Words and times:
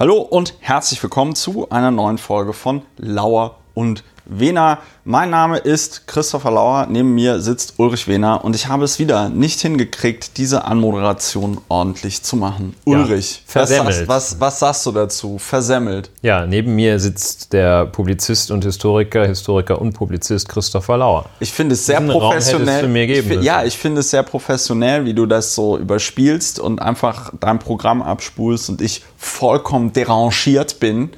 Hallo 0.00 0.18
und 0.18 0.54
herzlich 0.60 1.02
willkommen 1.02 1.34
zu 1.34 1.70
einer 1.70 1.90
neuen 1.90 2.18
Folge 2.18 2.52
von 2.52 2.82
Lauer 2.98 3.58
und 3.74 4.04
Wena. 4.28 4.78
Mein 5.04 5.30
Name 5.30 5.56
ist 5.56 6.06
Christopher 6.06 6.50
Lauer, 6.50 6.86
neben 6.90 7.14
mir 7.14 7.40
sitzt 7.40 7.74
Ulrich 7.78 8.06
Wehner 8.08 8.44
und 8.44 8.54
ich 8.54 8.68
habe 8.68 8.84
es 8.84 8.98
wieder 8.98 9.30
nicht 9.30 9.58
hingekriegt, 9.60 10.36
diese 10.36 10.66
Anmoderation 10.66 11.58
ordentlich 11.68 12.22
zu 12.22 12.36
machen. 12.36 12.74
Ja, 12.84 12.98
Ulrich, 12.98 13.42
was, 13.46 13.52
versemmelt. 13.52 13.94
sagst- 13.94 14.08
was, 14.08 14.40
was 14.40 14.58
sagst 14.58 14.86
du 14.86 14.92
dazu? 14.92 15.38
Versemmelt. 15.38 16.10
Ja, 16.20 16.44
neben 16.44 16.74
mir 16.76 17.00
sitzt 17.00 17.54
der 17.54 17.86
Publizist 17.86 18.50
und 18.50 18.64
Historiker, 18.64 19.26
Historiker 19.26 19.80
und 19.80 19.94
Publizist 19.94 20.46
Christopher 20.48 20.98
Lauer. 20.98 21.24
Ich 21.40 21.52
finde 21.52 21.72
es 21.72 21.86
sehr 21.86 21.98
Raum 21.98 22.08
professionell. 22.10 22.80
für 22.82 22.88
mir 22.88 23.06
geben 23.06 23.32
ich, 23.32 23.42
ja, 23.42 23.64
ich 23.64 23.78
finde 23.78 24.00
es 24.00 24.10
sehr 24.10 24.22
professionell, 24.22 25.06
wie 25.06 25.14
du 25.14 25.24
das 25.24 25.54
so 25.54 25.78
überspielst 25.78 26.60
und 26.60 26.82
einfach 26.82 27.32
dein 27.40 27.58
Programm 27.58 28.02
abspulst 28.02 28.68
und 28.68 28.82
ich 28.82 29.02
vollkommen 29.16 29.92
derangiert 29.94 30.80
bin 30.80 31.10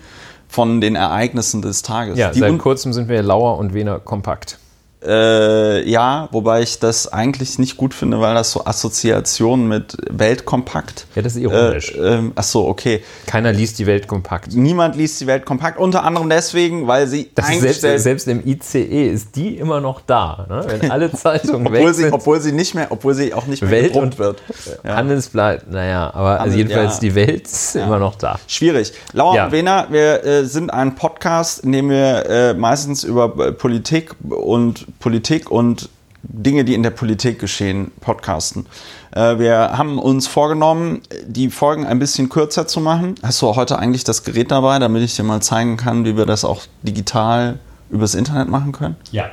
von 0.50 0.80
den 0.80 0.96
Ereignissen 0.96 1.62
des 1.62 1.82
Tages. 1.82 2.18
Ja, 2.18 2.32
Die 2.32 2.40
seit 2.40 2.58
kurzem 2.58 2.92
sind 2.92 3.08
wir 3.08 3.22
Lauer 3.22 3.56
und 3.58 3.72
Wiener 3.72 4.00
kompakt. 4.00 4.58
Äh, 5.02 5.88
ja, 5.88 6.28
wobei 6.30 6.60
ich 6.60 6.78
das 6.78 7.10
eigentlich 7.10 7.58
nicht 7.58 7.78
gut 7.78 7.94
finde, 7.94 8.20
weil 8.20 8.34
das 8.34 8.50
so 8.52 8.66
Assoziationen 8.66 9.66
mit 9.66 9.96
Weltkompakt. 10.10 11.06
Ja, 11.14 11.22
das 11.22 11.36
ist 11.36 11.42
ironisch. 11.42 11.94
Äh, 11.96 12.16
ähm, 12.16 12.32
ach 12.34 12.42
so, 12.42 12.68
okay. 12.68 13.02
Keiner 13.26 13.50
liest 13.52 13.78
die 13.78 13.86
Welt 13.86 14.06
kompakt. 14.06 14.54
Niemand 14.54 14.96
liest 14.96 15.18
die 15.20 15.26
Welt 15.26 15.46
kompakt, 15.46 15.78
unter 15.78 16.04
anderem 16.04 16.28
deswegen, 16.28 16.86
weil 16.86 17.06
sie 17.06 17.30
Das 17.34 17.46
selbst, 17.48 17.80
selbst 17.80 18.28
im 18.28 18.46
ICE 18.46 19.08
ist 19.10 19.36
die 19.36 19.56
immer 19.56 19.80
noch 19.80 20.02
da. 20.02 20.46
Ne? 20.48 20.64
Wenn 20.80 20.90
alle 20.90 21.10
Zeitungen 21.14 21.68
obwohl 21.68 21.94
sie, 21.94 22.02
sind. 22.02 22.12
obwohl 22.12 22.40
sie 22.40 22.52
nicht 22.52 22.74
mehr, 22.74 22.88
obwohl 22.90 23.14
sie 23.14 23.32
auch 23.32 23.46
nicht 23.46 23.62
mehr 23.62 23.70
Welt 23.70 23.96
und 23.96 24.18
wird. 24.18 24.42
Ja. 24.84 24.96
Handelsblatt, 24.96 25.70
naja, 25.70 26.10
aber 26.12 26.32
also 26.40 26.42
Handel- 26.42 26.58
jedenfalls 26.58 26.94
ja. 26.96 27.00
die 27.00 27.14
Welt 27.14 27.46
ist 27.46 27.76
immer 27.76 27.98
noch 27.98 28.16
da. 28.16 28.38
Schwierig. 28.46 28.92
Laura 29.14 29.34
Ja. 29.36 29.44
und 29.46 29.52
Wena, 29.52 29.86
wir 29.90 30.24
äh, 30.24 30.44
sind 30.44 30.70
ein 30.70 30.94
Podcast, 30.94 31.60
in 31.64 31.72
dem 31.72 31.88
wir 31.88 32.26
äh, 32.28 32.54
meistens 32.54 33.02
über 33.02 33.32
äh, 33.46 33.52
Politik 33.52 34.14
und 34.28 34.86
Politik 34.98 35.50
und 35.50 35.88
Dinge, 36.22 36.64
die 36.64 36.74
in 36.74 36.82
der 36.82 36.90
Politik 36.90 37.38
geschehen, 37.38 37.92
podcasten. 38.00 38.66
Äh, 39.12 39.38
wir 39.38 39.76
haben 39.76 39.98
uns 39.98 40.26
vorgenommen, 40.26 41.00
die 41.26 41.50
Folgen 41.50 41.86
ein 41.86 41.98
bisschen 41.98 42.28
kürzer 42.28 42.66
zu 42.66 42.80
machen. 42.80 43.14
Hast 43.22 43.40
du 43.40 43.54
heute 43.56 43.78
eigentlich 43.78 44.04
das 44.04 44.22
Gerät 44.22 44.50
dabei, 44.50 44.78
damit 44.78 45.02
ich 45.02 45.16
dir 45.16 45.22
mal 45.22 45.40
zeigen 45.40 45.76
kann, 45.76 46.04
wie 46.04 46.16
wir 46.16 46.26
das 46.26 46.44
auch 46.44 46.62
digital 46.82 47.58
übers 47.88 48.14
Internet 48.14 48.48
machen 48.48 48.72
können? 48.72 48.96
Ja. 49.12 49.30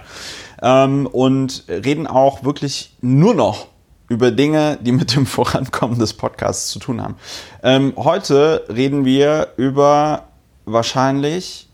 ähm, 0.62 1.08
und 1.08 1.66
reden 1.68 2.08
auch 2.08 2.44
wirklich 2.44 2.96
nur 3.02 3.34
noch 3.34 3.68
über 4.10 4.32
Dinge, 4.32 4.78
die 4.82 4.92
mit 4.94 5.16
dem 5.16 5.26
Vorankommen 5.26 6.00
des 6.00 6.14
Podcasts 6.14 6.70
zu 6.70 6.80
tun 6.80 7.02
haben. 7.02 7.16
Ähm, 7.64 7.94
heute 7.98 8.64
reden 8.70 9.06
wir 9.06 9.50
über 9.58 10.24
wahrscheinlich 10.66 11.68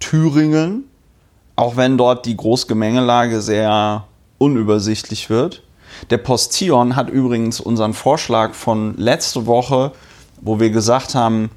Thüringen, 0.00 0.84
auch 1.56 1.76
wenn 1.76 1.98
dort 1.98 2.26
die 2.26 2.36
Großgemengelage 2.36 3.40
sehr 3.40 4.04
unübersichtlich 4.38 5.30
wird. 5.30 5.62
Der 6.10 6.18
Postion 6.18 6.94
hat 6.94 7.08
übrigens 7.08 7.58
unseren 7.60 7.94
Vorschlag 7.94 8.52
von 8.54 8.94
letzte 8.98 9.46
Woche, 9.46 9.92
wo 10.42 10.60
wir 10.60 10.68
gesagt 10.70 11.14
haben, 11.14 11.48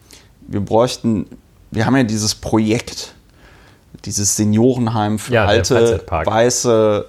wir 0.47 0.61
bräuchten, 0.61 1.25
wir 1.72 1.86
haben 1.86 1.97
ja 1.97 2.03
dieses 2.03 2.36
Projekt, 2.36 3.14
dieses 4.05 4.38
Seniorenheim 4.38 5.20
für 5.20 5.33
Ja, 5.33 5.44
alte, 5.45 6.05
weiße, 6.09 7.05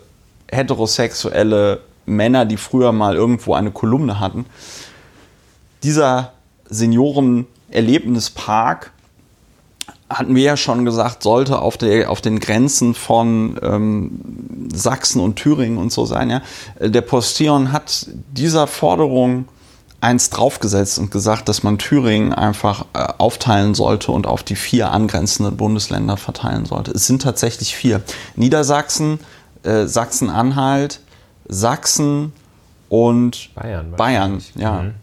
heterosexuelle 0.51 1.83
Männer, 2.07 2.45
die 2.45 2.57
früher 2.57 2.91
mal 2.91 3.15
irgendwo 3.15 3.55
eine 3.55 3.71
Kolumne 3.71 4.19
hatten. 4.19 4.47
Dieser 5.85 6.33
Senioren-Erlebnispark 6.69 8.91
hatten 10.11 10.34
wir 10.34 10.42
ja 10.42 10.56
schon 10.56 10.84
gesagt, 10.84 11.22
sollte 11.22 11.61
auf, 11.61 11.77
der, 11.77 12.11
auf 12.11 12.20
den 12.20 12.41
Grenzen 12.41 12.94
von 12.94 13.58
ähm, 13.62 14.69
Sachsen 14.72 15.20
und 15.20 15.36
Thüringen 15.36 15.78
und 15.78 15.92
so 15.92 16.04
sein. 16.04 16.28
Ja? 16.31 16.43
Äh, 16.78 16.91
Der 16.91 17.03
Postion 17.03 17.72
hat 17.72 18.09
dieser 18.32 18.66
Forderung 18.66 19.47
eins 20.00 20.31
draufgesetzt 20.31 20.99
und 20.99 21.10
gesagt, 21.10 21.49
dass 21.49 21.62
man 21.62 21.78
Thüringen 21.78 22.32
einfach 22.32 22.87
äh, 22.94 23.06
aufteilen 23.19 23.75
sollte 23.75 24.12
und 24.12 24.26
auf 24.26 24.43
die 24.43 24.56
vier 24.56 24.91
angrenzenden 24.91 25.56
Bundesländer 25.56 26.16
verteilen 26.16 26.65
sollte. 26.65 26.91
Es 26.91 27.06
sind 27.06 27.22
tatsächlich 27.22 27.76
vier. 27.76 28.03
Niedersachsen, 28.34 29.20
äh, 29.62 29.87
Sachsen-Anhalt, 29.87 31.00
Sachsen 31.47 32.32
und 32.88 33.50
Bayern 33.54 33.93
Bayern 33.93 34.43
ja. 34.56 34.82
Mhm. 34.82 34.94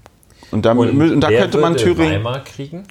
Und 0.50 0.66
da, 0.66 0.72
und 0.72 1.20
da 1.22 1.30
wer 1.30 1.42
könnte 1.42 1.58
man 1.58 1.76
Thüringen. 1.76 2.24
Weimar 2.24 2.44
kriegen? 2.44 2.86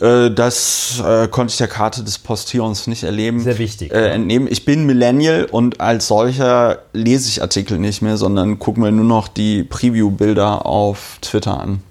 Äh, 0.00 0.30
das 0.30 1.02
äh, 1.04 1.28
konnte 1.28 1.52
ich 1.52 1.58
der 1.58 1.68
Karte 1.68 2.02
des 2.04 2.18
Postions 2.18 2.86
nicht 2.86 3.02
erleben. 3.02 3.40
Sehr 3.40 3.58
wichtig, 3.58 3.92
Äh, 3.92 4.10
entnehmen. 4.10 4.48
Ich 4.50 4.64
bin 4.64 4.86
Millennial 4.86 5.44
und 5.44 5.80
als 5.80 6.08
solcher 6.08 6.78
lese 6.92 7.28
ich 7.28 7.42
Artikel 7.42 7.78
nicht 7.78 8.02
mehr, 8.02 8.16
sondern 8.16 8.58
gucke 8.58 8.80
mir 8.80 8.92
nur 8.92 9.04
noch 9.04 9.28
die 9.28 9.64
Preview-Bilder 9.64 10.66
auf 10.66 11.18
Twitter 11.20 11.60
an. 11.60 11.82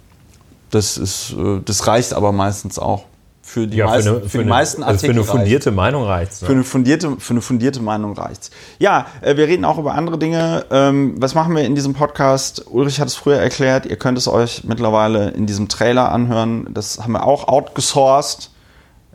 Das 0.71 0.97
ist, 0.97 1.33
äh, 1.37 1.61
das 1.63 1.87
reicht 1.87 2.13
aber 2.13 2.31
meistens 2.31 2.79
auch. 2.79 3.03
Für 3.47 3.65
die, 3.65 3.81
meisten, 3.81 4.29
für 4.29 4.39
die 4.39 4.43
meisten 4.43 4.83
also 4.83 4.99
für 4.99 5.07
Artikel. 5.07 5.11
eine 5.11 5.19
reicht. 5.21 5.31
fundierte 5.31 5.71
Meinung 5.71 6.03
reicht 6.03 6.33
Für 6.33 6.51
eine 6.51 6.65
fundierte, 6.65 7.15
für 7.17 7.31
eine 7.31 7.39
fundierte 7.39 7.81
Meinung 7.81 8.11
reicht's. 8.11 8.51
Ja, 8.77 9.05
äh, 9.21 9.37
wir 9.37 9.47
reden 9.47 9.63
auch 9.63 9.77
über 9.77 9.95
andere 9.95 10.19
Dinge. 10.19 10.65
Ähm, 10.69 11.15
was 11.17 11.33
machen 11.33 11.55
wir 11.55 11.63
in 11.63 11.73
diesem 11.73 11.93
Podcast? 11.93 12.65
Ulrich 12.69 12.99
hat 12.99 13.07
es 13.07 13.15
früher 13.15 13.37
erklärt. 13.37 13.85
Ihr 13.85 13.95
könnt 13.95 14.17
es 14.17 14.27
euch 14.27 14.65
mittlerweile 14.65 15.29
in 15.29 15.45
diesem 15.45 15.69
Trailer 15.69 16.11
anhören. 16.11 16.67
Das 16.73 16.99
haben 16.99 17.13
wir 17.13 17.25
auch 17.25 17.47
outgesourced. 17.47 18.51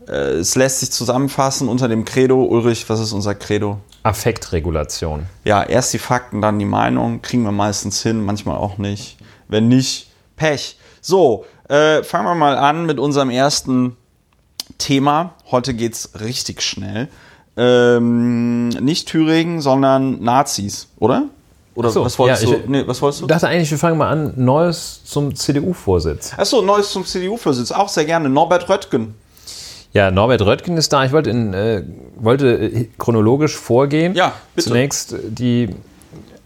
Äh, 0.08 0.12
es 0.12 0.54
lässt 0.54 0.80
sich 0.80 0.90
zusammenfassen 0.90 1.68
unter 1.68 1.88
dem 1.88 2.06
Credo. 2.06 2.42
Ulrich, 2.42 2.88
was 2.88 3.00
ist 3.00 3.12
unser 3.12 3.34
Credo? 3.34 3.80
Affektregulation. 4.02 5.26
Ja, 5.44 5.62
erst 5.62 5.92
die 5.92 5.98
Fakten, 5.98 6.40
dann 6.40 6.58
die 6.58 6.64
Meinung. 6.64 7.20
Kriegen 7.20 7.42
wir 7.42 7.52
meistens 7.52 8.02
hin, 8.02 8.24
manchmal 8.24 8.56
auch 8.56 8.78
nicht. 8.78 9.18
Wenn 9.48 9.68
nicht, 9.68 10.10
Pech. 10.36 10.78
So, 11.02 11.44
äh, 11.68 12.02
fangen 12.02 12.24
wir 12.24 12.34
mal 12.34 12.56
an 12.56 12.86
mit 12.86 12.98
unserem 12.98 13.28
ersten 13.28 13.98
Thema. 14.78 15.34
Heute 15.50 15.74
geht's 15.74 16.10
richtig 16.20 16.62
schnell. 16.62 17.08
Ähm, 17.56 18.68
nicht 18.68 19.08
Thüringen, 19.08 19.60
sondern 19.60 20.22
Nazis, 20.22 20.88
oder? 20.98 21.24
Oder 21.74 21.90
so, 21.90 22.04
was 22.04 22.18
wolltest 22.18 22.42
ja, 22.44 22.50
du? 22.50 22.56
ich- 22.56 22.66
Nee, 22.68 22.82
was 22.86 23.00
wolltest 23.00 23.20
du? 23.22 23.24
Ich 23.26 23.28
dachte 23.28 23.48
eigentlich, 23.48 23.70
wir 23.70 23.78
fangen 23.78 23.96
mal 23.98 24.08
an. 24.10 24.34
Neues 24.36 25.00
zum 25.04 25.34
CDU-Vorsitz. 25.34 26.32
Achso, 26.36 26.60
Neues 26.62 26.90
zum 26.90 27.04
CDU-Vorsitz. 27.06 27.72
Auch 27.72 27.88
sehr 27.88 28.04
gerne. 28.04 28.28
Norbert 28.28 28.68
Röttgen. 28.68 29.14
Ja, 29.94 30.10
Norbert 30.10 30.42
Röttgen 30.42 30.76
ist 30.76 30.92
da. 30.92 31.04
Ich 31.04 31.12
wollte, 31.12 31.30
in, 31.30 31.52
äh, 31.54 31.82
wollte 32.16 32.48
äh, 32.58 32.88
chronologisch 32.98 33.56
vorgehen. 33.56 34.14
Ja, 34.14 34.32
bitte. 34.54 34.68
Zunächst 34.68 35.14
die 35.28 35.70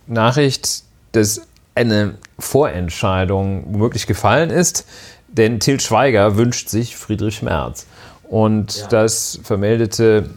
Nachricht, 0.06 0.82
dass 1.12 1.40
eine 1.74 2.14
Vorentscheidung 2.38 3.64
womöglich 3.70 4.06
gefallen 4.06 4.50
ist, 4.50 4.86
denn 5.28 5.60
Til 5.60 5.80
Schweiger 5.80 6.36
wünscht 6.36 6.68
sich 6.68 6.96
Friedrich 6.96 7.42
Merz. 7.42 7.86
Und 8.28 8.86
das 8.90 9.38
vermeldete 9.42 10.30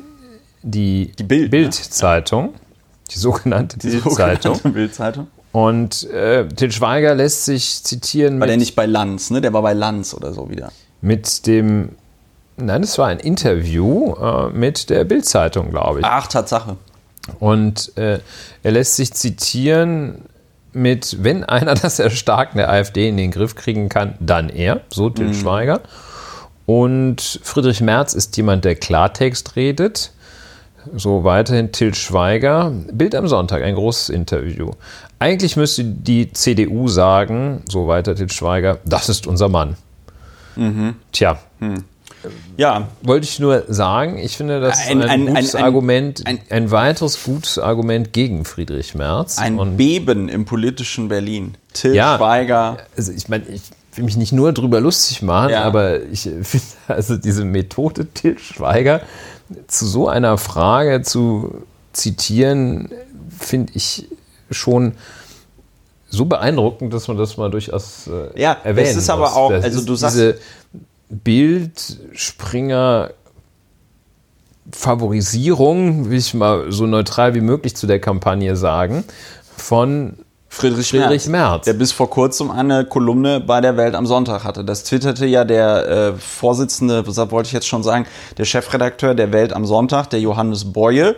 die, 0.61 1.11
Die 1.17 1.23
Bild, 1.23 1.43
ne? 1.43 1.49
Bild-Zeitung, 1.49 2.53
die 3.11 3.17
sogenannte 3.19 3.77
Die 3.79 3.87
Bild-Zeitung. 3.89 4.55
sogenannte 4.55 4.69
Bild-Zeitung. 4.79 5.27
Und 5.51 6.07
äh, 6.11 6.47
Til 6.47 6.71
Schweiger 6.71 7.15
lässt 7.15 7.45
sich 7.45 7.83
zitieren 7.83 8.39
War 8.39 8.47
der 8.47 8.57
nicht 8.57 8.75
bei 8.75 8.85
Lanz, 8.85 9.31
ne? 9.31 9.41
Der 9.41 9.51
war 9.53 9.61
bei 9.63 9.73
Lanz 9.73 10.13
oder 10.13 10.31
so 10.33 10.49
wieder. 10.49 10.71
mit 11.01 11.47
dem, 11.47 11.89
nein, 12.57 12.81
das 12.81 12.97
war 12.99 13.07
ein 13.07 13.19
Interview 13.19 14.13
äh, 14.15 14.49
mit 14.49 14.89
der 14.91 15.05
Bild-Zeitung, 15.05 15.71
glaube 15.71 15.99
ich. 15.99 16.05
Ach, 16.05 16.27
Tatsache. 16.27 16.77
Und 17.39 17.97
äh, 17.97 18.19
er 18.63 18.71
lässt 18.71 18.95
sich 18.95 19.13
zitieren 19.13 20.25
mit, 20.73 21.17
wenn 21.23 21.43
einer 21.43 21.73
das 21.81 21.97
Erstarken 21.97 22.57
der 22.57 22.69
AfD 22.69 23.09
in 23.09 23.17
den 23.17 23.31
Griff 23.31 23.55
kriegen 23.55 23.89
kann, 23.89 24.13
dann 24.19 24.49
er, 24.49 24.81
so 24.91 25.09
Til 25.09 25.33
Schweiger. 25.33 25.81
Und 26.69 27.39
Friedrich 27.41 27.81
Merz 27.81 28.13
ist 28.13 28.37
jemand, 28.37 28.63
der 28.63 28.75
Klartext 28.75 29.55
redet. 29.55 30.11
So 30.95 31.23
weiterhin 31.23 31.71
Til 31.71 31.95
Schweiger. 31.95 32.71
Bild 32.91 33.15
am 33.15 33.27
Sonntag, 33.27 33.63
ein 33.63 33.73
großes 33.73 34.09
Interview. 34.09 34.69
Eigentlich 35.17 35.55
müsste 35.57 35.83
die 35.83 36.31
CDU 36.31 36.87
sagen, 36.87 37.63
so 37.67 37.87
weiter 37.87 38.15
Til 38.15 38.29
Schweiger, 38.29 38.77
das 38.85 39.09
ist 39.09 39.25
unser 39.25 39.49
Mann. 39.49 39.77
Tja, 41.11 41.39
Ja, 42.55 42.87
wollte 43.01 43.23
ich 43.25 43.39
nur 43.39 43.63
sagen, 43.67 44.19
ich 44.19 44.37
finde, 44.37 44.59
das 44.61 44.79
ist 44.79 44.91
Ein- 44.91 45.01
ein, 45.01 45.09
ein- 45.09 45.25
gutes 45.33 45.55
ein- 45.55 45.61
ein- 45.61 45.65
Argument, 45.65 46.27
ein- 46.27 46.39
ein, 46.51 46.69
weiteres 46.69 47.23
gutes 47.23 47.57
Argument 47.57 48.13
gegen 48.13 48.45
Friedrich 48.45 48.93
Merz. 48.93 49.39
ein 49.39 49.57
Und 49.57 49.75
Beben 49.77 50.29
im 50.29 50.45
politischen 50.45 51.07
Berlin. 51.07 51.55
Till 51.73 51.95
Ja. 51.95 52.17
Schweiger. 52.17 52.77
also 52.95 53.11
ich 53.11 53.27
meine, 53.27 53.45
ich 53.47 53.61
will 53.99 54.05
mich 54.05 54.17
nicht 54.17 54.31
nur 54.31 54.53
drüber 54.53 54.79
lustig 54.81 55.21
machen, 55.21 55.51
Ja. 55.51 55.63
aber 55.63 56.01
ich 56.03 56.25
äh, 56.25 56.43
finde 56.43 56.65
also 56.87 57.17
diese 57.17 57.43
Methode 57.45 58.05
Til 58.07 58.39
Schweiger 58.39 59.01
zu 59.67 59.85
so 59.85 60.07
einer 60.07 60.37
Frage 60.37 61.01
zu 61.01 61.63
zitieren, 61.93 62.89
finde 63.37 63.73
ich 63.75 64.07
schon 64.51 64.93
so 66.09 66.25
beeindruckend, 66.25 66.93
dass 66.93 67.07
man 67.07 67.17
das 67.17 67.37
mal 67.37 67.51
durchaus 67.51 68.07
äh, 68.07 68.39
Ja, 68.41 68.57
erwähnen 68.63 68.87
es 68.89 68.95
ist 68.95 69.09
aber 69.09 69.27
muss. 69.27 69.33
auch- 69.35 69.51
Das 69.51 69.63
also 69.65 69.85
du 69.85 69.95
sagst- 69.95 70.15
diese 70.15 70.37
Bild, 71.09 71.99
Springer, 72.13 73.11
Favorisierung, 74.71 76.09
will 76.09 76.17
ich 76.19 76.33
mal 76.33 76.71
so 76.71 76.85
neutral 76.85 77.33
wie 77.33 77.41
möglich 77.41 77.75
zu 77.75 77.87
der 77.87 77.99
Kampagne 77.99 78.55
sagen, 78.55 79.03
von 79.57 80.13
Friedrich, 80.51 80.89
Friedrich 80.89 81.27
Merz, 81.27 81.27
Merz. 81.27 81.65
der 81.65 81.73
bis 81.73 81.91
vor 81.91 82.09
kurzem 82.09 82.49
eine 82.49 82.83
Kolumne 82.83 83.39
bei 83.39 83.61
der 83.61 83.77
Welt 83.77 83.93
am 83.93 84.07
Sonntag 84.07 84.43
hatte. 84.43 84.65
Das 84.65 84.83
twitterte 84.83 85.25
ja 85.27 85.45
der 85.45 85.87
äh, 85.87 86.13
Vorsitzende, 86.17 87.05
wollte 87.05 87.47
ich 87.47 87.53
jetzt 87.53 87.67
schon 87.67 87.83
sagen, 87.83 88.07
der 88.37 88.45
Chefredakteur 88.45 89.13
der 89.13 89.31
Welt 89.31 89.53
am 89.53 89.65
Sonntag, 89.65 90.09
der 90.09 90.19
Johannes 90.19 90.65
Boye, 90.65 91.15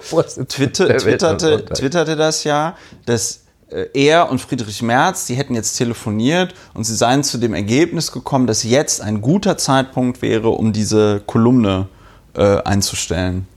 twitter, 0.48 0.98
twitterte, 0.98 1.63
twitterte 1.66 2.16
das 2.18 2.44
ja, 2.44 2.75
dass 3.06 3.42
äh, 3.69 3.86
er 3.94 4.30
und 4.30 4.42
Friedrich 4.42 4.81
Merz, 4.81 5.25
die 5.25 5.36
hätten 5.36 5.56
jetzt 5.56 5.77
telefoniert 5.77 6.54
und 6.74 6.84
sie 6.84 6.95
seien 6.95 7.24
zu 7.24 7.38
dem 7.38 7.54
Ergebnis 7.54 8.12
gekommen, 8.12 8.48
dass 8.48 8.63
jetzt 8.63 9.01
ein 9.01 9.22
guter 9.22 9.57
Zeitpunkt 9.57 10.22
wäre, 10.22 10.50
um 10.50 10.74
diese 10.74 11.22
Kolumne 11.25 11.88
äh, 12.36 12.62
einzustellen. 12.63 13.48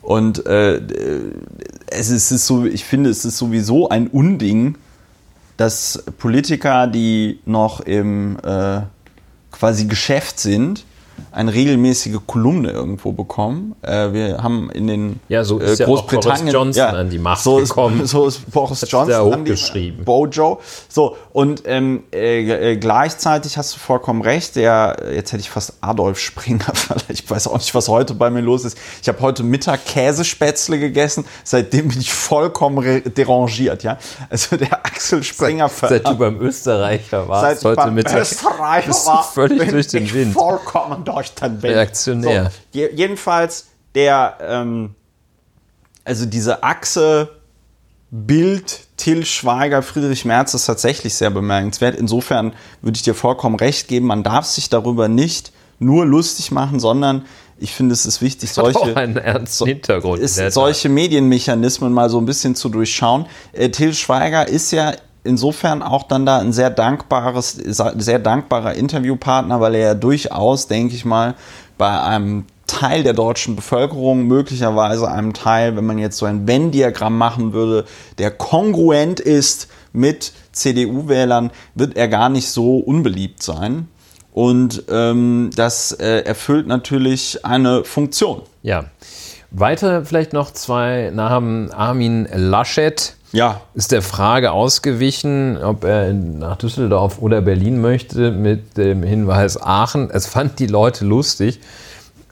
Und 0.00 0.46
äh, 0.46 0.78
ist, 1.90 2.10
es 2.10 2.32
ist 2.32 2.46
so, 2.46 2.64
ich 2.64 2.84
finde, 2.84 3.10
es 3.10 3.24
ist 3.24 3.38
sowieso 3.38 3.88
ein 3.88 4.08
Unding, 4.08 4.76
dass 5.56 6.02
Politiker, 6.18 6.86
die 6.86 7.40
noch 7.44 7.80
im 7.80 8.38
äh, 8.42 8.80
quasi 9.50 9.86
Geschäft 9.86 10.40
sind, 10.40 10.84
eine 11.32 11.52
regelmäßige 11.52 12.18
Kolumne 12.26 12.70
irgendwo 12.70 13.12
bekommen. 13.12 13.74
Äh, 13.82 14.12
wir 14.12 14.42
haben 14.42 14.70
in 14.70 14.86
den 14.86 15.20
Ja, 15.28 15.44
so 15.44 15.58
ist 15.58 15.80
ja 15.80 15.88
auch 15.88 16.02
Boris 16.02 16.42
Johnson 16.50 16.84
an 16.84 17.10
die 17.10 17.18
Macht 17.18 17.42
so 17.42 17.58
ist, 17.58 17.70
gekommen. 17.70 18.06
So 18.12 18.26
ist 18.26 18.50
Boris 18.50 18.84
Johnson 18.88 19.14
an 19.14 19.44
die 19.44 19.52
hochgeschrieben. 19.52 20.04
Bojo. 20.04 20.60
So, 20.88 21.16
und 21.32 21.62
ähm, 21.66 22.04
äh, 22.12 22.72
äh, 22.72 22.76
gleichzeitig 22.76 23.56
hast 23.56 23.74
du 23.74 23.78
vollkommen 23.78 24.22
recht, 24.22 24.56
der, 24.56 24.96
jetzt 25.14 25.32
hätte 25.32 25.40
ich 25.40 25.50
fast 25.50 25.74
Adolf 25.80 26.18
Springer, 26.18 26.72
ich 27.08 27.28
weiß 27.28 27.48
auch 27.48 27.58
nicht, 27.58 27.74
was 27.74 27.88
heute 27.88 28.14
bei 28.14 28.30
mir 28.30 28.40
los 28.40 28.64
ist. 28.64 28.76
Ich 29.00 29.08
habe 29.08 29.20
heute 29.20 29.42
Mittag 29.42 29.86
Käsespätzle 29.86 30.78
gegessen, 30.78 31.24
seitdem 31.44 31.88
bin 31.88 32.00
ich 32.00 32.12
vollkommen 32.12 33.02
derangiert, 33.16 33.82
ja. 33.82 33.98
Also 34.28 34.56
der 34.56 34.84
Axel 34.84 35.22
Springer 35.22 35.68
Seit 35.68 36.06
du 36.06 36.16
beim 36.16 36.40
Österreicher 36.40 37.28
warst, 37.28 37.60
Seit 37.60 37.70
heute 37.70 37.76
beim 37.86 37.94
Mittag, 37.94 38.20
Österreicher 38.20 38.92
war, 39.06 39.24
völlig 39.24 39.70
durch 39.70 39.86
den 39.88 40.12
Wind. 40.12 40.34
vollkommen 40.34 41.01
durch 41.04 41.34
den 41.34 41.62
Wind. 41.62 41.74
Reaktionär. 41.74 42.44
So, 42.44 42.50
je, 42.72 42.90
jedenfalls 42.94 43.68
der, 43.94 44.38
ähm, 44.40 44.94
also 46.04 46.26
diese 46.26 46.62
Achse 46.62 47.30
Bild, 48.14 48.80
Till 48.98 49.24
Schweiger, 49.24 49.82
Friedrich 49.82 50.26
Merz 50.26 50.52
ist 50.52 50.66
tatsächlich 50.66 51.14
sehr 51.14 51.30
bemerkenswert. 51.30 51.96
Insofern 51.96 52.52
würde 52.82 52.96
ich 52.96 53.02
dir 53.02 53.14
vollkommen 53.14 53.56
recht 53.56 53.88
geben, 53.88 54.06
man 54.06 54.22
darf 54.22 54.44
sich 54.44 54.68
darüber 54.68 55.08
nicht 55.08 55.52
nur 55.78 56.04
lustig 56.04 56.50
machen, 56.50 56.78
sondern 56.78 57.24
ich 57.58 57.72
finde, 57.72 57.94
es 57.94 58.04
ist 58.04 58.20
wichtig, 58.20 58.52
solche 58.52 58.94
Hintergrund. 59.64 60.20
ist 60.20 60.36
solche 60.50 60.88
Medienmechanismen 60.88 61.92
mal 61.92 62.10
so 62.10 62.18
ein 62.18 62.26
bisschen 62.26 62.54
zu 62.54 62.68
durchschauen. 62.68 63.26
Äh, 63.52 63.70
Till 63.70 63.94
Schweiger 63.94 64.46
ist 64.46 64.72
ja 64.72 64.92
insofern 65.24 65.82
auch 65.82 66.04
dann 66.04 66.26
da 66.26 66.38
ein 66.38 66.52
sehr 66.52 66.70
dankbares, 66.70 67.52
sehr 67.52 68.18
dankbarer 68.18 68.74
Interviewpartner, 68.74 69.60
weil 69.60 69.74
er 69.74 69.80
ja 69.80 69.94
durchaus, 69.94 70.66
denke 70.66 70.94
ich 70.94 71.04
mal, 71.04 71.34
bei 71.78 72.00
einem 72.00 72.46
Teil 72.66 73.02
der 73.02 73.12
deutschen 73.12 73.54
Bevölkerung, 73.56 74.26
möglicherweise 74.26 75.10
einem 75.10 75.34
Teil, 75.34 75.76
wenn 75.76 75.84
man 75.84 75.98
jetzt 75.98 76.16
so 76.18 76.26
ein 76.26 76.46
Venn-Diagramm 76.46 77.16
machen 77.16 77.52
würde, 77.52 77.84
der 78.18 78.30
kongruent 78.30 79.20
ist 79.20 79.68
mit 79.92 80.32
CDU-Wählern, 80.52 81.50
wird 81.74 81.96
er 81.96 82.08
gar 82.08 82.28
nicht 82.28 82.48
so 82.48 82.78
unbeliebt 82.78 83.42
sein. 83.42 83.88
Und 84.32 84.84
ähm, 84.88 85.50
das 85.54 85.92
äh, 85.92 86.20
erfüllt 86.20 86.66
natürlich 86.66 87.44
eine 87.44 87.84
Funktion. 87.84 88.42
Ja. 88.62 88.84
Weiter 89.50 90.06
vielleicht 90.06 90.32
noch 90.32 90.50
zwei 90.52 91.10
Namen. 91.14 91.70
Armin 91.72 92.26
Laschet 92.32 93.16
Ja, 93.32 93.62
ist 93.74 93.92
der 93.92 94.02
Frage 94.02 94.52
ausgewichen, 94.52 95.56
ob 95.62 95.84
er 95.84 96.12
nach 96.12 96.56
Düsseldorf 96.56 97.18
oder 97.20 97.40
Berlin 97.40 97.80
möchte, 97.80 98.30
mit 98.30 98.76
dem 98.76 99.02
Hinweis 99.02 99.60
Aachen. 99.60 100.10
Es 100.10 100.26
fand 100.26 100.58
die 100.58 100.66
Leute 100.66 101.04
lustig 101.06 101.60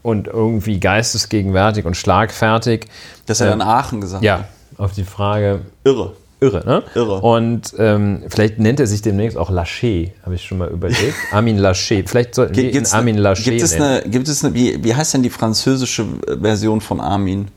und 0.02 0.26
irgendwie 0.29 0.79
geistesgegenwärtig 0.79 1.87
und 1.87 1.97
schlagfertig. 1.97 2.87
dass 3.26 3.41
er 3.41 3.52
Ähm, 3.52 3.61
dann 3.61 3.69
Aachen 3.69 4.00
gesagt 4.02 4.23
Ja, 4.25 4.44
auf 4.76 4.93
die 4.93 5.05
Frage, 5.05 5.61
Irre. 5.85 6.12
irre, 6.41 6.62
ne? 6.67 6.82
Irre. 6.94 7.20
Und 7.23 7.75
ähm, 7.79 8.23
vielleicht 8.29 8.58
nennt 8.58 8.79
er 8.81 8.87
sich 8.87 9.00
demnächst 9.00 9.38
auch 9.38 9.49
Laschet, 9.50 10.12
habe 10.25 10.35
ich 10.35 10.44
schon 10.44 10.58
mal 10.58 10.69
überlegt. 10.69 11.14
Armin 11.32 11.56
Laschet. 11.56 12.08
Vielleicht 12.11 12.35
sollten 12.35 12.55
wir 12.56 12.75
ihn 12.75 12.87
Armin 12.93 13.14
ne- 13.17 13.20
Laschet 13.23 13.44
gibt 13.44 13.62
es 13.62 13.73
nennen. 13.79 13.85
eine, 14.02 14.11
gibt 14.11 14.29
es 14.29 14.44
eine, 14.44 14.55
wie, 14.55 14.82
wie 14.85 14.94
heißt 14.94 15.14
denn 15.14 15.23
die 15.23 15.31
französische 15.31 16.05
Version 16.43 16.81
von 16.82 17.00
Armin? 17.00 17.49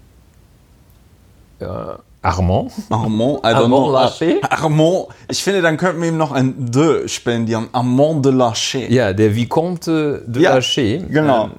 Armand? 2.24 2.72
Armand, 2.90 3.40
I 3.40 3.48
don't 3.48 3.54
Armand 3.56 3.68
know. 3.70 3.92
Laschet? 3.92 4.42
Armand, 4.50 5.08
ich 5.30 5.44
finde, 5.44 5.62
dann 5.62 5.78
könnten 5.78 6.02
wir 6.02 6.08
ihm 6.10 6.18
noch 6.18 6.32
ein 6.32 6.72
De 6.72 7.08
spendieren. 7.08 7.68
Armand 7.74 8.26
de 8.26 8.32
Laschet. 8.32 8.90
Ja, 8.90 9.14
der 9.14 9.36
Vicomte 9.36 10.24
de 10.26 10.42
Ja, 10.44 10.56
Laschet. 10.56 11.06
genau. 11.12 11.46
Ähm, 11.46 11.52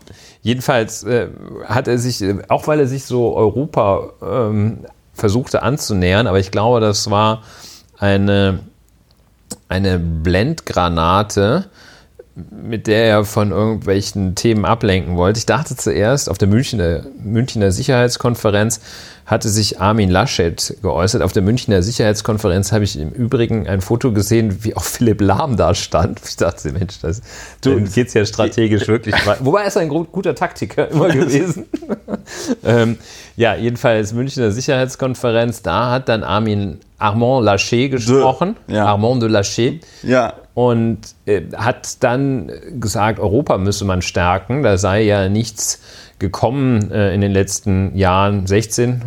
jedenfalls 0.43 1.05
äh, 1.05 1.29
hat 1.67 1.87
er 1.87 1.99
sich, 1.99 2.23
äh, 2.23 2.39
auch 2.49 2.67
weil 2.67 2.81
er 2.81 2.87
sich 2.87 3.05
so 3.05 3.37
Europa 3.37 4.09
ähm, 4.23 4.79
versuchte 5.13 5.63
anzunähern, 5.63 6.27
aber 6.27 6.39
ich 6.41 6.51
glaube, 6.51 6.81
das 6.81 7.11
war 7.11 7.43
eine, 7.99 8.61
eine 9.69 9.99
Blendgranate, 9.99 11.67
mit 12.37 12.89
der 12.89 13.05
er 13.05 13.25
von 13.25 13.53
irgendwelchen 13.53 14.35
Themen 14.35 14.65
ablenken 14.65 15.17
wollte. 15.17 15.39
Ich 15.39 15.47
dachte 15.47 15.77
zuerst, 15.77 16.29
auf 16.29 16.37
der 16.37 16.49
Münchner, 16.49 17.05
Münchner 17.23 17.71
Sicherheitskonferenz 17.71 18.81
hatte 19.25 19.49
sich 19.49 19.81
Armin 19.81 20.11
Laschet 20.11 20.77
geäußert. 20.83 21.23
Auf 21.23 21.33
der 21.33 21.43
Münchner 21.43 21.83
Sicherheitskonferenz 21.83 22.73
habe 22.73 22.85
ich 22.85 22.99
im 22.99 23.11
Übrigen 23.11 23.69
ein 23.69 23.81
Foto 23.81 24.13
gesehen, 24.13 24.65
wie 24.65 24.77
auch 24.77 24.83
Philipp 24.83 25.21
Lahm 25.21 25.57
da 25.57 25.75
stand. 25.75 26.21
Ich 26.27 26.37
dachte, 26.37 26.73
Mensch, 26.73 26.99
das 27.01 27.23
geht 27.63 28.09
es 28.09 28.15
ja 28.15 28.27
strategisch 28.27 28.89
wirklich 28.89 29.15
weit. 29.27 29.39
Wobei 29.45 29.63
er 29.63 29.69
ist 29.69 29.77
ein 29.77 29.89
guter 29.89 30.35
Taktiker 30.35 30.91
immer 30.91 31.09
gewesen. 31.13 31.67
ähm, 32.65 32.99
ja, 33.37 33.55
jedenfalls 33.55 34.13
Münchner 34.13 34.51
Sicherheitskonferenz, 34.51 35.63
da 35.63 35.91
hat 35.93 36.09
dann 36.09 36.25
Armin 36.25 36.81
Armand 36.99 37.45
Laschet 37.45 37.91
gesprochen. 37.91 38.57
ja. 38.67 38.87
Armand 38.87 39.23
de 39.23 39.29
Laschet 39.29 39.81
Ja. 40.03 40.35
Und 40.55 40.99
äh, 41.27 41.43
hat 41.57 42.03
dann 42.03 42.51
gesagt, 42.79 43.19
Europa 43.19 43.59
müsse 43.59 43.85
man 43.85 44.03
stärken. 44.03 44.63
Da 44.63 44.79
sei 44.79 45.03
ja 45.03 45.29
nichts 45.29 45.83
gekommen 46.19 46.91
äh, 46.93 47.13
in 47.13 47.21
den 47.21 47.33
letzten 47.33 47.95
Jahren, 47.97 48.47
16, 48.47 49.03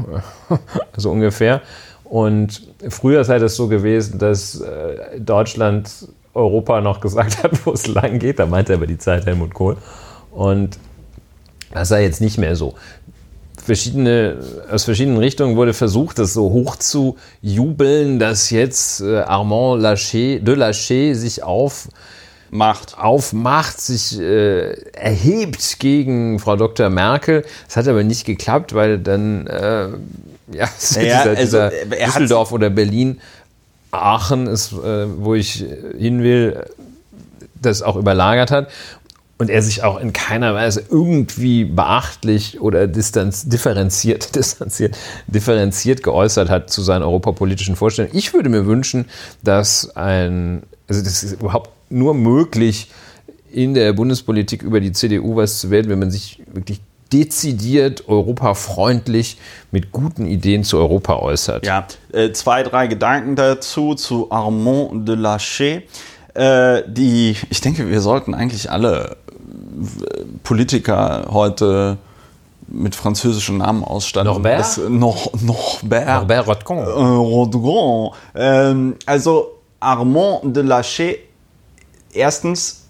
so 0.97 1.11
ungefähr. 1.11 1.61
Und 2.03 2.67
früher 2.89 3.23
sei 3.23 3.39
das 3.39 3.55
so 3.55 3.67
gewesen, 3.67 4.19
dass 4.19 4.59
äh, 4.59 5.19
Deutschland 5.19 5.89
Europa 6.33 6.81
noch 6.81 7.01
gesagt 7.01 7.43
hat, 7.43 7.65
wo 7.65 7.71
es 7.71 7.87
lang 7.87 8.19
geht. 8.19 8.39
Da 8.39 8.45
meinte 8.45 8.73
er 8.73 8.77
aber 8.77 8.87
die 8.87 8.97
Zeit 8.97 9.25
Helmut 9.25 9.53
Kohl. 9.53 9.77
Und 10.31 10.77
das 11.73 11.89
sei 11.89 12.03
jetzt 12.03 12.21
nicht 12.21 12.37
mehr 12.37 12.55
so 12.55 12.75
verschiedene, 13.67 14.37
aus 14.71 14.85
verschiedenen 14.85 15.19
Richtungen 15.19 15.55
wurde 15.57 15.73
versucht, 15.73 16.17
das 16.17 16.33
so 16.33 16.49
hoch 16.51 16.77
zu 16.77 17.17
jubeln, 17.41 18.17
dass 18.17 18.49
jetzt 18.49 19.01
äh, 19.01 19.17
Armand 19.19 19.81
Laschet, 19.81 20.39
de 20.47 20.55
Laschet 20.55 21.13
sich 21.15 21.43
auf, 21.43 21.89
Macht. 22.49 22.97
aufmacht, 22.97 23.79
sich 23.81 24.17
äh, 24.19 24.71
erhebt 24.93 25.79
gegen 25.79 26.39
Frau 26.39 26.55
Dr. 26.55 26.89
Merkel. 26.89 27.43
Das 27.67 27.75
hat 27.75 27.87
aber 27.89 28.03
nicht 28.05 28.25
geklappt, 28.25 28.73
weil 28.73 28.97
dann 28.99 29.45
äh, 29.47 29.89
ja, 30.53 30.69
Naja, 30.95 31.23
dieser, 31.27 31.29
also, 31.29 31.35
dieser 31.41 31.71
er 31.73 32.07
hat- 32.07 32.15
Düsseldorf 32.15 32.51
oder 32.53 32.69
Berlin, 32.69 33.19
Aachen 33.91 34.47
ist, 34.47 34.71
äh, 34.71 35.05
wo 35.17 35.35
ich 35.35 35.65
hin 35.97 36.23
will, 36.23 36.63
das 37.61 37.81
auch 37.81 37.95
überlagert 37.97 38.51
hat. 38.51 38.69
Und 39.37 39.49
er 39.51 39.61
sich 39.61 39.83
auch 39.83 39.99
in 39.99 40.13
keiner 40.13 40.55
Weise 40.55 40.83
irgendwie 40.89 41.65
beachtlich 41.65 42.59
oder 42.59 42.87
distanz, 42.87 43.47
differenziert, 43.47 44.35
distanziert, 44.35 44.97
differenziert 45.27 46.01
geäußert 46.03 46.49
hat 46.49 46.69
zu 46.69 46.81
seinen 46.81 47.03
europapolitischen 47.03 47.75
Vorstellungen. 47.75 48.15
Ich 48.17 48.33
würde 48.33 48.49
mir 48.49 48.65
wünschen, 48.65 49.05
dass 49.43 49.95
ein, 49.95 50.63
also 50.87 51.03
das 51.03 51.23
ist 51.23 51.39
überhaupt 51.39 51.69
nur 51.89 52.13
möglich, 52.13 52.89
in 53.51 53.73
der 53.73 53.93
Bundespolitik 53.93 54.61
über 54.61 54.79
die 54.79 54.91
CDU 54.91 55.35
was 55.35 55.59
zu 55.59 55.69
wählen, 55.71 55.89
wenn 55.89 55.99
man 55.99 56.11
sich 56.11 56.41
wirklich 56.51 56.81
dezidiert 57.11 58.07
europafreundlich 58.07 59.37
mit 59.71 59.91
guten 59.91 60.25
Ideen 60.25 60.63
zu 60.63 60.77
Europa 60.77 61.17
äußert. 61.17 61.65
Ja, 61.65 61.87
äh, 62.11 62.31
zwei, 62.31 62.63
drei 62.63 62.87
Gedanken 62.87 63.35
dazu, 63.35 63.95
zu 63.95 64.31
Armand 64.31 65.07
de 65.07 65.15
Laschet. 65.15 65.83
Äh, 66.37 66.83
die, 66.87 67.35
ich 67.49 67.61
denke, 67.61 67.89
wir 67.89 67.99
sollten 67.99 68.35
eigentlich 68.35 68.69
alle 68.69 69.17
äh, 69.17 70.23
Politiker 70.43 71.25
heute 71.31 71.97
mit 72.67 72.93
französischen 72.93 73.57
Namen 73.57 73.83
ausstatten. 73.83 74.31
Norbert? 74.31 74.59
Das, 74.59 74.77
noch, 74.77 75.31
Norbert. 75.41 76.05
Norbert 76.07 76.47
Rotcon. 76.47 76.77
Äh, 76.77 76.81
Rodgon. 76.81 78.11
Ähm, 78.35 78.95
also 79.07 79.53
Armand 79.79 80.55
de 80.55 80.61
Laschet, 80.61 81.19
erstens 82.13 82.83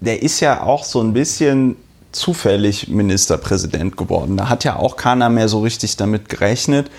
der 0.00 0.22
ist 0.22 0.40
ja 0.40 0.62
auch 0.62 0.84
so 0.84 1.00
ein 1.00 1.14
bisschen 1.14 1.76
zufällig 2.12 2.88
Ministerpräsident 2.88 3.96
geworden. 3.96 4.36
Da 4.36 4.50
hat 4.50 4.64
ja 4.64 4.76
auch 4.76 4.96
keiner 4.96 5.30
mehr 5.30 5.48
so 5.48 5.60
richtig 5.60 5.96
damit 5.96 6.28
gerechnet. 6.28 6.90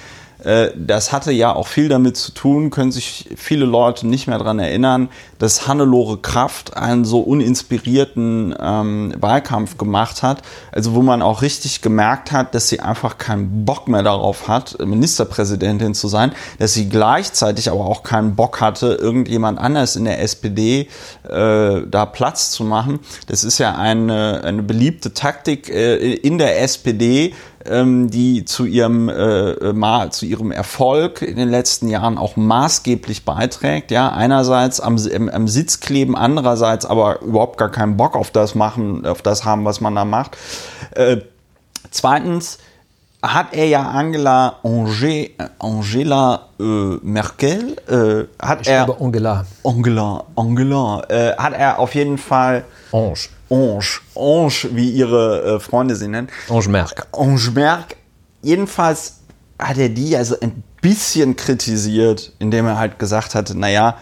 Äh, 0.43 0.69
das 0.75 1.11
hatte 1.11 1.31
ja 1.31 1.53
auch 1.53 1.67
viel 1.67 1.89
damit 1.89 2.17
zu 2.17 2.31
tun, 2.31 2.69
können 2.69 2.91
sich 2.91 3.29
viele 3.35 3.65
Leute 3.65 4.07
nicht 4.07 4.27
mehr 4.27 4.37
daran 4.37 4.59
erinnern, 4.59 5.09
dass 5.39 5.67
Hannelore 5.67 6.17
Kraft 6.17 6.77
einen 6.77 7.05
so 7.05 7.19
uninspirierten 7.19 8.55
ähm, 8.59 9.13
Wahlkampf 9.19 9.77
gemacht 9.77 10.23
hat. 10.23 10.41
Also 10.71 10.93
wo 10.93 11.01
man 11.01 11.21
auch 11.21 11.41
richtig 11.41 11.81
gemerkt 11.81 12.31
hat, 12.31 12.53
dass 12.55 12.69
sie 12.69 12.79
einfach 12.79 13.17
keinen 13.17 13.65
Bock 13.65 13.87
mehr 13.87 14.03
darauf 14.03 14.47
hat, 14.47 14.77
Ministerpräsidentin 14.83 15.93
zu 15.93 16.07
sein, 16.07 16.31
dass 16.59 16.73
sie 16.73 16.89
gleichzeitig 16.89 17.69
aber 17.69 17.85
auch 17.85 18.03
keinen 18.03 18.35
Bock 18.35 18.61
hatte, 18.61 18.93
irgendjemand 18.93 19.59
anders 19.59 19.95
in 19.95 20.05
der 20.05 20.21
SPD 20.21 20.87
äh, 21.27 21.81
da 21.87 22.05
Platz 22.05 22.51
zu 22.51 22.63
machen. 22.63 22.99
Das 23.27 23.43
ist 23.43 23.57
ja 23.57 23.75
eine, 23.75 24.43
eine 24.43 24.63
beliebte 24.63 25.13
Taktik 25.13 25.69
äh, 25.69 26.13
in 26.13 26.37
der 26.37 26.61
SPD, 26.61 27.33
ähm, 27.69 28.09
die 28.09 28.45
zu 28.45 28.65
ihrem, 28.65 29.09
äh, 29.09 29.51
äh 29.51 30.09
zu 30.09 30.25
ihrem 30.25 30.51
Erfolg 30.51 31.21
in 31.21 31.35
den 31.35 31.49
letzten 31.49 31.87
Jahren 31.87 32.17
auch 32.17 32.35
maßgeblich 32.35 33.25
beiträgt. 33.25 33.91
Ja, 33.91 34.09
einerseits 34.11 34.79
am, 34.79 34.97
am 35.31 35.47
Sitz 35.47 35.79
kleben, 35.79 36.15
andererseits 36.15 36.85
aber 36.85 37.21
überhaupt 37.21 37.57
gar 37.57 37.71
keinen 37.71 37.97
Bock 37.97 38.15
auf 38.15 38.31
das 38.31 38.55
machen, 38.55 39.05
auf 39.05 39.21
das 39.21 39.45
haben, 39.45 39.65
was 39.65 39.81
man 39.81 39.95
da 39.95 40.05
macht. 40.05 40.37
Äh, 40.91 41.17
zweitens 41.91 42.57
hat 43.23 43.53
er 43.53 43.65
ja 43.65 43.89
Angela 43.89 44.59
Ange, 44.63 45.31
Angela 45.59 46.49
äh, 46.59 46.63
Merkel, 46.63 47.75
äh, 47.87 48.43
hat 48.43 48.61
ich 48.61 48.67
er 48.67 48.85
glaube 48.85 49.03
Angela. 49.03 49.45
Angela, 49.63 50.23
Angela, 50.35 51.03
äh, 51.09 51.35
hat 51.35 51.53
er 51.53 51.79
auf 51.79 51.95
jeden 51.95 52.17
Fall 52.17 52.63
Ange. 52.91 53.27
Ange, 53.49 53.83
Ange, 54.15 54.75
wie 54.75 54.91
ihre 54.91 55.55
äh, 55.55 55.59
Freunde 55.59 55.95
sie 55.95 56.07
nennen. 56.07 56.29
Ange 56.49 56.69
Merck. 56.69 57.07
Ange 57.11 57.51
Merck. 57.53 57.95
Jedenfalls 58.41 59.19
hat 59.59 59.77
er 59.77 59.89
die 59.89 60.15
also 60.15 60.39
ein 60.39 60.63
bisschen 60.81 61.35
kritisiert, 61.35 62.33
indem 62.39 62.67
er 62.67 62.77
halt 62.77 62.99
gesagt 62.99 63.35
hatte, 63.35 63.57
naja, 63.57 63.97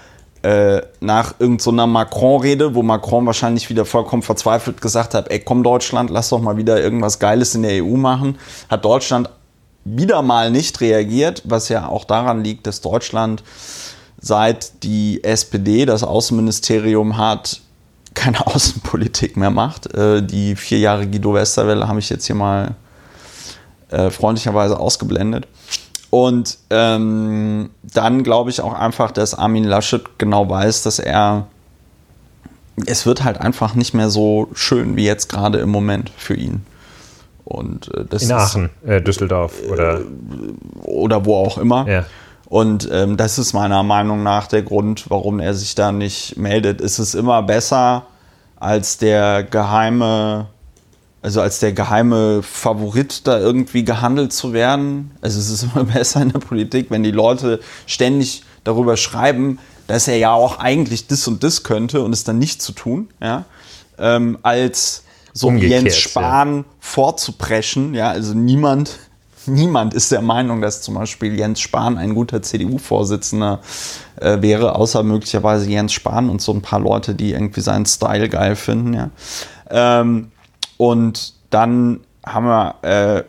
äh, 0.45 0.83
nach 0.99 1.33
irgendeiner 1.39 1.83
so 1.83 1.87
Macron-Rede, 1.87 2.75
wo 2.75 2.83
Macron 2.83 3.25
wahrscheinlich 3.25 3.67
wieder 3.71 3.83
vollkommen 3.83 4.21
verzweifelt 4.21 4.79
gesagt 4.79 5.15
hat, 5.15 5.31
ey 5.31 5.39
komm 5.39 5.63
Deutschland, 5.63 6.11
lass 6.11 6.29
doch 6.29 6.39
mal 6.39 6.55
wieder 6.55 6.79
irgendwas 6.79 7.17
Geiles 7.17 7.55
in 7.55 7.63
der 7.63 7.83
EU 7.83 7.97
machen, 7.97 8.37
hat 8.69 8.85
Deutschland 8.85 9.31
wieder 9.85 10.21
mal 10.21 10.51
nicht 10.51 10.81
reagiert, 10.81 11.41
was 11.45 11.69
ja 11.69 11.87
auch 11.87 12.05
daran 12.05 12.43
liegt, 12.43 12.67
dass 12.67 12.81
Deutschland 12.81 13.41
seit 14.21 14.83
die 14.83 15.23
SPD 15.23 15.87
das 15.87 16.03
Außenministerium 16.03 17.17
hat, 17.17 17.61
keine 18.13 18.45
Außenpolitik 18.45 19.37
mehr 19.37 19.49
macht. 19.49 19.91
Äh, 19.95 20.21
die 20.21 20.55
vier 20.55 20.77
Jahre 20.77 21.07
Guido 21.07 21.33
Westerwelle 21.33 21.87
habe 21.87 21.97
ich 21.97 22.09
jetzt 22.11 22.27
hier 22.27 22.35
mal 22.35 22.75
äh, 23.89 24.11
freundlicherweise 24.11 24.79
ausgeblendet. 24.79 25.47
Und 26.15 26.59
ähm, 26.69 27.71
dann 27.83 28.23
glaube 28.23 28.49
ich 28.49 28.61
auch 28.61 28.73
einfach, 28.73 29.11
dass 29.11 29.35
Armin 29.35 29.65
Laschet 29.65 30.17
genau 30.17 30.49
weiß, 30.49 30.83
dass 30.83 30.97
er 30.97 31.47
es 32.85 33.05
wird 33.05 33.25
halt 33.25 33.41
einfach 33.41 33.75
nicht 33.75 33.93
mehr 33.93 34.09
so 34.09 34.47
schön 34.53 34.95
wie 34.95 35.05
jetzt 35.05 35.27
gerade 35.27 35.57
im 35.57 35.69
Moment 35.69 36.11
für 36.15 36.35
ihn. 36.35 36.65
Und 37.43 37.93
äh, 37.93 38.05
das 38.09 38.23
in 38.23 38.31
Aachen, 38.31 38.69
ist, 38.81 38.89
äh, 38.89 39.01
Düsseldorf 39.01 39.55
oder 39.69 40.03
oder 40.83 41.25
wo 41.25 41.35
auch 41.35 41.57
immer. 41.57 41.85
Ja. 41.85 42.05
Und 42.45 42.87
ähm, 42.93 43.17
das 43.17 43.37
ist 43.37 43.51
meiner 43.51 43.83
Meinung 43.83 44.23
nach 44.23 44.47
der 44.47 44.61
Grund, 44.61 45.09
warum 45.09 45.41
er 45.41 45.53
sich 45.53 45.75
da 45.75 45.91
nicht 45.91 46.37
meldet. 46.37 46.79
Es 46.79 46.97
ist 46.97 47.13
immer 47.13 47.43
besser 47.43 48.05
als 48.55 48.97
der 48.99 49.43
geheime, 49.43 50.47
also 51.25 51.41
als 51.41 51.57
der 51.59 51.73
geheime 51.73 52.43
Favorit 52.43 53.25
da 53.25 53.39
irgendwie 53.39 53.83
gehandelt 53.83 54.31
zu 54.31 54.53
werden. 54.53 55.09
Also 55.21 55.39
es 55.39 55.49
ist 55.49 55.63
immer 55.63 55.83
besser 55.93 56.21
in 56.21 56.31
der 56.31 56.37
Politik, 56.37 56.91
wenn 56.91 57.01
die 57.01 57.09
Leute 57.09 57.61
ständig 57.87 58.43
darüber 58.63 58.95
schreiben, 58.95 59.57
dass 59.87 60.07
er 60.07 60.17
ja 60.17 60.33
auch 60.33 60.59
eigentlich 60.59 61.07
das 61.07 61.27
und 61.27 61.43
das 61.43 61.63
könnte 61.63 62.03
und 62.03 62.13
es 62.13 62.25
dann 62.25 62.37
nicht 62.37 62.61
zu 62.61 62.73
tun, 62.73 63.09
ja, 63.19 63.45
ähm, 63.97 64.37
als 64.43 65.03
so 65.33 65.47
Umgekehrt, 65.47 65.83
Jens 65.85 65.97
Spahn 65.97 66.57
ja. 66.57 66.63
vorzupreschen. 66.79 67.95
Ja, 67.95 68.09
also 68.09 68.35
niemand 68.35 68.91
niemand 69.47 69.95
ist 69.95 70.11
der 70.11 70.21
Meinung, 70.21 70.61
dass 70.61 70.83
zum 70.83 70.93
Beispiel 70.93 71.35
Jens 71.35 71.59
Spahn 71.59 71.97
ein 71.97 72.13
guter 72.13 72.43
CDU-Vorsitzender 72.43 73.61
äh, 74.17 74.43
wäre, 74.43 74.75
außer 74.75 75.01
möglicherweise 75.01 75.67
Jens 75.67 75.93
Spahn 75.93 76.29
und 76.29 76.39
so 76.39 76.53
ein 76.53 76.61
paar 76.61 76.79
Leute, 76.79 77.15
die 77.15 77.31
irgendwie 77.31 77.61
seinen 77.61 77.87
Style 77.87 78.29
geil 78.29 78.55
finden. 78.55 78.93
Ja. 78.93 79.09
Ähm, 79.71 80.31
und 80.77 81.33
dann 81.49 82.01
haben 82.25 82.45
wir 82.45 82.75
äh, 82.81 83.23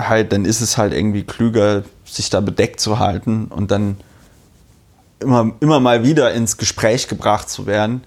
halt, 0.00 0.32
dann 0.32 0.44
ist 0.44 0.60
es 0.60 0.78
halt 0.78 0.92
irgendwie 0.92 1.24
klüger, 1.24 1.82
sich 2.04 2.30
da 2.30 2.40
bedeckt 2.40 2.80
zu 2.80 2.98
halten 2.98 3.46
und 3.46 3.70
dann 3.70 3.96
immer, 5.20 5.52
immer 5.60 5.80
mal 5.80 6.04
wieder 6.04 6.32
ins 6.32 6.56
Gespräch 6.56 7.08
gebracht 7.08 7.50
zu 7.50 7.66
werden 7.66 8.02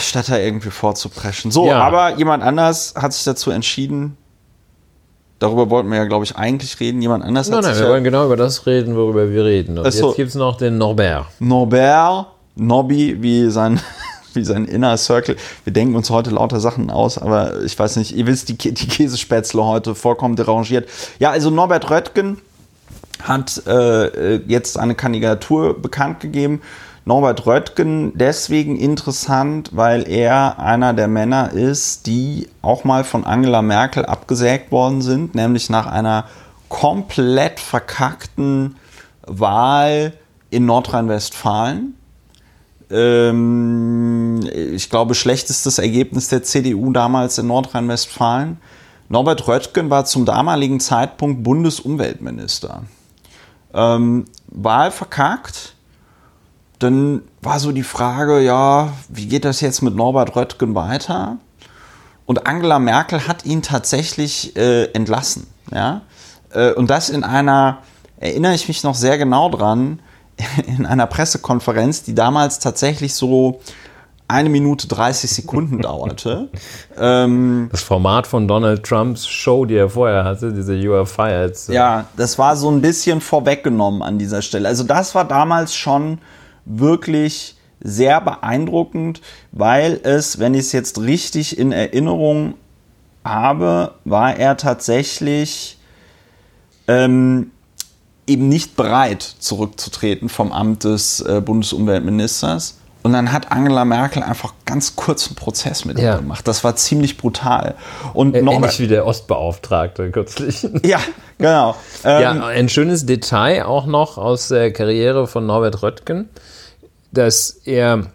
statt 0.00 0.28
da 0.28 0.38
irgendwie 0.38 0.70
vorzupreschen. 0.70 1.50
So, 1.50 1.66
ja. 1.66 1.80
aber 1.80 2.16
jemand 2.16 2.42
anders 2.42 2.94
hat 2.96 3.12
sich 3.12 3.24
dazu 3.24 3.50
entschieden, 3.50 4.16
Darüber 5.38 5.70
wollten 5.70 5.88
wir 5.88 5.98
ja, 5.98 6.04
glaube 6.04 6.24
ich, 6.24 6.34
eigentlich 6.36 6.80
reden. 6.80 7.00
Jemand 7.00 7.22
anders 7.22 7.48
nein, 7.48 7.58
hat 7.58 7.64
nein, 7.64 7.74
sich 7.74 7.82
wir 7.82 7.86
ja 7.86 7.92
wollen 7.92 8.04
genau 8.04 8.26
über 8.26 8.36
das 8.36 8.66
reden, 8.66 8.96
worüber 8.96 9.30
wir 9.30 9.44
reden. 9.44 9.78
Und 9.78 9.86
Achso. 9.86 10.08
jetzt 10.08 10.16
gibt 10.16 10.28
es 10.30 10.34
noch 10.34 10.56
den 10.56 10.78
Norbert. 10.78 11.26
Norbert, 11.38 12.26
Nobby, 12.56 13.22
wie 13.22 13.48
sein, 13.48 13.80
wie 14.34 14.44
sein 14.44 14.64
Inner 14.64 14.96
Circle. 14.96 15.36
Wir 15.64 15.72
denken 15.72 15.94
uns 15.94 16.10
heute 16.10 16.30
lauter 16.30 16.60
Sachen 16.60 16.90
aus, 16.90 17.18
aber 17.18 17.62
ich 17.62 17.78
weiß 17.78 17.96
nicht, 17.96 18.14
ihr 18.14 18.26
wisst, 18.26 18.48
die, 18.48 18.56
die 18.56 18.88
Käsespätzle 18.88 19.64
heute 19.64 19.94
vollkommen 19.94 20.36
derangiert. 20.36 20.88
Ja, 21.18 21.30
also 21.30 21.50
Norbert 21.50 21.90
Röttgen 21.90 22.38
hat 23.22 23.66
äh, 23.66 24.36
jetzt 24.46 24.78
eine 24.78 24.94
Kandidatur 24.94 25.80
bekannt 25.80 26.20
gegeben 26.20 26.60
Norbert 27.08 27.46
Röttgen 27.46 28.12
deswegen 28.18 28.76
interessant, 28.76 29.70
weil 29.72 30.06
er 30.06 30.58
einer 30.58 30.92
der 30.92 31.08
Männer 31.08 31.52
ist, 31.52 32.06
die 32.06 32.50
auch 32.60 32.84
mal 32.84 33.02
von 33.02 33.24
Angela 33.24 33.62
Merkel 33.62 34.04
abgesägt 34.04 34.70
worden 34.70 35.00
sind, 35.00 35.34
nämlich 35.34 35.70
nach 35.70 35.86
einer 35.86 36.26
komplett 36.68 37.60
verkackten 37.60 38.76
Wahl 39.26 40.12
in 40.50 40.66
Nordrhein-Westfalen. 40.66 41.94
Ähm, 42.90 44.48
ich 44.52 44.90
glaube, 44.90 45.14
schlechtestes 45.14 45.78
Ergebnis 45.78 46.28
der 46.28 46.42
CDU 46.42 46.92
damals 46.92 47.38
in 47.38 47.46
Nordrhein-Westfalen. 47.46 48.58
Norbert 49.08 49.48
Röttgen 49.48 49.90
war 49.90 50.04
zum 50.04 50.24
damaligen 50.24 50.80
Zeitpunkt 50.80 51.42
Bundesumweltminister. 51.42 52.82
Ähm, 53.74 54.26
Wahl 54.48 54.90
verkackt 54.90 55.74
dann 56.78 57.22
war 57.42 57.58
so 57.58 57.72
die 57.72 57.82
Frage, 57.82 58.40
ja, 58.40 58.92
wie 59.08 59.26
geht 59.26 59.44
das 59.44 59.60
jetzt 59.60 59.82
mit 59.82 59.96
Norbert 59.96 60.36
Röttgen 60.36 60.74
weiter? 60.74 61.38
Und 62.24 62.46
Angela 62.46 62.78
Merkel 62.78 63.26
hat 63.26 63.44
ihn 63.44 63.62
tatsächlich 63.62 64.56
äh, 64.56 64.84
entlassen. 64.92 65.46
Ja? 65.72 66.02
Äh, 66.50 66.72
und 66.72 66.88
das 66.90 67.10
in 67.10 67.24
einer, 67.24 67.78
erinnere 68.18 68.54
ich 68.54 68.68
mich 68.68 68.84
noch 68.84 68.94
sehr 68.94 69.18
genau 69.18 69.48
dran, 69.48 70.00
in 70.66 70.86
einer 70.86 71.06
Pressekonferenz, 71.06 72.02
die 72.02 72.14
damals 72.14 72.58
tatsächlich 72.58 73.14
so 73.14 73.60
eine 74.28 74.50
Minute 74.50 74.88
30 74.88 75.30
Sekunden 75.30 75.80
dauerte. 75.80 76.48
ähm, 76.98 77.68
das 77.72 77.82
Format 77.82 78.26
von 78.26 78.46
Donald 78.46 78.84
Trumps 78.84 79.26
Show, 79.26 79.64
die 79.64 79.76
er 79.76 79.88
vorher 79.88 80.24
hatte, 80.24 80.52
diese 80.52 80.74
You 80.74 80.92
Are 80.92 81.06
Fired. 81.06 81.56
Ja, 81.68 82.06
das 82.16 82.38
war 82.38 82.54
so 82.56 82.70
ein 82.70 82.82
bisschen 82.82 83.22
vorweggenommen 83.22 84.02
an 84.02 84.18
dieser 84.18 84.42
Stelle. 84.42 84.68
Also 84.68 84.84
das 84.84 85.14
war 85.14 85.24
damals 85.24 85.74
schon 85.74 86.18
wirklich 86.66 87.56
sehr 87.80 88.20
beeindruckend, 88.20 89.22
weil 89.52 90.00
es, 90.02 90.38
wenn 90.38 90.52
ich 90.54 90.60
es 90.60 90.72
jetzt 90.72 91.00
richtig 91.00 91.58
in 91.58 91.72
Erinnerung 91.72 92.54
habe, 93.24 93.94
war 94.04 94.36
er 94.36 94.56
tatsächlich 94.56 95.78
ähm, 96.86 97.50
eben 98.28 98.48
nicht 98.48 98.76
bereit, 98.76 99.22
zurückzutreten 99.22 100.28
vom 100.28 100.52
Amt 100.52 100.84
des 100.84 101.20
äh, 101.20 101.40
Bundesumweltministers. 101.44 102.78
Und 103.02 103.12
dann 103.12 103.32
hat 103.32 103.52
Angela 103.52 103.84
Merkel 103.84 104.22
einfach 104.22 104.54
ganz 104.66 104.96
kurz 104.96 105.28
einen 105.28 105.36
Prozess 105.36 105.84
mit 105.84 105.98
ja. 105.98 106.16
ihm 106.16 106.22
gemacht. 106.22 106.46
Das 106.46 106.64
war 106.64 106.76
ziemlich 106.76 107.16
brutal. 107.16 107.76
Und 108.12 108.34
Ä 108.34 108.40
Ähnlich 108.40 108.80
wie 108.80 108.88
der 108.88 109.06
Ostbeauftragte 109.06 110.10
kürzlich. 110.10 110.66
Ja, 110.84 110.98
genau. 111.38 111.76
Ähm, 112.04 112.22
ja, 112.22 112.46
ein 112.46 112.68
schönes 112.68 113.06
Detail 113.06 113.64
auch 113.64 113.86
noch 113.86 114.18
aus 114.18 114.48
der 114.48 114.72
Karriere 114.72 115.26
von 115.26 115.46
Norbert 115.46 115.82
Röttgen 115.82 116.28
dass 117.12 117.50
er 117.64 118.06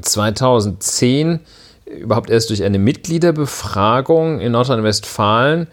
2010 0.00 1.40
überhaupt 1.84 2.30
erst 2.30 2.50
durch 2.50 2.62
eine 2.62 2.78
Mitgliederbefragung 2.78 4.40
in 4.40 4.52
Nordrhein-Westfalen 4.52 5.62
äh, 5.62 5.66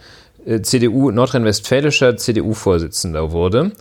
CDU, 0.61 1.11
nordrhein-westfälischer 1.11 2.17
CDU-Vorsitzender 2.17 3.31
wurde. 3.31 3.71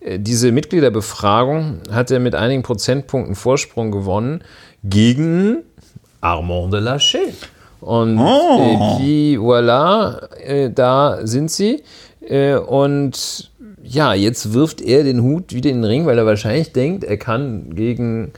Äh, 0.00 0.18
diese 0.18 0.52
Mitgliederbefragung 0.52 1.80
hat 1.90 2.10
er 2.10 2.20
mit 2.20 2.34
einigen 2.34 2.62
Prozentpunkten 2.62 3.34
Vorsprung 3.34 3.90
gewonnen 3.90 4.42
gegen 4.82 5.58
Armand 6.20 6.72
de 6.72 6.80
Lachey. 6.80 7.32
Und 7.80 8.18
Oh. 8.18 8.96
äh, 8.98 9.02
die, 9.02 9.38
voilà, 9.38 10.30
äh, 10.38 10.70
da 10.70 11.20
sind 11.26 11.50
sie. 11.50 11.82
Äh, 12.26 12.54
und 12.56 13.50
ja, 13.82 14.14
jetzt 14.14 14.54
wirft 14.54 14.80
er 14.80 15.04
den 15.04 15.22
Hut 15.22 15.52
wieder 15.52 15.68
in 15.68 15.82
den 15.82 15.84
Ring, 15.84 16.06
weil 16.06 16.16
er 16.16 16.24
wahrscheinlich 16.24 16.72
denkt, 16.72 17.04
er 17.04 17.18
kann 17.18 17.74
gegen 17.74 18.32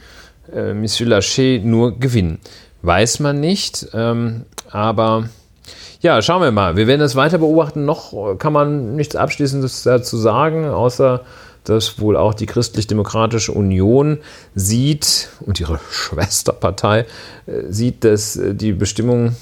äh, 0.53 0.75
Monsieur 0.75 1.09
Lachey 1.09 1.61
nur 1.65 1.99
gewinnen. 2.01 2.39
Weiß 2.83 3.21
man 3.21 3.39
nicht, 3.39 3.87
ähm, 3.95 4.43
aber 4.71 5.29
ja, 6.07 6.23
schauen 6.23 6.41
wir 6.41 6.53
mal. 6.53 6.77
Wir 6.77 6.87
werden 6.87 7.01
das 7.01 7.17
weiter 7.17 7.39
beobachten. 7.39 7.85
Noch 7.85 8.13
äh, 8.13 8.37
kann 8.37 8.53
man 8.53 8.95
nichts 8.95 9.17
Abschließendes 9.17 9.83
dazu 9.83 10.17
sagen, 10.17 10.69
außer 10.69 11.23
dass 11.65 11.99
wohl 11.99 12.17
auch 12.17 12.33
die 12.33 12.47
Christlich-Demokratische 12.47 13.51
Union 13.51 14.19
sieht 14.55 15.31
und 15.41 15.59
ihre 15.59 15.81
Schwesterpartei 15.91 17.07
äh, 17.47 17.63
sieht, 17.69 18.05
dass 18.05 18.37
äh, 18.37 18.55
die 18.55 18.71
Bestimmung, 18.71 19.35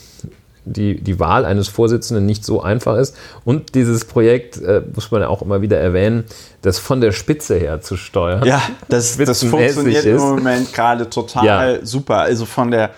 die, 0.65 0.99
die 1.03 1.21
Wahl 1.21 1.45
eines 1.45 1.69
Vorsitzenden 1.69 2.25
nicht 2.25 2.47
so 2.47 2.63
einfach 2.63 2.97
ist. 2.97 3.15
Und 3.45 3.75
dieses 3.75 4.07
Projekt, 4.07 4.57
äh, 4.63 4.81
muss 4.95 5.11
man 5.11 5.21
ja 5.21 5.29
auch 5.29 5.43
immer 5.43 5.61
wieder 5.61 5.79
erwähnen, 5.79 6.25
das 6.63 6.79
von 6.79 7.03
der 7.03 7.13
Spitze 7.13 7.57
her 7.57 7.83
zu 7.83 7.99
steuern. 7.99 8.47
Ja, 8.47 8.63
das, 8.89 9.19
das 9.23 9.45
funktioniert 9.45 10.07
im 10.07 10.17
ist. 10.17 10.23
Moment 10.23 10.73
gerade 10.73 11.11
total 11.11 11.45
Ja. 11.45 11.85
super. 11.85 12.21
Also 12.21 12.47
von 12.47 12.71
der, 12.71 12.93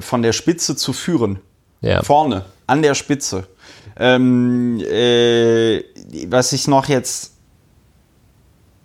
von 0.00 0.20
der 0.20 0.34
Spitze 0.34 0.76
zu 0.76 0.92
führen. 0.92 1.38
Ja. 1.80 2.02
Vorne, 2.02 2.44
an 2.68 2.82
der 2.82 2.94
Spitze. 2.94 3.48
Ähm, 3.98 4.80
äh, 4.80 5.82
was 6.28 6.52
ich 6.52 6.68
noch 6.68 6.88
jetzt 6.88 7.32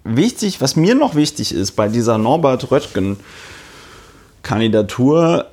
wichtig, 0.03 0.59
was 0.61 0.75
mir 0.75 0.95
noch 0.95 1.13
wichtig 1.15 1.53
ist 1.53 1.73
bei 1.73 1.87
dieser 1.87 2.17
Norbert 2.17 2.71
Röttgen-Kandidatur, 2.71 5.45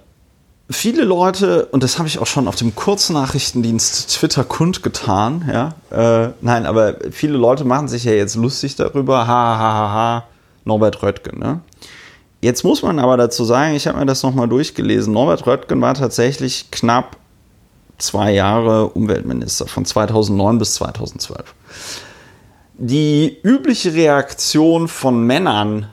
viele 0.70 1.04
Leute, 1.04 1.66
und 1.66 1.82
das 1.82 1.98
habe 1.98 2.08
ich 2.08 2.18
auch 2.18 2.26
schon 2.26 2.48
auf 2.48 2.56
dem 2.56 2.74
Kurznachrichtendienst 2.74 4.16
Twitter 4.16 4.44
kundgetan, 4.44 5.50
ja, 5.52 5.74
äh, 5.90 6.30
nein, 6.40 6.64
aber 6.66 6.96
viele 7.10 7.36
Leute 7.36 7.64
machen 7.64 7.88
sich 7.88 8.04
ja 8.04 8.12
jetzt 8.12 8.36
lustig 8.36 8.76
darüber, 8.76 9.26
ha, 9.26 9.58
ha, 9.58 9.58
ha, 9.58 9.92
ha, 9.92 10.24
Norbert 10.64 11.02
Röttgen, 11.02 11.38
ne? 11.38 11.60
Jetzt 12.42 12.64
muss 12.64 12.82
man 12.82 12.98
aber 12.98 13.18
dazu 13.18 13.44
sagen, 13.44 13.74
ich 13.74 13.86
habe 13.86 13.98
mir 13.98 14.06
das 14.06 14.22
nochmal 14.22 14.48
durchgelesen, 14.48 15.12
Norbert 15.12 15.46
Röttgen 15.46 15.78
war 15.82 15.92
tatsächlich 15.92 16.70
knapp 16.70 17.18
zwei 18.02 18.32
Jahre 18.32 18.88
Umweltminister, 18.88 19.66
von 19.66 19.84
2009 19.84 20.58
bis 20.58 20.74
2012. 20.74 21.54
Die 22.78 23.36
übliche 23.42 23.92
Reaktion 23.92 24.88
von 24.88 25.26
Männern, 25.26 25.86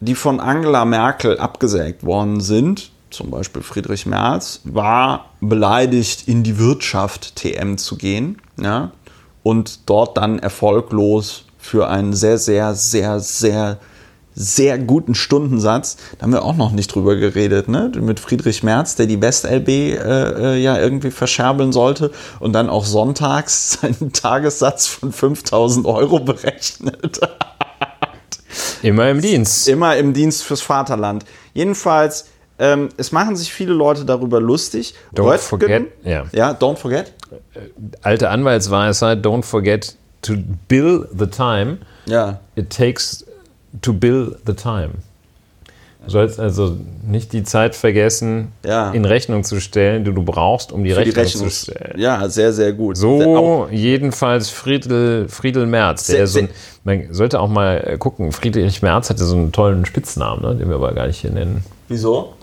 die 0.00 0.14
von 0.14 0.40
Angela 0.40 0.84
Merkel 0.84 1.38
abgesägt 1.38 2.04
worden 2.04 2.40
sind, 2.40 2.90
zum 3.10 3.30
Beispiel 3.30 3.62
Friedrich 3.62 4.06
Merz, 4.06 4.60
war 4.64 5.30
beleidigt 5.40 6.26
in 6.26 6.42
die 6.42 6.58
Wirtschaft 6.58 7.36
TM 7.36 7.76
zu 7.76 7.96
gehen 7.96 8.40
ja, 8.60 8.90
und 9.42 9.88
dort 9.88 10.16
dann 10.16 10.38
erfolglos 10.38 11.44
für 11.58 11.88
einen 11.88 12.12
sehr, 12.12 12.38
sehr, 12.38 12.74
sehr, 12.74 13.20
sehr, 13.20 13.78
sehr 14.34 14.78
guten 14.78 15.14
Stundensatz, 15.14 15.96
da 16.18 16.24
haben 16.24 16.32
wir 16.32 16.44
auch 16.44 16.56
noch 16.56 16.72
nicht 16.72 16.94
drüber 16.94 17.16
geredet, 17.16 17.68
ne? 17.68 17.92
mit 18.00 18.20
Friedrich 18.20 18.62
Merz, 18.62 18.96
der 18.96 19.06
die 19.06 19.20
West-LB 19.20 19.68
äh, 19.68 19.94
äh, 19.94 20.56
ja 20.56 20.78
irgendwie 20.78 21.10
verscherbeln 21.10 21.72
sollte 21.72 22.10
und 22.40 22.52
dann 22.52 22.68
auch 22.68 22.84
sonntags 22.84 23.72
seinen 23.80 24.12
Tagessatz 24.12 24.86
von 24.86 25.12
5000 25.12 25.86
Euro 25.86 26.20
berechnet. 26.20 27.20
Immer 28.82 29.08
im 29.10 29.20
Dienst. 29.20 29.68
Immer 29.68 29.96
im 29.96 30.12
Dienst 30.12 30.42
fürs 30.42 30.60
Vaterland. 30.60 31.24
Jedenfalls, 31.54 32.26
ähm, 32.58 32.88
es 32.96 33.12
machen 33.12 33.36
sich 33.36 33.52
viele 33.52 33.72
Leute 33.72 34.04
darüber 34.04 34.40
lustig. 34.40 34.94
Don't 35.14 35.38
forget, 35.38 35.86
ja. 36.04 36.24
ja, 36.32 36.52
don't 36.52 36.76
forget. 36.76 37.12
Alte 38.02 38.30
Anwaltsweisheit, 38.30 39.24
don't 39.24 39.42
forget 39.42 39.96
to 40.22 40.34
bill 40.68 41.08
the 41.16 41.26
time. 41.26 41.78
Ja. 42.06 42.40
It 42.54 42.70
takes 42.70 43.24
to 43.82 43.92
bill 43.92 44.36
the 44.46 44.54
time. 44.54 44.90
Du 46.04 46.10
sollst 46.10 46.38
also 46.38 46.76
nicht 47.06 47.32
die 47.32 47.44
Zeit 47.44 47.74
vergessen, 47.74 48.52
Ja. 48.62 48.90
in 48.90 49.06
Rechnung 49.06 49.42
zu 49.42 49.58
stellen, 49.58 50.04
die 50.04 50.12
du 50.12 50.22
brauchst, 50.22 50.70
um 50.70 50.84
die 50.84 50.90
Für 50.92 51.02
die 51.02 51.10
Rechnung 51.10 51.24
Rechnung. 51.24 51.48
zu 51.48 51.70
stellen. 51.72 51.98
Ja, 51.98 52.28
sehr, 52.28 52.52
sehr 52.52 52.74
gut. 52.74 52.98
So 52.98 53.68
jedenfalls 53.70 54.50
Friedel, 54.50 55.28
Friedel 55.30 55.64
Merz. 55.64 56.06
Sehr- 56.06 56.26
so 56.26 56.40
ein, 56.40 56.50
man 56.84 57.06
sollte 57.14 57.40
auch 57.40 57.48
mal 57.48 57.82
äh, 57.86 57.96
gucken, 57.96 58.32
Friedrich 58.32 58.82
Merz 58.82 59.08
hatte 59.08 59.24
so 59.24 59.34
einen 59.34 59.50
tollen 59.52 59.86
Spitznamen, 59.86 60.42
ne, 60.42 60.54
den 60.56 60.68
wir 60.68 60.74
aber 60.76 60.92
gar 60.92 61.06
nicht 61.06 61.20
hier 61.20 61.30
nennen. 61.30 61.64
Wieso? 61.88 62.34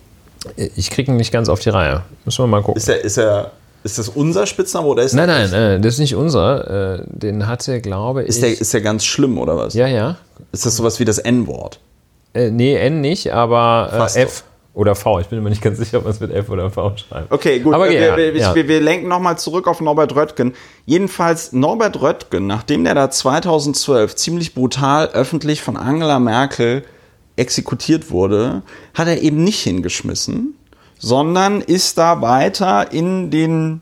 Ich 0.75 0.89
kriege 0.89 1.11
ihn 1.11 1.17
nicht 1.17 1.31
ganz 1.31 1.47
auf 1.47 1.59
die 1.59 1.69
Reihe. 1.69 2.01
Müssen 2.25 2.41
wir 2.43 2.47
mal 2.47 2.63
gucken. 2.63 2.77
Ist, 2.81 2.89
er, 2.89 2.99
ist, 3.05 3.17
er, 3.17 3.51
ist 3.83 3.97
das 3.97 4.09
unser 4.09 4.45
Spitzname 4.45 4.87
oder 4.87 5.03
ist 5.03 5.13
nein, 5.13 5.29
er, 5.29 5.47
nein, 5.47 5.53
äh, 5.53 5.79
das 5.79 5.95
ist 5.95 5.99
nicht 5.99 6.15
unser. 6.15 6.99
Äh, 6.99 7.03
den 7.07 7.47
hatte, 7.47 7.81
glaube 7.81 8.23
ich. 8.23 8.29
Ist 8.29 8.41
der, 8.41 8.51
ist 8.51 8.73
der 8.73 8.81
ganz 8.81 9.05
schlimm 9.05 9.37
oder 9.37 9.57
was? 9.57 9.73
ja, 9.73 9.87
ja. 9.87 10.17
Ist 10.51 10.65
das 10.65 10.75
sowas 10.75 10.99
wie 10.99 11.05
das 11.05 11.17
N-Wort? 11.17 11.79
Äh, 12.33 12.51
nee, 12.51 12.75
N 12.75 13.01
nicht, 13.01 13.31
aber 13.31 14.09
äh, 14.15 14.21
F 14.21 14.43
oder 14.73 14.95
V. 14.95 15.19
Ich 15.19 15.27
bin 15.27 15.39
immer 15.39 15.49
nicht 15.49 15.61
ganz 15.61 15.77
sicher, 15.77 15.97
ob 15.97 16.05
man 16.05 16.13
es 16.13 16.19
mit 16.19 16.31
F 16.31 16.49
oder 16.49 16.69
V 16.71 16.95
schreibt. 16.95 17.31
Okay, 17.31 17.59
gut. 17.59 17.73
Aber 17.73 17.89
wir, 17.89 17.99
ja, 17.99 18.17
wir, 18.17 18.35
ja. 18.35 18.55
wir, 18.55 18.67
wir 18.67 18.81
lenken 18.81 19.07
nochmal 19.07 19.37
zurück 19.37 19.67
auf 19.67 19.81
Norbert 19.81 20.15
Röttgen. 20.15 20.53
Jedenfalls 20.85 21.51
Norbert 21.51 22.01
Röttgen, 22.01 22.47
nachdem 22.47 22.83
der 22.83 22.95
da 22.95 23.09
2012 23.09 24.15
ziemlich 24.15 24.53
brutal 24.53 25.09
öffentlich 25.09 25.61
von 25.61 25.75
Angela 25.77 26.19
Merkel 26.19 26.83
exekutiert 27.35 28.11
wurde, 28.11 28.61
hat 28.93 29.07
er 29.07 29.21
eben 29.21 29.43
nicht 29.43 29.59
hingeschmissen, 29.61 30.55
sondern 31.01 31.61
ist 31.61 31.97
da 31.97 32.21
weiter 32.21 32.91
in 32.93 33.31
den 33.31 33.81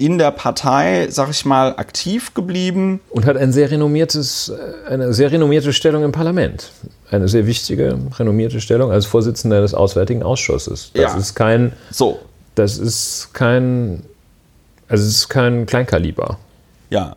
in 0.00 0.16
der 0.16 0.30
Partei, 0.30 1.08
sag 1.10 1.28
ich 1.30 1.44
mal, 1.44 1.74
aktiv 1.76 2.32
geblieben. 2.32 3.00
Und 3.10 3.26
hat 3.26 3.36
ein 3.36 3.52
sehr 3.52 3.68
renommiertes, 3.72 4.48
äh, 4.50 4.88
eine 4.92 5.12
sehr 5.12 5.32
renommierte 5.32 5.72
Stellung 5.72 6.04
im 6.04 6.12
Parlament. 6.12 6.70
Eine 7.10 7.26
sehr 7.26 7.48
wichtige, 7.48 7.98
renommierte 8.16 8.60
Stellung 8.60 8.92
als 8.92 9.06
Vorsitzender 9.06 9.60
des 9.60 9.74
Auswärtigen 9.74 10.22
Ausschusses. 10.22 10.92
Das 10.94 11.14
Ja. 11.14 11.18
ist 11.18 11.34
kein, 11.34 11.72
So, 11.90 12.20
das 12.54 12.78
ist 12.78 13.30
kein, 13.32 14.04
also 14.88 15.02
es 15.02 15.10
ist 15.16 15.28
kein 15.30 15.66
Kleinkaliber. 15.66 16.38
Ja. 16.90 17.16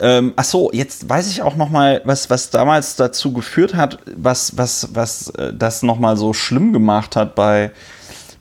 Ähm, 0.00 0.32
ach 0.34 0.44
so, 0.44 0.70
jetzt 0.72 1.08
weiß 1.08 1.28
ich 1.30 1.42
auch 1.42 1.54
noch 1.54 1.70
mal, 1.70 2.00
was, 2.04 2.30
was 2.30 2.50
damals 2.50 2.96
dazu 2.96 3.32
geführt 3.32 3.76
hat, 3.76 3.98
was, 4.16 4.56
was, 4.56 4.88
was 4.92 5.28
äh, 5.30 5.52
das 5.54 5.84
noch 5.84 6.00
mal 6.00 6.16
so 6.16 6.32
schlimm 6.32 6.72
gemacht 6.72 7.14
hat 7.14 7.36
bei, 7.36 7.70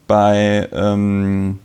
bei, 0.08 0.68
ähm, 0.72 1.60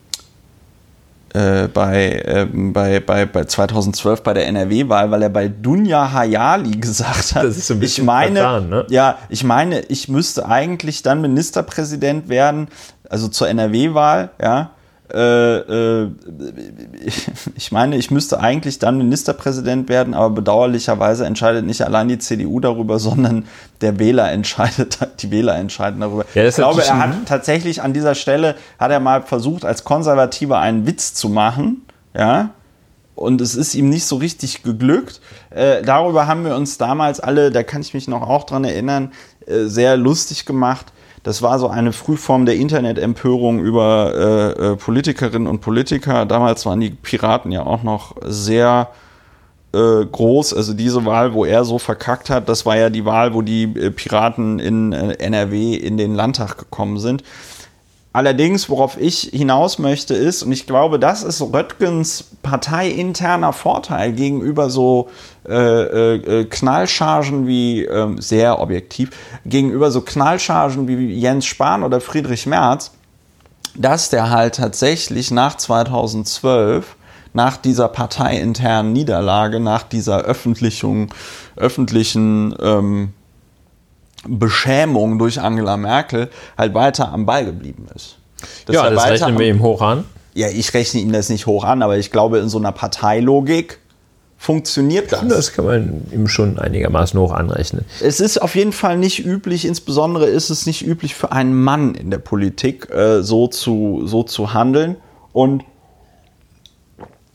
äh, 1.33 1.69
bei, 1.69 2.23
ähm, 2.27 2.73
bei, 2.73 3.01
bei, 3.01 3.25
bei 3.27 3.45
2012 3.45 4.23
bei 4.23 4.35
der 4.35 4.47
NRW-Wahl, 4.49 5.11
weil 5.11 5.23
er 5.23 5.31
bei 5.31 5.49
Dunja 5.49 6.13
Hayali 6.13 6.71
gesagt 6.79 7.35
hat, 7.35 7.45
Das 7.45 7.57
ist 7.57 7.71
ein 7.71 7.81
bisschen 7.81 8.03
ich 8.03 8.07
meine, 8.07 8.41
vertan, 8.41 8.69
ne? 8.69 8.87
ja, 8.91 9.19
ich 9.29 9.45
meine, 9.45 9.81
ich 9.81 10.09
müsste 10.09 10.47
eigentlich 10.47 11.03
dann 11.03 11.21
Ministerpräsident 11.21 12.29
werden, 12.29 12.69
also 13.09 13.29
zur 13.29 13.49
NRW-Wahl, 13.49 14.31
ja. 14.41 14.71
Äh, 15.13 16.05
äh, 16.05 16.11
ich 17.55 17.71
meine, 17.71 17.97
ich 17.97 18.11
müsste 18.11 18.41
eigentlich 18.41 18.79
dann 18.79 18.97
Ministerpräsident 18.97 19.89
werden, 19.89 20.15
aber 20.15 20.31
bedauerlicherweise 20.31 21.27
entscheidet 21.27 21.67
nicht 21.67 21.83
allein 21.83 22.09
die 22.09 22.19
CDU 22.19 22.61
darüber, 22.61 22.99
sondern 22.99 23.45
der 23.83 23.99
Wähler 23.99 24.31
entscheidet, 24.33 24.99
die 25.21 25.31
Wähler 25.31 25.57
entscheiden 25.57 26.01
darüber. 26.01 26.25
Ja, 26.35 26.47
ich 26.47 26.55
glaube, 26.55 26.83
er 26.83 26.99
hat 26.99 27.27
tatsächlich 27.27 27.83
an 27.83 27.93
dieser 27.93 28.15
Stelle, 28.15 28.55
hat 28.79 28.91
er 28.91 29.01
mal 29.01 29.23
versucht, 29.23 29.65
als 29.67 29.85
Konservativer 29.85 30.59
einen 30.61 30.87
Witz 30.87 31.13
zu 31.13 31.29
machen, 31.29 31.83
ja, 32.17 32.51
und 33.15 33.41
es 33.43 33.55
ist 33.55 33.75
ihm 33.75 33.91
nicht 33.91 34.07
so 34.07 34.17
richtig 34.17 34.63
geglückt. 34.63 35.21
Äh, 35.51 35.83
darüber 35.83 36.27
haben 36.27 36.45
wir 36.45 36.57
uns 36.57 36.79
damals 36.79 37.21
alle, 37.21 37.51
da 37.51 37.63
kann 37.63 37.83
ich 37.83 37.93
mich 37.93 38.09
noch 38.09 38.23
auch 38.23 38.45
dran 38.45 38.65
erinnern, 38.65 39.13
äh, 39.47 39.65
sehr 39.65 39.99
lustig 39.99 40.47
gemacht. 40.47 40.87
Das 41.23 41.41
war 41.41 41.59
so 41.59 41.69
eine 41.69 41.93
Frühform 41.93 42.47
der 42.47 42.57
Internetempörung 42.57 43.61
über 43.61 44.13
äh, 44.15 44.73
äh, 44.73 44.77
Politikerinnen 44.77 45.47
und 45.47 45.61
Politiker. 45.61 46.27
Damals 46.27 46.67
waren 46.67 46.81
die 46.81 46.91
Piraten 46.91 47.53
ja 47.53 47.65
auch 47.65 47.85
noch 47.85 48.17
sehr 48.23 48.89
äh, 49.73 50.05
groß. 50.05 50.53
Also 50.53 50.75
diese 50.75 51.05
Wahl, 51.05 51.33
wo 51.33 51.45
er 51.45 51.65
so 51.65 51.79
verkackt 51.79 52.29
hat, 52.29 52.49
das 52.49 52.67
war 52.67 52.77
ja 52.77 52.91
die 52.91 53.05
Wahl, 53.05 53.35
wo 53.35 53.43
die 53.43 53.65
äh, 53.65 53.91
Piraten 53.91 54.59
in 54.59 54.93
äh, 54.93 55.15
NRW 55.15 55.75
in 55.75 55.97
den 55.97 56.15
Landtag 56.15 56.59
gekommen 56.59 56.99
sind. 56.99 57.23
Allerdings, 58.15 58.69
worauf 58.69 59.01
ich 59.01 59.31
hinaus 59.33 59.79
möchte, 59.79 60.13
ist, 60.15 60.43
und 60.43 60.53
ich 60.53 60.67
glaube, 60.67 60.99
das 60.99 61.23
ist 61.23 61.41
Röttgens 61.41 62.25
parteiinterner 62.43 63.55
Vorteil 63.55 64.13
gegenüber 64.13 64.69
so 64.69 65.09
äh, 65.49 66.17
äh, 66.17 66.45
Knallchargen 66.45 67.47
wie, 67.47 67.85
ähm, 67.85 68.21
sehr 68.21 68.61
objektiv, 68.61 69.11
gegenüber 69.47 69.91
so 69.91 70.03
Knallchargen 70.03 70.89
wie 70.89 71.19
Jens 71.19 71.47
Spahn 71.47 71.83
oder 71.83 72.03
Friedrich 72.03 72.47
Merz, 72.47 72.91
dass 73.75 74.11
der 74.11 74.29
halt 74.29 74.57
tatsächlich 74.57 75.31
nach 75.31 75.57
2012, 75.57 76.97
nach 77.33 77.57
dieser 77.57 77.89
parteiinternen 77.89 78.93
Niederlage, 78.93 79.59
nach 79.59 79.85
dieser 79.85 80.19
Öffentlichung, 80.19 81.09
öffentlichen 81.57 82.55
ähm, 82.61 83.15
Beschämung 84.27 85.19
durch 85.19 85.41
Angela 85.41 85.77
Merkel 85.77 86.31
halt 86.57 86.75
weiter 86.75 87.13
am 87.13 87.27
Ball 87.27 87.45
geblieben 87.45 87.87
ist. 87.95 88.17
dass 88.67 88.75
Ja, 88.75 88.91
das 88.91 89.07
rechnen 89.07 89.39
wir 89.39 89.49
ihm 89.49 89.63
hoch 89.63 89.83
an. 89.83 90.05
ja, 90.35 90.49
ich 90.49 90.73
rechne 90.75 91.01
ihm 91.01 91.13
das 91.13 91.29
nicht 91.29 91.47
hoch 91.47 91.65
an, 91.65 91.83
aber 91.83 91.99
ich 91.99 92.11
glaube, 92.11 92.39
in 92.39 92.49
so 92.49 92.59
einer 92.59 92.73
Parteilogik 92.73 93.79
funktioniert 94.43 95.13
das. 95.13 95.29
Das 95.29 95.53
kann 95.53 95.65
man 95.67 96.03
ihm 96.11 96.27
schon 96.27 96.59
einigermaßen 96.59 97.19
hoch 97.21 97.33
anrechnen. 97.33 97.85
Es 98.01 98.19
ist 98.19 98.43
auf 98.43 98.57
jeden 98.57 98.73
Fall 98.73 98.99
nicht 98.99 99.25
üblich, 99.25 99.65
insbesondere 99.65 100.27
ist 100.27 100.51
es 100.51 100.67
nicht 100.67 100.85
üblich 100.85 101.15
für 101.15 101.31
einen 101.31 101.55
Mann 101.55 101.95
in 101.95 102.11
der 102.11 102.19
Politik, 102.19 102.91
äh, 102.91 103.23
so, 103.23 103.47
zu, 103.47 104.03
so 104.05 104.25
zu 104.25 104.53
handeln. 104.53 104.97
Und 105.33 105.63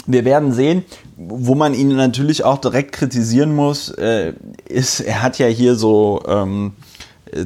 wir 0.07 0.25
werden 0.25 0.53
sehen, 0.53 0.85
wo 1.17 1.53
man 1.53 1.73
ihn 1.73 1.95
natürlich 1.95 2.43
auch 2.43 2.57
direkt 2.57 2.93
kritisieren 2.93 3.53
muss, 3.53 3.89
äh, 3.89 4.33
ist, 4.67 5.01
er 5.01 5.21
hat 5.21 5.37
ja 5.37 5.47
hier 5.47 5.75
so 5.75 6.23
ähm, 6.27 6.73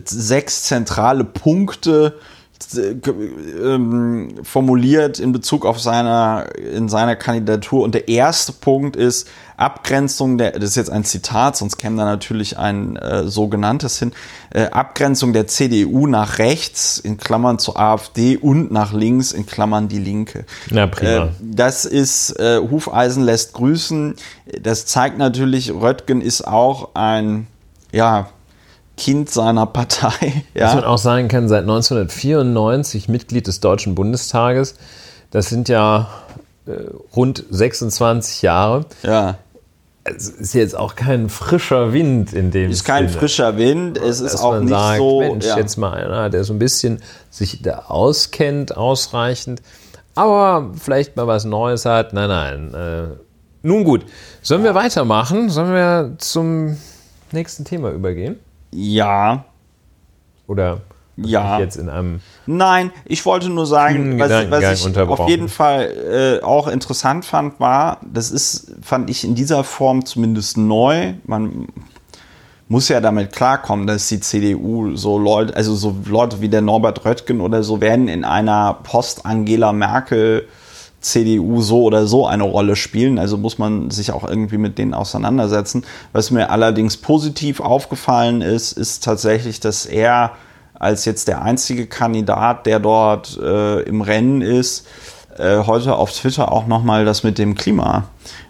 sechs 0.06 0.64
zentrale 0.64 1.24
Punkte 1.24 2.16
ähm, 2.76 4.36
formuliert 4.44 5.20
in 5.20 5.32
Bezug 5.32 5.66
auf 5.66 5.80
seiner, 5.80 6.48
in 6.56 6.90
seiner 6.90 7.16
Kandidatur. 7.16 7.84
Und 7.84 7.96
der 7.96 8.08
erste 8.08 8.54
Punkt 8.54 8.96
ist 8.96 9.30
Abgrenzung 9.58 10.38
der, 10.38 10.52
das 10.54 10.72
ist 10.72 10.76
jetzt 10.76 10.90
ein 10.90 11.04
Zitat, 11.04 11.56
sonst 11.56 11.78
käme 11.78 11.98
da 11.98 12.06
natürlich 12.06 12.58
ein 12.58 12.96
äh, 12.96 13.28
sogenanntes 13.28 14.00
hin, 14.00 14.12
äh, 14.50 14.64
Abgrenzung 14.64 15.34
der 15.34 15.48
CDU 15.48 16.08
nach 16.08 16.40
rechts, 16.40 16.98
in 16.98 17.18
Klammern 17.18 17.60
zur 17.60 17.80
AfD 17.80 18.38
und 18.38 18.72
nach 18.72 18.92
links, 18.92 19.32
in 19.32 19.46
Klammern 19.46 19.88
die 19.88 20.00
Linke. 20.00 20.46
Na, 20.70 20.88
prima. 20.88 21.26
Äh, 21.26 21.30
das 21.40 21.86
ist, 21.86 22.32
äh, 22.40 22.60
Hufeisen 22.60 23.24
lässt 23.24 23.54
grüßen. 23.54 24.16
Das 24.62 24.88
zeigt 24.88 25.18
natürlich, 25.18 25.72
Röttgen 25.72 26.22
ist 26.22 26.48
auch 26.48 26.96
ein, 26.96 27.48
ja, 27.92 28.30
Kind 28.98 29.30
seiner 29.30 29.66
Partei. 29.66 30.44
Was 30.54 30.74
man 30.76 30.84
Ja, 30.84 30.88
auch 30.88 30.98
sagen 30.98 31.28
kann, 31.28 31.48
seit 31.50 31.62
1994 31.62 33.08
Mitglied 33.10 33.48
des 33.48 33.60
Deutschen 33.60 33.96
Bundestages. 33.96 34.76
Das 35.32 35.48
sind 35.50 35.70
ja 35.70 36.10
äh, 36.68 36.72
rund 37.16 37.44
26 37.50 38.42
Jahre. 38.42 38.86
ja. 39.04 39.38
Es 40.04 40.28
ist 40.30 40.56
jetzt 40.56 40.76
auch 40.76 40.96
kein 40.96 41.30
frischer 41.30 41.94
Wind 41.94 42.34
in 42.34 42.50
dem 42.50 42.72
Ist 42.72 42.86
kein 42.86 43.08
Sinne. 43.08 43.20
frischer 43.20 43.58
Wind. 43.58 44.00
Es 44.00 44.20
ist 44.20 44.34
dass 44.34 44.42
auch 44.42 44.60
nicht 44.60 44.70
sagt, 44.70 44.98
so. 44.98 45.20
Mensch, 45.20 45.46
ja. 45.46 45.58
jetzt 45.60 45.78
mal 45.78 45.94
einer, 45.94 46.32
der 46.32 46.44
so 46.44 46.54
ein 46.54 46.58
bisschen 46.60 47.04
sich 47.30 47.62
da 47.62 47.84
auskennt, 47.88 48.76
ausreichend, 48.76 49.62
aber 50.16 50.72
vielleicht 50.76 51.18
mal 51.18 51.28
was 51.28 51.46
Neues 51.46 51.86
hat. 51.86 52.14
Nein, 52.14 52.30
nein. 52.30 52.74
Äh, 52.74 53.08
nun 53.62 53.84
gut, 53.84 54.04
sollen 54.42 54.64
wir 54.64 54.74
weitermachen? 54.74 55.52
Sollen 55.52 55.72
wir 55.72 56.16
zum 56.18 56.78
nächsten 57.32 57.64
Thema 57.64 57.92
übergehen? 57.92 58.40
Ja. 58.72 59.46
Oder 60.48 60.82
Ja. 61.18 61.56
ich 61.56 61.60
jetzt 61.62 61.76
in 61.78 61.90
einem 61.90 62.20
Nein, 62.46 62.92
ich 63.06 63.26
wollte 63.26 63.50
nur 63.50 63.66
sagen, 63.66 64.20
was, 64.20 64.32
was 64.50 64.86
ich 64.86 64.98
auf 64.98 65.30
jeden 65.30 65.50
Fall 65.50 66.40
äh, 66.42 66.44
auch 66.44 66.68
interessant 66.68 67.26
fand, 67.26 67.60
war, 67.60 68.00
das 68.02 68.32
ist, 68.32 68.74
fand 68.82 69.10
ich 69.10 69.24
in 69.24 69.36
dieser 69.36 69.64
Form 69.64 70.06
zumindest 70.06 70.58
neu. 70.58 71.14
Man 71.26 71.68
muss 72.68 72.88
ja 72.88 73.02
damit 73.02 73.34
klarkommen, 73.34 73.86
dass 73.86 74.08
die 74.08 74.20
CDU 74.20 74.96
so 74.96 75.18
Leute, 75.20 75.56
also 75.56 75.76
so 75.76 75.96
Leute 76.06 76.42
wie 76.42 76.50
der 76.50 76.62
Norbert 76.62 77.06
Röttgen 77.06 77.42
oder 77.42 77.64
so 77.64 77.82
werden 77.82 78.08
in 78.08 78.24
einer 78.24 78.78
Post-Angela 78.84 79.74
Merkel 79.74 80.48
CDU 81.02 81.62
so 81.62 81.84
oder 81.84 82.08
so 82.08 82.28
eine 82.28 82.44
Rolle 82.44 82.76
spielen. 82.76 83.20
Also 83.20 83.38
muss 83.38 83.58
man 83.58 83.90
sich 83.92 84.12
auch 84.12 84.28
irgendwie 84.28 84.58
mit 84.58 84.78
denen 84.78 84.94
auseinandersetzen. 84.94 85.84
Was 86.14 86.32
mir 86.32 86.50
allerdings 86.50 86.98
positiv 86.98 87.60
aufgefallen 87.60 88.42
ist, 88.42 88.74
ist 88.74 89.04
tatsächlich, 89.04 89.60
dass 89.60 89.86
er 89.86 90.32
als 90.76 91.06
jetzt 91.06 91.28
der 91.28 91.44
einzige 91.44 91.86
Kandidat, 91.86 92.66
der 92.66 92.80
dort 92.80 93.38
äh, 93.38 93.82
im 93.82 94.02
Rennen 94.02 94.42
ist, 94.42 94.88
äh, 95.38 95.64
heute 95.66 95.96
auf 95.96 96.12
Twitter 96.12 96.52
auch 96.52 96.68
nochmal 96.68 97.06
das 97.06 97.24
mit 97.24 97.38
dem 97.38 97.56
Klima 97.56 98.06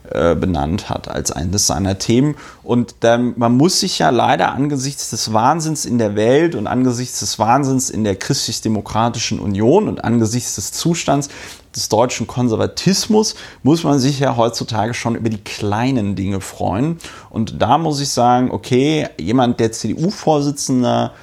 äh, 0.09 0.35
benannt 0.35 0.89
hat 0.89 1.07
als 1.07 1.31
eines 1.31 1.67
seiner 1.67 1.97
Themen. 1.97 2.35
Und 2.63 2.95
dann, 3.01 3.33
man 3.37 3.55
muss 3.55 3.79
sich 3.79 3.99
ja 3.99 4.09
leider 4.09 4.51
angesichts 4.51 5.09
des 5.09 5.31
Wahnsinns 5.31 5.85
in 5.85 5.97
der 5.97 6.15
Welt 6.15 6.55
und 6.55 6.67
angesichts 6.67 7.19
des 7.19 7.39
Wahnsinns 7.39 7.89
in 7.89 8.03
der 8.03 8.15
christlich-demokratischen 8.15 9.39
Union 9.39 9.87
und 9.87 10.03
angesichts 10.03 10.55
des 10.55 10.71
Zustands 10.71 11.29
des 11.75 11.89
deutschen 11.89 12.27
Konservatismus 12.27 13.35
muss 13.63 13.83
man 13.83 13.99
sich 13.99 14.19
ja 14.19 14.35
heutzutage 14.35 14.93
schon 14.93 15.15
über 15.15 15.29
die 15.29 15.37
kleinen 15.37 16.15
Dinge 16.15 16.41
freuen. 16.41 16.97
Und 17.29 17.61
da 17.61 17.77
muss 17.77 17.99
ich 18.01 18.09
sagen, 18.09 18.51
okay, 18.51 19.07
jemand, 19.17 19.59
der 19.59 19.71
CDU-Vorsitzender 19.71 21.13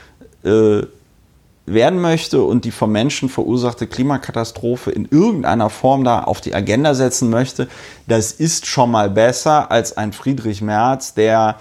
äh, 0.44 0.82
werden 1.66 2.00
möchte 2.00 2.42
und 2.42 2.64
die 2.64 2.70
vom 2.70 2.92
Menschen 2.92 3.28
verursachte 3.28 3.86
Klimakatastrophe 3.86 4.90
in 4.90 5.06
irgendeiner 5.10 5.70
Form 5.70 6.04
da 6.04 6.24
auf 6.24 6.40
die 6.40 6.54
Agenda 6.54 6.94
setzen 6.94 7.30
möchte, 7.30 7.68
das 8.06 8.32
ist 8.32 8.66
schon 8.66 8.90
mal 8.90 9.10
besser 9.10 9.70
als 9.70 9.96
ein 9.96 10.12
Friedrich 10.12 10.62
Merz, 10.62 11.14
der 11.14 11.56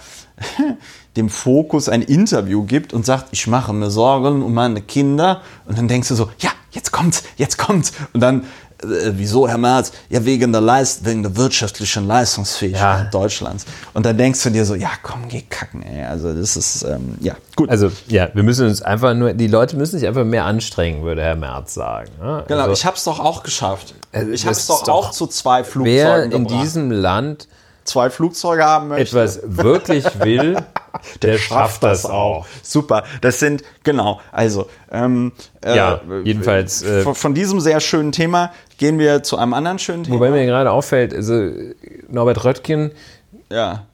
dem 1.16 1.28
Fokus 1.28 1.88
ein 1.88 2.02
Interview 2.02 2.62
gibt 2.64 2.92
und 2.92 3.04
sagt, 3.04 3.28
ich 3.32 3.46
mache 3.46 3.72
mir 3.72 3.90
Sorgen 3.90 4.42
um 4.42 4.54
meine 4.54 4.80
Kinder. 4.80 5.42
Und 5.66 5.76
dann 5.76 5.88
denkst 5.88 6.08
du 6.08 6.14
so, 6.14 6.30
ja, 6.38 6.50
jetzt 6.70 6.92
kommt's, 6.92 7.24
jetzt 7.36 7.58
kommt's. 7.58 7.92
Und 8.12 8.20
dann, 8.20 8.44
äh, 8.82 9.12
wieso, 9.14 9.48
Herr 9.48 9.58
Merz? 9.58 9.92
Ja, 10.08 10.24
wegen 10.24 10.52
der, 10.52 10.60
Leist 10.60 11.04
wegen 11.04 11.22
der 11.22 11.36
wirtschaftlichen 11.36 12.06
Leistungsfähigkeit 12.06 12.80
Ja. 13.04 13.10
Deutschlands. 13.10 13.64
Und 13.94 14.06
dann 14.06 14.16
denkst 14.16 14.42
du 14.42 14.50
dir 14.50 14.64
so, 14.64 14.74
ja, 14.74 14.90
komm, 15.02 15.28
geh 15.28 15.42
kacken, 15.42 15.82
ey. 15.82 16.04
Also 16.04 16.32
das 16.32 16.56
ist, 16.56 16.82
ähm, 16.84 17.16
ja, 17.20 17.34
gut. 17.56 17.70
Also, 17.70 17.90
ja, 18.06 18.28
wir 18.34 18.42
müssen 18.42 18.66
uns 18.66 18.82
einfach 18.82 19.14
nur, 19.14 19.32
die 19.32 19.46
Leute 19.48 19.76
müssen 19.76 19.98
sich 19.98 20.06
einfach 20.08 20.24
mehr 20.24 20.44
anstrengen, 20.44 21.02
würde 21.02 21.22
Herr 21.22 21.36
Merz 21.36 21.74
sagen. 21.74 22.10
ne? 22.20 22.44
Genau, 22.48 22.60
Also, 22.62 22.72
ich 22.72 22.84
habe 22.86 22.96
es 22.96 23.04
doch 23.04 23.20
auch 23.20 23.42
geschafft. 23.42 23.94
Also, 24.12 24.30
ich 24.30 24.44
habe 24.44 24.52
es 24.52 24.66
doch, 24.66 24.84
doch- 24.84 24.92
auch 24.94 25.10
zu 25.10 25.26
zwei 25.26 25.58
wer 25.58 25.64
Flugzeugen 25.64 26.32
in 26.32 26.44
gebracht. 26.44 26.62
diesem 26.62 26.90
Land 26.90 27.48
zwei 27.84 28.10
Flugzeuge 28.10 28.64
haben 28.64 28.88
möchte, 28.88 29.02
etwas 29.18 29.40
wirklich 29.44 30.04
will, 30.20 30.56
der, 31.22 31.38
schafft 31.38 31.82
das 31.82 32.04
auch. 32.06 32.46
Super. 32.62 33.04
Das 33.20 33.38
sind 33.40 33.62
genau. 33.84 34.20
Also 34.32 34.68
ähm, 34.90 35.32
äh, 35.64 35.76
Ja, 35.76 36.00
jedenfalls, 36.24 36.82
äh, 36.82 37.02
von, 37.02 37.14
von 37.14 37.34
diesem 37.34 37.60
sehr 37.60 37.80
schönen 37.80 38.12
Thema 38.12 38.52
gehen 38.78 38.98
wir 38.98 39.22
zu 39.22 39.36
einem 39.38 39.54
anderen 39.54 39.78
schönen 39.78 40.04
Thema. 40.04 40.16
Wobei 40.16 40.30
mir 40.30 40.46
gerade 40.46 40.70
auffällt, 40.70 41.14
also 41.14 41.50
Norbert 42.08 42.44
Röttgen, 42.44 42.92
ja, 43.50 43.84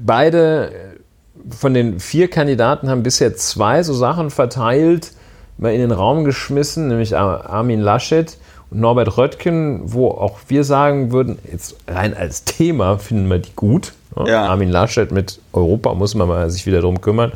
beide 0.00 0.70
äh, 0.70 1.54
von 1.54 1.72
den 1.74 2.00
vier 2.00 2.28
Kandidaten 2.28 2.90
haben 2.90 3.02
bisher 3.02 3.34
zwei 3.36 3.82
so 3.82 3.94
Sachen 3.94 4.30
verteilt, 4.30 5.12
mal 5.56 5.72
in 5.72 5.80
den 5.80 5.92
Raum 5.92 6.24
geschmissen, 6.24 6.88
nämlich 6.88 7.16
Ar- 7.16 7.48
Armin 7.48 7.80
Laschet 7.80 8.36
und 8.70 8.80
Norbert 8.80 9.16
Röttgen, 9.16 9.80
wo 9.92 10.08
auch 10.08 10.38
wir 10.48 10.64
sagen 10.64 11.12
würden, 11.12 11.38
jetzt 11.50 11.76
rein 11.86 12.14
als 12.14 12.44
Thema 12.44 12.98
finden 12.98 13.28
wir 13.28 13.38
die 13.38 13.54
gut. 13.54 13.92
ne? 14.16 14.30
Ja. 14.30 14.46
Armin 14.46 14.68
Laschet 14.68 15.10
mit 15.10 15.40
Europa 15.52 15.94
muss 15.94 16.14
man 16.14 16.28
mal 16.28 16.50
sich 16.50 16.66
wieder 16.66 16.80
drum 16.80 17.00
kümmern. 17.00 17.32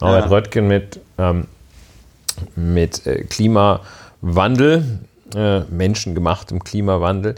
Norbert 0.00 0.24
Ja. 0.24 0.30
Röttgen 0.30 0.68
mit, 0.68 1.00
ähm, 1.18 1.46
mit 2.56 3.06
äh, 3.06 3.24
Klimawandel, 3.24 5.00
äh, 5.34 5.60
menschengemachtem 5.70 6.64
Klimawandel. 6.64 7.34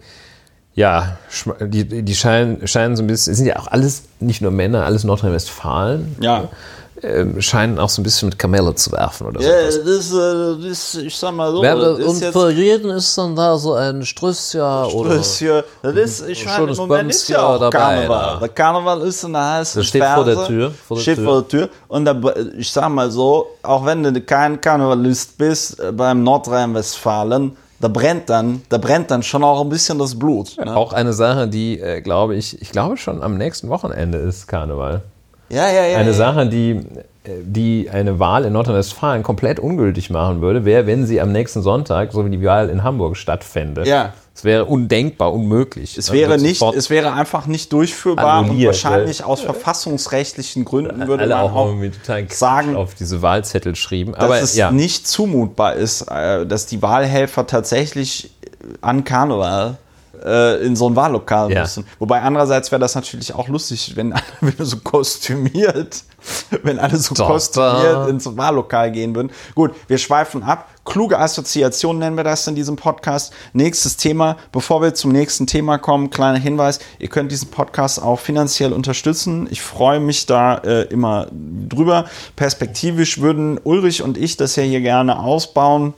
Ja, 0.74 1.18
die, 1.60 2.02
die 2.02 2.14
scheinen, 2.14 2.66
scheinen 2.66 2.96
so 2.96 3.02
ein 3.02 3.06
bisschen, 3.06 3.32
es 3.32 3.38
sind 3.38 3.46
ja 3.46 3.58
auch 3.58 3.66
alles, 3.66 4.04
nicht 4.20 4.40
nur 4.40 4.50
Männer, 4.50 4.86
alles 4.86 5.04
Nordrhein-Westfalen, 5.04 6.16
ja. 6.20 6.48
Ähm, 7.02 7.40
scheinen 7.42 7.78
auch 7.78 7.88
so 7.88 8.00
ein 8.00 8.04
bisschen 8.04 8.28
mit 8.28 8.38
Kamelle 8.38 8.74
zu 8.74 8.92
werfen 8.92 9.26
oder 9.26 9.40
Ja, 9.40 9.70
so. 9.70 9.78
das, 9.84 10.12
äh, 10.12 10.68
das, 10.68 10.94
ich 10.94 11.16
sag 11.16 11.32
mal 11.34 11.50
so, 11.50 11.62
Ja, 11.64 11.74
und 11.74 12.00
ist 12.00 12.24
für 12.26 12.50
jeden 12.50 12.90
ist 12.90 13.16
dann 13.18 13.34
da 13.34 13.56
so 13.58 13.74
ein 13.74 14.04
Strüsschen 14.04 14.60
oder. 14.60 15.16
das 15.16 15.38
hier, 15.38 15.64
das 15.82 15.94
ist, 15.94 16.28
ich 16.28 16.44
meine, 16.46 16.70
im 16.70 16.76
Moment 16.76 17.10
ist 17.10 17.28
ja 17.28 17.46
auch 17.46 17.58
dabei, 17.58 17.70
Karneval. 17.78 18.38
Der 18.40 18.48
Karneval 18.48 19.00
ist 19.02 19.24
in 19.24 19.32
der 19.32 19.50
heißen 19.54 19.80
Das 19.80 19.86
steht 19.88 20.04
vor 20.04 20.24
der 20.24 20.34
Ferse, 20.34 20.48
Tür, 20.48 20.70
vor 20.70 20.96
der 20.96 21.02
steht 21.02 21.16
Tür. 21.16 21.24
vor 21.24 21.42
der 21.42 21.48
Tür. 21.48 21.68
Und 21.88 22.04
da, 22.04 22.20
ich 22.56 22.70
sag 22.70 22.88
mal 22.90 23.10
so, 23.10 23.46
auch 23.62 23.84
wenn 23.84 24.02
du 24.02 24.20
kein 24.20 24.60
Karnevalist 24.60 25.36
bist, 25.38 25.80
äh, 25.80 25.92
beim 25.92 26.22
Nordrhein-Westfalen, 26.22 27.56
da 27.80 27.88
brennt 27.88 28.30
dann, 28.30 28.62
da 28.68 28.78
brennt 28.78 29.10
dann 29.10 29.24
schon 29.24 29.42
auch 29.42 29.60
ein 29.60 29.68
bisschen 29.68 29.98
das 29.98 30.16
Blut. 30.16 30.56
Ne? 30.56 30.76
Auch 30.76 30.92
eine 30.92 31.12
Sache, 31.12 31.48
die, 31.48 31.80
äh, 31.80 32.00
glaube 32.00 32.36
ich, 32.36 32.62
ich 32.62 32.70
glaube 32.70 32.96
schon 32.96 33.22
am 33.22 33.36
nächsten 33.36 33.68
Wochenende 33.70 34.18
ist 34.18 34.46
Karneval. 34.46 35.02
Ja, 35.52 35.70
ja, 35.70 35.86
ja. 35.86 35.98
Eine. 35.98 36.14
Sache, 36.14 36.46
die, 36.46 36.80
die 37.26 37.90
eine 37.92 38.18
Wahl 38.18 38.44
in 38.46 38.54
Nordrhein-Westfalen 38.54 39.22
komplett 39.22 39.60
ungültig 39.60 40.08
machen 40.08 40.40
würde, 40.40 40.64
wäre, 40.64 40.86
wenn 40.86 41.06
sie 41.06 41.20
am 41.20 41.30
nächsten 41.30 41.62
Sonntag, 41.62 42.12
so 42.12 42.24
wie 42.24 42.30
die 42.30 42.42
Wahl 42.44 42.70
in 42.70 42.82
Hamburg 42.82 43.16
stattfände. 43.16 43.86
Ja. 43.86 44.14
Es 44.34 44.44
wäre 44.44 44.64
undenkbar, 44.64 45.30
unmöglich. 45.30 45.98
Es 45.98 46.06
Dann 46.06 46.16
wäre 46.16 46.38
nicht, 46.38 46.62
es 46.62 46.88
wäre 46.88 47.12
einfach 47.12 47.46
nicht 47.46 47.70
durchführbar 47.70 48.40
und 48.40 48.64
wahrscheinlich 48.64 49.24
aus 49.24 49.42
verfassungsrechtlichen 49.42 50.64
Gründen 50.64 51.06
würde 51.06 51.26
man 51.26 51.38
auch 51.38 51.54
auch 51.54 51.74
sagen, 52.28 52.74
auf 52.74 52.94
diese 52.94 53.20
Wahlzettel 53.20 53.76
schrieben. 53.76 54.14
dass 54.14 54.22
Aber 54.22 54.40
es 54.40 54.56
ja, 54.56 54.70
nicht 54.70 55.06
zumutbar 55.06 55.74
ist, 55.74 56.10
äh, 56.10 56.46
dass 56.46 56.64
die 56.64 56.80
Wahlhelfer 56.80 57.46
tatsächlich 57.46 58.30
an 58.80 59.04
Karneval 59.04 59.76
äh, 60.24 60.64
in 60.64 60.76
so 60.76 60.88
ein 60.88 60.96
Wahllokal 60.96 61.50
Ja. 61.52 61.62
müssen. 61.62 61.86
Wobei 61.98 62.20
andererseits 62.22 62.70
wäre 62.70 62.80
das 62.80 62.94
natürlich 62.94 63.34
auch 63.34 63.48
lustig, 63.48 63.92
wenn 63.96 64.12
alle 64.12 64.22
wieder 64.40 64.64
so 64.64 64.78
kostümiert, 64.78 66.04
wenn 66.62 66.78
alle 66.78 66.96
so 66.96 67.14
Da, 67.14 67.26
kostümiert 67.26 68.08
ins 68.08 68.36
Wahllokal 68.36 68.92
gehen 68.92 69.14
würden. 69.14 69.30
Gut, 69.54 69.72
wir 69.88 69.98
schweifen 69.98 70.42
ab. 70.42 70.68
Kluge 70.84 71.18
Assoziation 71.18 71.98
nennen 71.98 72.16
wir 72.16 72.24
das 72.24 72.46
in 72.46 72.54
diesem 72.54 72.76
Podcast. 72.76 73.32
Nächstes 73.52 73.96
Thema. 73.96 74.36
Bevor 74.50 74.82
wir 74.82 74.94
zum 74.94 75.12
nächsten 75.12 75.46
Thema 75.46 75.78
kommen, 75.78 76.10
kleiner 76.10 76.38
Hinweis. 76.38 76.80
Ihr 76.98 77.08
könnt 77.08 77.30
diesen 77.30 77.50
Podcast 77.50 78.02
auch 78.02 78.18
finanziell 78.18 78.72
unterstützen. 78.72 79.46
Ich 79.50 79.62
freue 79.62 80.00
mich 80.00 80.26
da 80.26 80.56
äh, 80.58 80.82
immer 80.84 81.28
drüber. 81.30 82.06
Perspektivisch 82.34 83.20
würden 83.20 83.60
Ulrich 83.62 84.02
und 84.02 84.18
ich 84.18 84.36
das 84.36 84.56
ja 84.56 84.64
hier 84.64 84.80
gerne 84.80 85.20
ausbauen. 85.20 85.94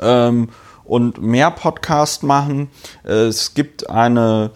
Ähm, 0.00 0.48
und 0.88 1.20
mehr 1.22 1.50
Podcast 1.50 2.22
machen. 2.22 2.70
Es 3.04 3.54
gibt 3.54 3.88
eine 3.88 4.50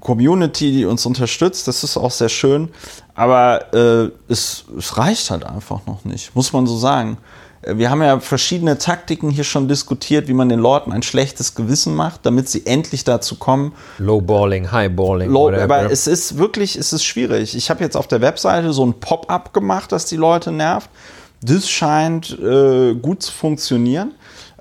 Community, 0.00 0.70
die 0.72 0.84
uns 0.84 1.06
unterstützt. 1.06 1.66
Das 1.66 1.82
ist 1.82 1.96
auch 1.96 2.10
sehr 2.10 2.28
schön. 2.28 2.68
Aber 3.14 3.72
äh, 3.74 4.10
es, 4.28 4.64
es 4.78 4.96
reicht 4.98 5.30
halt 5.30 5.44
einfach 5.44 5.86
noch 5.86 6.04
nicht, 6.04 6.34
muss 6.34 6.52
man 6.52 6.66
so 6.66 6.76
sagen. 6.76 7.16
Äh, 7.62 7.76
Wir 7.78 7.90
haben 7.90 8.02
ja 8.02 8.20
verschiedene 8.20 8.76
Taktiken 8.76 9.30
hier 9.30 9.44
schon 9.44 9.66
diskutiert, 9.66 10.28
wie 10.28 10.34
man 10.34 10.48
den 10.48 10.58
Leuten 10.58 10.92
ein 10.92 11.02
schlechtes 11.02 11.54
Gewissen 11.54 11.94
macht, 11.94 12.26
damit 12.26 12.48
sie 12.48 12.66
endlich 12.66 13.04
dazu 13.04 13.36
kommen, 13.36 13.72
Lowballing, 13.98 14.70
Highballing. 14.72 15.30
Low, 15.30 15.46
whatever. 15.46 15.62
aber 15.62 15.90
es 15.90 16.06
ist 16.06 16.36
wirklich, 16.38 16.76
es 16.76 16.92
ist 16.92 17.04
schwierig. 17.04 17.56
Ich 17.56 17.70
habe 17.70 17.82
jetzt 17.82 17.96
auf 17.96 18.08
der 18.08 18.20
Webseite 18.20 18.72
so 18.72 18.84
ein 18.84 18.94
Pop-up 18.94 19.54
gemacht, 19.54 19.90
das 19.92 20.06
die 20.06 20.16
Leute 20.16 20.52
nervt. 20.52 20.90
Das 21.42 21.68
scheint 21.68 22.38
äh, 22.40 22.94
gut 22.94 23.22
zu 23.22 23.32
funktionieren. 23.32 24.12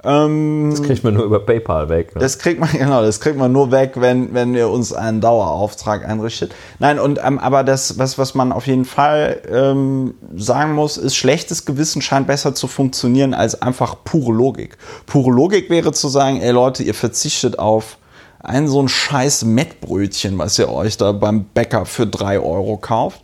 Ähm, 0.06 0.70
das 0.72 0.84
kriegt 0.84 1.04
man 1.04 1.14
nur 1.14 1.24
über 1.24 1.40
PayPal 1.40 1.88
weg. 1.88 2.14
Ne? 2.14 2.22
das 2.22 2.38
kriegt 2.38 2.60
man, 2.60 2.70
genau, 2.74 3.02
das 3.02 3.20
kriegt 3.20 3.38
man 3.38 3.52
nur 3.52 3.72
weg, 3.72 3.94
wenn, 3.96 4.34
wenn 4.34 4.54
ihr 4.54 4.70
uns 4.70 4.92
einen 4.92 5.22
Dauerauftrag 5.22 6.08
einrichtet. 6.08 6.54
Nein, 6.80 7.00
und 7.00 7.20
ähm, 7.24 7.40
aber 7.40 7.64
das, 7.64 7.98
was, 7.98 8.18
was 8.18 8.36
man 8.36 8.52
auf 8.52 8.68
jeden 8.68 8.86
Fall 8.86 9.42
ähm, 9.50 10.16
sagen 10.36 10.74
muss, 10.74 10.98
ist, 10.98 11.16
schlechtes 11.16 11.66
Gewissen 11.66 12.02
scheint 12.02 12.28
besser 12.28 12.54
zu 12.54 12.68
funktionieren 12.68 13.34
als 13.34 13.62
einfach 13.62 13.96
pure 14.04 14.34
Logik. 14.34 14.78
Pure 15.06 15.32
Logik 15.32 15.70
wäre 15.70 15.94
zu 15.94 16.10
sagen, 16.10 16.42
ey 16.42 16.52
Leute, 16.52 16.84
ihr 16.84 16.94
verzichtet 16.94 17.60
auf 17.60 17.98
ein 18.40 18.68
so 18.68 18.82
ein 18.82 18.90
scheiß 18.90 19.46
Mettbrötchen, 19.46 20.38
was 20.38 20.60
ihr 20.60 20.70
euch 20.70 20.98
da 20.98 21.14
beim 21.14 21.46
Bäcker 21.46 21.86
für 21.86 22.06
drei 22.06 22.40
Euro 22.40 22.76
kauft. 22.78 23.22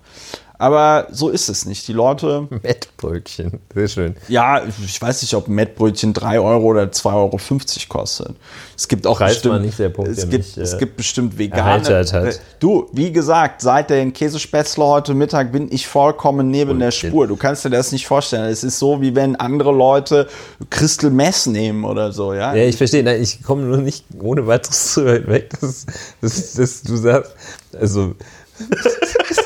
Aber 0.60 1.08
so 1.10 1.30
ist 1.30 1.48
es 1.48 1.66
nicht. 1.66 1.88
Die 1.88 1.94
Leute, 1.94 2.48
Mettbrötchen, 2.64 3.62
sehr 3.74 3.88
schön. 3.88 4.16
ja, 4.28 4.62
ich 4.86 5.02
weiß 5.02 5.22
nicht, 5.22 5.34
ob 5.34 5.48
Mettbrötchen 5.48 6.14
3 6.14 6.42
Euro 6.42 6.66
oder 6.66 6.84
2,50 6.84 7.06
Euro 7.16 7.40
kostet. 7.88 8.36
Es 8.76 8.90
gibt 8.90 9.08
auch 9.08 9.18
Preis 9.18 9.36
bestimmt, 9.36 9.62
nicht 9.62 9.80
der 9.80 9.88
Punkt, 9.88 10.12
es, 10.12 10.18
der 10.18 10.26
gibt, 10.28 10.46
mich, 10.46 10.58
äh, 10.58 10.62
es 10.62 10.78
gibt 10.78 10.98
bestimmt 10.98 11.38
vegane. 11.38 11.82
hat. 11.82 12.42
Du, 12.60 12.90
wie 12.92 13.14
gesagt, 13.14 13.62
seit 13.62 13.90
den 13.90 14.12
Käsespätzle 14.12 14.84
heute 14.84 15.14
Mittag 15.14 15.54
bin 15.54 15.72
ich 15.72 15.88
vollkommen 15.88 16.52
neben 16.52 16.78
der 16.78 16.88
Bullshit. 16.88 17.10
Spur. 17.10 17.28
Du 17.28 17.38
kannst 17.38 17.64
dir 17.64 17.70
das 17.70 17.94
nicht 17.94 18.06
vorstellen. 18.06 18.52
Es 18.52 18.66
ist 18.66 18.80
so, 18.80 19.02
wie 19.02 19.16
wenn 19.16 19.38
andere 19.38 19.72
Leute 19.72 20.28
Crystal 20.70 21.10
Mess 21.10 21.46
nehmen 21.46 21.86
oder 21.86 22.12
so, 22.12 22.34
ja. 22.34 22.54
Ja, 22.54 22.66
ich 22.66 22.76
verstehe, 22.76 23.04
nein, 23.04 23.22
ich 23.22 23.42
komme 23.44 23.62
nur 23.64 23.78
nicht 23.78 24.04
ohne 24.22 24.46
weiteres 24.46 24.94
zu 24.94 25.06
weit 25.06 25.26
weg, 25.28 25.52
dass, 25.62 25.86
dass, 26.20 26.54
dass 26.54 26.82
du 26.84 26.98
sagst, 26.98 27.34
also 27.80 28.16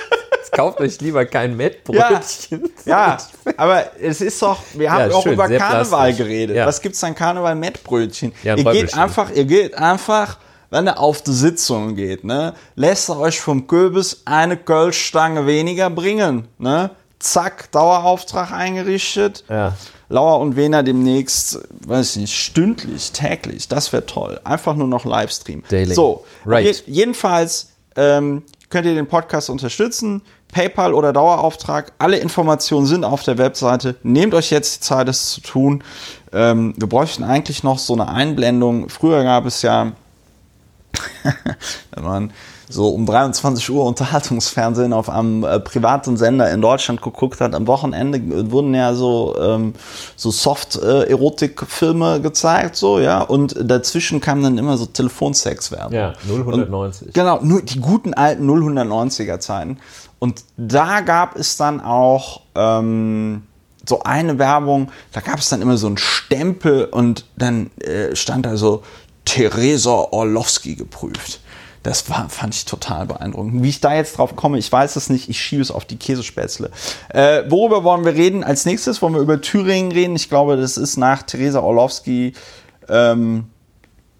kauft 0.54 0.80
euch 0.80 1.00
lieber 1.02 1.26
kein 1.26 1.56
Mettbrötchen. 1.58 2.70
Ja, 2.86 3.18
aber 3.58 3.92
es 4.02 4.22
ist 4.22 4.42
doch, 4.42 4.60
wir 4.74 4.92
haben 4.92 5.10
Ja, 5.10 5.16
auch 5.16 5.24
schön, 5.24 5.34
über 5.34 5.48
Karneval 5.50 5.86
plastisch. 5.86 6.18
geredet. 6.18 6.56
Ja. 6.58 6.66
Was 6.66 6.82
gibt's 6.82 7.04
an 7.04 7.16
Karneval? 7.16 7.56
Mettbrötchen. 7.56 8.34
Ja, 8.44 8.56
ihr 8.56 8.63
geht 8.72 8.94
einfach, 8.98 9.32
ihr 9.32 9.46
geht 9.46 9.76
einfach, 9.76 10.38
wenn 10.70 10.88
ihr 10.88 11.00
auf 11.00 11.22
die 11.22 11.32
Sitzung 11.34 11.96
geht, 11.96 12.24
ne, 12.24 12.54
lässt 12.76 13.10
ihr 13.10 13.18
euch 13.20 13.39
vom 13.39 13.68
Köbis 13.68 14.24
eine 14.26 14.58
Kölschstange 14.58 15.46
weniger 15.48 15.89
bringen, 15.89 16.48
ne? 16.58 16.89
Zack, 17.20 17.72
Dauerauftrag 17.72 18.52
eingerichtet. 18.52 19.46
Ja. 19.50 19.78
Lauer 20.10 20.39
und 20.42 20.58
Wiener 20.58 20.84
demnächst, 20.84 21.58
weiß 21.88 22.12
ich 22.18 22.22
nicht, 22.24 22.36
stündlich, 22.38 23.13
täglich. 23.13 23.70
Das 23.70 23.94
wäre 23.94 24.06
toll. 24.06 24.42
Einfach 24.44 24.76
nur 24.76 24.88
noch 24.88 25.06
Livestream. 25.06 25.63
Daily. 25.70 25.94
So, 25.94 26.26
Right. 26.46 26.66
je- 26.86 26.94
jedenfalls 26.94 27.70
ähm, 27.96 28.44
könnt 28.70 28.86
ihr 28.88 28.94
den 28.96 29.08
Podcast 29.08 29.50
unterstützen. 29.50 30.22
PayPal 30.54 30.94
oder 30.94 31.12
Dauerauftrag. 31.12 31.92
Alle 31.98 32.18
Informationen 32.18 32.86
sind 32.86 33.04
auf 33.04 33.24
der 33.24 33.38
Webseite. 33.38 33.96
Nehmt 34.04 34.34
euch 34.34 34.52
jetzt 34.52 34.76
die 34.76 34.80
Zeit, 34.82 35.10
es 35.10 35.32
zu 35.32 35.42
tun. 35.42 35.84
Ähm, 36.32 36.74
wir 36.78 36.88
bräuchten 36.88 37.24
eigentlich 37.24 37.63
noch 37.63 37.80
so 37.80 37.94
eine 37.94 38.08
Einblendung. 38.08 38.88
Früher 38.88 39.24
gab 39.24 39.46
es 39.46 39.63
ja, 39.63 39.92
wenn 41.92 42.04
man 42.04 42.34
so 42.70 42.89
um 42.89 43.06
23 43.06 43.70
Uhr 43.70 43.86
Unterhaltungsfernsehen 43.86 44.94
auf 44.94 45.10
einem 45.10 45.44
äh, 45.44 45.60
privaten 45.60 46.18
Sender 46.18 46.50
in 46.52 46.62
Deutschland 46.62 47.02
geguckt 47.02 47.39
hat, 47.39 47.54
am 47.54 47.68
Wochenende 47.68 48.52
wurden 48.52 48.74
ja 48.74 48.94
so, 48.94 49.36
ähm, 49.39 49.74
so 50.16 50.32
Soft-Erotik-Filme 50.32 52.22
gezeigt, 52.22 52.76
so, 52.76 53.00
ja, 53.00 53.22
und 53.22 53.56
dazwischen 53.60 54.22
kam 54.22 54.42
dann 54.42 54.58
immer 54.58 54.78
so 54.78 54.86
Telefonsex-Werbung. 54.86 55.94
Ja, 55.94 56.13
090. 56.28 57.13
Genau, 57.13 57.39
nur 57.42 57.62
die 57.62 57.80
guten 57.80 58.13
alten 58.13 58.50
090er 58.50 59.39
Zeiten. 59.39 59.78
Und 60.24 60.46
da 60.56 61.02
gab 61.02 61.36
es 61.36 61.58
dann 61.58 61.82
auch 61.82 62.44
ähm, 62.56 63.44
so 63.86 64.04
eine 64.04 64.40
Werbung, 64.40 64.90
da 65.12 65.20
gab 65.20 65.40
es 65.40 65.50
dann 65.50 65.62
immer 65.62 65.76
so 65.76 65.88
einen 65.88 65.98
Stempel 65.98 66.86
und 66.86 67.26
dann 67.36 67.72
äh, 67.82 68.16
stand 68.16 68.46
da 68.46 68.56
so 68.56 68.84
Theresa 69.26 69.92
Orlowski 70.12 70.76
geprüft. 70.76 71.42
Das 71.84 72.10
war, 72.10 72.30
fand 72.30 72.56
ich 72.56 72.64
total 72.64 73.06
beeindruckend. 73.06 73.64
Wie 73.64 73.68
ich 73.68 73.82
da 73.82 73.94
jetzt 73.94 74.18
drauf 74.18 74.38
komme, 74.38 74.58
ich 74.60 74.72
weiß 74.72 74.96
es 74.96 75.10
nicht. 75.10 75.28
Ich 75.28 75.42
schiebe 75.42 75.62
es 75.62 75.72
auf 75.72 75.84
die 75.84 75.98
Käsespätzle. 75.98 76.72
Äh, 77.10 77.44
worüber 77.50 77.84
wollen 77.84 78.06
wir 78.06 78.14
reden? 78.14 78.46
Als 78.46 78.64
nächstes 78.64 79.02
wollen 79.02 79.16
wir 79.16 79.22
über 79.22 79.42
Thüringen 79.42 79.92
reden. 79.92 80.16
Ich 80.16 80.30
glaube, 80.30 80.56
das 80.56 80.78
ist 80.78 80.96
nach 80.96 81.24
Theresa 81.24 81.60
Orlowski 81.60 82.32
ähm, 82.88 83.50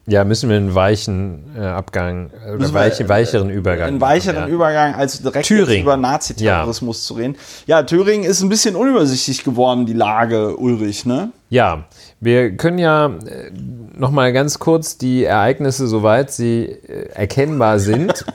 Ja, 0.06 0.26
müssen 0.26 0.50
wir 0.50 0.58
einen 0.58 0.76
weichen 0.76 1.56
äh, 1.58 1.62
Abgang, 1.62 2.30
äh, 2.46 2.52
oder 2.52 2.74
weiche, 2.74 3.04
äh, 3.06 3.10
weicheren 3.10 3.50
Übergang 3.50 3.88
einen 3.88 4.02
weicheren 4.02 4.36
machen, 4.36 4.50
ja. 4.50 4.54
Übergang, 4.56 4.96
als 4.96 5.22
direkt 5.22 5.50
über 5.50 5.96
Naziterrorismus 5.96 7.06
zu 7.06 7.14
reden. 7.14 7.38
Ja, 7.68 7.84
Thüringen 7.84 8.26
ist 8.26 8.42
ein 8.42 8.50
bisschen 8.50 8.76
unübersichtlich 8.76 9.46
geworden, 9.46 9.86
die 9.86 9.94
Lage, 9.94 10.58
Ulrich, 10.58 11.06
ne? 11.06 11.32
Ja, 11.50 11.86
wir 12.20 12.58
können 12.58 12.80
ja 12.80 13.06
äh, 13.06 13.52
noch 13.96 14.12
mal 14.12 14.34
ganz 14.34 14.60
kurz 14.60 14.98
die 14.98 15.24
Ereignisse, 15.24 15.88
soweit 15.88 16.32
sie 16.32 16.64
äh, 16.66 17.10
erkennbar 17.14 17.80
sind, 17.80 18.26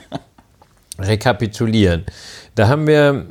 rekapitulieren. 0.99 2.05
Da 2.55 2.67
haben 2.67 2.87
wir 2.87 3.25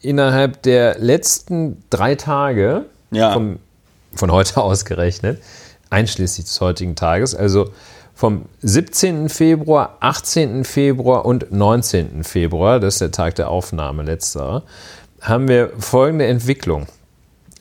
innerhalb 0.00 0.62
der 0.62 0.98
letzten 0.98 1.82
drei 1.90 2.14
Tage, 2.14 2.86
Ja. 3.10 3.32
vom, 3.32 3.58
von 4.14 4.32
heute 4.32 4.56
ausgerechnet, 4.62 5.42
einschließlich 5.92 6.46
des 6.46 6.60
heutigen 6.60 6.96
Tages, 6.96 7.34
also 7.34 7.70
vom 8.14 8.46
17. 8.62 9.28
Februar, 9.28 9.96
18. 10.00 10.64
Februar 10.64 11.24
und 11.24 11.52
19. 11.52 12.24
Februar, 12.24 12.80
das 12.80 12.94
ist 12.94 13.00
der 13.00 13.10
Tag 13.10 13.34
der 13.36 13.48
Aufnahme 13.48 14.02
letzterer, 14.02 14.62
haben 15.20 15.48
wir 15.48 15.72
folgende 15.78 16.26
Entwicklung. 16.26 16.86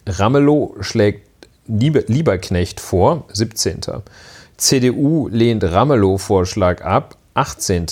Ramelow 0.08 0.76
schlägt 0.82 1.28
Liebe, 1.68 2.04
Lieberknecht 2.08 2.80
vor, 2.80 3.26
17. 3.32 3.82
CDU 4.58 5.28
lehnt 5.28 5.64
Ramelow-Vorschlag 5.64 6.82
ab, 6.84 7.18
18. 7.34 7.88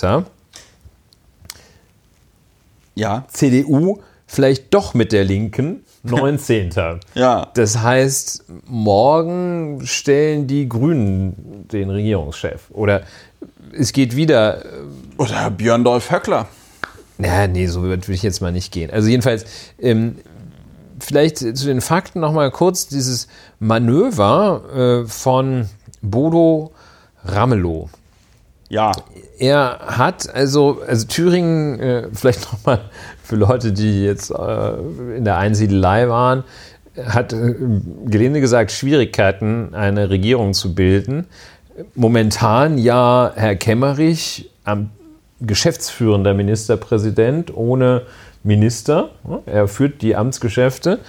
Ja. 2.95 3.25
CDU 3.30 3.99
vielleicht 4.28 4.73
doch 4.73 4.93
mit 4.93 5.12
der 5.12 5.23
Linken, 5.23 5.84
19. 6.03 6.69
Ja. 7.13 7.51
Das 7.53 7.79
heißt, 7.81 8.45
morgen 8.65 9.81
stellen 9.85 10.47
die 10.47 10.69
Grünen 10.69 11.67
den 11.71 11.89
Regierungschef. 11.89 12.69
Oder 12.71 13.03
es 13.77 13.93
geht 13.93 14.15
wieder 14.15 14.63
Oder 15.17 15.49
Björn 15.51 15.83
Dolf 15.83 16.12
Höckler. 16.12 16.47
Ja, 17.17 17.47
nee, 17.47 17.67
so 17.67 17.81
weit 17.83 18.07
würde 18.07 18.13
ich 18.13 18.23
jetzt 18.23 18.41
mal 18.41 18.51
nicht 18.51 18.71
gehen. 18.71 18.91
Also 18.91 19.09
jedenfalls, 19.09 19.45
ähm, 19.77 20.15
vielleicht 20.99 21.38
zu 21.38 21.65
den 21.65 21.81
Fakten 21.81 22.21
noch 22.21 22.31
mal 22.31 22.49
kurz 22.51 22.88
dieses 22.88 23.27
Manöver 23.59 25.03
äh, 25.03 25.07
von 25.07 25.67
Bodo 26.01 26.71
Ramelow. 27.25 27.89
Ja. 28.69 28.91
Er 29.39 29.79
hat 29.82 30.34
also, 30.34 30.82
also 30.88 31.08
Thüringen, 31.08 31.79
äh, 31.79 32.08
vielleicht 32.13 32.41
noch 32.51 32.65
mal 32.65 32.82
für 33.23 33.36
Leute, 33.36 33.71
die 33.71 34.03
jetzt 34.03 34.32
äh, 34.32 34.73
in 35.17 35.25
der 35.25 35.38
Einsiedelei 35.38 36.08
waren, 36.08 36.43
hat 36.95 37.34
äh, 37.34 37.55
gelinde 38.05 38.41
gesagt 38.41 38.71
Schwierigkeiten, 38.71 39.73
eine 39.73 40.10
Regierung 40.10 40.53
zu 40.53 40.73
bilden. 40.73 41.27
Momentan 41.95 42.77
ja 42.77 43.32
Herr 43.36 43.55
Kemmerich 43.55 44.49
am 44.63 44.91
geschäftsführender 45.41 46.34
Ministerpräsident 46.34 47.55
ohne 47.55 48.03
Minister. 48.43 49.10
Er 49.45 49.67
führt 49.67 50.01
die 50.01 50.15
Amtsgeschäfte 50.15 50.99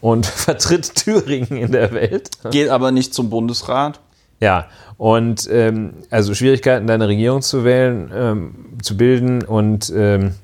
und 0.00 0.26
vertritt 0.26 0.94
Thüringen 0.94 1.56
in 1.58 1.72
der 1.72 1.92
Welt. 1.92 2.30
Geht 2.50 2.70
aber 2.70 2.90
nicht 2.90 3.14
zum 3.14 3.30
Bundesrat. 3.30 4.00
Ja, 4.44 4.68
und 4.98 5.48
ähm, 5.50 5.94
also 6.10 6.34
Schwierigkeiten, 6.34 6.86
deine 6.86 7.08
Regierung 7.08 7.40
zu 7.40 7.64
wählen, 7.64 8.10
ähm, 8.14 8.54
zu 8.82 8.94
bilden 8.94 9.42
und 9.42 9.90
ähm, 9.96 10.34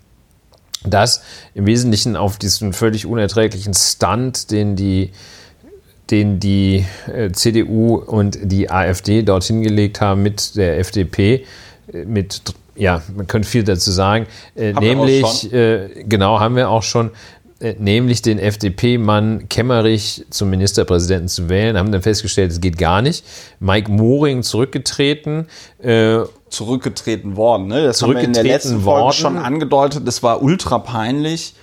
das 0.86 1.22
im 1.54 1.66
Wesentlichen 1.66 2.16
auf 2.16 2.38
diesen 2.38 2.72
völlig 2.72 3.04
unerträglichen 3.04 3.74
Stunt, 3.74 4.50
den 4.50 4.74
die 4.74 5.10
den 6.10 6.40
die 6.40 6.86
äh, 7.12 7.30
CDU 7.32 7.96
und 7.96 8.38
die 8.40 8.70
AfD 8.70 9.22
dorthin 9.22 9.62
gelegt 9.62 10.00
haben 10.00 10.22
mit 10.22 10.56
der 10.56 10.78
FDP, 10.78 11.44
äh, 11.92 12.06
mit, 12.06 12.40
ja, 12.74 13.02
man 13.14 13.26
könnte 13.26 13.46
viel 13.46 13.64
dazu 13.64 13.90
sagen, 13.90 14.26
äh, 14.56 14.72
nämlich, 14.72 15.52
äh, 15.52 16.04
genau, 16.08 16.40
haben 16.40 16.56
wir 16.56 16.70
auch 16.70 16.82
schon, 16.82 17.10
nämlich 17.78 18.22
den 18.22 18.38
FDP-Mann 18.38 19.48
Kemmerich 19.50 20.24
zum 20.30 20.48
Ministerpräsidenten 20.48 21.28
zu 21.28 21.48
wählen, 21.50 21.76
haben 21.76 21.92
dann 21.92 22.02
festgestellt, 22.02 22.52
es 22.52 22.60
geht 22.60 22.78
gar 22.78 23.02
nicht. 23.02 23.24
Mike 23.60 23.90
Moring 23.90 24.42
zurückgetreten, 24.42 25.46
äh, 25.78 26.20
zurückgetreten 26.48 27.36
worden. 27.36 27.66
Ne? 27.66 27.84
Das 27.84 28.00
haben 28.00 28.14
wir 28.14 28.20
in 28.20 28.32
der 28.32 28.44
letzten 28.44 28.80
Folge 28.80 29.02
worden. 29.02 29.12
schon 29.12 29.36
angedeutet. 29.36 30.08
Das 30.08 30.22
war 30.22 30.42
ultra 30.42 30.78
peinlich. 30.78 31.54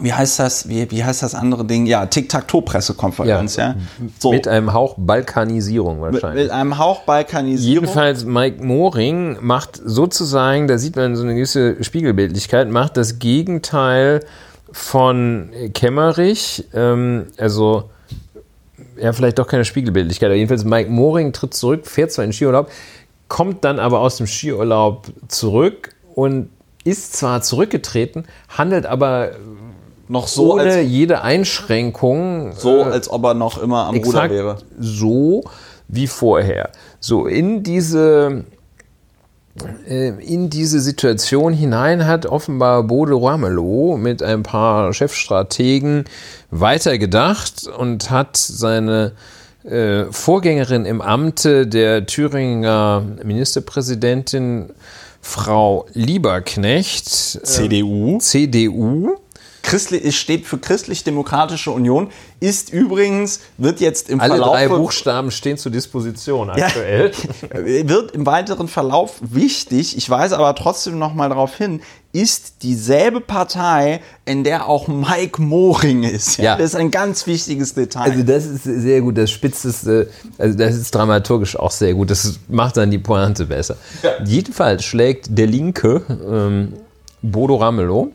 wie 0.00 0.12
heißt 0.12 0.38
das, 0.38 0.68
wie, 0.68 0.90
wie 0.90 1.04
heißt 1.04 1.22
das 1.22 1.34
andere 1.34 1.66
Ding? 1.66 1.84
Ja, 1.84 2.06
Tic-Tac-Toe-Pressekonferenz, 2.06 3.56
ja. 3.56 3.74
So, 4.18 4.32
mit 4.32 4.48
einem 4.48 4.72
Hauch 4.72 4.94
Balkanisierung 4.96 6.00
mit, 6.00 6.14
wahrscheinlich. 6.14 6.44
mit 6.44 6.52
einem 6.52 6.78
Hauch 6.78 7.02
Balkanisierung. 7.02 7.84
Jedenfalls 7.84 8.24
Mike 8.24 8.64
Moring 8.64 9.36
macht 9.42 9.80
sozusagen, 9.84 10.68
da 10.68 10.78
sieht 10.78 10.96
man 10.96 11.16
so 11.16 11.22
eine 11.22 11.34
gewisse 11.34 11.82
Spiegelbildlichkeit, 11.84 12.70
macht 12.70 12.96
das 12.96 13.18
Gegenteil 13.18 14.20
von 14.72 15.50
Kemmerich, 15.74 16.64
ähm, 16.72 17.26
also 17.36 17.90
ja, 18.98 19.12
vielleicht 19.12 19.38
doch 19.38 19.46
keine 19.46 19.66
Spiegelbildlichkeit, 19.66 20.28
aber 20.28 20.36
jedenfalls 20.36 20.64
Mike 20.64 20.90
Moring 20.90 21.34
tritt 21.34 21.52
zurück, 21.52 21.86
fährt 21.86 22.12
zwar 22.12 22.24
in 22.24 22.30
den 22.30 22.34
Skiurlaub, 22.34 22.70
kommt 23.28 23.64
dann 23.64 23.78
aber 23.78 24.00
aus 24.00 24.16
dem 24.16 24.26
Skiurlaub 24.26 25.06
zurück 25.28 25.94
und 26.14 26.50
ist 26.84 27.14
zwar 27.16 27.42
zurückgetreten, 27.42 28.26
handelt 28.48 28.86
aber 28.86 29.32
noch 30.08 30.28
so, 30.28 30.54
ohne 30.54 30.62
als, 30.62 30.86
jede 30.86 31.22
Einschränkung 31.22 32.52
so 32.56 32.78
äh, 32.78 32.82
als 32.84 33.10
ob 33.10 33.24
er 33.24 33.34
noch 33.34 33.60
immer 33.60 33.86
am 33.86 33.96
Ruder 33.96 34.30
wäre. 34.30 34.58
so 34.78 35.42
wie 35.88 36.06
vorher. 36.06 36.70
So 37.00 37.26
in 37.26 37.64
diese 37.64 38.44
äh, 39.88 40.08
in 40.08 40.50
diese 40.50 40.80
Situation 40.80 41.52
hinein 41.52 42.06
hat 42.06 42.26
offenbar 42.26 42.84
Bode 42.84 43.14
Ramelow 43.20 43.96
mit 43.96 44.22
ein 44.22 44.42
paar 44.42 44.92
Chefstrategen 44.92 46.04
weitergedacht 46.50 47.66
und 47.66 48.10
hat 48.10 48.36
seine 48.36 49.12
äh, 49.66 50.04
Vorgängerin 50.10 50.84
im 50.84 51.00
Amte 51.00 51.66
der 51.66 52.06
Thüringer 52.06 53.02
Ministerpräsidentin 53.22 54.70
Frau 55.20 55.86
Lieberknecht, 55.92 57.06
äh, 57.06 57.42
CDU. 57.42 58.18
CDU, 58.18 59.16
Christli 59.66 60.00
es 60.02 60.14
steht 60.14 60.46
für 60.46 60.58
Christlich-Demokratische 60.58 61.72
Union, 61.72 62.10
ist 62.38 62.72
übrigens, 62.72 63.40
wird 63.58 63.80
jetzt 63.80 64.08
im 64.08 64.20
alle 64.20 64.36
Verlauf 64.36 64.52
drei 64.52 64.68
Buchstaben 64.68 65.32
stehen 65.32 65.58
zur 65.58 65.72
Disposition 65.72 66.50
aktuell. 66.50 67.10
wird 67.50 68.12
im 68.12 68.26
weiteren 68.26 68.68
Verlauf 68.68 69.16
wichtig, 69.20 69.96
ich 69.96 70.08
weise 70.08 70.38
aber 70.38 70.54
trotzdem 70.54 71.00
noch 71.00 71.14
mal 71.14 71.28
darauf 71.28 71.56
hin, 71.56 71.80
ist 72.12 72.62
dieselbe 72.62 73.20
Partei, 73.20 74.00
in 74.24 74.44
der 74.44 74.68
auch 74.68 74.86
Mike 74.86 75.42
Moring 75.42 76.04
ist. 76.04 76.38
Ja. 76.38 76.56
Das 76.56 76.66
ist 76.66 76.76
ein 76.76 76.92
ganz 76.92 77.26
wichtiges 77.26 77.74
Detail. 77.74 78.12
Also 78.12 78.22
das 78.22 78.46
ist 78.46 78.62
sehr 78.62 79.00
gut, 79.00 79.18
das 79.18 79.32
spitzeste, 79.32 80.08
also 80.38 80.56
das 80.56 80.76
ist 80.76 80.94
dramaturgisch 80.94 81.58
auch 81.58 81.72
sehr 81.72 81.92
gut, 81.92 82.10
das 82.10 82.38
macht 82.48 82.76
dann 82.76 82.92
die 82.92 82.98
Pointe 82.98 83.46
besser. 83.46 83.76
Jedenfalls 84.24 84.84
schlägt 84.84 85.36
der 85.36 85.48
Linke, 85.48 86.02
ähm, 86.08 86.74
Bodo 87.20 87.56
Ramelow, 87.56 88.12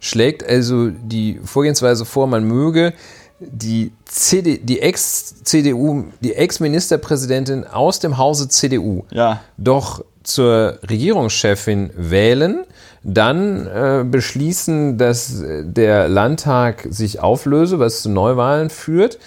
schlägt 0.00 0.44
also 0.44 0.90
die 0.90 1.40
Vorgehensweise 1.44 2.04
vor, 2.04 2.26
man 2.26 2.44
möge 2.44 2.92
die, 3.40 3.92
CD, 4.04 4.58
die 4.58 4.80
Ex-CDU, 4.80 6.04
die 6.20 6.34
Ex-Ministerpräsidentin 6.34 7.66
aus 7.66 7.98
dem 7.98 8.18
Hause 8.18 8.48
CDU 8.48 9.04
Ja. 9.10 9.40
doch 9.56 10.04
zur 10.22 10.78
Regierungschefin 10.88 11.90
wählen, 11.96 12.64
dann 13.02 13.66
äh, 13.66 14.04
beschließen, 14.04 14.98
dass 14.98 15.42
der 15.62 16.08
Landtag 16.08 16.86
sich 16.90 17.20
auflöse, 17.20 17.78
was 17.78 18.02
zu 18.02 18.10
Neuwahlen 18.10 18.68
führt, 18.68 19.18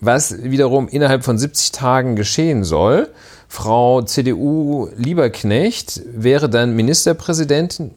was 0.00 0.42
wiederum 0.42 0.88
innerhalb 0.88 1.22
von 1.24 1.38
70 1.38 1.70
Tagen 1.72 2.16
geschehen 2.16 2.64
soll. 2.64 3.08
Frau 3.48 4.02
CDU 4.02 4.88
Lieberknecht 4.96 6.02
wäre 6.12 6.48
dann 6.48 6.74
Ministerpräsidentin 6.74 7.92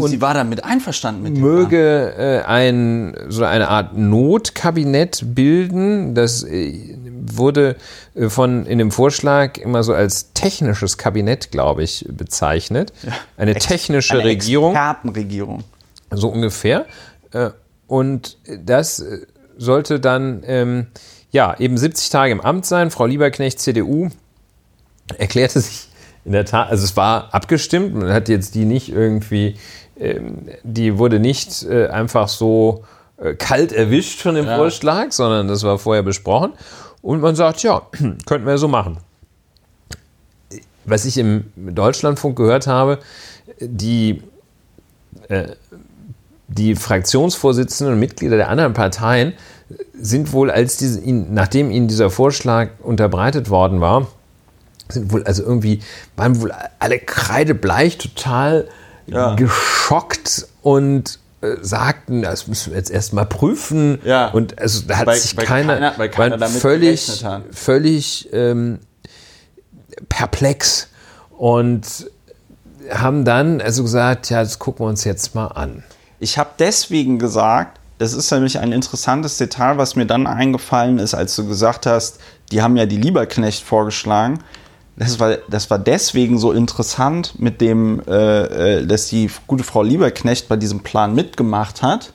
und, 0.00 0.08
sie 0.08 0.20
war 0.20 0.32
damit 0.34 0.64
einverstanden 0.64 1.22
mit 1.22 1.36
dem 1.36 1.42
möge 1.42 2.14
äh, 2.16 2.42
ein, 2.46 3.14
so 3.28 3.44
eine 3.44 3.68
Art 3.68 3.96
Notkabinett 3.96 5.22
bilden. 5.34 6.14
Das 6.14 6.42
äh, 6.44 6.96
wurde 7.34 7.76
äh, 8.14 8.28
von 8.28 8.64
in 8.66 8.78
dem 8.78 8.90
Vorschlag 8.90 9.58
immer 9.58 9.82
so 9.82 9.92
als 9.92 10.32
technisches 10.32 10.96
Kabinett, 10.98 11.50
glaube 11.50 11.82
ich, 11.82 12.06
bezeichnet. 12.08 12.92
Eine 13.36 13.54
technische 13.54 14.14
Eine 14.14 14.24
Regierung, 14.24 14.72
Expertenregierung. 14.72 15.64
so 16.10 16.28
ungefähr. 16.28 16.86
Äh, 17.32 17.50
Und 17.86 18.38
das 18.64 19.00
äh, 19.00 19.26
sollte 19.58 20.00
dann 20.00 20.42
ähm, 20.46 20.86
ja 21.30 21.54
eben 21.58 21.76
70 21.76 22.08
Tage 22.10 22.32
im 22.32 22.40
Amt 22.40 22.64
sein. 22.66 22.90
Frau 22.90 23.06
Lieberknecht, 23.06 23.60
CDU, 23.60 24.08
erklärte 25.18 25.60
sich 25.60 25.88
in 26.24 26.32
der 26.32 26.44
Tat, 26.44 26.70
also 26.70 26.84
es 26.84 26.96
war 26.96 27.34
abgestimmt, 27.34 27.94
man 27.94 28.12
hat 28.12 28.28
jetzt 28.28 28.54
die 28.54 28.64
nicht 28.64 28.88
irgendwie, 28.90 29.56
die 30.62 30.98
wurde 30.98 31.18
nicht 31.18 31.64
äh, 31.64 31.88
einfach 31.88 32.28
so 32.28 32.84
äh, 33.18 33.34
kalt 33.34 33.72
erwischt 33.72 34.20
von 34.20 34.34
dem 34.34 34.46
Ja. 34.46 34.56
Vorschlag, 34.56 35.12
sondern 35.12 35.48
das 35.48 35.62
war 35.62 35.78
vorher 35.78 36.02
besprochen. 36.02 36.52
Und 37.02 37.20
man 37.20 37.34
sagt, 37.36 37.62
ja, 37.62 37.82
könnten 38.26 38.46
wir 38.46 38.58
so 38.58 38.68
machen. 38.68 38.98
Was 40.84 41.04
ich 41.04 41.18
im 41.18 41.44
Deutschlandfunk 41.56 42.36
gehört 42.36 42.66
habe, 42.66 42.98
die, 43.60 44.22
äh, 45.28 45.48
die 46.48 46.74
Fraktionsvorsitzenden 46.74 47.94
und 47.94 48.00
Mitglieder 48.00 48.36
der 48.36 48.48
anderen 48.48 48.72
Parteien 48.72 49.34
sind 49.94 50.32
wohl, 50.32 50.50
als 50.50 50.76
diese, 50.76 51.00
nachdem 51.10 51.70
ihnen 51.70 51.88
dieser 51.88 52.10
Vorschlag 52.10 52.68
unterbreitet 52.82 53.48
worden 53.48 53.80
war, 53.80 54.08
sind 54.88 55.12
wohl 55.12 55.22
also 55.24 55.42
irgendwie, 55.42 55.80
waren 56.16 56.40
wohl 56.42 56.52
alle 56.78 56.98
kreidebleich, 56.98 57.98
total 57.98 58.68
Ja. 59.06 59.34
geschockt 59.34 60.46
und 60.62 61.18
äh, 61.40 61.56
sagten, 61.60 62.22
das 62.22 62.46
müssen 62.46 62.70
wir 62.70 62.78
jetzt 62.78 62.90
erstmal 62.90 63.26
prüfen. 63.26 63.98
Ja. 64.04 64.28
Und 64.28 64.58
also 64.60 64.82
da 64.86 64.98
hat 64.98 65.06
Weil- 65.06 65.18
sich 65.18 65.36
weil 65.36 65.44
keiner, 65.46 65.74
keiner- 65.74 65.98
weil 65.98 66.08
keiner 66.08 66.36
damit 66.38 66.60
völlig, 66.60 67.24
völlig 67.50 68.28
ähm, 68.32 68.78
perplex 70.08 70.88
und 71.30 72.06
haben 72.90 73.24
dann 73.24 73.60
also 73.60 73.82
gesagt, 73.82 74.30
ja, 74.30 74.42
das 74.42 74.58
gucken 74.58 74.84
wir 74.84 74.88
uns 74.90 75.04
jetzt 75.04 75.34
mal 75.34 75.46
an. 75.48 75.82
Ich 76.18 76.38
habe 76.38 76.50
deswegen 76.58 77.18
gesagt, 77.18 77.78
das 77.98 78.12
ist 78.12 78.30
nämlich 78.32 78.58
ein 78.58 78.72
interessantes 78.72 79.36
Detail, 79.38 79.78
was 79.78 79.94
mir 79.96 80.06
dann 80.06 80.26
eingefallen 80.26 80.98
ist, 80.98 81.14
als 81.14 81.36
du 81.36 81.46
gesagt 81.46 81.86
hast, 81.86 82.18
die 82.50 82.62
haben 82.62 82.76
ja 82.76 82.86
die 82.86 82.96
Lieberknecht 82.96 83.62
vorgeschlagen. 83.64 84.40
Das 84.96 85.18
war, 85.18 85.38
das 85.48 85.70
war 85.70 85.78
deswegen 85.78 86.38
so 86.38 86.52
interessant, 86.52 87.38
mit 87.38 87.60
dem, 87.60 88.02
äh, 88.06 88.80
äh, 88.80 88.86
dass 88.86 89.08
die 89.08 89.30
gute 89.46 89.64
Frau 89.64 89.82
Lieberknecht 89.82 90.48
bei 90.48 90.56
diesem 90.56 90.80
Plan 90.80 91.14
mitgemacht 91.14 91.82
hat, 91.82 92.12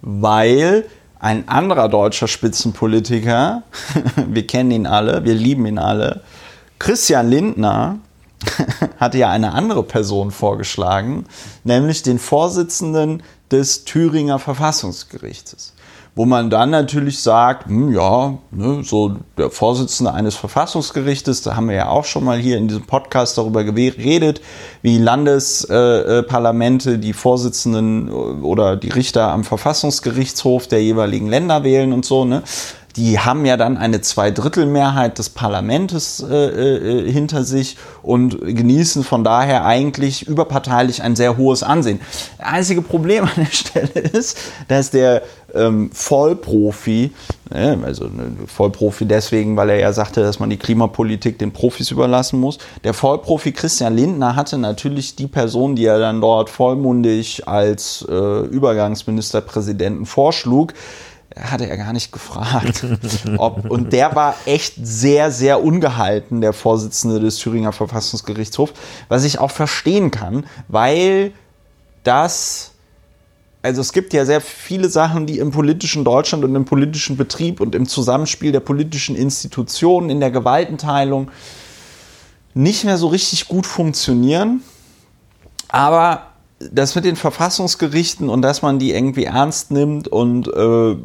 weil 0.00 0.86
ein 1.18 1.48
anderer 1.48 1.88
deutscher 1.88 2.26
Spitzenpolitiker, 2.26 3.62
wir 4.28 4.46
kennen 4.46 4.70
ihn 4.70 4.86
alle, 4.86 5.24
wir 5.24 5.34
lieben 5.34 5.66
ihn 5.66 5.78
alle, 5.78 6.22
Christian 6.78 7.28
Lindner, 7.28 7.98
hatte 8.98 9.18
ja 9.18 9.30
eine 9.30 9.52
andere 9.52 9.82
Person 9.82 10.30
vorgeschlagen, 10.30 11.26
nämlich 11.64 12.02
den 12.02 12.18
Vorsitzenden 12.18 13.22
des 13.50 13.84
Thüringer 13.84 14.38
Verfassungsgerichtes 14.38 15.73
wo 16.16 16.24
man 16.24 16.48
dann 16.48 16.70
natürlich 16.70 17.18
sagt, 17.18 17.66
hm, 17.66 17.92
ja, 17.92 18.38
ne, 18.52 18.82
so 18.84 19.16
der 19.36 19.50
Vorsitzende 19.50 20.12
eines 20.12 20.36
Verfassungsgerichtes, 20.36 21.42
da 21.42 21.56
haben 21.56 21.68
wir 21.68 21.76
ja 21.76 21.88
auch 21.88 22.04
schon 22.04 22.24
mal 22.24 22.38
hier 22.38 22.56
in 22.56 22.68
diesem 22.68 22.84
Podcast 22.84 23.36
darüber 23.36 23.64
geredet, 23.64 24.40
wie 24.82 24.98
Landesparlamente 24.98 26.92
äh, 26.92 26.98
die 26.98 27.12
Vorsitzenden 27.12 28.10
oder 28.10 28.76
die 28.76 28.90
Richter 28.90 29.32
am 29.32 29.42
Verfassungsgerichtshof 29.42 30.68
der 30.68 30.82
jeweiligen 30.82 31.26
Länder 31.26 31.64
wählen 31.64 31.92
und 31.92 32.04
so, 32.04 32.24
ne? 32.24 32.42
Die 32.96 33.18
haben 33.18 33.44
ja 33.44 33.56
dann 33.56 33.76
eine 33.76 34.00
Zweidrittelmehrheit 34.00 35.18
des 35.18 35.30
Parlaments 35.30 36.20
äh, 36.22 36.34
äh, 36.34 37.10
hinter 37.10 37.42
sich 37.42 37.76
und 38.02 38.40
genießen 38.40 39.02
von 39.02 39.24
daher 39.24 39.64
eigentlich 39.64 40.26
überparteilich 40.28 41.02
ein 41.02 41.16
sehr 41.16 41.36
hohes 41.36 41.62
Ansehen. 41.62 42.00
Das 42.38 42.46
einzige 42.46 42.82
Problem 42.82 43.24
an 43.24 43.32
der 43.36 43.46
Stelle 43.50 44.00
ist, 44.00 44.38
dass 44.68 44.90
der 44.90 45.22
ähm, 45.54 45.90
Vollprofi, 45.92 47.12
äh, 47.50 47.76
also 47.82 48.04
ne, 48.04 48.32
Vollprofi 48.46 49.06
deswegen, 49.06 49.56
weil 49.56 49.70
er 49.70 49.78
ja 49.78 49.92
sagte, 49.92 50.22
dass 50.22 50.38
man 50.38 50.50
die 50.50 50.56
Klimapolitik 50.56 51.38
den 51.38 51.52
Profis 51.52 51.90
überlassen 51.90 52.38
muss. 52.38 52.58
Der 52.84 52.94
Vollprofi 52.94 53.52
Christian 53.52 53.96
Lindner 53.96 54.36
hatte 54.36 54.58
natürlich 54.58 55.16
die 55.16 55.26
Person, 55.26 55.74
die 55.76 55.86
er 55.86 55.98
dann 55.98 56.20
dort 56.20 56.50
vollmundig 56.50 57.48
als 57.48 58.06
äh, 58.08 58.40
Übergangsministerpräsidenten 58.46 60.06
vorschlug, 60.06 60.74
hatte 61.38 61.68
er 61.68 61.76
gar 61.76 61.92
nicht 61.92 62.12
gefragt. 62.12 62.84
Ob, 63.38 63.68
und 63.68 63.92
der 63.92 64.14
war 64.14 64.36
echt 64.46 64.74
sehr, 64.80 65.30
sehr 65.30 65.62
ungehalten, 65.64 66.40
der 66.40 66.52
Vorsitzende 66.52 67.20
des 67.20 67.36
Thüringer 67.38 67.72
Verfassungsgerichtshofs, 67.72 68.72
was 69.08 69.24
ich 69.24 69.38
auch 69.38 69.50
verstehen 69.50 70.10
kann, 70.10 70.46
weil 70.68 71.32
das, 72.04 72.72
also 73.62 73.80
es 73.80 73.92
gibt 73.92 74.12
ja 74.12 74.24
sehr 74.24 74.40
viele 74.40 74.88
Sachen, 74.88 75.26
die 75.26 75.38
im 75.38 75.50
politischen 75.50 76.04
Deutschland 76.04 76.44
und 76.44 76.54
im 76.54 76.64
politischen 76.64 77.16
Betrieb 77.16 77.60
und 77.60 77.74
im 77.74 77.86
Zusammenspiel 77.86 78.52
der 78.52 78.60
politischen 78.60 79.16
Institutionen, 79.16 80.10
in 80.10 80.20
der 80.20 80.30
Gewaltenteilung 80.30 81.30
nicht 82.52 82.84
mehr 82.84 82.98
so 82.98 83.08
richtig 83.08 83.48
gut 83.48 83.66
funktionieren. 83.66 84.62
Aber 85.68 86.33
das 86.72 86.94
mit 86.94 87.04
den 87.04 87.16
Verfassungsgerichten 87.16 88.28
und 88.28 88.42
dass 88.42 88.62
man 88.62 88.78
die 88.78 88.92
irgendwie 88.92 89.24
ernst 89.24 89.70
nimmt 89.70 90.08
und 90.08 90.48
äh, 90.48 90.96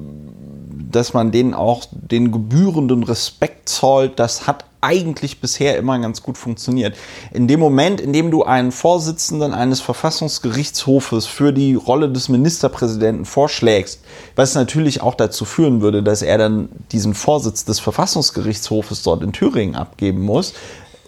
dass 0.91 1.13
man 1.13 1.31
denen 1.31 1.53
auch 1.53 1.85
den 1.91 2.31
gebührenden 2.31 3.03
Respekt 3.03 3.69
zollt, 3.69 4.19
das 4.19 4.47
hat 4.47 4.65
eigentlich 4.81 5.41
bisher 5.41 5.77
immer 5.77 5.99
ganz 5.99 6.23
gut 6.23 6.37
funktioniert. 6.37 6.95
In 7.31 7.47
dem 7.47 7.59
Moment, 7.59 7.99
in 7.99 8.13
dem 8.13 8.31
du 8.31 8.43
einen 8.43 8.71
Vorsitzenden 8.71 9.53
eines 9.53 9.81
Verfassungsgerichtshofes 9.81 11.25
für 11.25 11.51
die 11.51 11.75
Rolle 11.75 12.09
des 12.09 12.29
Ministerpräsidenten 12.29 13.25
vorschlägst, 13.25 14.01
was 14.35 14.55
natürlich 14.55 15.01
auch 15.01 15.15
dazu 15.15 15.43
führen 15.43 15.81
würde, 15.81 16.01
dass 16.01 16.21
er 16.21 16.37
dann 16.37 16.69
diesen 16.91 17.13
Vorsitz 17.13 17.65
des 17.65 17.79
Verfassungsgerichtshofes 17.79 19.03
dort 19.03 19.21
in 19.21 19.33
Thüringen 19.33 19.75
abgeben 19.75 20.21
muss, 20.21 20.53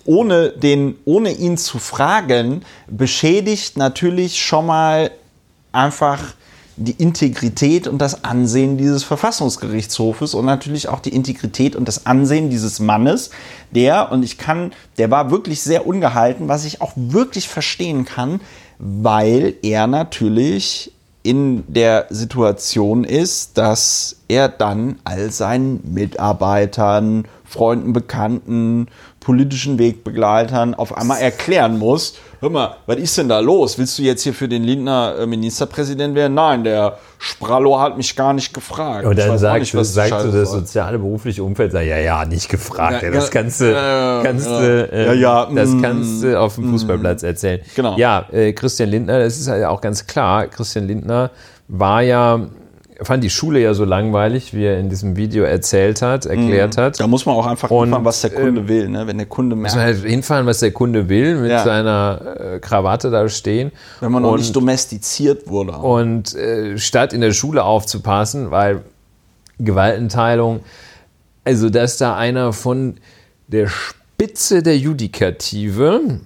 ohne, 0.06 0.50
den, 0.50 0.96
ohne 1.06 1.32
ihn 1.32 1.58
zu 1.58 1.80
fragen, 1.80 2.62
beschädigt 2.88 3.78
natürlich 3.78 4.42
schon 4.42 4.66
mal 4.66 5.12
einfach 5.72 6.20
die 6.78 6.94
Integrität 6.94 7.88
und 7.88 8.00
das 8.00 8.24
Ansehen 8.24 8.78
dieses 8.78 9.04
Verfassungsgerichtshofes 9.04 10.34
und 10.34 10.46
natürlich 10.46 10.88
auch 10.88 11.00
die 11.00 11.14
Integrität 11.14 11.76
und 11.76 11.88
das 11.88 12.06
Ansehen 12.06 12.50
dieses 12.50 12.80
Mannes, 12.80 13.30
der, 13.72 14.12
und 14.12 14.24
ich 14.24 14.38
kann, 14.38 14.72
der 14.98 15.12
war 15.12 15.32
wirklich 15.32 15.62
sehr 15.62 15.86
ungehalten, 15.86 16.48
was 16.48 16.66
ich 16.66 16.82
auch 16.82 16.94
wirklich 16.96 17.48
verstehen 17.48 18.06
kann, 18.06 18.42
weil 18.80 19.56
er 19.62 19.88
natürlich 19.88 20.92
in 21.24 21.64
der 21.68 22.08
Situation 22.10 23.04
ist, 23.04 23.58
dass 23.58 24.16
er 24.28 24.50
dann 24.50 24.98
all 25.04 25.32
seinen 25.32 25.94
Mitarbeitern, 25.94 27.26
Freunden, 27.46 27.94
Bekannten, 27.94 28.88
politischen 29.22 29.80
Wegbegleitern 29.80 30.74
auf 30.74 30.98
einmal 30.98 31.22
erklären 31.22 31.78
muss, 31.78 32.16
hör 32.42 32.50
mal, 32.50 32.76
was 32.88 32.98
ist 32.98 33.18
denn 33.20 33.30
da 33.30 33.40
los? 33.40 33.78
Willst 33.78 33.98
du 34.00 34.02
jetzt 34.02 34.24
hier 34.24 34.34
für 34.34 34.48
den 34.48 34.64
Lindner 34.64 35.16
äh, 35.20 35.28
Ministerpräsident 35.28 36.16
werden? 36.16 36.34
Nein, 36.34 36.64
der 36.64 36.98
Sprallo 37.20 37.80
hat 37.80 37.98
mich 37.98 38.16
gar 38.16 38.34
nicht 38.34 38.52
gefragt. 38.52 39.06
Und 39.06 39.18
dann 39.18 39.38
sagst 39.38 39.76
du, 39.76 39.84
sagst 39.84 40.26
du 40.26 40.32
das 40.32 40.52
soziale 40.52 40.98
berufliche 40.98 41.44
Umfeld, 41.44 41.72
sag, 41.72 41.86
ja, 41.86 42.00
ja, 42.00 42.26
nicht 42.26 42.50
gefragt. 42.50 43.04
Ja, 43.04 43.12
das 43.12 43.30
kannst 43.30 43.62
du, 43.62 44.22
kannst 44.24 44.48
du, 44.48 44.90
äh, 44.92 45.14
ja, 45.14 45.48
das 45.54 45.70
mm, 45.70 45.82
kannst 45.82 46.24
du 46.24 46.40
auf 46.40 46.56
dem 46.56 46.68
mm. 46.68 46.72
Fußballplatz 46.72 47.22
erzählen. 47.22 47.62
Genau. 47.76 47.96
Ja, 47.98 48.26
äh, 48.32 48.54
Christian 48.54 48.90
Lindner, 48.90 49.20
das 49.20 49.38
ist 49.38 49.48
halt 49.48 49.64
auch 49.66 49.82
ganz 49.82 50.08
klar. 50.08 50.48
Christian 50.48 50.88
Lindner 50.88 51.30
war 51.68 52.02
ja 52.02 52.48
fand 53.04 53.24
die 53.24 53.30
Schule 53.30 53.60
ja 53.60 53.74
so 53.74 53.86
langweilig, 53.86 54.54
wie 54.54 54.66
er 54.66 54.80
in 54.80 54.90
diesem 54.90 55.16
Video 55.16 55.44
erzählt 55.44 56.02
hat, 56.02 56.26
erklärt 56.26 56.78
mhm. 56.78 56.82
hat. 56.82 57.00
Da 57.00 57.08
muss 57.08 57.26
man 57.26 57.36
auch 57.36 57.48
einfach 57.48 57.70
und, 57.70 57.86
hinfahren, 57.86 58.06
was 58.06 58.22
der 58.22 58.30
Kunde 58.30 58.62
äh, 58.62 58.68
will. 58.68 58.90
Ne? 58.90 59.08
Wenn 59.08 59.18
der 59.18 59.28
Kunde 59.28 59.56
merkt. 59.56 59.76
Muss 59.76 59.76
man 59.76 59.86
halt 59.86 60.06
hinfahren, 60.06 60.46
was 60.46 60.60
der 60.60 60.72
Kunde 60.72 61.10
will, 61.10 61.38
mit 61.38 61.52
ja. 61.52 61.64
seiner 61.64 62.22
äh, 62.40 62.60
Krawatte 62.60 63.10
da 63.10 63.28
stehen. 63.30 63.72
Wenn 64.00 64.12
man 64.12 64.24
noch 64.24 64.34
und, 64.34 64.40
nicht 64.40 64.56
domestiziert 64.56 65.48
wurde. 65.48 65.74
Und 65.74 66.36
äh, 66.36 66.78
statt 66.78 67.14
in 67.14 67.22
der 67.22 67.34
Schule 67.34 67.64
aufzupassen, 67.64 68.52
weil 68.52 68.82
Gewaltenteilung, 69.60 70.62
also 71.44 71.70
dass 71.70 71.98
da 71.98 72.16
einer 72.16 72.54
von 72.54 72.98
der 73.48 73.68
Spitze 73.68 74.62
der 74.64 74.78
Judikative 74.78 76.20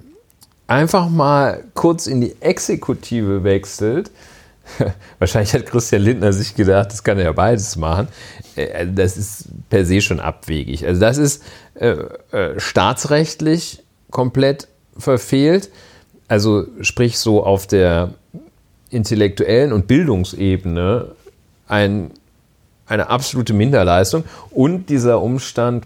einfach 0.68 1.10
mal 1.10 1.64
kurz 1.74 2.08
in 2.08 2.22
die 2.22 2.36
Exekutive 2.42 3.44
wechselt, 3.44 4.12
Wahrscheinlich 5.20 5.54
hat 5.54 5.66
Christian 5.66 6.02
Lindner 6.02 6.34
sich 6.34 6.56
gedacht, 6.56 6.92
das 6.92 7.04
kann 7.04 7.18
er 7.18 7.26
ja 7.26 7.32
beides 7.32 7.76
machen. 7.76 8.08
Äh, 8.56 8.88
das 8.88 9.18
ist 9.18 9.46
per 9.70 9.86
se 9.86 10.02
schon 10.02 10.20
abwegig. 10.20 10.86
Also 10.86 11.00
das 11.00 11.18
ist 11.18 11.44
äh, 11.76 11.96
äh, 12.32 12.60
staatsrechtlich 12.60 13.84
komplett 14.12 14.68
verfehlt. 14.98 15.70
Also 16.28 16.66
sprich 16.82 17.18
so 17.20 17.44
auf 17.44 17.68
der 17.68 18.14
intellektuellen 18.90 19.74
und 19.74 19.88
Bildungsebene 19.88 21.12
ein, 21.68 22.12
eine 22.88 23.10
absolute 23.10 23.54
Minderleistung. 23.54 24.24
Und 24.52 24.90
dieser 24.90 25.22
Umstand 25.22 25.86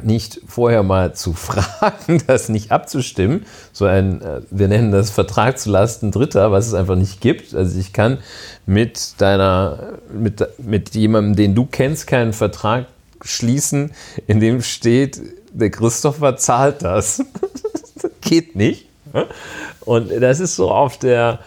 nicht 0.00 0.40
vorher 0.46 0.82
mal 0.82 1.14
zu 1.14 1.32
fragen, 1.34 2.22
das 2.26 2.48
nicht 2.48 2.70
abzustimmen, 2.70 3.44
so 3.72 3.84
ein, 3.84 4.22
äh, 4.22 4.40
wir 4.50 4.68
nennen 4.68 4.90
das 4.90 5.10
Vertrag 5.10 5.58
zu 5.58 5.70
Lasten 5.70 6.10
Dritter, 6.10 6.50
was 6.50 6.66
es 6.66 6.74
einfach 6.74 6.96
nicht 6.96 7.20
gibt. 7.20 7.54
Also 7.54 7.78
ich 7.78 7.92
kann 7.92 8.18
mit 8.64 9.20
deiner, 9.20 9.98
mit, 10.12 10.46
mit 10.58 10.94
jemandem, 10.94 11.36
den 11.36 11.54
du 11.54 11.66
kennst, 11.66 12.06
keinen 12.06 12.32
Vertrag 12.32 12.86
schließen, 13.22 13.92
in 14.26 14.40
dem 14.40 14.62
steht, 14.62 15.20
der 15.52 15.70
Christopher 15.70 16.36
zahlt 16.36 16.82
das. 16.82 17.22
das 17.94 18.10
geht 18.22 18.56
nicht. 18.56 18.86
Und 19.80 20.10
das 20.20 20.40
ist 20.40 20.56
so 20.56 20.70
auf 20.70 20.96
der, 20.96 21.40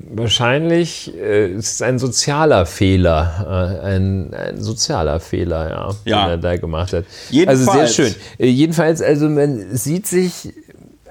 Wahrscheinlich 0.00 1.12
äh, 1.16 1.52
ist 1.52 1.72
es 1.72 1.82
ein 1.82 1.98
sozialer 1.98 2.66
Fehler, 2.66 3.80
äh, 3.82 3.86
ein, 3.86 4.32
ein, 4.32 4.60
sozialer 4.60 5.18
Fehler, 5.18 5.68
ja, 5.70 5.90
ja, 6.04 6.24
den 6.24 6.30
er 6.30 6.38
da 6.38 6.56
gemacht 6.56 6.92
hat. 6.92 7.04
Jedenfalls. 7.30 7.68
Also 7.68 7.72
sehr 7.72 7.86
schön. 7.88 8.14
Äh, 8.38 8.46
jedenfalls, 8.46 9.02
also 9.02 9.28
man 9.28 9.76
sieht 9.76 10.06
sich, 10.06 10.54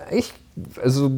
ich, 0.10 0.32
also 0.82 1.12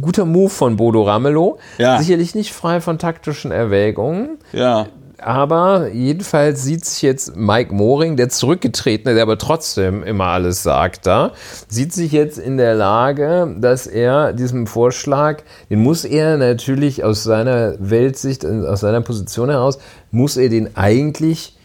guter 0.00 0.24
Move 0.24 0.50
von 0.50 0.76
Bodo 0.76 1.04
Ramelow. 1.04 1.58
Ja. 1.78 1.98
Sicherlich 1.98 2.34
nicht 2.34 2.52
frei 2.52 2.80
von 2.80 2.98
taktischen 2.98 3.52
Erwägungen. 3.52 4.38
Ja 4.52 4.88
aber 5.24 5.88
jedenfalls 5.88 6.62
sieht 6.62 6.84
sich 6.84 7.02
jetzt 7.02 7.36
Mike 7.36 7.74
Moring, 7.74 8.16
der 8.16 8.28
zurückgetretene, 8.28 9.14
der 9.14 9.22
aber 9.22 9.38
trotzdem 9.38 10.02
immer 10.02 10.26
alles 10.26 10.62
sagt 10.62 11.06
da, 11.06 11.32
sieht 11.68 11.92
sich 11.92 12.12
jetzt 12.12 12.38
in 12.38 12.56
der 12.56 12.74
Lage, 12.74 13.56
dass 13.58 13.86
er 13.86 14.32
diesem 14.32 14.66
Vorschlag, 14.66 15.42
den 15.70 15.82
muss 15.82 16.04
er 16.04 16.36
natürlich 16.36 17.04
aus 17.04 17.24
seiner 17.24 17.74
Weltsicht, 17.78 18.44
aus 18.44 18.80
seiner 18.80 19.00
Position 19.00 19.48
heraus, 19.48 19.78
muss 20.10 20.36
er 20.36 20.48
den 20.48 20.76
eigentlich 20.76 21.56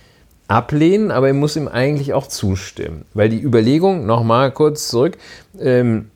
ablehnen, 0.47 1.11
aber 1.11 1.27
er 1.27 1.33
muss 1.33 1.55
ihm 1.55 1.67
eigentlich 1.67 2.13
auch 2.13 2.27
zustimmen. 2.27 3.05
Weil 3.13 3.29
die 3.29 3.41
Überlegung, 3.41 4.05
nochmal 4.05 4.51
kurz 4.51 4.87
zurück, 4.87 5.17
ähm, 5.59 6.11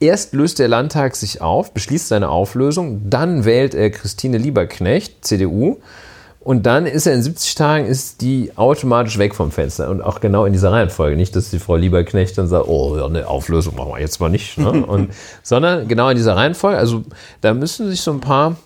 Erst 0.00 0.32
löst 0.32 0.60
der 0.60 0.68
Landtag 0.68 1.16
sich 1.16 1.40
auf, 1.40 1.74
beschließt 1.74 2.06
seine 2.06 2.28
Auflösung, 2.28 3.10
dann 3.10 3.44
wählt 3.44 3.74
er 3.74 3.90
Christine 3.90 4.38
Lieberknecht, 4.38 5.24
CDU, 5.24 5.78
und 6.40 6.66
dann 6.66 6.86
ist 6.86 7.06
er 7.06 7.14
in 7.14 7.22
70 7.22 7.54
Tagen, 7.56 7.86
ist 7.86 8.20
die 8.20 8.52
automatisch 8.56 9.18
weg 9.18 9.34
vom 9.34 9.50
Fenster. 9.50 9.90
Und 9.90 10.00
auch 10.00 10.20
genau 10.20 10.44
in 10.44 10.52
dieser 10.52 10.72
Reihenfolge. 10.72 11.16
Nicht, 11.16 11.34
dass 11.34 11.50
die 11.50 11.58
Frau 11.58 11.76
Lieberknecht 11.76 12.38
dann 12.38 12.46
sagt, 12.46 12.68
oh, 12.68 12.94
eine 13.04 13.26
Auflösung 13.26 13.74
machen 13.76 13.90
wir 13.90 14.00
jetzt 14.00 14.20
mal 14.20 14.28
nicht. 14.28 14.56
Ne? 14.56 14.70
Und, 14.86 15.10
sondern 15.42 15.88
genau 15.88 16.08
in 16.08 16.16
dieser 16.16 16.36
Reihenfolge. 16.36 16.78
Also 16.78 17.02
da 17.40 17.54
müssen 17.54 17.90
sich 17.90 18.00
so 18.00 18.12
ein 18.12 18.20
paar 18.20 18.56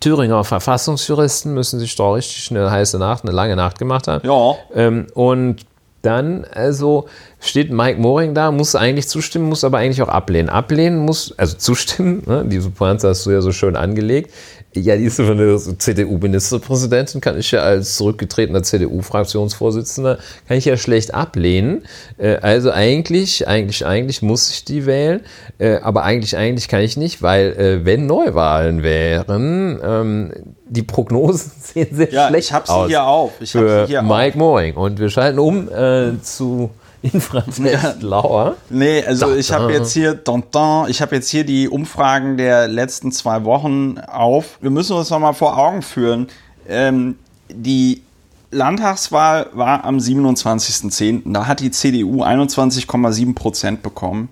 Thüringer 0.00 0.42
Verfassungsjuristen 0.44 1.52
müssen 1.52 1.78
sich 1.78 1.94
doch 1.96 2.14
richtig 2.14 2.50
eine 2.50 2.70
heiße 2.70 2.98
Nacht, 2.98 3.24
eine 3.24 3.32
lange 3.32 3.56
Nacht 3.56 3.78
gemacht 3.78 4.08
haben. 4.08 4.26
Ja. 4.26 4.54
Ähm, 4.74 5.06
und 5.12 5.66
dann 6.02 6.44
also 6.52 7.06
steht 7.40 7.70
Mike 7.70 8.00
Moring 8.00 8.34
da, 8.34 8.50
muss 8.50 8.74
eigentlich 8.74 9.08
zustimmen, 9.08 9.48
muss 9.48 9.64
aber 9.64 9.78
eigentlich 9.78 10.02
auch 10.02 10.08
ablehnen. 10.08 10.48
Ablehnen 10.48 10.98
muss, 10.98 11.36
also 11.38 11.56
zustimmen, 11.56 12.22
ne, 12.26 12.44
diese 12.46 12.70
Pointe 12.70 13.08
hast 13.08 13.26
du 13.26 13.30
ja 13.30 13.40
so 13.40 13.52
schön 13.52 13.76
angelegt. 13.76 14.32
Ja, 14.74 14.96
die 14.96 15.04
ist 15.04 15.20
von 15.20 15.36
der 15.36 15.58
CDU-Ministerpräsidentin, 15.58 17.20
kann 17.20 17.38
ich 17.38 17.50
ja 17.50 17.60
als 17.60 17.96
zurückgetretener 17.96 18.62
CDU-Fraktionsvorsitzender, 18.62 20.18
kann 20.48 20.56
ich 20.56 20.64
ja 20.64 20.76
schlecht 20.76 21.14
ablehnen. 21.14 21.84
Äh, 22.18 22.36
Also 22.40 22.70
eigentlich, 22.70 23.46
eigentlich, 23.46 23.84
eigentlich 23.84 24.22
muss 24.22 24.50
ich 24.50 24.64
die 24.64 24.86
wählen, 24.86 25.20
Äh, 25.58 25.76
aber 25.82 26.02
eigentlich, 26.04 26.36
eigentlich 26.36 26.68
kann 26.68 26.80
ich 26.80 26.96
nicht, 26.96 27.22
weil 27.22 27.52
äh, 27.52 27.84
wenn 27.84 28.06
Neuwahlen 28.06 28.82
wären, 28.82 29.78
ähm, 29.84 30.32
die 30.66 30.82
Prognosen 30.82 31.52
sehen 31.60 31.88
sehr 31.92 32.10
Ja, 32.10 32.28
schlecht 32.28 32.48
ich 32.48 32.52
habe 32.52 32.66
sie 32.66 32.72
aus 32.72 32.88
hier 32.88 33.04
auf. 33.04 33.32
Ich 33.40 33.54
hab 33.54 33.62
für 33.62 33.86
sie 33.86 33.92
hier 33.92 34.02
Mike 34.02 34.38
Moring. 34.38 34.74
Und 34.74 34.98
wir 34.98 35.10
schalten 35.10 35.38
um 35.38 35.68
äh, 35.68 36.20
zu 36.22 36.70
Infratest 37.02 38.02
Lauer. 38.02 38.56
Nee, 38.70 39.04
also 39.04 39.34
ich 39.34 39.52
habe 39.52 39.72
jetzt 39.72 39.92
hier 39.92 40.14
Dantin, 40.14 40.86
ich 40.88 41.02
habe 41.02 41.16
jetzt 41.16 41.28
hier 41.28 41.44
die 41.44 41.68
Umfragen 41.68 42.36
der 42.36 42.68
letzten 42.68 43.12
zwei 43.12 43.44
Wochen 43.44 43.98
auf. 43.98 44.58
Wir 44.60 44.70
müssen 44.70 44.96
uns 44.96 45.10
noch 45.10 45.18
mal 45.18 45.32
vor 45.32 45.58
Augen 45.58 45.82
führen. 45.82 46.28
Ähm, 46.68 47.16
die 47.48 48.02
Landtagswahl 48.50 49.48
war 49.52 49.84
am 49.84 49.98
27.10. 49.98 51.32
Da 51.32 51.46
hat 51.46 51.60
die 51.60 51.70
CDU 51.70 52.22
21,7 52.22 53.34
Prozent 53.34 53.82
bekommen. 53.82 54.28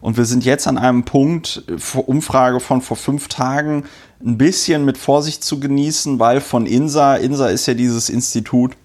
Und 0.00 0.16
wir 0.16 0.24
sind 0.24 0.44
jetzt 0.44 0.68
an 0.68 0.78
einem 0.78 1.04
Punkt, 1.04 1.64
Umfrage 2.06 2.60
von 2.60 2.80
vor 2.80 2.96
fünf 2.96 3.28
Tagen, 3.28 3.84
ein 4.24 4.38
bisschen 4.38 4.84
mit 4.84 4.98
Vorsicht 4.98 5.42
zu 5.42 5.58
genießen, 5.58 6.18
weil 6.18 6.40
von 6.40 6.66
INSA, 6.66 7.16
INSA 7.16 7.48
ist 7.48 7.66
ja 7.66 7.74
dieses 7.74 8.08
Institut, 8.08 8.76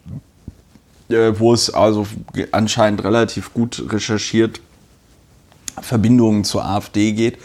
äh, 1.14 1.40
wo 1.40 1.54
es 1.54 1.74
also 1.74 2.08
anscheinend 2.52 3.04
relativ 3.04 3.54
gut 3.54 3.84
recherchiert 3.90 4.60
Verbindungen 5.82 6.44
zur 6.44 6.66
AfD 6.66 7.14
geht. 7.14 7.38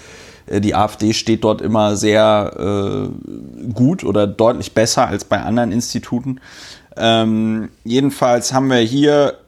Äh, 0.46 0.60
Die 0.60 0.74
AfD 0.74 1.12
steht 1.12 1.44
dort 1.44 1.60
immer 1.60 1.96
sehr 1.96 3.10
äh, 3.10 3.72
gut 3.72 4.04
oder 4.04 4.26
deutlich 4.26 4.72
besser 4.72 5.06
als 5.08 5.24
bei 5.24 5.40
anderen 5.40 5.72
Instituten. 5.72 6.40
Ähm, 6.96 7.68
jedenfalls 7.84 8.52
haben 8.52 8.70
wir 8.70 8.78
hier 8.78 9.38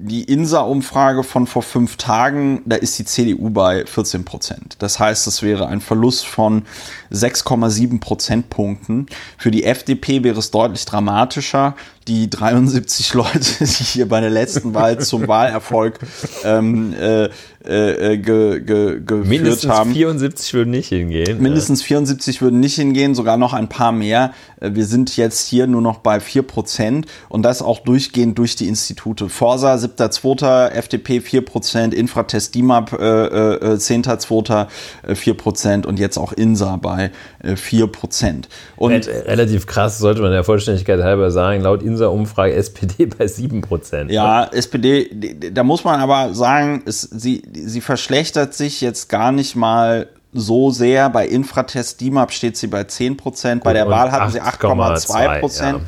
die 0.00 0.22
INSA-Umfrage 0.22 1.24
von 1.24 1.48
vor 1.48 1.62
fünf 1.62 1.96
Tagen, 1.96 2.62
da 2.66 2.76
ist 2.76 2.96
die 3.00 3.04
CDU 3.04 3.50
bei 3.50 3.84
14 3.84 4.24
Prozent. 4.24 4.76
Das 4.78 5.00
heißt, 5.00 5.26
es 5.26 5.42
wäre 5.42 5.66
ein 5.66 5.80
Verlust 5.80 6.24
von 6.24 6.62
6,7 7.10 7.98
Prozentpunkten. 7.98 9.06
Für 9.36 9.50
die 9.50 9.64
FDP 9.64 10.22
wäre 10.22 10.38
es 10.38 10.52
deutlich 10.52 10.84
dramatischer. 10.84 11.74
Die 12.08 12.30
73 12.30 13.14
Leute, 13.14 13.38
die 13.60 13.64
hier 13.66 14.08
bei 14.08 14.20
der 14.20 14.30
letzten 14.30 14.74
Wahl 14.74 14.98
zum 14.98 15.28
Wahlerfolg 15.28 15.98
ähm, 16.44 16.94
äh, 16.94 17.28
äh, 17.68 18.16
ge, 18.18 18.60
ge, 18.60 19.00
geführt 19.00 19.26
Mindestens 19.26 19.70
haben. 19.70 19.92
74 19.92 20.54
würden 20.54 20.70
nicht 20.70 20.88
hingehen. 20.88 21.40
Mindestens 21.40 21.82
74 21.82 22.40
würden 22.40 22.60
nicht 22.60 22.76
hingehen, 22.76 23.14
sogar 23.14 23.36
noch 23.36 23.52
ein 23.52 23.68
paar 23.68 23.92
mehr. 23.92 24.32
Äh, 24.60 24.70
Wir 24.72 24.86
sind 24.86 25.16
jetzt 25.16 25.46
hier 25.46 25.66
nur 25.66 25.82
noch 25.82 25.98
bei 25.98 26.18
4% 26.18 27.04
und 27.28 27.42
das 27.42 27.60
auch 27.60 27.80
durchgehend 27.80 28.38
durch 28.38 28.56
die 28.56 28.68
Institute. 28.68 29.28
Forsa 29.28 29.74
7.2., 29.74 30.70
FDP 30.70 31.18
4%, 31.18 31.92
Infratest 31.92 32.54
DIMAP 32.54 32.92
äh, 32.92 33.26
äh, 33.26 33.74
10.2., 33.74 34.66
äh, 35.06 35.12
4% 35.12 35.86
und 35.86 35.98
jetzt 35.98 36.16
auch 36.16 36.32
INSA 36.32 36.76
bei 36.76 37.10
äh, 37.42 37.52
4%. 37.52 38.44
Und 38.76 38.92
Und 38.94 39.08
relativ 39.08 39.66
krass 39.66 39.98
sollte 39.98 40.22
man 40.22 40.30
der 40.30 40.44
Vollständigkeit 40.44 41.02
halber 41.02 41.30
sagen, 41.30 41.62
laut 41.62 41.82
INSA-Umfrage 41.98 42.54
SPD 42.54 43.06
bei 43.18 43.24
7%. 43.24 44.10
Ja, 44.10 44.44
SPD, 44.44 45.10
da 45.50 45.62
muss 45.64 45.84
man 45.84 46.00
aber 46.00 46.34
sagen, 46.34 46.82
es, 46.86 47.02
sie, 47.02 47.42
sie 47.52 47.80
verschlechtert 47.80 48.54
sich 48.54 48.80
jetzt 48.80 49.08
gar 49.08 49.32
nicht 49.32 49.56
mal 49.56 50.08
so 50.32 50.70
sehr. 50.70 51.10
Bei 51.10 51.26
Infratest 51.26 52.00
DIMAP 52.00 52.32
steht 52.32 52.56
sie 52.56 52.66
bei 52.66 52.82
10%, 52.82 53.62
bei 53.62 53.72
der 53.72 53.88
Wahl 53.88 54.12
hatten 54.12 54.30
sie 54.30 54.42
8,2, 54.42 55.42
8,2%. 55.42 55.62
ja. 55.62 55.80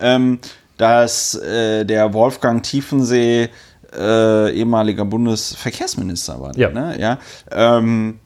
Ähm, 0.00 0.40
dass 0.76 1.36
äh, 1.36 1.84
der 1.84 2.12
Wolfgang 2.14 2.62
Tiefensee 2.62 3.48
äh, 3.96 4.52
ehemaliger 4.52 5.04
Bundesverkehrsminister 5.04 6.40
war. 6.40 6.56
Ja. 6.56 6.70
Ne? 6.70 6.96
Ja, 6.98 7.18
ähm, 7.52 8.18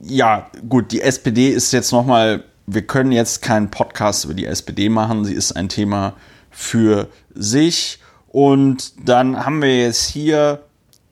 ja, 0.00 0.50
gut, 0.68 0.92
die 0.92 1.02
SPD 1.02 1.48
ist 1.48 1.72
jetzt 1.72 1.92
nochmal, 1.92 2.44
wir 2.66 2.82
können 2.82 3.12
jetzt 3.12 3.42
keinen 3.42 3.70
Podcast 3.70 4.24
über 4.24 4.34
die 4.34 4.46
SPD 4.46 4.88
machen, 4.88 5.24
sie 5.24 5.34
ist 5.34 5.52
ein 5.52 5.68
Thema 5.68 6.14
für 6.50 7.08
sich. 7.34 7.98
Und 8.28 9.08
dann 9.08 9.44
haben 9.44 9.62
wir 9.62 9.80
jetzt 9.80 10.06
hier 10.06 10.60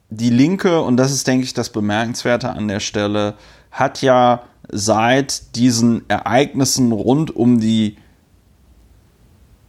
die 0.09 0.29
Linke, 0.29 0.81
und 0.81 0.97
das 0.97 1.11
ist, 1.11 1.27
denke 1.27 1.43
ich, 1.43 1.53
das 1.53 1.69
Bemerkenswerte 1.69 2.49
an 2.49 2.67
der 2.67 2.79
Stelle, 2.79 3.35
hat 3.71 4.01
ja 4.01 4.43
seit 4.71 5.55
diesen 5.55 6.07
Ereignissen 6.09 6.91
rund 6.91 7.35
um 7.35 7.59
die 7.59 7.97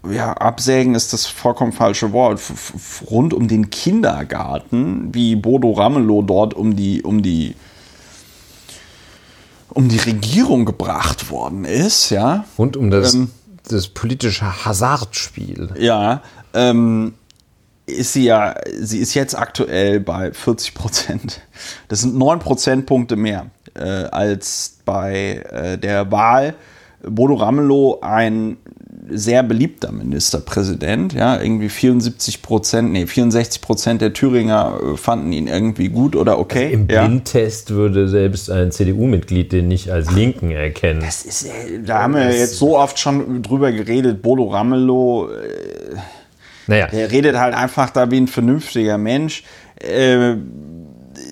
ja, 0.08 0.32
absägen 0.32 0.94
ist 0.94 1.12
das 1.12 1.26
vollkommen 1.26 1.72
falsche 1.72 2.12
Wort, 2.12 2.40
rund 3.10 3.34
um 3.34 3.48
den 3.48 3.70
Kindergarten, 3.70 5.14
wie 5.14 5.36
Bodo 5.36 5.72
Ramelow 5.72 6.22
dort 6.22 6.54
um 6.54 6.74
die, 6.74 7.02
um 7.02 7.22
die, 7.22 7.54
um 9.68 9.88
die 9.88 9.98
Regierung 9.98 10.64
gebracht 10.64 11.30
worden 11.30 11.64
ist, 11.66 12.10
ja. 12.10 12.44
Und 12.56 12.76
um 12.76 12.90
das, 12.90 13.14
Ähm. 13.14 13.30
Das 13.68 13.88
politische 13.88 14.64
Hazardspiel. 14.64 15.70
Ja, 15.78 16.22
ähm, 16.54 17.14
ist 17.86 18.12
sie 18.12 18.24
ja, 18.24 18.54
sie 18.78 18.98
ist 18.98 19.14
jetzt 19.14 19.36
aktuell 19.36 20.00
bei 20.00 20.32
40 20.32 20.74
Prozent. 20.74 21.40
Das 21.88 22.00
sind 22.00 22.16
9 22.16 22.38
Prozentpunkte 22.38 23.16
mehr 23.16 23.46
äh, 23.74 23.80
als 23.80 24.78
bei 24.84 25.44
äh, 25.50 25.78
der 25.78 26.10
Wahl. 26.10 26.54
Bodo 27.02 27.34
Ramelow, 27.34 28.00
ein 28.02 28.58
sehr 29.12 29.42
beliebter 29.42 29.92
Ministerpräsident, 29.92 31.12
ja, 31.12 31.40
irgendwie 31.40 31.68
74 31.68 32.42
Prozent, 32.42 32.92
nee, 32.92 33.06
64 33.06 33.60
Prozent 33.60 34.00
der 34.00 34.12
Thüringer 34.12 34.78
äh, 34.80 34.96
fanden 34.96 35.32
ihn 35.32 35.46
irgendwie 35.46 35.88
gut 35.88 36.16
oder 36.16 36.38
okay. 36.38 36.72
Im 36.72 36.88
ja. 36.88 37.06
Blindtest 37.06 37.70
würde 37.70 38.08
selbst 38.08 38.50
ein 38.50 38.72
CDU-Mitglied 38.72 39.52
den 39.52 39.68
nicht 39.68 39.90
als 39.90 40.10
Linken 40.10 40.50
erkennen. 40.50 41.00
Das 41.00 41.24
ist, 41.24 41.44
äh, 41.44 41.80
da 41.84 42.02
haben 42.02 42.14
wir 42.14 42.30
jetzt 42.30 42.56
so 42.56 42.78
oft 42.78 42.98
schon 42.98 43.42
drüber 43.42 43.72
geredet, 43.72 44.22
Bodo 44.22 44.48
Ramelow, 44.48 45.28
äh, 45.30 45.96
Naja, 46.66 46.86
Der 46.86 47.10
redet 47.10 47.36
halt 47.36 47.54
einfach 47.54 47.90
da 47.90 48.10
wie 48.10 48.18
ein 48.18 48.28
vernünftiger 48.28 48.98
Mensch. 48.98 49.44
Äh, 49.76 50.36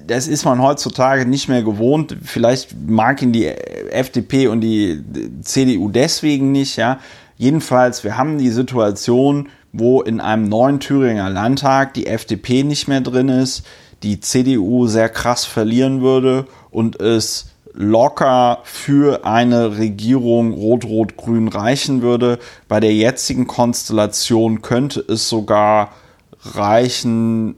das 0.07 0.27
ist 0.27 0.45
man 0.45 0.61
heutzutage 0.63 1.27
nicht 1.27 1.49
mehr 1.49 1.63
gewohnt. 1.63 2.17
Vielleicht 2.23 2.75
mag 2.87 3.23
ihn 3.23 3.33
die 3.33 3.47
FDP 3.47 4.49
und 4.49 4.61
die 4.61 5.03
CDU 5.43 5.89
deswegen 5.89 6.53
nicht, 6.53 6.77
ja. 6.77 6.99
Jedenfalls, 7.39 8.03
wir 8.03 8.19
haben 8.19 8.37
die 8.39 8.51
Situation, 8.51 9.49
wo 9.73 10.03
in 10.03 10.21
einem 10.21 10.49
neuen 10.49 10.81
Thüringer 10.81 11.31
Landtag 11.31 11.95
die 11.95 12.09
FDP 12.09 12.65
nicht 12.65 12.89
mehr 12.89 13.01
drin 13.01 13.29
ist, 13.29 13.65
die 14.03 14.21
CDU 14.21 14.87
sehr 14.89 15.09
krass 15.09 15.45
verlieren 15.45 16.03
würde 16.03 16.47
und 16.71 17.01
es 17.01 17.51
locker 17.75 18.59
für 18.65 19.25
eine 19.25 19.79
Regierung 19.79 20.53
Rot-Rot-Grün 20.53 21.47
reichen 21.47 22.03
würde. 22.03 22.41
Bei 22.67 22.81
der 22.81 22.93
jetzigen 22.93 23.47
Konstellation 23.47 24.61
könnte 24.61 25.05
es 25.07 25.29
sogar 25.29 25.93
reichen, 26.41 27.55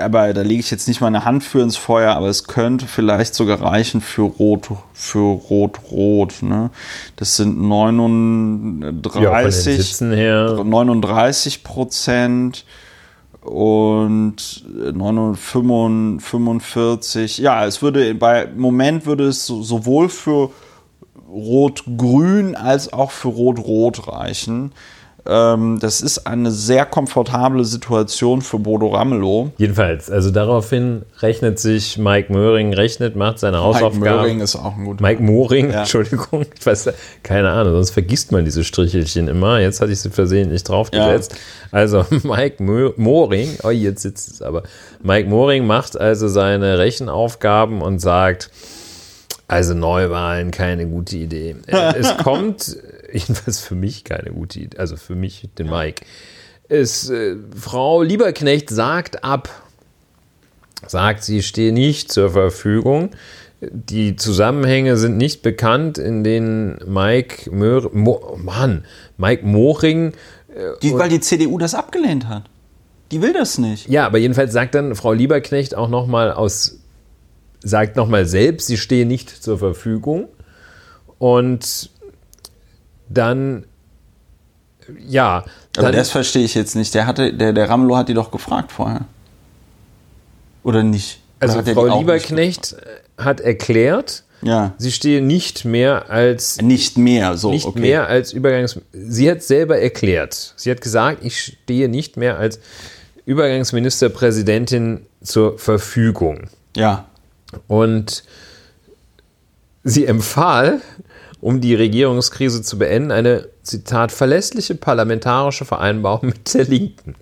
aber 0.00 0.32
da 0.34 0.42
lege 0.42 0.60
ich 0.60 0.70
jetzt 0.70 0.86
nicht 0.88 1.00
meine 1.00 1.24
Hand 1.24 1.42
für 1.44 1.60
ins 1.60 1.76
Feuer, 1.76 2.14
aber 2.14 2.28
es 2.28 2.44
könnte 2.44 2.86
vielleicht 2.86 3.34
sogar 3.34 3.60
reichen 3.60 4.00
für 4.00 4.22
Rot, 4.22 4.68
für 4.92 5.18
Rot-Rot. 5.34 6.42
Ne? 6.42 6.70
Das 7.16 7.36
sind 7.36 7.56
ja, 7.60 7.68
von 7.68 8.82
den 8.82 9.00
39, 9.00 9.76
Sitzen 9.76 10.12
her. 10.12 10.62
39 10.64 11.64
Prozent 11.64 12.64
und 13.42 14.64
9, 14.92 15.36
45. 16.20 17.38
Ja, 17.38 17.66
es 17.66 17.82
würde 17.82 18.14
bei 18.14 18.44
im 18.44 18.60
Moment 18.60 19.06
würde 19.06 19.26
es 19.28 19.44
so- 19.46 19.62
sowohl 19.62 20.08
für 20.08 20.50
Rot-Grün 21.28 22.54
als 22.54 22.92
auch 22.92 23.10
für 23.10 23.28
Rot-Rot 23.28 24.08
reichen. 24.08 24.72
Ähm, 25.26 25.78
das 25.80 26.02
ist 26.02 26.26
eine 26.26 26.50
sehr 26.50 26.84
komfortable 26.84 27.64
Situation 27.64 28.42
für 28.42 28.58
Bodo 28.58 28.88
Ramelow. 28.88 29.50
Jedenfalls, 29.56 30.10
also 30.10 30.30
daraufhin 30.30 31.02
rechnet 31.20 31.58
sich 31.58 31.96
Mike 31.96 32.32
Möhring, 32.32 32.74
rechnet, 32.74 33.16
macht 33.16 33.38
seine 33.38 33.56
Mike 33.56 33.66
Hausaufgaben. 33.66 34.00
Möhring 34.00 34.40
ist 34.40 34.56
auch 34.56 34.76
ein 34.76 34.84
guter. 34.84 35.02
Mike 35.02 35.22
Moring, 35.22 35.70
Ja. 35.70 35.80
Entschuldigung, 35.80 36.44
ich 36.58 36.66
weiß, 36.66 36.90
keine 37.22 37.50
Ahnung, 37.50 37.72
sonst 37.74 37.90
vergisst 37.90 38.32
man 38.32 38.44
diese 38.44 38.64
Strichelchen 38.64 39.28
immer. 39.28 39.60
Jetzt 39.60 39.80
hatte 39.80 39.92
ich 39.92 40.00
sie 40.00 40.10
versehentlich 40.10 40.62
draufgesetzt. 40.64 41.34
Also 41.70 42.04
Mike 42.22 42.62
Mö 42.62 42.92
Moring, 42.96 43.56
oh, 43.62 43.70
jetzt 43.70 44.02
sitzt 44.02 44.30
es 44.30 44.42
aber. 44.42 44.62
Mike 45.02 45.28
Moring 45.28 45.66
macht 45.66 45.98
also 45.98 46.28
seine 46.28 46.78
Rechenaufgaben 46.78 47.80
und 47.80 47.98
sagt, 47.98 48.50
also 49.48 49.74
Neuwahlen, 49.74 50.50
keine 50.50 50.86
gute 50.86 51.16
Idee. 51.16 51.56
Es 51.96 52.16
kommt, 52.18 52.76
jedenfalls 53.14 53.60
für 53.60 53.74
mich 53.74 54.04
keine 54.04 54.30
gute 54.32 54.60
Idee, 54.60 54.78
also 54.78 54.96
für 54.96 55.14
mich, 55.14 55.48
den 55.58 55.70
Mike. 55.70 56.04
Es, 56.68 57.08
äh, 57.10 57.36
Frau 57.56 58.02
Lieberknecht 58.02 58.70
sagt 58.70 59.24
ab, 59.24 59.48
sagt, 60.86 61.24
sie 61.24 61.42
stehe 61.42 61.72
nicht 61.72 62.12
zur 62.12 62.30
Verfügung. 62.30 63.10
Die 63.60 64.16
Zusammenhänge 64.16 64.96
sind 64.96 65.16
nicht 65.16 65.42
bekannt, 65.42 65.96
in 65.96 66.24
denen 66.24 66.78
Mike, 66.86 67.50
Mör, 67.50 67.90
Mo, 67.94 68.38
Mann, 68.42 68.84
Mike 69.16 69.46
Moring 69.46 70.12
Die, 70.82 70.92
weil 70.94 71.08
die 71.08 71.20
CDU 71.20 71.58
das 71.58 71.74
abgelehnt 71.74 72.28
hat. 72.28 72.44
Die 73.10 73.22
will 73.22 73.32
das 73.32 73.58
nicht. 73.58 73.88
Ja, 73.88 74.06
aber 74.06 74.18
jedenfalls 74.18 74.52
sagt 74.52 74.74
dann 74.74 74.94
Frau 74.94 75.12
Lieberknecht 75.12 75.74
auch 75.74 75.88
nochmal 75.88 76.32
aus, 76.32 76.80
sagt 77.62 77.96
nochmal 77.96 78.26
selbst, 78.26 78.66
sie 78.66 78.76
stehe 78.76 79.06
nicht 79.06 79.30
zur 79.30 79.58
Verfügung. 79.58 80.28
Und 81.18 81.90
dann, 83.08 83.64
ja. 85.06 85.44
Aber 85.76 85.86
dann, 85.88 85.92
das 85.92 86.10
verstehe 86.10 86.44
ich 86.44 86.54
jetzt 86.54 86.76
nicht. 86.76 86.94
Der, 86.94 87.06
hatte, 87.06 87.32
der, 87.32 87.52
der 87.52 87.68
Ramelow 87.68 87.96
hat 87.96 88.08
die 88.08 88.14
doch 88.14 88.30
gefragt 88.30 88.72
vorher. 88.72 89.02
Oder 90.62 90.82
nicht? 90.82 91.20
Oder 91.38 91.48
also 91.48 91.58
er 91.58 91.64
die 91.64 91.74
Frau 91.74 91.98
Lieberknecht 91.98 92.76
hat 93.18 93.40
erklärt? 93.40 94.24
Ja. 94.42 94.74
sie 94.76 94.92
stehe 94.92 95.22
nicht 95.22 95.64
mehr 95.64 96.10
als 96.10 96.60
Nicht 96.60 96.98
mehr, 96.98 97.38
so. 97.38 97.50
nicht 97.50 97.64
okay. 97.64 97.80
mehr 97.80 98.08
als 98.08 98.32
Übergangs. 98.32 98.78
Sie 98.92 99.30
hat 99.30 99.42
selber 99.42 99.78
erklärt. 99.78 100.52
Sie 100.56 100.70
hat 100.70 100.82
gesagt, 100.82 101.24
ich 101.24 101.40
stehe 101.40 101.88
nicht 101.88 102.18
mehr 102.18 102.36
als 102.36 102.60
Übergangsministerpräsidentin 103.24 105.06
zur 105.22 105.58
Verfügung. 105.58 106.50
Ja. 106.76 107.06
Und 107.68 108.24
sie 109.82 110.04
empfahl, 110.06 110.82
um 111.44 111.60
die 111.60 111.74
Regierungskrise 111.74 112.62
zu 112.62 112.78
beenden, 112.78 113.10
eine, 113.10 113.48
Zitat, 113.62 114.12
verlässliche 114.12 114.74
parlamentarische 114.76 115.66
Vereinbarung 115.66 116.28
mit 116.28 116.54
der 116.54 116.64
Linken. 116.64 117.16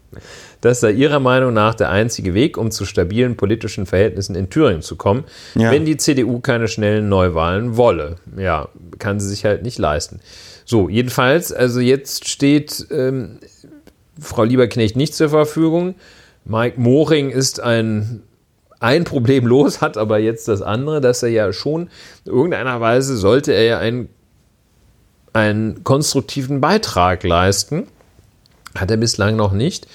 Das 0.60 0.78
sei 0.78 0.92
ihrer 0.92 1.18
Meinung 1.18 1.52
nach 1.52 1.74
der 1.74 1.90
einzige 1.90 2.32
Weg, 2.32 2.56
um 2.56 2.70
zu 2.70 2.84
stabilen 2.84 3.36
politischen 3.36 3.84
Verhältnissen 3.84 4.36
in 4.36 4.48
Thüringen 4.48 4.80
zu 4.82 4.94
kommen, 4.94 5.24
Ja. 5.56 5.72
wenn 5.72 5.84
die 5.84 5.96
CDU 5.96 6.38
keine 6.38 6.68
schnellen 6.68 7.08
Neuwahlen 7.08 7.76
wolle. 7.76 8.14
Ja, 8.36 8.68
kann 9.00 9.18
sie 9.18 9.26
sich 9.28 9.44
halt 9.44 9.64
nicht 9.64 9.78
leisten. 9.80 10.20
So, 10.64 10.88
jedenfalls, 10.88 11.52
also 11.52 11.80
jetzt 11.80 12.28
steht 12.28 12.86
ähm, 12.92 13.40
Frau 14.20 14.44
Lieberknecht 14.44 14.94
nicht 14.94 15.14
zur 15.16 15.30
Verfügung. 15.30 15.96
Mike 16.44 16.80
Moring 16.80 17.30
ist 17.30 17.58
ein 17.58 18.22
ein 18.82 19.04
Problem 19.04 19.46
los, 19.46 19.80
hat 19.80 19.96
aber 19.96 20.18
jetzt 20.18 20.48
das 20.48 20.62
andere, 20.62 21.00
dass 21.00 21.22
er 21.22 21.30
ja 21.30 21.52
schon 21.52 21.88
in 22.24 22.32
irgendeiner 22.32 22.80
Weise 22.80 23.16
sollte 23.16 23.52
er 23.52 23.64
ja 23.64 23.78
einen, 23.78 24.08
einen 25.32 25.84
konstruktiven 25.84 26.60
Beitrag 26.60 27.22
leisten. 27.22 27.86
Hat 28.76 28.90
er 28.90 28.96
bislang 28.96 29.36
noch 29.36 29.52
nicht. 29.52 29.86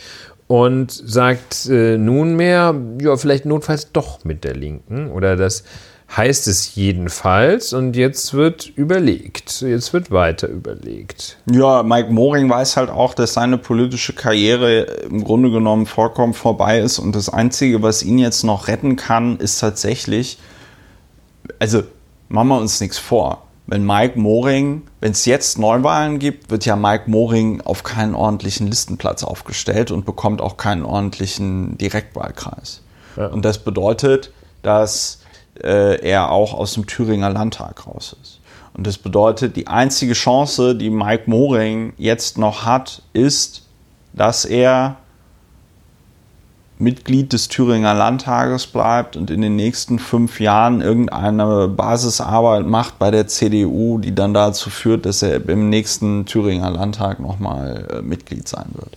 Und 0.48 0.92
sagt 0.92 1.68
äh, 1.70 1.98
nunmehr, 1.98 2.74
ja, 3.02 3.18
vielleicht 3.18 3.46
notfalls 3.46 3.92
doch 3.92 4.24
mit 4.24 4.46
der 4.46 4.56
Linken. 4.56 5.12
Oder 5.12 5.36
das 5.36 5.64
heißt 6.16 6.48
es 6.48 6.76
jedenfalls. 6.76 7.74
Und 7.74 7.96
jetzt 7.96 8.34
wird 8.34 8.68
überlegt. 8.68 9.62
Jetzt 9.62 9.94
wird 9.94 10.12
weiter 10.12 10.48
überlegt. 10.48 11.38
Ja, 11.52 11.84
Mike 11.84 12.12
Moring 12.12 12.50
weiß 12.50 12.78
halt 12.78 12.90
auch, 12.90 13.14
dass 13.14 13.34
seine 13.34 13.58
politische 13.58 14.14
Karriere 14.14 14.82
im 15.10 15.24
Grunde 15.24 15.52
genommen 15.52 15.86
vollkommen 15.86 16.34
vorbei 16.34 16.80
ist 16.80 17.00
und 17.00 17.16
das 17.16 17.30
Einzige, 17.30 17.82
was 17.82 18.04
ihn 18.04 18.20
jetzt 18.20 18.44
noch 18.44 18.68
retten 18.68 18.96
kann, 18.96 19.38
ist 19.38 19.60
tatsächlich, 19.60 20.38
also 21.60 21.84
machen 22.30 22.48
wir 22.48 22.60
uns 22.60 22.80
nichts 22.80 22.98
vor. 22.98 23.44
Wenn 23.70 23.86
Mike 23.86 24.18
Moring, 24.18 24.84
wenn 25.02 25.12
es 25.12 25.26
jetzt 25.26 25.60
Neuwahlen 25.60 26.20
gibt, 26.20 26.50
wird 26.50 26.66
ja 26.66 26.78
Mike 26.78 27.04
Moring 27.08 27.60
auf 27.60 27.84
keinen 27.84 28.16
ordentlichen 28.16 28.68
Listenplatz 28.68 29.26
aufgestellt 29.26 29.92
und 29.92 30.06
bekommt 30.06 30.40
auch 30.40 30.56
keinen 30.56 30.86
ordentlichen 30.86 31.78
Direktwahlkreis. 31.78 32.82
Ja. 33.18 33.28
Und 33.28 33.44
das 33.44 33.60
bedeutet, 33.60 34.32
dass 34.62 35.20
äh, 35.64 36.02
er 36.02 36.32
auch 36.32 36.54
aus 36.54 36.74
dem 36.74 36.86
Thüringer 36.88 37.30
Landtag 37.30 37.88
raus 37.88 38.16
ist. 38.22 38.40
Und 38.74 38.86
das 38.86 38.98
bedeutet, 38.98 39.56
die 39.56 39.68
einzige 39.68 40.14
Chance, 40.14 40.76
die 40.76 40.92
Mike 40.92 41.24
Moring 41.26 41.94
jetzt 41.98 42.38
noch 42.38 42.64
hat, 42.64 43.02
ist, 43.14 43.64
dass 44.14 44.46
er 44.46 44.98
Mitglied 46.80 47.34
des 47.34 47.48
Thüringer 47.48 47.96
Landtages 47.96 48.68
bleibt 48.68 49.16
und 49.16 49.32
in 49.32 49.42
den 49.42 49.56
nächsten 49.56 49.98
fünf 49.98 50.40
Jahren 50.40 50.82
irgendeine 50.82 51.68
Basisarbeit 51.68 52.68
macht 52.68 53.00
bei 53.00 53.10
der 53.10 53.28
CDU, 53.28 53.98
die 53.98 54.14
dann 54.14 54.36
dazu 54.36 54.70
führt, 54.70 55.08
dass 55.08 55.24
er 55.24 55.50
im 55.50 55.70
nächsten 55.70 56.26
Thüringer 56.26 56.70
Landtag 56.70 57.20
nochmal 57.20 57.88
äh, 57.92 58.02
Mitglied 58.04 58.48
sein 58.48 58.68
wird. 58.74 58.96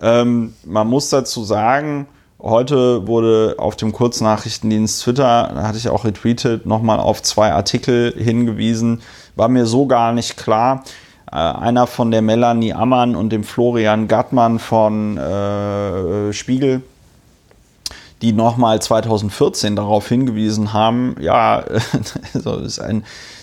Ähm, 0.00 0.54
man 0.64 0.88
muss 0.88 1.10
dazu 1.10 1.44
sagen, 1.44 2.08
heute 2.42 3.06
wurde 3.06 3.54
auf 3.58 3.76
dem 3.76 3.92
Kurznachrichtendienst 3.92 5.02
Twitter, 5.02 5.50
da 5.54 5.62
hatte 5.62 5.78
ich 5.78 5.88
auch 5.88 6.04
retweetet, 6.04 6.66
nochmal 6.66 6.98
auf 7.00 7.22
zwei 7.22 7.52
Artikel 7.52 8.12
hingewiesen. 8.16 9.02
War 9.36 9.48
mir 9.48 9.66
so 9.66 9.86
gar 9.86 10.12
nicht 10.12 10.36
klar. 10.36 10.84
Äh, 11.30 11.36
einer 11.36 11.86
von 11.86 12.10
der 12.10 12.22
Melanie 12.22 12.74
Ammann 12.74 13.16
und 13.16 13.30
dem 13.30 13.44
Florian 13.44 14.08
Gattmann 14.08 14.58
von 14.58 15.16
äh, 15.16 16.32
Spiegel 16.32 16.82
die 18.22 18.32
nochmal 18.32 18.80
2014 18.80 19.74
darauf 19.74 20.08
hingewiesen 20.08 20.72
haben, 20.72 21.16
ja, 21.20 21.64
also 22.34 22.58
ist 22.58 22.78
eine 22.78 23.02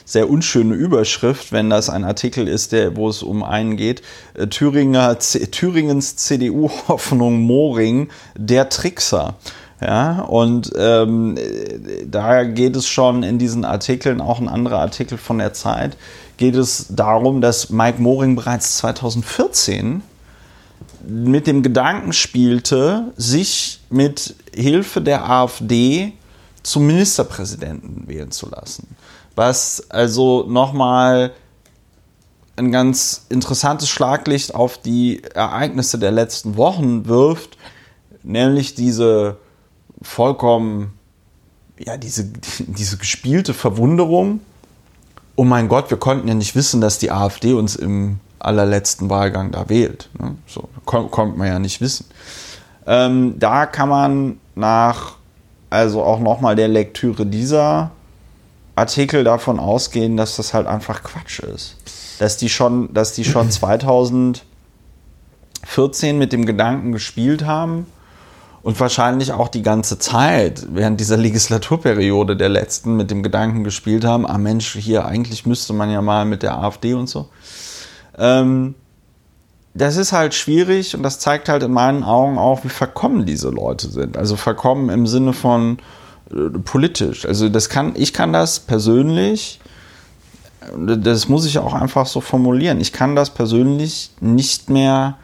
sehr 0.10 0.30
unschöne 0.30 0.74
Überschrift, 0.74 1.51
wenn 1.51 1.70
das 1.70 1.89
ein 1.89 2.03
Artikel 2.03 2.47
ist, 2.47 2.72
der, 2.72 2.95
wo 2.95 3.10
es 3.10 3.22
um 3.22 3.43
einen 3.43 3.78
geht. 3.78 4.01
Äh, 4.34 4.47
Thüringer, 4.47 5.20
Thüringens 5.20 6.16
CDU-Hoffnung 6.16 7.41
Moring, 7.41 8.10
der 8.36 8.70
Trickser. 8.70 9.36
Ja, 9.82 10.24
und 10.24 10.74
ähm, 10.78 11.38
da 12.05 12.43
geht 12.43 12.76
es 12.76 12.88
schon 12.88 13.24
in 13.24 13.38
diesen 13.38 13.64
Artikeln, 13.64 14.20
auch 14.20 14.41
ein 14.41 14.49
anderer 14.49 14.80
Artikel 14.80 15.18
von 15.18 15.38
der 15.38 15.53
Zeit, 15.53 15.95
geht 16.36 16.55
es 16.55 16.88
darum, 16.89 17.39
dass 17.39 17.70
Mike 17.70 18.01
Moring 18.01 18.36
bereits 18.36 18.78
2014 18.78 20.01
mit 21.07 21.47
dem 21.47 21.64
Gedanken 21.64 22.12
spielte, 22.12 23.14
sich 23.16 23.80
mit 23.89 24.36
Hilfe 24.53 25.01
der 25.01 25.30
AfD 25.30 26.14
zum 26.64 26.86
Ministerpräsidenten 26.86 28.07
wählen 28.07 28.32
zu 28.32 28.49
lassen. 28.49 28.95
Was 29.40 29.90
also 29.90 30.44
nochmal 30.50 31.32
ein 32.58 32.74
ganz 32.74 33.26
interessantes 33.30 33.88
Schlaglicht 33.88 34.54
auf 34.54 34.78
die 34.78 35.24
Ereignisse 35.34 35.98
der 35.98 36.12
letzten 36.12 36.58
Wochen 36.58 37.06
wirft, 37.06 37.58
nämlich 38.22 38.76
diese 38.76 39.38
vollkommen, 40.02 40.92
ja, 41.78 41.96
diese, 41.96 42.26
diese 42.68 42.98
gespielte 42.98 43.54
Verwunderung. 43.54 44.42
Oh 45.38 45.46
mein 45.46 45.70
Gott, 45.70 45.90
wir 45.90 45.98
konnten 45.98 46.28
ja 46.28 46.34
nicht 46.34 46.58
wissen, 46.58 46.82
dass 46.82 47.00
die 47.00 47.10
AfD 47.10 47.54
uns 47.54 47.78
im 47.78 48.20
allerletzten 48.40 49.10
Wahlgang 49.10 49.52
da 49.52 49.70
wählt. 49.70 50.10
Ne? 50.20 50.36
So 50.48 50.68
konnte 50.84 51.38
man 51.38 51.48
ja 51.48 51.60
nicht 51.60 51.80
wissen. 51.80 52.08
Ähm, 52.86 53.40
da 53.40 53.68
kann 53.68 53.88
man 53.88 54.40
nach, 54.56 55.14
also 55.70 56.04
auch 56.04 56.20
nochmal 56.20 56.58
der 56.58 56.68
Lektüre 56.68 57.26
dieser 57.26 57.92
Artikel 58.80 59.23
davon 59.23 59.59
ausgehen, 59.59 60.17
dass 60.17 60.36
das 60.38 60.53
halt 60.53 60.67
einfach 60.67 61.03
Quatsch 61.03 61.39
ist. 61.39 61.75
Dass 62.19 62.38
die 62.38 62.49
schon, 62.49 62.93
dass 62.93 63.13
die 63.13 63.25
schon 63.25 63.51
2014 63.51 64.43
mit 66.17 66.34
dem 66.34 66.45
Gedanken 66.45 66.91
gespielt 66.91 67.45
haben 67.45 67.86
und 68.61 68.80
wahrscheinlich 68.80 69.32
auch 69.32 69.47
die 69.47 69.61
ganze 69.61 69.99
Zeit 69.99 70.67
während 70.71 70.99
dieser 70.99 71.17
Legislaturperiode 71.17 72.36
der 72.36 72.49
letzten 72.49 72.95
mit 72.95 73.11
dem 73.11 73.23
Gedanken 73.23 73.63
gespielt 73.63 74.03
haben, 74.03 74.25
ah 74.25 74.38
Mensch, 74.38 74.75
hier 74.75 75.05
eigentlich 75.05 75.45
müsste 75.45 75.73
man 75.73 75.89
ja 75.89 76.01
mal 76.01 76.25
mit 76.25 76.43
der 76.43 76.57
AfD 76.57 76.93
und 76.93 77.07
so. 77.07 77.30
Ähm, 78.17 78.75
das 79.73 79.95
ist 79.97 80.11
halt 80.11 80.34
schwierig 80.34 80.95
und 80.95 81.03
das 81.03 81.19
zeigt 81.19 81.47
halt 81.47 81.63
in 81.63 81.71
meinen 81.71 82.03
Augen 82.03 82.38
auch, 82.38 82.63
wie 82.63 82.69
verkommen 82.69 83.25
diese 83.25 83.49
Leute 83.49 83.89
sind. 83.89 84.17
Also 84.17 84.36
verkommen 84.36 84.89
im 84.89 85.07
Sinne 85.07 85.34
von 85.34 85.77
politisch. 86.63 87.25
Also 87.25 87.49
das 87.49 87.69
kann, 87.69 87.93
ich 87.95 88.13
kann 88.13 88.34
das 88.34 88.59
persönlich, 88.59 89.59
das 90.77 91.30
muss 91.30 91.45
ich 91.45 91.57
auch 91.57 91.73
einfach 91.73 92.05
so 92.05 92.21
formulieren, 92.21 92.80
ich 92.80 92.93
kann 92.93 93.15
das 93.15 93.32
persönlich 93.32 94.11
nicht 94.19 94.69
mehr 94.69 95.17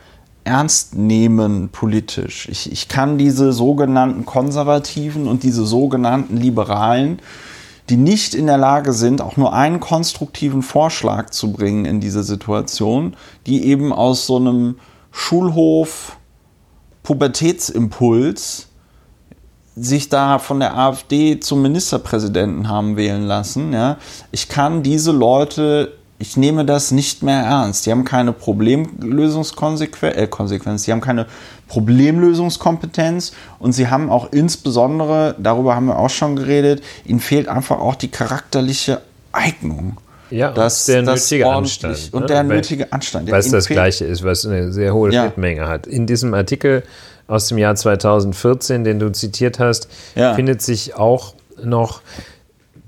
ernst 0.43 0.95
nehmen 0.95 1.69
politisch. 1.69 2.47
Ich, 2.49 2.71
ich 2.71 2.87
kann 2.87 3.17
diese 3.17 3.51
sogenannten 3.51 4.25
Konservativen 4.25 5.27
und 5.27 5.43
diese 5.43 5.65
sogenannten 5.65 6.37
Liberalen, 6.37 7.19
die 7.89 7.97
nicht 7.97 8.33
in 8.33 8.47
der 8.47 8.57
Lage 8.57 8.93
sind, 8.93 9.21
auch 9.21 9.37
nur 9.37 9.53
einen 9.53 9.79
konstruktiven 9.79 10.61
Vorschlag 10.61 11.31
zu 11.31 11.51
bringen 11.51 11.85
in 11.85 11.99
diese 11.99 12.23
Situation, 12.23 13.15
die 13.45 13.65
eben 13.65 13.91
aus 13.91 14.25
so 14.27 14.37
einem 14.37 14.79
Schulhof 15.11 16.17
Pubertätsimpuls 17.03 18.67
sich 19.75 20.09
da 20.09 20.39
von 20.39 20.59
der 20.59 20.77
AfD 20.77 21.39
zum 21.39 21.61
Ministerpräsidenten 21.61 22.69
haben 22.69 22.95
wählen 22.97 23.25
lassen. 23.25 23.73
Ja. 23.73 23.97
Ich 24.31 24.47
kann 24.47 24.83
diese 24.83 25.11
Leute 25.11 25.91
ich 26.17 26.37
nehme 26.37 26.63
das 26.65 26.91
nicht 26.91 27.23
mehr 27.23 27.41
ernst. 27.41 27.85
Die 27.85 27.91
haben 27.91 28.05
keine 28.05 28.31
Problemlösungskonsequenz, 28.31 30.15
äh, 30.15 30.27
Konsequenz, 30.27 30.83
die 30.83 30.91
haben 30.91 31.01
keine 31.01 31.25
Problemlösungskompetenz 31.67 33.33
und 33.59 33.73
sie 33.73 33.89
haben 33.89 34.09
auch 34.09 34.31
insbesondere, 34.31 35.35
darüber 35.39 35.75
haben 35.75 35.87
wir 35.87 35.99
auch 35.99 36.09
schon 36.09 36.35
geredet, 36.35 36.81
ihnen 37.05 37.19
fehlt 37.19 37.47
einfach 37.47 37.79
auch 37.79 37.95
die 37.95 38.07
charakterliche 38.07 39.01
Eignung. 39.31 39.97
Ja, 40.31 40.51
Das- 40.51 40.87
und 40.87 40.93
der 40.95 41.01
nötige 41.03 41.49
Anstand. 41.49 42.09
und 42.11 42.21
ne? 42.21 42.27
der 42.27 42.43
nötige 42.43 42.93
Anstand. 42.93 43.29
Was 43.29 43.51
das 43.51 43.67
Gleiche 43.67 44.05
ist, 44.05 44.23
was 44.23 44.45
eine 44.45 44.71
sehr 44.71 44.93
hohe 44.93 45.11
Ja. 45.11 45.23
Schnittmenge 45.23 45.67
hat. 45.67 45.85
In 45.85 46.07
diesem 46.07 46.33
Artikel 46.33 46.83
aus 47.27 47.47
dem 47.47 47.57
Jahr 47.57 47.75
2014, 47.75 48.83
den 48.83 48.99
du 48.99 49.11
zitiert 49.11 49.59
hast, 49.59 49.87
Ja. 50.15 50.33
findet 50.35 50.61
sich 50.61 50.95
auch 50.95 51.33
noch 51.63 52.01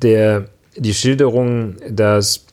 der, 0.02 0.46
die 0.76 0.94
Schilderung, 0.94 1.76
dass 1.90 2.46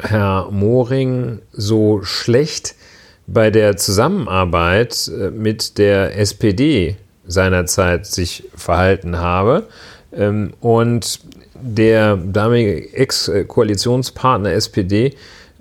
Herr 0.00 0.48
Moring 0.50 1.40
so 1.52 2.02
schlecht 2.02 2.74
bei 3.26 3.50
der 3.50 3.76
Zusammenarbeit 3.76 5.08
äh, 5.08 5.30
mit 5.30 5.78
der 5.78 6.18
SPD 6.18 6.96
seinerzeit 7.26 8.04
sich 8.06 8.44
verhalten 8.56 9.16
habe. 9.18 9.68
Ähm, 10.12 10.52
Und 10.60 11.20
der 11.54 12.16
damalige 12.16 12.92
Ex-Koalitionspartner 12.94 14.52
SPD 14.52 15.14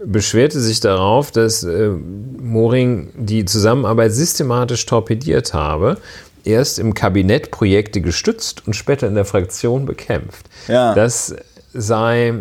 beschwerte 0.05 0.59
sich 0.59 0.79
darauf, 0.79 1.31
dass 1.31 1.63
äh, 1.63 1.89
Moring 1.89 3.09
die 3.15 3.45
Zusammenarbeit 3.45 4.13
systematisch 4.13 4.85
torpediert 4.85 5.53
habe, 5.53 5.97
erst 6.43 6.79
im 6.79 6.93
Kabinett 6.93 7.51
Projekte 7.51 8.01
gestützt 8.01 8.67
und 8.67 8.75
später 8.75 9.07
in 9.07 9.15
der 9.15 9.25
Fraktion 9.25 9.85
bekämpft. 9.85 10.45
Ja. 10.67 10.93
Das 10.93 11.35
sei, 11.73 12.33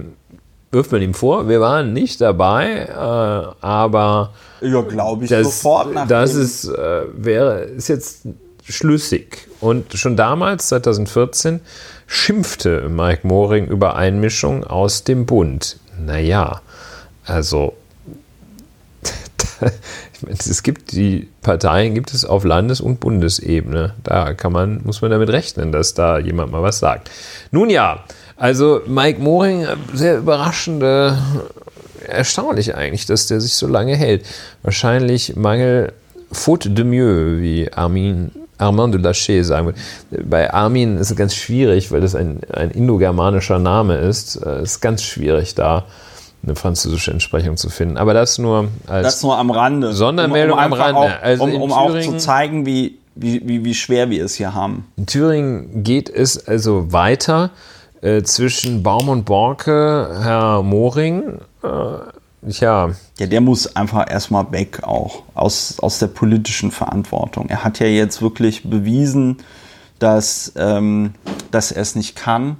wirft 0.71 0.93
man 0.93 1.03
ihm 1.03 1.15
vor, 1.15 1.49
wir 1.49 1.61
waren 1.61 1.93
nicht 1.93 2.21
dabei, 2.21 2.87
äh, 2.89 3.65
aber 3.65 4.33
Ja, 4.61 4.81
glaube 4.83 5.25
ich 5.25 5.31
das, 5.31 5.45
sofort 5.45 5.95
nach 5.95 6.09
das 6.09 6.35
ist, 6.35 6.65
äh, 6.65 7.03
wäre, 7.15 7.61
ist 7.61 7.89
jetzt 7.89 8.27
schlüssig. 8.69 9.49
Und 9.61 9.93
schon 9.95 10.17
damals, 10.17 10.69
2014, 10.69 11.61
schimpfte 12.07 12.89
Mike 12.89 13.27
Moring 13.27 13.67
über 13.67 13.97
Einmischung 13.97 14.65
aus 14.65 15.05
dem 15.05 15.27
Bund. 15.27 15.79
Naja, 16.05 16.61
also 17.25 17.75
es 20.27 20.62
gibt 20.62 20.93
die 20.93 21.29
Parteien, 21.43 21.95
gibt 21.95 22.12
es 22.14 22.25
auf 22.25 22.45
Landes- 22.45 22.81
und 22.81 23.01
Bundesebene. 23.01 23.95
Da 24.03 24.35
kann 24.35 24.53
man, 24.53 24.81
muss 24.85 25.03
man 25.03 25.11
damit 25.11 25.31
rechnen, 25.31 25.73
dass 25.73 25.95
da 25.95 26.18
jemand 26.18 26.53
mal 26.53 26.62
was 26.62 26.79
sagt. 26.79 27.11
Nun 27.51 27.70
ja, 27.70 28.05
also 28.37 28.81
Mike 28.87 29.20
Moring, 29.20 29.62
äh, 29.62 29.77
sehr 29.93 30.18
überraschende, 30.18 31.18
erstaunlich 32.07 32.75
eigentlich, 32.75 33.07
dass 33.07 33.27
der 33.27 33.41
sich 33.41 33.55
so 33.55 33.66
lange 33.66 33.97
hält. 33.97 34.27
Wahrscheinlich 34.62 35.37
Mangel 35.37 35.93
faute 36.31 36.70
de 36.70 36.85
mieux, 36.85 37.41
wie 37.41 37.73
Armin, 37.73 38.33
Armand 38.59 38.95
de 38.95 39.01
Lachey 39.01 39.45
sagen 39.45 39.66
würde. 39.66 39.79
Bei 40.25 40.53
Armin 40.53 40.97
ist 40.99 41.11
es 41.11 41.16
ganz 41.16 41.35
schwierig, 41.35 41.93
weil 41.93 42.01
das 42.01 42.14
ein, 42.14 42.41
ein 42.53 42.70
indogermanischer 42.70 43.59
Name 43.59 43.97
ist. 43.99 44.37
Es 44.37 44.73
ist 44.73 44.81
ganz 44.81 45.03
schwierig, 45.03 45.55
da 45.55 45.85
eine 46.43 46.57
französische 46.57 47.11
Entsprechung 47.11 47.57
zu 47.57 47.70
finden. 47.70 47.97
Aber 47.97 48.14
das 48.14 48.38
nur 48.38 48.68
als 48.86 49.07
Das 49.07 49.22
nur 49.22 49.36
am 49.38 49.51
Rande. 49.51 49.93
Sondermeldung 49.93 50.59
am 50.59 50.72
einfach 50.72 50.86
Rande. 50.86 51.01
Auch, 51.01 51.22
Also 51.22 51.45
um 51.45 51.62
um 51.62 51.72
auch 51.72 51.99
zu 52.01 52.16
zeigen, 52.16 52.66
wie, 52.66 52.99
wie, 53.14 53.47
wie, 53.47 53.64
wie 53.64 53.74
schwer 53.74 54.11
wir 54.11 54.24
es 54.24 54.34
hier 54.34 54.55
haben. 54.55 54.86
In 54.97 55.07
Thüringen 55.07 55.84
geht 55.84 56.09
es 56.09 56.47
also 56.49 56.93
weiter 56.93 57.51
äh, 58.01 58.22
zwischen 58.22 58.82
Baum 58.82 59.09
und 59.09 59.24
Borke, 59.24 60.18
Herr 60.22 60.62
Moring. 60.62 61.38
Äh, 61.62 61.68
ja, 62.49 62.90
Ja, 63.18 63.26
der 63.26 63.40
muss 63.40 63.76
einfach 63.76 64.11
erstmal 64.11 64.51
weg 64.51 64.82
auch 64.82 65.22
aus, 65.34 65.78
aus 65.78 66.01
der 66.01 66.09
politischen 66.09 66.72
Verantwortung. 66.72 67.49
Er 67.49 67.62
hat 67.62 67.78
ja 67.78 67.86
jetzt 67.86 68.20
wirklich 68.20 68.68
bewiesen, 68.68 69.36
dass, 70.01 70.53
ähm, 70.57 71.14
dass 71.53 71.70
er 71.70 71.82
es 71.82 71.95
nicht 71.95 72.16
kann. 72.16 72.57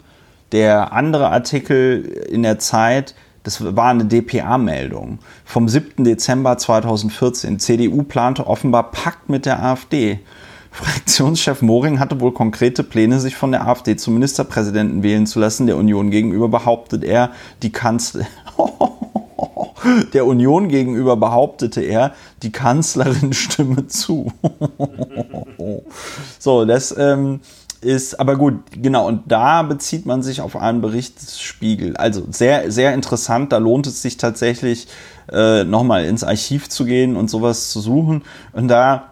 Der 0.53 0.93
andere 0.93 1.31
Artikel 1.31 2.05
in 2.31 2.45
der 2.45 2.61
Zeit, 2.61 3.17
das 3.43 3.77
war 3.77 3.91
eine 3.91 4.05
DPA-Meldung 4.05 5.19
vom 5.45 5.69
7. 5.69 6.05
Dezember 6.05 6.59
2014. 6.59 7.59
CDU 7.59 8.03
plante 8.03 8.47
offenbar 8.47 8.91
Pakt 8.91 9.29
mit 9.29 9.47
der 9.47 9.63
AfD. 9.63 10.21
Fraktionschef 10.71 11.61
Moring 11.61 12.01
hatte 12.01 12.21
wohl 12.21 12.33
konkrete 12.33 12.83
Pläne, 12.83 13.21
sich 13.21 13.37
von 13.37 13.53
der 13.53 13.67
AfD 13.67 13.97
zum 13.97 14.15
Ministerpräsidenten 14.15 15.03
wählen 15.03 15.27
zu 15.27 15.39
lassen. 15.39 15.67
Der 15.67 15.77
Union 15.77 16.11
gegenüber 16.11 16.49
behauptet 16.49 17.05
er, 17.05 17.33
die 17.63 17.73
Kanzler. 17.73 18.27
Der 20.13 20.27
Union 20.27 20.69
gegenüber 20.69 21.17
behauptete 21.17 21.81
er, 21.81 22.15
die 22.43 22.53
Kanzlerin 22.53 23.33
stimme 23.33 23.89
zu. 23.89 24.33
so, 26.39 26.65
das 26.65 26.97
ähm, 26.97 27.41
ist, 27.83 28.19
aber 28.19 28.37
gut, 28.37 28.61
genau, 28.71 29.07
und 29.09 29.23
da 29.27 29.63
bezieht 29.63 30.07
man 30.07 30.23
sich 30.23 30.41
auf 30.41 30.57
einen 30.57 30.81
Berichtsspiegel. 30.81 31.97
Also 31.97 32.25
sehr, 32.31 32.71
sehr 32.71 32.95
interessant, 32.95 33.53
da 33.53 33.59
lohnt 33.59 33.87
es 33.87 34.03
sich 34.03 34.17
tatsächlich 34.17 34.89
äh, 35.31 35.65
nochmal 35.65 36.05
ins 36.05 36.25
Archiv 36.25 36.69
zu 36.69 36.85
gehen 36.85 37.17
und 37.17 37.29
sowas 37.29 37.71
zu 37.71 37.81
suchen. 37.81 38.23
Und 38.53 38.69
da 38.69 39.12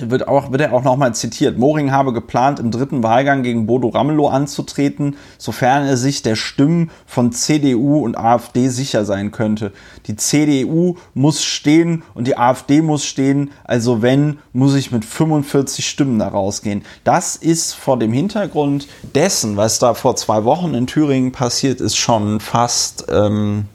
wird, 0.00 0.28
auch, 0.28 0.50
wird 0.50 0.60
er 0.60 0.72
auch 0.72 0.82
nochmal 0.82 1.14
zitiert. 1.14 1.58
Moring 1.58 1.90
habe 1.90 2.12
geplant, 2.12 2.60
im 2.60 2.70
dritten 2.70 3.02
Wahlgang 3.02 3.42
gegen 3.42 3.66
Bodo 3.66 3.88
Ramelow 3.88 4.28
anzutreten, 4.28 5.16
sofern 5.38 5.86
er 5.86 5.96
sich 5.96 6.22
der 6.22 6.36
Stimmen 6.36 6.90
von 7.06 7.32
CDU 7.32 8.04
und 8.04 8.16
AfD 8.16 8.68
sicher 8.68 9.04
sein 9.04 9.30
könnte. 9.30 9.72
Die 10.06 10.16
CDU 10.16 10.96
muss 11.14 11.42
stehen 11.42 12.02
und 12.14 12.26
die 12.26 12.36
AfD 12.36 12.82
muss 12.82 13.04
stehen, 13.04 13.50
also 13.64 14.02
wenn, 14.02 14.38
muss 14.52 14.74
ich 14.74 14.92
mit 14.92 15.04
45 15.04 15.86
Stimmen 15.86 16.18
da 16.18 16.28
rausgehen. 16.28 16.82
Das 17.04 17.36
ist 17.36 17.74
vor 17.74 17.98
dem 17.98 18.12
Hintergrund 18.12 18.88
dessen, 19.14 19.56
was 19.56 19.78
da 19.78 19.94
vor 19.94 20.16
zwei 20.16 20.44
Wochen 20.44 20.74
in 20.74 20.86
Thüringen 20.86 21.32
passiert 21.32 21.80
ist, 21.80 21.96
schon 21.96 22.40
fast, 22.40 23.06
ähm, 23.10 23.66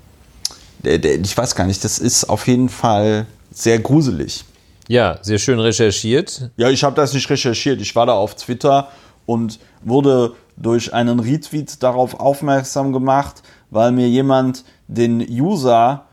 ich 0.83 1.37
weiß 1.37 1.55
gar 1.55 1.65
nicht, 1.65 1.83
das 1.83 1.99
ist 1.99 2.25
auf 2.25 2.47
jeden 2.47 2.69
Fall 2.69 3.27
sehr 3.53 3.79
gruselig. 3.79 4.45
Ja, 4.91 5.17
sehr 5.21 5.37
schön 5.39 5.57
recherchiert. 5.59 6.51
Ja, 6.57 6.69
ich 6.69 6.83
habe 6.83 6.95
das 6.95 7.13
nicht 7.13 7.29
recherchiert. 7.29 7.79
Ich 7.79 7.95
war 7.95 8.05
da 8.05 8.13
auf 8.13 8.35
Twitter 8.35 8.89
und 9.25 9.59
wurde 9.83 10.33
durch 10.57 10.93
einen 10.93 11.19
Retweet 11.21 11.81
darauf 11.81 12.19
aufmerksam 12.19 12.91
gemacht, 12.91 13.41
weil 13.69 13.93
mir 13.93 14.09
jemand 14.09 14.65
den 14.89 15.21
User 15.21 16.03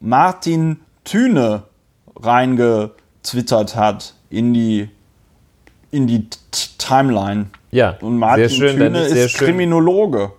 Martin 0.00 0.80
Thüne 1.04 1.62
reingetwittert 2.16 3.76
hat 3.76 4.14
in 4.28 4.52
die, 4.52 4.90
in 5.90 6.06
die 6.06 6.26
Timeline. 6.76 7.46
Ja, 7.70 7.96
Und 8.02 8.18
Martin 8.18 8.48
sehr 8.48 8.68
schön, 8.68 8.76
Thüne 8.76 9.04
ist 9.06 9.30
schön, 9.30 9.46
Kriminologe. 9.46 10.32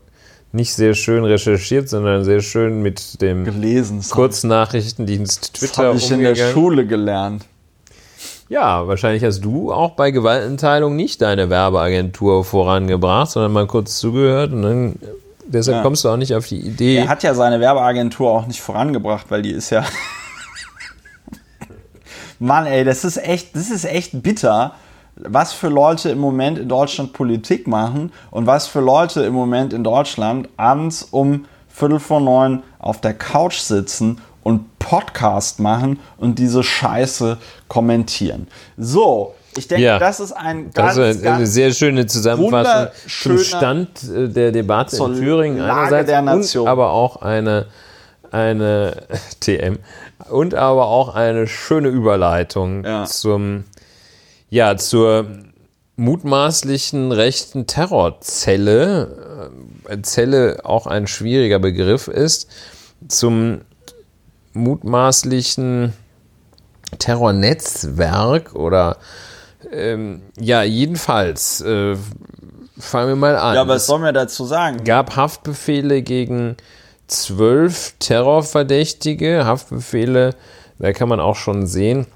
nicht 0.52 0.74
sehr 0.76 0.94
schön 0.94 1.26
recherchiert, 1.26 1.90
sondern 1.90 2.24
sehr 2.24 2.42
schön 2.42 2.84
mit 2.84 3.20
dem 3.22 3.46
Gelesen. 3.46 3.98
Das 3.98 4.12
Kurznachrichtendienst 4.12 5.42
Das 5.42 5.60
Twitter 5.60 5.88
habe 5.88 5.98
ich 5.98 6.12
in 6.12 6.20
der 6.20 6.30
umgegangen. 6.30 6.54
Schule 6.54 6.86
gelernt. 6.86 7.46
Ja, 8.50 8.88
wahrscheinlich 8.88 9.24
hast 9.24 9.42
du 9.42 9.72
auch 9.72 9.92
bei 9.92 10.12
Gewaltenteilung 10.12 10.96
nicht 10.96 11.22
deine 11.22 11.50
Werbeagentur 11.50 12.44
vorangebracht, 12.44 13.32
sondern 13.32 13.54
mal 13.54 13.68
kurz 13.68 13.98
zugehört 14.00 14.52
und 14.54 14.62
dann 14.62 14.96
deshalb 15.46 15.78
Ja. 15.78 15.84
kommst 15.84 16.04
du 16.04 16.10
auch 16.10 16.18
nicht 16.18 16.36
auf 16.36 16.48
die 16.48 16.60
Idee. 16.60 16.98
Er 16.98 17.08
hat 17.08 17.24
ja 17.24 17.34
seine 17.34 17.60
Werbeagentur 17.60 18.30
auch 18.30 18.46
nicht 18.46 18.62
vorangebracht, 18.62 19.28
weil 19.30 19.42
die 19.42 19.52
ist 19.52 19.70
ja. 19.70 19.84
Mann, 22.40 22.66
ey, 22.66 22.84
das 22.84 23.06
ist 23.06 23.18
echt, 23.18 23.56
das 23.56 23.72
ist 23.72 23.86
echt 23.86 24.22
bitter, 24.22 24.74
was 25.16 25.54
für 25.54 25.70
Leute 25.70 26.10
im 26.10 26.20
Moment 26.20 26.58
in 26.58 26.68
Deutschland 26.68 27.14
Politik 27.14 27.68
machen 27.68 28.12
und 28.32 28.48
was 28.48 28.68
für 28.68 28.82
Leute 28.82 29.24
im 29.24 29.34
Moment 29.34 29.72
in 29.72 29.84
Deutschland 29.84 30.50
abends 30.58 31.04
um 31.04 31.46
Viertel 31.70 32.00
vor 32.00 32.20
neun 32.20 32.64
auf 32.80 33.00
der 33.02 33.14
Couch 33.14 33.58
sitzen 33.60 34.20
und 34.44 34.78
Podcast 34.80 35.60
machen 35.60 36.00
und 36.18 36.38
diese 36.40 36.64
Scheiße 36.64 37.38
kommentieren. 37.68 38.48
So, 38.78 39.34
ich 39.58 39.68
denke, 39.68 39.84
Ja. 39.86 40.00
das 40.00 40.20
ist 40.20 40.34
ein 40.34 40.72
Das 40.74 40.96
ganz, 40.96 40.98
ist 40.98 41.26
eine 41.26 41.38
ganz 41.38 41.54
sehr 41.54 41.72
schöne 41.72 42.06
Zusammenfassung 42.06 42.88
zum 43.08 43.38
Stand 43.40 43.90
äh, 44.04 44.28
der 44.28 44.52
Debatte 44.52 44.98
in 44.98 45.16
Thüringen 45.16 45.58
Lage 45.60 45.96
einerseits 45.98 46.56
und 46.56 46.68
aber 46.68 46.92
auch 46.92 47.18
eine, 47.22 47.68
eine 48.32 49.04
TM 49.40 49.78
und 50.30 50.56
aber 50.56 50.88
auch 50.88 51.14
eine 51.16 51.48
schöne 51.48 51.90
Überleitung 51.90 52.84
Ja. 52.84 53.06
zum 53.06 53.64
ja 54.50 54.76
zur 54.78 55.28
mutmaßlichen 55.96 57.12
rechten 57.12 57.68
Terrorzelle, 57.68 59.50
äh, 59.88 60.02
Zelle 60.02 60.60
auch 60.64 60.88
ein 60.88 61.08
schwieriger 61.08 61.60
Begriff 61.60 62.08
ist, 62.08 62.48
zum 63.08 63.62
mutmaßlichen 64.54 65.94
Terrornetzwerk 67.00 68.56
oder 68.56 68.98
ähm, 69.72 70.22
ja, 70.40 70.64
jedenfalls, 70.64 71.62
äh, 71.62 71.96
fangen 72.78 73.08
wir 73.10 73.16
mal 73.16 73.36
an. 73.36 73.56
Ja, 73.56 73.68
was 73.68 73.84
es 73.84 73.88
soll 73.88 74.00
man 74.00 74.14
dazu 74.14 74.46
sagen? 74.46 74.84
gab 74.84 75.16
Haftbefehle 75.16 76.02
gegen 76.02 76.58
zwölf 77.08 77.94
Terrorverdächtige, 78.00 79.46
Haftbefehle. 79.46 80.36
Da 80.80 80.94
kann 80.94 81.10
man 81.10 81.20
auch 81.20 81.36
schon 81.36 81.68
sehen, 81.68 82.08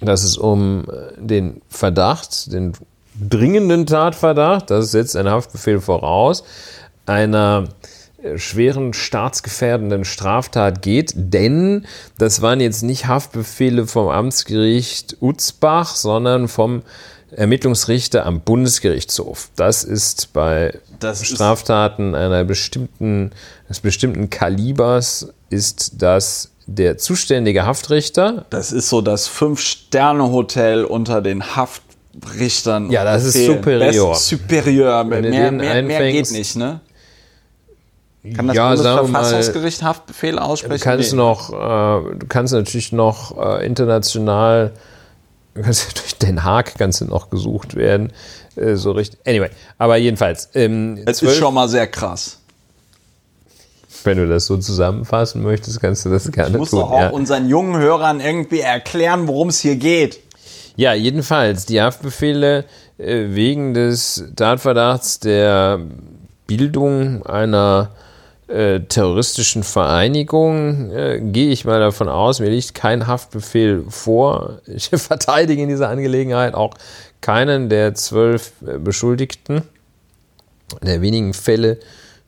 dass 0.00 0.24
es 0.24 0.36
um 0.36 0.84
äh, 0.90 1.20
den 1.20 1.62
Verdacht, 1.68 2.52
den 2.52 2.72
dringenden 3.18 3.86
Tatverdacht, 3.86 4.70
das 4.70 4.90
setzt 4.90 5.16
ein 5.16 5.28
Haftbefehl 5.28 5.80
voraus, 5.80 6.44
einer 7.06 7.64
äh, 7.64 7.95
schweren 8.36 8.92
staatsgefährdenden 8.92 10.04
Straftat 10.04 10.82
geht, 10.82 11.12
denn 11.16 11.86
das 12.18 12.42
waren 12.42 12.60
jetzt 12.60 12.82
nicht 12.82 13.06
Haftbefehle 13.06 13.86
vom 13.86 14.08
Amtsgericht 14.08 15.16
Utzbach, 15.20 15.94
sondern 15.96 16.48
vom 16.48 16.82
Ermittlungsrichter 17.32 18.24
am 18.24 18.40
Bundesgerichtshof. 18.40 19.50
Das 19.56 19.84
ist 19.84 20.32
bei 20.32 20.78
Das 21.00 21.20
ist- 21.22 21.28
Straftaten 21.34 22.14
einer 22.14 22.44
bestimmten, 22.44 23.30
eines 23.66 23.80
bestimmten 23.80 24.30
Kalibers 24.30 25.28
ist 25.50 25.92
das 26.02 26.50
der 26.66 26.98
zuständige 26.98 27.64
Haftrichter. 27.66 28.44
Das 28.50 28.72
ist 28.72 28.88
so 28.88 29.00
das 29.00 29.28
Fünf-Sterne-Hotel 29.28 30.84
unter 30.84 31.20
den 31.22 31.56
Haftrichtern. 31.56 32.90
Ja, 32.90 33.04
das 33.04 33.24
ist 33.24 33.44
superior. 33.46 34.12
Best 34.12 34.26
superior. 34.26 35.04
Mehr, 35.04 35.52
mehr, 35.52 35.82
mehr, 35.82 36.12
geht 36.12 36.30
nicht, 36.32 36.56
ne? 36.56 36.80
Kann 38.34 38.46
das 38.48 38.56
ja, 38.56 38.70
wir 38.76 38.82
mal, 38.84 38.96
Bundesverfassungsgericht 39.02 39.82
Haftbefehle 39.82 40.42
aussprechen? 40.42 40.78
Du 40.78 40.84
kannst 40.84 41.12
Nee. 41.12 41.16
noch, 41.18 41.52
äh, 41.52 42.16
du 42.16 42.26
kannst 42.28 42.52
natürlich 42.52 42.92
noch 42.92 43.36
äh, 43.38 43.66
international, 43.66 44.72
du 45.54 45.62
kannst 45.62 45.98
durch 45.98 46.16
Den 46.18 46.44
Haag 46.44 46.74
kannst 46.78 47.00
du 47.00 47.04
noch 47.06 47.30
gesucht 47.30 47.74
werden, 47.76 48.12
äh, 48.56 48.74
so 48.76 48.92
richtig. 48.92 49.20
Anyway, 49.26 49.50
aber 49.78 49.96
jedenfalls, 49.96 50.48
ähm, 50.54 51.00
Es 51.06 51.22
ist 51.22 51.36
schon 51.36 51.54
mal 51.54 51.68
sehr 51.68 51.86
krass. 51.86 52.38
wenn 54.04 54.18
du 54.18 54.28
das 54.28 54.46
so 54.46 54.56
zusammenfassen 54.56 55.42
möchtest, 55.42 55.80
kannst 55.80 56.04
du 56.04 56.10
das 56.10 56.30
gerne 56.30 56.50
Ich 56.50 56.56
muss 56.56 56.70
tun. 56.70 56.80
doch 56.80 56.90
auch 56.92 57.00
ja. 57.00 57.08
unseren 57.10 57.48
jungen 57.48 57.76
Hörern 57.80 58.20
irgendwie 58.20 58.60
erklären, 58.60 59.26
worum 59.26 59.48
es 59.48 59.60
hier 59.60 59.76
geht. 59.76 60.20
Ja, 60.76 60.92
jedenfalls 60.94 61.66
die 61.66 61.80
Haftbefehle 61.80 62.64
äh, 62.98 63.24
wegen 63.30 63.74
des 63.74 64.24
Tatverdachts 64.36 65.18
der 65.20 65.80
Bildung 66.46 67.24
einer 67.26 67.90
äh, 68.48 68.80
terroristischen 68.80 69.64
Vereinigung 69.64 70.90
äh, 70.92 71.20
gehe 71.20 71.50
ich 71.50 71.64
mal 71.64 71.80
davon 71.80 72.08
aus, 72.08 72.38
mir 72.38 72.50
liegt 72.50 72.74
kein 72.74 73.06
Haftbefehl 73.06 73.84
vor. 73.88 74.60
Ich 74.66 74.88
verteidige 74.94 75.62
in 75.62 75.68
dieser 75.68 75.88
Angelegenheit 75.88 76.54
auch 76.54 76.74
keinen 77.20 77.68
der 77.68 77.94
zwölf 77.94 78.52
äh, 78.64 78.78
Beschuldigten. 78.78 79.62
Der 80.82 81.00
wenigen 81.02 81.32
Fälle, 81.34 81.78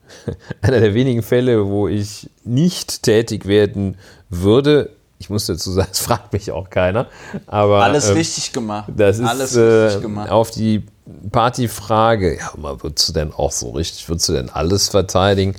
einer 0.61 0.81
der 0.81 0.95
wenigen 0.95 1.23
Fälle, 1.23 1.67
wo 1.67 1.87
ich 1.89 2.31
nicht 2.45 3.03
tätig 3.05 3.47
werden 3.47 3.97
würde. 4.29 4.91
Ich 5.21 5.31
muss 5.31 5.47
dazu 5.47 5.71
sagen, 5.71 5.89
es 5.93 6.01
fragt 6.01 6.33
mich 6.33 6.51
auch 6.51 6.69
keiner. 6.69 7.07
Aber 7.47 7.83
Alles 7.85 8.09
ähm, 8.09 8.17
richtig 8.17 8.53
gemacht. 8.53 8.91
das 8.97 9.19
ist 9.21 9.27
Alles 9.27 9.55
äh, 9.55 9.61
richtig 9.61 10.03
gemacht. 10.03 10.31
auf 10.31 10.51
die 10.51 10.85
Partyfrage, 11.31 12.37
ja, 12.39 12.51
mal 12.57 12.83
würdest 12.83 13.09
du 13.09 13.13
denn 13.13 13.33
auch 13.33 13.53
so 13.53 13.71
richtig, 13.71 14.09
würdest 14.09 14.29
du 14.29 14.33
denn 14.33 14.51
alles 14.51 14.89
verteidigen? 14.89 15.55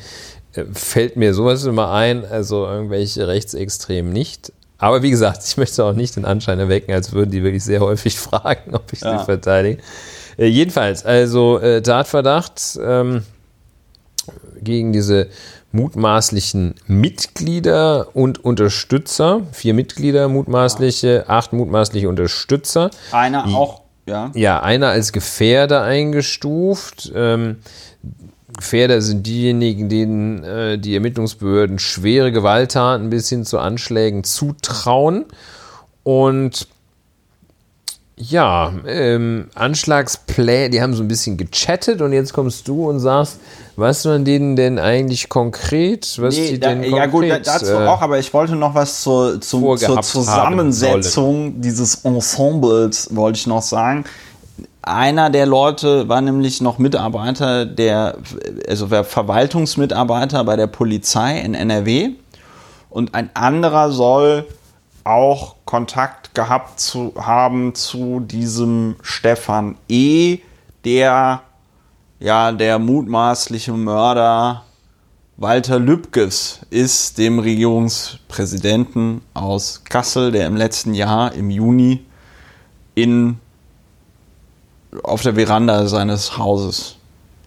Äh, 0.54 0.66
Fällt 0.74 1.16
mir 1.16 1.34
sowas 1.34 1.64
immer 1.66 1.92
ein, 1.92 2.26
also 2.26 2.66
irgendwelche 2.66 3.28
Rechtsextremen 3.28 4.12
nicht. 4.12 4.52
Aber 4.78 5.02
wie 5.04 5.10
gesagt, 5.12 5.44
ich 5.46 5.58
möchte 5.58 5.84
auch 5.84 5.94
nicht 5.94 6.16
den 6.16 6.26
Anschein 6.26 6.60
erwecken, 6.60 6.94
als 6.94 7.12
würden 7.12 7.32
die 7.32 7.44
wirklich 7.44 7.64
sehr 7.64 7.82
häufig 7.82 8.18
fragen, 8.20 8.74
ob 8.76 8.92
ich 8.94 9.02
Ja. 9.02 9.20
sie 9.20 9.26
verteidige. 9.26 9.82
Äh, 10.38 10.46
jedenfalls, 10.48 11.06
also 11.06 11.60
äh, 11.60 11.82
Tatverdacht 11.82 12.80
ähm, 12.82 13.24
gegen 14.62 14.94
diese 14.94 15.28
mutmaßlichen 15.72 16.76
Mitglieder 16.88 18.08
und 18.16 18.44
Unterstützer. 18.44 19.42
Vier 19.52 19.74
Mitglieder 19.76 20.28
mutmaßliche, 20.28 21.26
acht 21.28 21.54
mutmaßliche 21.54 22.10
Unterstützer. 22.10 22.90
Einer 23.12 23.46
auch, 23.56 23.82
ja. 24.08 24.32
Ja, 24.34 24.62
einer 24.64 24.88
als 24.90 25.12
Gefährder 25.12 25.84
eingestuft. 25.84 27.12
Ähm, 27.14 27.58
Gefährder 28.60 29.02
sind 29.02 29.26
diejenigen, 29.26 29.88
denen 29.90 30.44
äh, 30.44 30.78
die 30.78 30.94
Ermittlungsbehörden 30.94 31.80
schwere 31.80 32.32
Gewalttaten 32.32 33.10
bis 33.10 33.30
hin 33.30 33.46
zu 33.46 33.58
Anschlägen 33.58 34.24
zutrauen. 34.26 35.26
Und 36.04 36.68
ja, 38.22 38.74
ähm, 38.86 39.48
Anschlagspläne, 39.56 40.70
die 40.70 40.82
haben 40.82 40.94
so 40.94 41.04
ein 41.04 41.08
bisschen 41.08 41.38
gechattet 41.38 42.02
und 42.02 42.12
jetzt 42.12 42.34
kommst 42.34 42.68
du 42.68 42.90
und 42.90 43.00
sagst, 43.00 43.40
was 43.78 44.04
man 44.04 44.26
denen 44.26 44.58
denn 44.58 44.78
eigentlich 44.78 45.30
konkret, 45.30 46.18
was 46.20 46.36
Nee, 46.36 46.50
die 46.52 46.60
da, 46.60 46.70
denn 46.76 46.84
ja 46.84 47.06
gut, 47.06 47.24
da- 47.24 47.36
konkret, 47.36 47.48
dazu 47.48 47.72
äh, 47.72 47.88
auch, 47.88 48.02
aber 48.02 48.20
ich 48.20 48.34
wollte 48.34 48.58
noch 48.58 48.76
was 48.76 49.04
zur, 49.04 49.40
zum, 49.40 49.78
zur 49.78 50.02
Zusammensetzung 50.02 51.62
dieses 51.62 52.04
Ensembles, 52.04 53.16
wollte 53.16 53.38
ich 53.38 53.48
noch 53.48 53.62
sagen. 53.62 54.04
Einer 54.82 55.30
der 55.30 55.46
Leute 55.46 56.08
war 56.08 56.22
nämlich 56.22 56.62
noch 56.62 56.78
Mitarbeiter 56.78 57.66
der, 57.66 58.18
also 58.68 58.88
der 58.88 59.04
Verwaltungsmitarbeiter 59.04 60.44
bei 60.44 60.56
der 60.56 60.68
Polizei 60.68 61.40
in 61.40 61.54
NRW 61.54 62.12
und 62.90 63.14
ein 63.14 63.30
anderer 63.36 63.92
soll 63.92 64.48
auch 65.04 65.56
Kontakt 65.66 66.34
gehabt 66.34 66.80
zu 66.80 67.14
haben 67.18 67.76
zu 67.76 68.20
diesem 68.20 68.96
Stefan 69.02 69.78
E., 69.88 70.40
der 70.86 71.42
ja 72.20 72.52
der 72.52 72.80
mutmaßliche 72.80 73.74
Mörder 73.74 74.64
Walter 75.38 75.80
Lübkes 75.80 76.62
ist, 76.70 77.18
dem 77.18 77.40
Regierungspräsidenten 77.40 79.22
aus 79.34 79.84
Kassel, 79.84 80.32
der 80.32 80.48
im 80.48 80.56
letzten 80.56 80.94
Jahr 80.94 81.34
im 81.34 81.50
Juni 81.50 82.06
in 82.96 83.40
auf 85.04 85.22
der 85.22 85.36
Veranda 85.36 85.88
seines 85.88 86.38
Hauses 86.38 86.96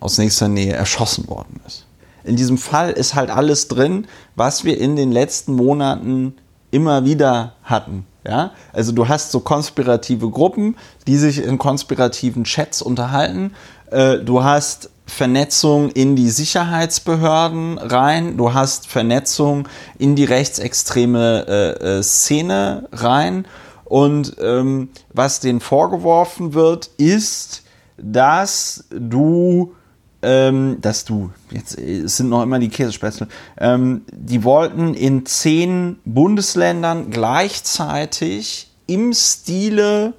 aus 0.00 0.18
nächster 0.18 0.48
Nähe 0.48 0.72
erschossen 0.72 1.28
worden 1.28 1.60
ist. 1.66 1.86
In 2.24 2.36
diesem 2.36 2.58
Fall 2.58 2.90
ist 2.90 3.14
halt 3.14 3.30
alles 3.30 3.68
drin, 3.68 4.06
was 4.36 4.64
wir 4.64 4.78
in 4.80 4.96
den 4.96 5.10
letzten 5.10 5.54
Monaten 5.54 6.34
immer 6.70 7.04
wieder 7.04 7.54
hatten. 7.64 8.06
Ja? 8.26 8.52
Also 8.72 8.92
du 8.92 9.08
hast 9.08 9.32
so 9.32 9.40
konspirative 9.40 10.30
Gruppen, 10.30 10.76
die 11.06 11.16
sich 11.16 11.42
in 11.42 11.58
konspirativen 11.58 12.44
Chats 12.44 12.82
unterhalten. 12.82 13.54
Äh, 13.90 14.18
Du 14.18 14.42
hast 14.44 14.90
Vernetzung 15.06 15.90
in 15.90 16.16
die 16.16 16.30
Sicherheitsbehörden 16.30 17.78
rein. 17.78 18.36
Du 18.36 18.54
hast 18.54 18.86
Vernetzung 18.86 19.68
in 19.98 20.14
die 20.16 20.24
rechtsextreme 20.24 21.44
äh, 21.46 21.98
äh, 21.98 22.02
Szene 22.02 22.88
rein. 22.92 23.46
Und 23.92 24.36
ähm, 24.40 24.88
was 25.12 25.40
denen 25.40 25.60
vorgeworfen 25.60 26.54
wird, 26.54 26.86
ist, 26.96 27.62
dass 27.98 28.86
du, 28.88 29.74
ähm, 30.22 30.78
dass 30.80 31.04
du, 31.04 31.28
jetzt 31.50 31.78
es 31.78 32.16
sind 32.16 32.30
noch 32.30 32.42
immer 32.42 32.58
die 32.58 32.70
Käsespätzle, 32.70 33.28
ähm, 33.58 34.00
die 34.10 34.44
wollten 34.44 34.94
in 34.94 35.26
zehn 35.26 35.98
Bundesländern 36.06 37.10
gleichzeitig 37.10 38.70
im 38.86 39.12
Stile 39.12 40.14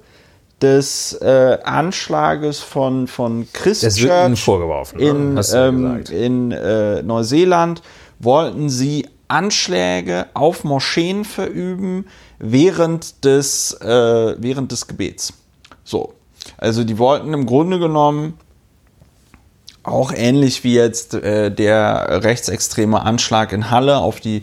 des 0.62 1.14
äh, 1.14 1.58
Anschlages 1.64 2.60
von, 2.60 3.08
von 3.08 3.48
Das 3.52 4.00
wird 4.00 4.04
ihnen 4.04 4.34
Christchurch 4.34 4.44
vorgeworfen, 4.44 4.98
ne? 5.00 5.08
in, 5.08 5.40
ähm, 5.52 6.04
in 6.12 6.52
äh, 6.52 7.02
Neuseeland 7.02 7.82
wollten 8.20 8.68
sie 8.68 9.08
Anschläge 9.26 10.26
auf 10.34 10.62
Moscheen 10.62 11.24
verüben 11.24 12.06
während 12.44 13.24
des, 13.24 13.72
äh, 13.80 14.36
während 14.38 14.70
des 14.70 14.86
Gebets. 14.86 15.32
So. 15.82 16.14
Also 16.58 16.84
die 16.84 16.98
wollten 16.98 17.32
im 17.32 17.46
Grunde 17.46 17.78
genommen 17.78 18.34
auch 19.82 20.12
ähnlich 20.14 20.62
wie 20.62 20.74
jetzt 20.74 21.14
äh, 21.14 21.50
der 21.50 22.22
rechtsextreme 22.22 23.02
Anschlag 23.02 23.52
in 23.52 23.70
Halle 23.70 23.98
auf 23.98 24.20
die 24.20 24.42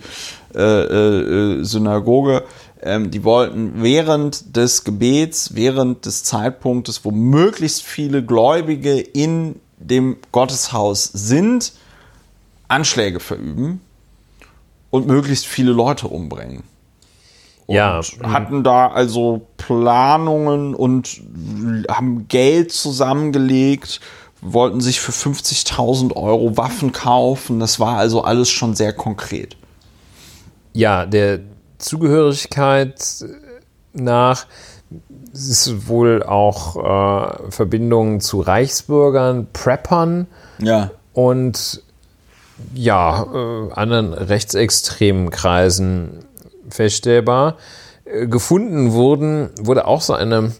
äh, 0.55 0.61
äh, 0.61 1.63
Synagoge. 1.63 2.43
Ähm, 2.81 3.11
die 3.11 3.23
wollten 3.23 3.83
während 3.83 4.55
des 4.55 4.83
Gebets, 4.83 5.55
während 5.55 6.05
des 6.05 6.23
Zeitpunktes, 6.23 7.05
wo 7.05 7.11
möglichst 7.11 7.83
viele 7.83 8.23
Gläubige 8.23 8.99
in 8.99 9.59
dem 9.77 10.17
Gotteshaus 10.31 11.05
sind, 11.05 11.73
Anschläge 12.67 13.19
verüben 13.19 13.81
und 14.89 15.07
möglichst 15.07 15.45
viele 15.45 15.71
Leute 15.71 16.07
umbringen. 16.07 16.63
Und 17.68 17.76
Ja. 17.76 18.01
hatten 18.24 18.64
da 18.64 18.88
also 18.88 19.41
Planungen 19.57 20.76
und 20.76 21.22
haben 21.89 22.28
Geld 22.28 22.72
zusammengelegt, 22.72 23.99
wollten 24.41 24.82
sich 24.82 24.99
für 24.99 25.12
50.000 25.12 26.16
Euro 26.16 26.57
Waffen 26.57 26.91
kaufen. 26.91 27.59
Das 27.59 27.80
war 27.80 27.97
also 27.97 28.24
alles 28.24 28.49
schon 28.49 28.76
sehr 28.76 28.91
konkret. 28.93 29.55
Ja, 30.74 31.05
der 31.05 31.39
Zugehörigkeit 31.78 32.95
nach 33.93 34.45
ist 35.34 35.88
wohl 35.88 36.24
auch 36.24 36.76
äh, 36.76 37.51
Verbindungen 37.51 38.20
zu 38.20 38.41
Reichsbürgern, 38.41 39.47
Preppern 39.53 40.28
Ja. 40.59 40.91
und 41.14 41.82
ja, 42.76 43.24
äh, 43.34 43.72
anderen 43.74 44.14
rechtsextremen 44.14 45.30
Kreisen 45.30 46.26
feststellbar. 46.72 47.57
Äh, 48.05 48.28
gefunden 48.28 48.93
wurden, 48.93 49.49
wurde 49.59 49.86
auch 49.88 50.01
so 50.01 50.13
eine, 50.13 50.51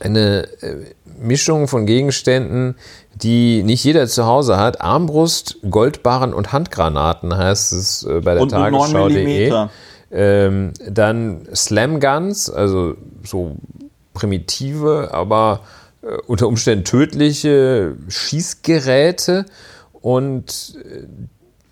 eine 0.00 0.48
äh, 0.62 0.76
Mischung 1.18 1.68
von 1.68 1.86
Gegenständen, 1.86 2.76
die 3.14 3.62
nicht 3.62 3.82
jeder 3.84 4.06
zu 4.06 4.26
Hause 4.26 4.58
hat. 4.58 4.80
Armbrust, 4.80 5.58
Goldbarren 5.68 6.34
und 6.34 6.52
Handgranaten 6.52 7.36
heißt 7.36 7.72
es 7.72 8.02
äh, 8.04 8.20
bei 8.20 8.34
der 8.34 8.42
Und 8.42 8.52
eine 8.52 8.70
9 8.70 8.92
Tagesschau.de. 8.92 9.68
Ähm, 10.12 10.72
dann 10.88 11.48
Slam 11.54 11.98
Guns, 11.98 12.48
also 12.48 12.94
so 13.24 13.56
primitive, 14.14 15.10
aber 15.12 15.60
äh, 16.02 16.16
unter 16.26 16.46
Umständen 16.46 16.84
tödliche 16.84 17.96
Schießgeräte 18.08 19.46
und 19.92 20.78
äh, 20.84 21.06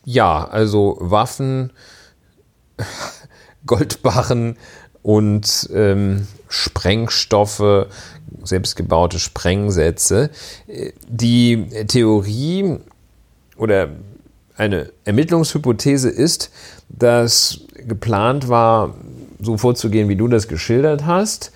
ja, 0.04 0.44
also 0.44 0.96
Waffen, 1.00 1.72
Goldbarren 3.66 4.56
und 5.02 5.68
ähm, 5.74 6.26
Sprengstoffe, 6.48 7.86
selbstgebaute 8.42 9.18
Sprengsätze. 9.18 10.30
Die 11.08 11.66
Theorie 11.88 12.78
oder 13.56 13.88
eine 14.56 14.90
Ermittlungshypothese 15.04 16.08
ist, 16.08 16.50
dass 16.88 17.60
geplant 17.86 18.48
war, 18.48 18.94
so 19.40 19.56
vorzugehen, 19.56 20.08
wie 20.08 20.16
du 20.16 20.28
das 20.28 20.48
geschildert 20.48 21.04
hast, 21.04 21.52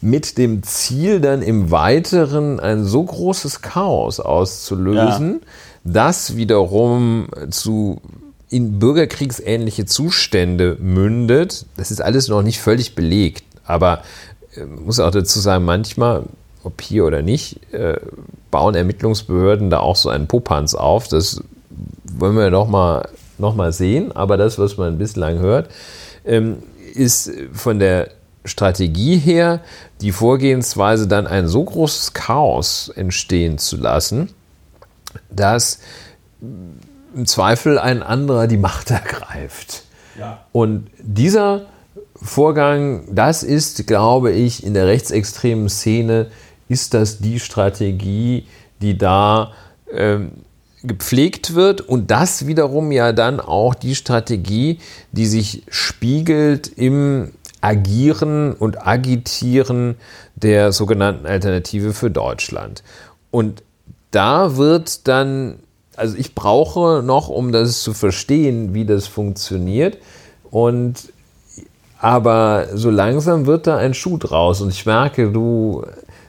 mit 0.00 0.38
dem 0.38 0.62
Ziel 0.62 1.20
dann 1.20 1.42
im 1.42 1.70
Weiteren 1.70 2.60
ein 2.60 2.84
so 2.84 3.02
großes 3.02 3.62
Chaos 3.62 4.20
auszulösen, 4.20 5.40
das 5.84 6.36
wiederum 6.36 7.28
zu 7.50 8.00
in 8.48 8.78
bürgerkriegsähnliche 8.78 9.86
Zustände 9.86 10.76
mündet. 10.80 11.66
Das 11.76 11.90
ist 11.90 12.00
alles 12.00 12.28
noch 12.28 12.42
nicht 12.42 12.60
völlig 12.60 12.94
belegt, 12.94 13.44
aber 13.64 14.02
äh, 14.54 14.64
muss 14.64 15.00
auch 15.00 15.10
dazu 15.10 15.40
sagen, 15.40 15.64
manchmal, 15.64 16.24
ob 16.62 16.80
hier 16.80 17.04
oder 17.04 17.22
nicht, 17.22 17.60
äh, 17.72 17.98
bauen 18.50 18.74
Ermittlungsbehörden 18.74 19.70
da 19.70 19.80
auch 19.80 19.96
so 19.96 20.08
einen 20.08 20.28
Popanz 20.28 20.74
auf. 20.74 21.08
Das 21.08 21.42
wollen 22.04 22.36
wir 22.36 22.50
noch 22.50 22.68
mal, 22.68 23.08
noch 23.38 23.54
mal 23.54 23.72
sehen, 23.72 24.12
aber 24.12 24.36
das, 24.36 24.58
was 24.58 24.76
man 24.76 24.98
bislang 24.98 25.38
hört, 25.38 25.70
ähm, 26.24 26.62
ist 26.94 27.30
von 27.52 27.78
der 27.78 28.10
Strategie 28.44 29.18
her 29.18 29.60
die 30.00 30.12
Vorgehensweise, 30.12 31.08
dann 31.08 31.26
ein 31.26 31.48
so 31.48 31.64
großes 31.64 32.12
Chaos 32.12 32.90
entstehen 32.94 33.58
zu 33.58 33.76
lassen, 33.76 34.30
dass 35.30 35.80
im 37.16 37.26
Zweifel 37.26 37.78
ein 37.78 38.02
anderer 38.02 38.46
die 38.46 38.58
Macht 38.58 38.90
ergreift. 38.92 39.84
Und 40.52 40.88
dieser 40.98 41.66
Vorgang, 42.14 43.14
das 43.14 43.42
ist, 43.42 43.86
glaube 43.86 44.32
ich, 44.32 44.64
in 44.64 44.74
der 44.74 44.86
rechtsextremen 44.86 45.68
Szene, 45.68 46.30
ist 46.68 46.94
das 46.94 47.18
die 47.18 47.40
Strategie, 47.40 48.46
die 48.80 48.96
da 48.96 49.52
ähm, 49.92 50.32
gepflegt 50.82 51.54
wird 51.54 51.80
und 51.80 52.10
das 52.10 52.46
wiederum 52.46 52.92
ja 52.92 53.12
dann 53.12 53.40
auch 53.40 53.74
die 53.74 53.94
Strategie, 53.94 54.78
die 55.12 55.26
sich 55.26 55.62
spiegelt 55.68 56.68
im 56.68 57.32
Agieren 57.60 58.52
und 58.52 58.86
Agitieren 58.86 59.96
der 60.34 60.72
sogenannten 60.72 61.26
Alternative 61.26 61.92
für 61.92 62.10
Deutschland. 62.10 62.82
Und 63.30 63.62
da 64.10 64.56
wird 64.56 65.08
dann, 65.08 65.58
also 65.96 66.16
ich 66.16 66.34
brauche 66.34 67.02
noch, 67.02 67.28
um 67.28 67.52
das 67.52 67.82
zu 67.82 67.92
verstehen, 67.94 68.74
wie 68.74 68.84
das 68.84 69.06
funktioniert. 69.06 69.98
Und 70.50 71.12
aber 71.98 72.66
so 72.74 72.90
langsam 72.90 73.46
wird 73.46 73.66
da 73.66 73.76
ein 73.78 73.94
Schuh 73.94 74.18
draus. 74.18 74.60
Und 74.60 74.68
ich 74.68 74.84
merke, 74.86 75.30
du, 75.32 75.84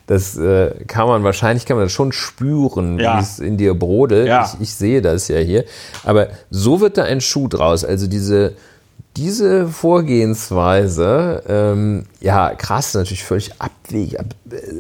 das 0.08 0.38
äh, 0.38 0.72
kann 0.88 1.08
man 1.08 1.24
wahrscheinlich 1.24 1.66
kann 1.66 1.76
man 1.78 1.86
das 1.86 1.92
schon 1.92 2.14
spüren, 2.14 2.98
Ja. 3.00 3.18
wie 3.18 3.22
es 3.22 3.40
in 3.40 3.58
dir 3.58 3.74
brodelt. 3.74 4.28
Ja. 4.28 4.50
Ich, 4.56 4.62
ich 4.62 4.74
sehe 4.74 5.02
das 5.02 5.28
ja 5.28 5.40
hier. 5.40 5.66
Aber 6.06 6.28
so 6.50 6.80
wird 6.80 6.98
da 6.98 7.04
ein 7.04 7.20
Schuh 7.22 7.48
draus. 7.50 7.84
Also 7.84 8.08
diese, 8.08 8.54
diese 9.18 9.68
Vorgehensweise, 9.68 11.44
ähm, 11.48 12.06
ja, 12.22 12.54
krass, 12.56 12.94
natürlich 12.94 13.24
völlig 13.24 13.52
abwegig, 13.60 14.20
ab, 14.20 14.28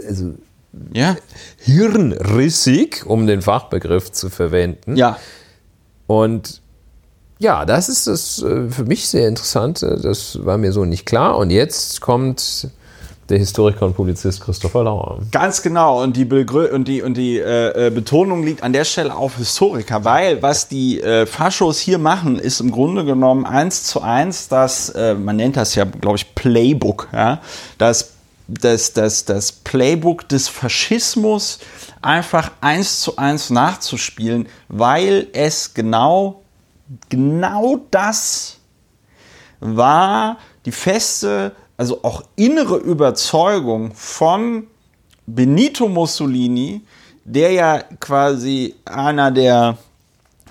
also 0.07 0.33
Ja. 0.93 1.15
hirnrissig, 1.57 3.05
um 3.05 3.25
den 3.27 3.41
Fachbegriff 3.41 4.11
zu 4.11 4.29
verwenden. 4.29 4.95
Ja. 4.95 5.17
Und 6.05 6.61
ja, 7.39 7.65
das 7.65 7.89
ist 7.89 8.07
das 8.07 8.41
äh, 8.41 8.69
für 8.69 8.85
mich 8.85 9.07
sehr 9.07 9.27
Interessante. 9.27 9.99
Das 10.01 10.43
war 10.45 10.57
mir 10.57 10.71
so 10.71 10.85
nicht 10.85 11.05
klar. 11.05 11.37
Und 11.37 11.51
jetzt 11.51 12.01
kommt 12.01 12.69
der 13.29 13.37
Historiker 13.37 13.85
und 13.85 13.95
Publizist 13.95 14.41
Christopher 14.41 14.83
Lauer. 14.83 15.19
Ganz 15.31 15.61
genau. 15.61 16.01
Und 16.01 16.15
die, 16.15 16.25
Begrü 16.25 16.67
und 16.67 16.87
die, 16.87 17.01
und 17.01 17.15
die 17.15 17.37
äh, 17.37 17.87
äh, 17.87 17.89
Betonung 17.89 18.43
liegt 18.43 18.63
an 18.63 18.73
der 18.73 18.85
Stelle 18.85 19.15
auf 19.15 19.37
Historiker, 19.37 20.05
weil 20.05 20.41
was 20.41 20.67
die 20.67 21.01
äh, 21.01 21.25
Faschos 21.25 21.79
hier 21.79 21.97
machen, 21.97 22.39
ist 22.39 22.61
im 22.61 22.71
Grunde 22.71 23.05
genommen 23.05 23.45
eins 23.45 23.83
zu 23.83 24.01
eins 24.01 24.47
das, 24.47 24.89
äh, 24.89 25.13
man 25.13 25.35
nennt 25.35 25.57
das 25.57 25.75
ja, 25.75 25.83
glaube 25.83 26.17
ich, 26.17 26.35
Playbook, 26.35 27.09
ja, 27.11 27.41
das, 27.77 28.13
das, 28.47 28.93
das, 28.93 29.25
das 29.25 29.51
Playbook 29.51 30.27
des 30.29 30.47
Faschismus 30.47 31.59
einfach 32.01 32.51
eins 32.61 33.01
zu 33.01 33.17
eins 33.17 33.49
nachzuspielen, 33.49 34.47
weil 34.69 35.27
es 35.33 35.73
genau, 35.73 36.43
genau 37.09 37.81
das 37.91 38.57
war 39.59 40.37
die 40.65 40.71
feste, 40.71 41.53
also 41.77 42.03
auch 42.03 42.23
innere 42.35 42.77
Überzeugung 42.77 43.93
von 43.93 44.67
Benito 45.25 45.89
Mussolini, 45.89 46.81
der 47.25 47.51
ja 47.51 47.79
quasi 47.99 48.75
einer 48.85 49.31
der 49.31 49.77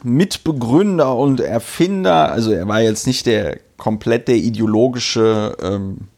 Mitbegründer 0.03 1.17
und 1.17 1.41
Erfinder, 1.41 2.31
also 2.31 2.53
er 2.53 2.69
war 2.69 2.83
jetzt 2.83 3.07
nicht 3.07 3.27
der 3.27 3.59
komplett 3.79 4.29
der 4.29 4.37
ideologische 4.37 5.57
ähm, 5.63 6.09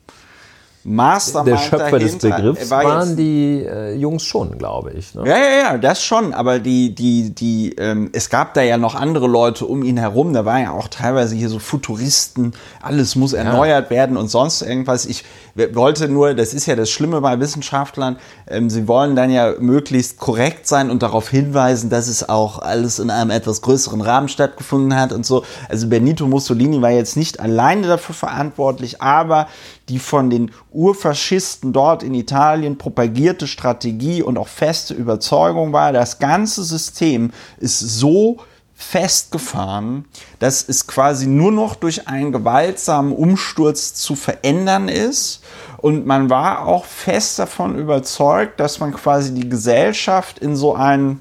Mastermind 0.85 1.59
Der 1.59 1.63
Schöpfer 1.63 1.99
des. 1.99 2.19
Begriffs 2.19 2.71
war 2.71 2.85
waren 2.85 3.17
die 3.17 3.65
äh, 3.65 3.95
Jungs 3.95 4.25
schon, 4.25 4.59
glaube 4.59 4.93
ich. 4.93 5.15
Ne? 5.15 5.23
ja, 5.27 5.37
ja, 5.37 5.59
ja, 5.63 5.79
das 5.79 6.03
schon, 6.03 6.33
aber 6.33 6.59
die, 6.59 6.95
die, 6.95 7.35
die, 7.35 7.75
ähm, 7.77 8.11
es 8.13 8.31
gab 8.31 8.55
da 8.55 8.63
ja 8.63 8.79
noch 8.79 8.95
andere 8.95 9.27
Leute 9.27 9.67
um 9.67 9.83
ihn 9.83 9.99
herum, 9.99 10.33
da 10.33 10.45
waren 10.45 10.63
ja 10.63 10.73
auch 10.73 10.89
teilweise 10.89 11.35
hier 11.35 11.49
so 11.49 11.59
Futuristen, 11.59 12.53
alles 12.81 13.17
muss 13.17 13.33
erneuert 13.33 13.91
werden 13.91 14.17
und 14.17 14.29
sonst 14.29 14.63
irgendwas. 14.63 15.07
Ich 15.07 15.25
wollte 15.73 16.09
nur, 16.09 16.35
das 16.35 16.55
ist 16.55 16.67
ja 16.67 16.77
das 16.77 16.91
Schlimme 16.91 17.21
bei 17.21 17.39
Wissenschaftlern, 17.41 18.17
ähm, 18.49 18.71
sie 18.71 18.89
wollen 18.89 19.17
dann 19.17 19.31
ja 19.31 19.55
möglichst 19.59 20.19
korrekt 20.19 20.67
sein 20.67 20.91
und 20.91 21.03
darauf 21.03 21.29
hinweisen, 21.29 21.91
dass 21.91 22.09
es 22.09 22.29
auch 22.29 22.61
alles 22.61 22.99
in 22.99 23.11
einem 23.11 23.31
etwas 23.31 23.63
größeren 23.63 24.01
Rahmen 24.01 24.29
stattgefunden 24.29 24.99
hat 24.99 25.13
und 25.13 25.27
so. 25.27 25.45
Also 25.69 25.89
Benito 25.89 26.27
Mussolini 26.27 26.81
war 26.81 26.91
jetzt 26.91 27.17
nicht 27.17 27.41
alleine 27.41 27.87
dafür 27.87 28.15
verantwortlich, 28.15 29.03
aber 29.03 29.49
die 29.89 29.99
von 29.99 30.31
den 30.31 30.51
Urfaschisten 30.79 31.73
dort 31.73 32.05
in 32.05 32.15
Italien 32.15 32.79
propagierte 32.79 33.49
Strategie 33.49 34.23
und 34.23 34.39
auch 34.39 34.47
feste 34.47 34.95
Überzeugung 34.95 35.73
war, 35.73 35.93
das 35.93 36.21
ganze 36.21 36.63
System 36.63 37.33
ist 37.59 37.81
so 37.81 38.39
festgefahren, 38.77 40.05
dass 40.39 40.69
es 40.69 40.87
quasi 40.87 41.27
nur 41.27 41.51
noch 41.51 41.75
durch 41.75 42.07
einen 42.07 42.31
gewaltsamen 42.31 43.13
Umsturz 43.13 43.95
zu 43.95 44.15
verändern 44.15 44.89
ist. 44.89 45.43
Und 45.79 46.07
man 46.07 46.31
war 46.31 46.65
auch 46.65 46.85
fest 46.85 47.41
davon 47.41 47.77
überzeugt, 47.77 48.61
dass 48.61 48.79
man 48.79 48.95
quasi 48.95 49.35
die 49.35 49.49
Gesellschaft 49.49 50.39
in 50.39 50.55
so 50.55 50.77
einen 50.77 51.21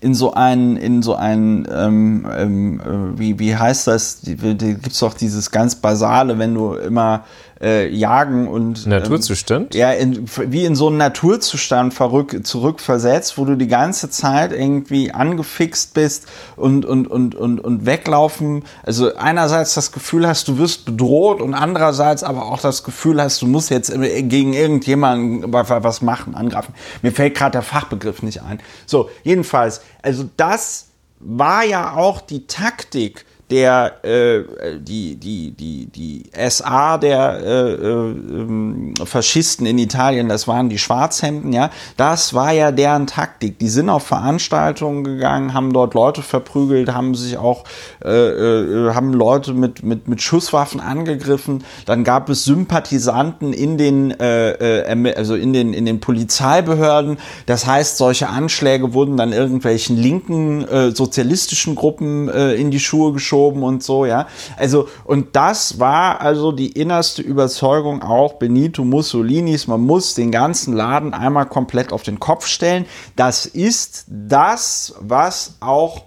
in 0.00 0.14
so 0.14 0.34
einen, 0.34 0.76
in 0.76 1.02
so 1.02 1.14
einen, 1.14 1.66
ähm, 1.72 2.26
ähm, 2.36 2.80
äh, 2.80 3.18
wie, 3.18 3.38
wie 3.38 3.56
heißt 3.56 3.86
das? 3.86 4.20
Die, 4.20 4.36
die, 4.36 4.74
gibt's 4.74 4.98
doch 4.98 5.14
dieses 5.14 5.50
ganz 5.50 5.74
basale, 5.74 6.38
wenn 6.38 6.54
du 6.54 6.74
immer 6.74 7.24
äh, 7.60 7.88
jagen 7.88 8.48
und 8.48 8.86
Naturzustand? 8.86 9.74
Ähm, 9.74 9.80
ja, 9.80 9.92
in, 9.92 10.26
wie 10.46 10.64
in 10.64 10.74
so 10.74 10.88
einen 10.88 10.96
Naturzustand 10.96 11.94
verrück, 11.94 12.46
zurückversetzt, 12.46 13.38
wo 13.38 13.44
du 13.44 13.56
die 13.56 13.68
ganze 13.68 14.10
Zeit 14.10 14.52
irgendwie 14.52 15.12
angefixt 15.12 15.94
bist 15.94 16.26
und, 16.56 16.84
und, 16.84 17.06
und, 17.06 17.34
und, 17.34 17.60
und 17.60 17.86
weglaufen. 17.86 18.64
Also 18.82 19.14
einerseits 19.16 19.74
das 19.74 19.92
Gefühl 19.92 20.26
hast, 20.26 20.48
du 20.48 20.58
wirst 20.58 20.84
bedroht 20.84 21.40
und 21.40 21.54
andererseits 21.54 22.22
aber 22.22 22.46
auch 22.46 22.60
das 22.60 22.84
Gefühl 22.84 23.20
hast, 23.20 23.42
du 23.42 23.46
musst 23.46 23.70
jetzt 23.70 23.92
gegen 23.92 24.52
irgendjemanden 24.52 25.52
was 25.52 26.02
machen, 26.02 26.34
angreifen. 26.34 26.74
Mir 27.02 27.12
fällt 27.12 27.34
gerade 27.34 27.52
der 27.52 27.62
Fachbegriff 27.62 28.22
nicht 28.22 28.42
ein. 28.42 28.60
So, 28.86 29.10
jedenfalls, 29.24 29.82
also 30.02 30.28
das 30.36 30.86
war 31.18 31.64
ja 31.64 31.94
auch 31.94 32.20
die 32.20 32.46
Taktik 32.46 33.25
der 33.50 34.04
äh, 34.04 34.42
die, 34.80 35.14
die, 35.14 35.52
die, 35.52 35.86
die 35.86 36.24
SA 36.48 36.98
der 36.98 37.38
äh, 37.44 37.72
äh, 37.72 38.94
Faschisten 39.04 39.66
in 39.66 39.78
Italien, 39.78 40.28
das 40.28 40.48
waren 40.48 40.68
die 40.68 40.78
Schwarzhemden, 40.78 41.52
ja, 41.52 41.70
das 41.96 42.34
war 42.34 42.52
ja 42.52 42.72
deren 42.72 43.06
Taktik. 43.06 43.60
Die 43.60 43.68
sind 43.68 43.88
auf 43.88 44.04
Veranstaltungen 44.04 45.04
gegangen, 45.04 45.54
haben 45.54 45.72
dort 45.72 45.94
Leute 45.94 46.22
verprügelt, 46.22 46.92
haben 46.92 47.14
sich 47.14 47.38
auch, 47.38 47.64
äh, 48.04 48.08
äh, 48.08 48.94
haben 48.94 49.12
Leute 49.12 49.52
mit, 49.52 49.84
mit, 49.84 50.08
mit 50.08 50.22
Schusswaffen 50.22 50.80
angegriffen. 50.80 51.62
Dann 51.84 52.02
gab 52.02 52.28
es 52.28 52.44
Sympathisanten 52.44 53.52
in 53.52 53.78
den, 53.78 54.10
äh, 54.18 54.90
äh, 54.90 55.14
also 55.14 55.36
in 55.36 55.52
den, 55.52 55.72
in 55.72 55.86
den 55.86 56.00
Polizeibehörden. 56.00 57.18
Das 57.46 57.64
heißt, 57.64 57.96
solche 57.96 58.28
Anschläge 58.28 58.92
wurden 58.92 59.16
dann 59.16 59.32
irgendwelchen 59.32 59.96
linken 59.96 60.66
äh, 60.66 60.90
sozialistischen 60.90 61.76
Gruppen 61.76 62.28
äh, 62.28 62.54
in 62.54 62.72
die 62.72 62.80
Schuhe 62.80 63.12
geschoben 63.12 63.35
und 63.44 63.82
so, 63.82 64.06
ja. 64.06 64.26
Also, 64.56 64.88
und 65.04 65.36
das 65.36 65.78
war 65.78 66.20
also 66.20 66.52
die 66.52 66.72
innerste 66.72 67.22
Überzeugung 67.22 68.02
auch 68.02 68.34
Benito 68.34 68.84
Mussolinis. 68.84 69.66
Man 69.66 69.80
muss 69.80 70.14
den 70.14 70.30
ganzen 70.30 70.74
Laden 70.74 71.14
einmal 71.14 71.46
komplett 71.46 71.92
auf 71.92 72.02
den 72.02 72.20
Kopf 72.20 72.46
stellen. 72.46 72.86
Das 73.16 73.46
ist 73.46 74.06
das, 74.08 74.94
was 75.00 75.56
auch 75.60 76.04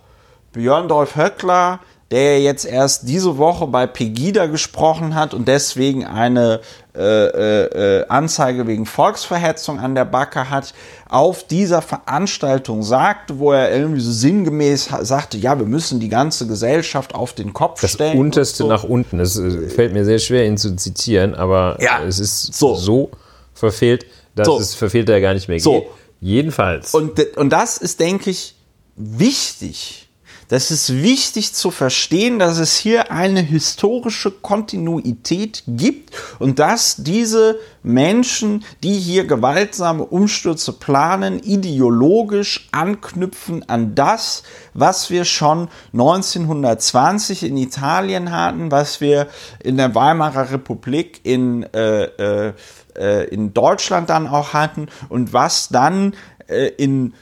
Björn 0.51 0.87
Dolph 0.87 1.15
Höckler 1.15 1.79
der 2.11 2.41
jetzt 2.41 2.65
erst 2.65 3.07
diese 3.07 3.37
Woche 3.37 3.67
bei 3.67 3.85
Pegida 3.85 4.47
gesprochen 4.47 5.13
hat 5.13 5.33
und 5.35 5.47
deswegen 5.47 6.05
eine 6.05 6.59
äh, 6.95 7.01
äh, 7.01 8.05
Anzeige 8.07 8.65
wegen 8.65 8.87
Volksverhetzung 8.87 9.79
an 9.79 9.93
der 9.93 10.05
Backe 10.05 10.49
hat, 10.49 10.73
auf 11.07 11.45
dieser 11.45 11.81
Veranstaltung 11.83 12.81
sagte, 12.81 13.37
wo 13.37 13.51
er 13.51 13.71
irgendwie 13.71 14.01
so 14.01 14.11
sinngemäß 14.11 14.89
sagte, 15.01 15.37
ja, 15.37 15.59
wir 15.59 15.67
müssen 15.67 15.99
die 15.99 16.09
ganze 16.09 16.47
Gesellschaft 16.47 17.13
auf 17.13 17.33
den 17.33 17.53
Kopf 17.53 17.81
das 17.81 17.91
stellen. 17.91 18.13
Das 18.13 18.19
unterste 18.19 18.57
so. 18.63 18.67
nach 18.67 18.83
unten. 18.83 19.19
Es 19.19 19.39
fällt 19.75 19.93
mir 19.93 20.03
sehr 20.03 20.19
schwer, 20.19 20.45
ihn 20.47 20.57
zu 20.57 20.75
zitieren, 20.75 21.35
aber 21.35 21.77
ja, 21.79 22.03
es 22.03 22.19
ist 22.19 22.53
so, 22.55 22.75
so 22.75 23.11
verfehlt, 23.53 24.05
dass 24.35 24.47
So. 24.47 24.59
es 24.59 24.73
verfehlt 24.73 25.09
er 25.09 25.21
gar 25.21 25.35
nicht 25.35 25.47
mehr 25.47 25.59
So. 25.59 25.81
geht. 25.81 25.89
Jedenfalls. 26.21 26.93
Und, 26.93 27.37
und 27.37 27.49
das 27.51 27.77
ist, 27.77 27.99
denke 27.99 28.31
ich, 28.31 28.55
wichtig. 28.95 30.08
Das 30.49 30.71
ist 30.71 31.03
wichtig 31.03 31.53
zu 31.53 31.69
verstehen, 31.69 32.39
dass 32.39 32.57
es 32.57 32.75
hier 32.75 33.11
eine 33.11 33.41
historische 33.41 34.31
Kontinuität 34.31 35.63
gibt 35.67 36.11
und 36.39 36.57
dass 36.57 36.95
diese 36.97 37.59
Menschen, 37.83 38.65
die 38.81 38.97
hier 38.97 39.27
gewaltsame 39.27 40.03
Umstürze 40.03 40.73
planen, 40.73 41.39
ideologisch 41.43 42.67
anknüpfen 42.71 43.69
an 43.69 43.93
das, 43.93 44.41
was 44.73 45.11
wir 45.11 45.23
schon 45.23 45.69
1920 45.93 47.43
in 47.43 47.55
Italien 47.55 48.31
hatten, 48.31 48.71
was 48.71 49.01
wir 49.01 49.27
in 49.63 49.77
der 49.77 49.93
Weimarer 49.93 50.51
Republik 50.51 51.21
in, 51.21 51.61
äh, 51.73 52.05
äh, 52.05 52.53
äh, 52.97 53.25
in 53.25 53.53
Deutschland 53.53 54.09
dann 54.09 54.27
auch 54.27 54.53
hatten 54.53 54.87
und 55.09 55.31
was 55.31 55.69
dann 55.69 56.15
äh, 56.47 56.69
in 56.69 57.13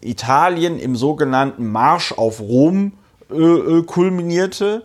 Italien 0.00 0.78
im 0.78 0.96
sogenannten 0.96 1.70
Marsch 1.70 2.12
auf 2.12 2.40
Rom 2.40 2.92
äh, 3.30 3.34
äh, 3.34 3.82
kulminierte. 3.82 4.82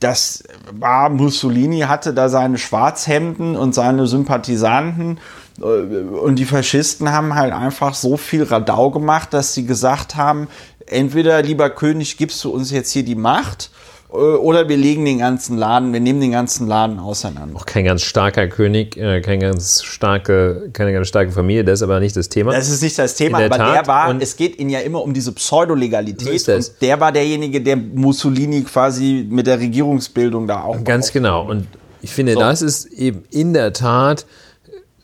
Das 0.00 0.42
war 0.72 1.10
Mussolini, 1.10 1.80
hatte 1.80 2.12
da 2.12 2.28
seine 2.28 2.58
Schwarzhemden 2.58 3.56
und 3.56 3.74
seine 3.74 4.06
Sympathisanten 4.06 5.18
äh, 5.60 5.64
und 5.64 6.36
die 6.36 6.44
Faschisten 6.44 7.12
haben 7.12 7.34
halt 7.34 7.52
einfach 7.52 7.94
so 7.94 8.16
viel 8.16 8.42
Radau 8.42 8.90
gemacht, 8.90 9.32
dass 9.32 9.54
sie 9.54 9.66
gesagt 9.66 10.16
haben, 10.16 10.48
entweder 10.86 11.40
lieber 11.42 11.70
König, 11.70 12.16
gibst 12.16 12.42
du 12.44 12.50
uns 12.50 12.70
jetzt 12.70 12.90
hier 12.90 13.04
die 13.04 13.14
Macht 13.14 13.70
äh, 13.70 13.81
oder 14.12 14.68
wir 14.68 14.76
legen 14.76 15.04
den 15.04 15.18
ganzen 15.18 15.56
Laden, 15.56 15.92
wir 15.92 16.00
nehmen 16.00 16.20
den 16.20 16.32
ganzen 16.32 16.66
Laden 16.66 16.98
auseinander. 16.98 17.56
auch 17.56 17.64
kein 17.66 17.84
ganz 17.84 18.02
starker 18.02 18.46
König, 18.48 18.96
äh, 18.96 19.20
kein 19.22 19.40
ganz 19.40 19.82
starke, 19.82 20.68
keine 20.72 20.92
ganz 20.92 21.08
starke 21.08 21.32
Familie, 21.32 21.64
das 21.64 21.78
ist 21.80 21.82
aber 21.82 21.98
nicht 21.98 22.14
das 22.16 22.28
Thema. 22.28 22.52
Das 22.52 22.68
ist 22.68 22.82
nicht 22.82 22.98
das 22.98 23.14
Thema, 23.14 23.38
der 23.38 23.46
aber 23.46 23.56
der 23.58 23.66
Tat. 23.76 23.86
war, 23.86 24.10
Und- 24.10 24.22
es 24.22 24.36
geht 24.36 24.58
ihn 24.58 24.68
ja 24.68 24.80
immer 24.80 25.02
um 25.02 25.14
diese 25.14 25.32
Pseudolegalität 25.32 26.40
So 26.40 26.52
und 26.52 26.72
der 26.82 27.00
war 27.00 27.10
derjenige, 27.12 27.60
der 27.62 27.76
Mussolini 27.76 28.62
quasi 28.62 29.26
mit 29.28 29.46
der 29.46 29.58
Regierungsbildung 29.58 30.46
da 30.46 30.62
auch 30.62 30.84
Ganz 30.84 31.10
genau. 31.12 31.48
Und 31.48 31.66
ich 32.02 32.10
finde, 32.10 32.34
So. 32.34 32.40
das 32.40 32.60
ist 32.62 32.86
eben 32.86 33.24
in 33.30 33.54
der 33.54 33.72
Tat 33.72 34.26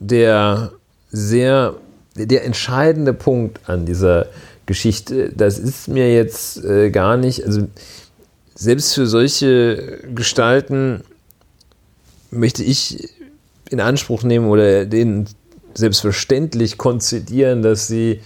der 0.01 0.73
sehr, 1.11 1.75
der 2.15 2.45
entscheidende 2.45 3.15
Punkt 3.15 3.61
an 3.69 3.87
dieser 3.87 4.27
Geschichte. 4.67 5.33
Das 5.35 5.59
ist 5.59 5.89
mir 5.89 6.13
jetzt 6.13 6.63
äh, 6.65 6.91
gar 6.91 7.17
nicht, 7.17 7.45
also 7.47 7.63
selbst 8.59 8.95
für 8.95 9.07
solche 9.07 10.01
Gestalten 10.13 11.05
möchte 12.33 12.65
ich 12.65 13.09
in 13.71 13.81
Anspruch 13.81 14.25
nehmen 14.25 14.49
oder 14.49 14.85
denen 14.85 15.29
selbstverständlich 15.75 16.77
konzidieren, 16.77 17.63
dass 17.63 17.87
sie 17.87 18.21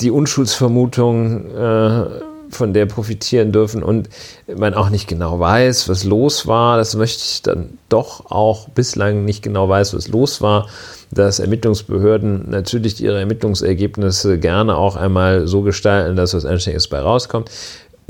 die 0.00 0.10
Unschuldsvermutung 0.10 1.54
äh, 1.54 2.04
von 2.48 2.72
der 2.72 2.86
profitieren 2.86 3.52
dürfen 3.52 3.82
und 3.82 4.08
man 4.56 4.72
auch 4.72 4.88
nicht 4.88 5.06
genau 5.06 5.38
weiß, 5.38 5.90
was 5.90 6.04
los 6.04 6.46
war. 6.46 6.78
Das 6.78 6.96
möchte 6.96 7.22
ich 7.22 7.42
dann 7.42 7.78
doch 7.90 8.30
auch 8.30 8.70
bislang 8.70 9.26
nicht 9.26 9.42
genau 9.42 9.68
weiß, 9.68 9.92
was 9.92 10.08
los 10.08 10.40
war, 10.40 10.66
dass 11.10 11.40
Ermittlungsbehörden 11.40 12.48
natürlich 12.48 13.02
ihre 13.02 13.18
Ermittlungsergebnisse 13.18 14.38
gerne 14.38 14.76
auch 14.76 14.96
einmal 14.96 15.46
so 15.46 15.60
gestalten, 15.60 16.16
dass 16.16 16.32
was 16.32 16.46
Anständiges 16.46 16.88
bei 16.88 17.00
rauskommt 17.00 17.50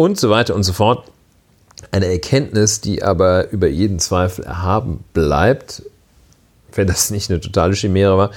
und 0.01 0.19
so 0.19 0.31
weiter 0.31 0.55
und 0.55 0.63
so 0.63 0.73
fort. 0.73 1.05
Eine 1.91 2.07
Erkenntnis, 2.07 2.81
die 2.81 3.03
aber 3.03 3.51
über 3.51 3.69
jeden 3.69 3.99
Zweifel 3.99 4.47
erhaben 4.47 5.05
bleibt, 5.13 5.83
wenn 6.73 6.87
das 6.87 7.11
nicht 7.11 7.29
eine 7.29 7.41
totale 7.41 7.75
Chimäre 7.75 8.17
war, 8.17 8.31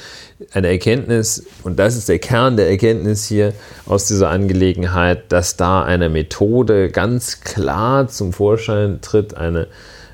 eine 0.52 0.68
Erkenntnis, 0.68 1.46
und 1.64 1.80
das 1.80 1.96
ist 1.96 2.10
der 2.10 2.20
Kern 2.20 2.58
der 2.58 2.70
Erkenntnis 2.70 3.26
hier 3.26 3.54
aus 3.86 4.08
dieser 4.08 4.30
Angelegenheit, 4.30 5.32
dass 5.32 5.56
da 5.56 5.84
eine 5.84 6.10
Methode 6.10 6.90
ganz 6.90 7.40
klar 7.40 8.10
zum 8.10 8.34
Vorschein 8.34 9.00
tritt, 9.00 9.36
eine, 9.36 9.68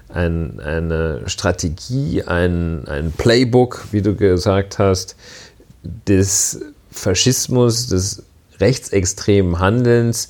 ein, 0.09 0.59
eine 0.59 1.21
Strategie, 1.25 2.21
ein, 2.21 2.87
ein 2.87 3.11
Playbook, 3.11 3.87
wie 3.91 4.03
du 4.03 4.15
gesagt 4.15 4.77
hast, 4.77 5.15
des 5.83 6.59
Faschismus, 6.91 7.87
des 7.87 8.21
rechtsextremen 8.59 9.57
Handelns, 9.57 10.29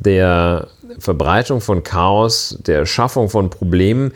der 0.00 0.68
Verbreitung 0.98 1.60
von 1.60 1.82
Chaos, 1.82 2.58
der 2.66 2.86
Schaffung 2.86 3.28
von 3.28 3.50
Problemen, 3.50 4.12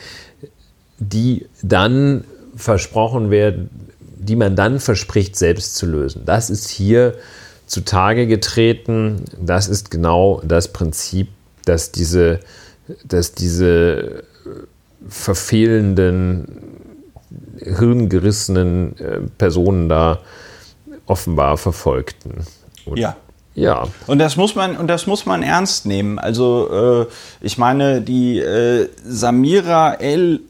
die 0.98 1.46
dann 1.62 2.24
versprochen 2.56 3.30
werden, 3.30 3.70
die 4.16 4.36
man 4.36 4.56
dann 4.56 4.80
verspricht, 4.80 5.36
selbst 5.36 5.76
zu 5.76 5.86
lösen. 5.86 6.22
Das 6.24 6.50
ist 6.50 6.68
hier 6.68 7.14
zutage 7.66 8.26
getreten. 8.26 9.24
Das 9.38 9.68
ist 9.68 9.90
genau 9.90 10.40
das 10.44 10.68
Prinzip, 10.68 11.28
dass 11.64 11.92
diese, 11.92 12.40
dass 13.04 13.32
diese 13.32 14.24
verfehlenden, 15.08 16.46
hirngerissenen 17.58 18.98
äh, 18.98 19.20
Personen 19.38 19.88
da 19.88 20.20
offenbar 21.06 21.58
verfolgten. 21.58 22.46
Und 22.86 22.98
Ja. 22.98 23.16
Ja, 23.54 23.84
Und 24.08 24.18
das 24.18 24.36
muss 24.36 24.56
man 24.56 24.76
und 24.76 24.88
das 24.88 25.06
muss 25.06 25.26
man 25.26 25.42
ernst 25.42 25.86
nehmen. 25.86 26.18
Also 26.18 27.06
äh, 27.10 27.44
ich 27.44 27.56
meine 27.56 28.00
die 28.00 28.38
äh, 28.38 28.88
Samira 29.04 29.94
El 29.94 30.40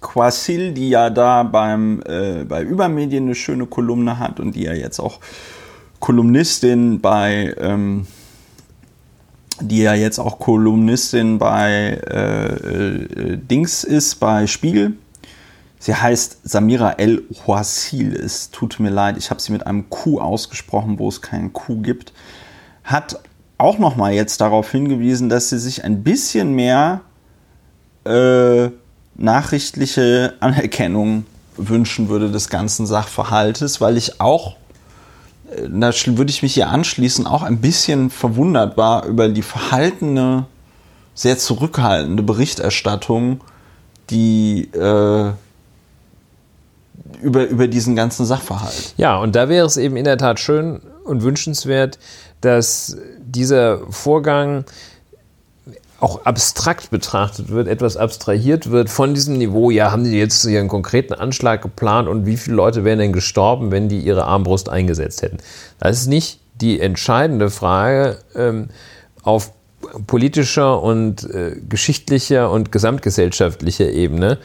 Quasil, 0.00 0.72
die 0.72 0.88
ja 0.88 1.10
da 1.10 1.42
beim 1.42 2.02
äh, 2.06 2.44
bei 2.44 2.62
Übermedien 2.62 3.24
eine 3.24 3.34
schöne 3.34 3.66
Kolumne 3.66 4.18
hat 4.18 4.40
und 4.40 4.54
die 4.54 4.62
ja 4.62 4.72
jetzt 4.72 5.00
auch 5.00 5.20
Kolumnistin 6.00 7.00
bei 7.00 7.54
ähm, 7.58 8.06
die 9.60 9.82
ja 9.82 9.94
jetzt 9.94 10.18
auch 10.18 10.38
Kolumnistin 10.38 11.38
bei 11.38 12.00
äh, 12.08 12.46
äh, 12.46 13.36
Dings 13.36 13.84
ist 13.84 14.16
bei 14.16 14.46
Spiegel. 14.46 14.94
Sie 15.78 15.94
heißt 15.94 16.40
Samira 16.42 16.92
El 16.92 17.22
Huasil. 17.46 18.14
Es 18.14 18.50
tut 18.50 18.80
mir 18.80 18.90
leid, 18.90 19.16
ich 19.16 19.30
habe 19.30 19.40
sie 19.40 19.52
mit 19.52 19.66
einem 19.66 19.88
Q 19.90 20.20
ausgesprochen, 20.20 20.98
wo 20.98 21.08
es 21.08 21.22
keinen 21.22 21.52
Q 21.52 21.82
gibt. 21.82 22.12
Hat 22.82 23.20
auch 23.58 23.78
noch 23.78 23.96
mal 23.96 24.12
jetzt 24.12 24.40
darauf 24.40 24.70
hingewiesen, 24.70 25.28
dass 25.28 25.50
sie 25.50 25.58
sich 25.58 25.84
ein 25.84 26.02
bisschen 26.02 26.54
mehr 26.54 27.02
äh, 28.04 28.70
nachrichtliche 29.16 30.34
Anerkennung 30.40 31.26
wünschen 31.56 32.08
würde 32.08 32.30
des 32.30 32.48
ganzen 32.48 32.86
Sachverhaltes, 32.86 33.80
weil 33.80 33.96
ich 33.96 34.20
auch, 34.20 34.56
äh, 35.50 35.68
da 35.68 35.90
würde 35.92 36.30
ich 36.30 36.42
mich 36.42 36.54
hier 36.54 36.70
anschließen, 36.70 37.26
auch 37.26 37.42
ein 37.42 37.60
bisschen 37.60 38.10
verwundert 38.10 38.76
war 38.76 39.04
über 39.06 39.28
die 39.28 39.42
verhaltene, 39.42 40.46
sehr 41.14 41.36
zurückhaltende 41.36 42.22
Berichterstattung, 42.22 43.40
die 44.10 44.70
äh, 44.72 45.32
über, 47.22 47.46
über 47.46 47.68
diesen 47.68 47.96
ganzen 47.96 48.26
Sachverhalt. 48.26 48.94
Ja, 48.96 49.18
und 49.18 49.34
da 49.34 49.48
wäre 49.48 49.66
es 49.66 49.76
eben 49.76 49.96
in 49.96 50.04
der 50.04 50.18
Tat 50.18 50.40
schön 50.40 50.80
und 51.04 51.22
wünschenswert, 51.22 51.98
dass 52.40 52.96
dieser 53.20 53.80
Vorgang 53.90 54.64
auch 56.00 56.24
abstrakt 56.24 56.90
betrachtet 56.90 57.48
wird, 57.48 57.66
etwas 57.66 57.96
abstrahiert 57.96 58.70
wird 58.70 58.88
von 58.88 59.14
diesem 59.14 59.36
Niveau, 59.36 59.70
ja, 59.70 59.90
haben 59.90 60.04
die 60.04 60.12
jetzt 60.12 60.46
hier 60.46 60.60
einen 60.60 60.68
konkreten 60.68 61.12
Anschlag 61.12 61.60
geplant 61.60 62.08
und 62.08 62.24
wie 62.24 62.36
viele 62.36 62.54
Leute 62.54 62.84
wären 62.84 63.00
denn 63.00 63.12
gestorben, 63.12 63.72
wenn 63.72 63.88
die 63.88 63.98
ihre 63.98 64.24
Armbrust 64.24 64.68
eingesetzt 64.68 65.22
hätten? 65.22 65.38
Das 65.80 66.00
ist 66.00 66.06
nicht 66.06 66.38
die 66.60 66.80
entscheidende 66.80 67.50
Frage 67.50 68.18
ähm, 68.36 68.68
auf 69.22 69.52
politischer 70.06 70.82
und 70.82 71.24
äh, 71.24 71.56
geschichtlicher 71.68 72.50
und 72.50 72.70
gesamtgesellschaftlicher 72.70 73.90
Ebene. 73.90 74.38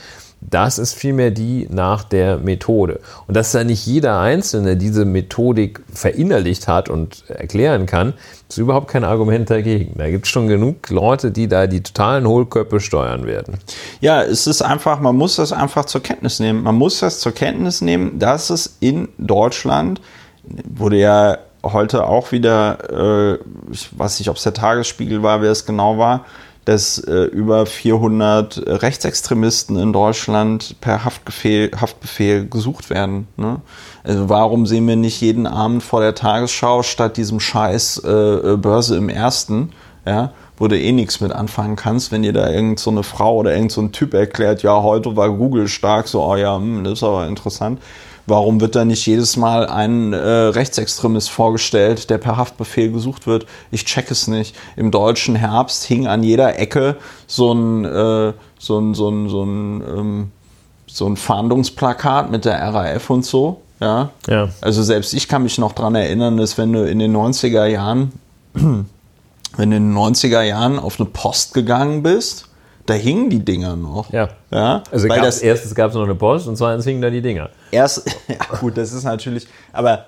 Das 0.49 0.77
ist 0.77 0.93
vielmehr 0.93 1.31
die 1.31 1.67
nach 1.69 2.03
der 2.03 2.37
Methode. 2.37 2.99
Und 3.27 3.35
dass 3.35 3.51
da 3.51 3.63
nicht 3.63 3.85
jeder 3.85 4.19
Einzelne 4.19 4.77
diese 4.77 5.05
Methodik 5.05 5.81
verinnerlicht 5.91 6.67
hat 6.67 6.89
und 6.89 7.23
erklären 7.29 7.85
kann, 7.85 8.13
ist 8.49 8.57
überhaupt 8.57 8.87
kein 8.87 9.03
Argument 9.03 9.49
dagegen. 9.49 9.97
Da 9.97 10.09
gibt 10.09 10.25
es 10.25 10.31
schon 10.31 10.47
genug 10.47 10.89
Leute, 10.89 11.31
die 11.31 11.47
da 11.47 11.67
die 11.67 11.81
totalen 11.81 12.27
Hohlköpfe 12.27 12.79
steuern 12.79 13.25
werden. 13.25 13.57
Ja, 14.01 14.21
es 14.21 14.47
ist 14.47 14.61
einfach, 14.61 14.99
man 14.99 15.15
muss 15.15 15.37
das 15.37 15.51
einfach 15.51 15.85
zur 15.85 16.03
Kenntnis 16.03 16.39
nehmen. 16.39 16.63
Man 16.63 16.75
muss 16.75 16.99
das 16.99 17.19
zur 17.19 17.31
Kenntnis 17.31 17.81
nehmen, 17.81 18.19
dass 18.19 18.49
es 18.49 18.77
in 18.79 19.09
Deutschland, 19.17 20.01
wurde 20.43 20.97
ja 20.97 21.37
heute 21.63 22.05
auch 22.05 22.31
wieder, 22.31 23.33
äh, 23.33 23.39
ich 23.71 23.97
weiß 23.97 24.19
nicht, 24.19 24.29
ob 24.29 24.35
es 24.37 24.43
der 24.43 24.53
Tagesspiegel 24.53 25.23
war, 25.23 25.41
wer 25.41 25.51
es 25.51 25.65
genau 25.65 25.97
war, 25.97 26.25
dass 26.65 26.97
äh, 26.99 27.23
über 27.25 27.65
400 27.65 28.63
Rechtsextremisten 28.65 29.77
in 29.77 29.91
Deutschland 29.91 30.75
per 30.79 31.03
Haftbefehl, 31.03 31.71
Haftbefehl 31.79 32.47
gesucht 32.47 32.89
werden. 32.89 33.27
Ne? 33.35 33.61
Also 34.03 34.29
warum 34.29 34.65
sehen 34.65 34.87
wir 34.87 34.95
nicht 34.95 35.19
jeden 35.21 35.47
Abend 35.47 35.83
vor 35.83 36.01
der 36.01 36.15
Tagesschau 36.15 36.83
statt 36.83 37.17
diesem 37.17 37.39
Scheiß 37.39 37.99
äh, 37.99 38.57
Börse 38.57 38.95
im 38.95 39.09
Ersten, 39.09 39.71
ja, 40.05 40.31
wo 40.57 40.67
du 40.67 40.77
eh 40.77 40.91
nichts 40.91 41.19
mit 41.19 41.31
anfangen 41.31 41.75
kannst, 41.75 42.11
wenn 42.11 42.23
dir 42.23 42.33
da 42.33 42.49
irgend 42.49 42.79
so 42.79 42.91
eine 42.91 43.03
Frau 43.03 43.37
oder 43.37 43.53
irgend 43.53 43.71
so 43.71 43.81
ein 43.81 43.91
Typ 43.91 44.13
erklärt, 44.13 44.63
ja, 44.63 44.81
heute 44.81 45.15
war 45.15 45.29
Google 45.29 45.67
stark, 45.67 46.07
so, 46.07 46.23
oh 46.23 46.35
ja, 46.35 46.55
hm, 46.55 46.83
das 46.83 46.93
ist 46.93 47.03
aber 47.03 47.27
interessant. 47.27 47.79
Warum 48.25 48.61
wird 48.61 48.75
da 48.75 48.85
nicht 48.85 49.05
jedes 49.05 49.35
Mal 49.35 49.67
ein 49.67 50.13
äh, 50.13 50.17
Rechtsextremist 50.17 51.29
vorgestellt, 51.29 52.09
der 52.09 52.17
per 52.17 52.37
Haftbefehl 52.37 52.91
gesucht 52.91 53.27
wird? 53.27 53.45
Ich 53.69 53.83
check 53.83 54.09
es 54.11 54.27
nicht. 54.27 54.55
Im 54.77 54.91
deutschen 54.91 55.35
Herbst 55.35 55.83
hing 55.83 56.07
an 56.07 56.23
jeder 56.23 56.57
Ecke 56.57 56.95
so 57.27 57.53
ein, 57.53 57.83
äh, 57.83 58.33
so 58.57 58.79
ein, 58.79 58.93
so 58.93 59.09
ein, 59.09 59.29
so 59.29 59.43
ein, 59.43 59.81
ähm, 59.81 60.31
so 60.87 61.05
ein 61.05 61.17
Fahndungsplakat 61.17 62.31
mit 62.31 62.45
der 62.45 62.61
RAF 62.61 63.09
und 63.09 63.25
so. 63.25 63.61
Ja? 63.81 64.11
Ja. 64.27 64.49
Also 64.61 64.83
selbst 64.83 65.13
ich 65.13 65.27
kann 65.27 65.43
mich 65.43 65.57
noch 65.57 65.73
daran 65.73 65.95
erinnern, 65.95 66.37
dass 66.37 66.57
wenn 66.57 66.71
du 66.71 66.87
in 66.87 66.99
den 66.99 67.13
90er 67.15 67.65
Jahren, 67.65 68.13
wenn 68.53 68.85
du 69.57 69.61
in 69.63 69.71
den 69.71 69.93
90er 69.93 70.43
Jahren 70.43 70.79
auf 70.79 70.97
eine 70.99 71.09
Post 71.09 71.53
gegangen 71.53 72.03
bist, 72.03 72.47
da 72.85 72.93
hingen 72.93 73.29
die 73.29 73.43
Dinger 73.43 73.75
noch. 73.75 74.11
Ja. 74.11 74.29
ja? 74.51 74.83
Also 74.91 75.07
Weil 75.07 75.21
das 75.21 75.41
erstens 75.41 75.73
gab 75.75 75.89
es 75.89 75.95
noch 75.95 76.03
eine 76.03 76.15
Post 76.15 76.47
und 76.47 76.57
zweitens 76.57 76.85
hingen 76.85 77.01
da 77.01 77.09
die 77.09 77.21
Dinger. 77.21 77.49
erst, 77.71 78.05
ja 78.27 78.57
gut, 78.59 78.77
das 78.77 78.91
ist 78.93 79.03
natürlich, 79.03 79.47
aber 79.71 80.07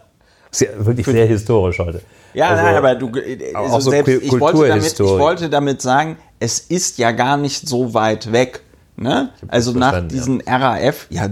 Ist 0.51 0.61
ja 0.61 0.67
wirklich 0.77 1.05
sehr 1.05 1.25
historisch 1.25 1.79
heute. 1.79 2.01
Ja, 2.33 2.49
Also, 2.49 2.63
nein, 2.63 2.75
aber 2.75 2.95
du, 2.95 3.07
äh, 3.17 3.55
auch 3.55 3.63
also 3.63 3.79
so 3.79 3.91
selbst, 3.91 4.09
ich, 4.21 4.39
wollte 4.39 4.67
damit, 4.67 4.93
ich 4.93 4.99
wollte 4.99 5.49
damit 5.49 5.81
sagen, 5.81 6.17
es 6.39 6.59
ist 6.59 6.97
ja 6.97 7.11
gar 7.11 7.37
nicht 7.37 7.67
so 7.67 7.93
weit 7.93 8.31
weg. 8.31 8.61
Ne? 8.97 9.29
Also 9.47 9.71
nach 9.71 10.05
diesen 10.07 10.41
RAF, 10.41 11.07
ja, 11.09 11.29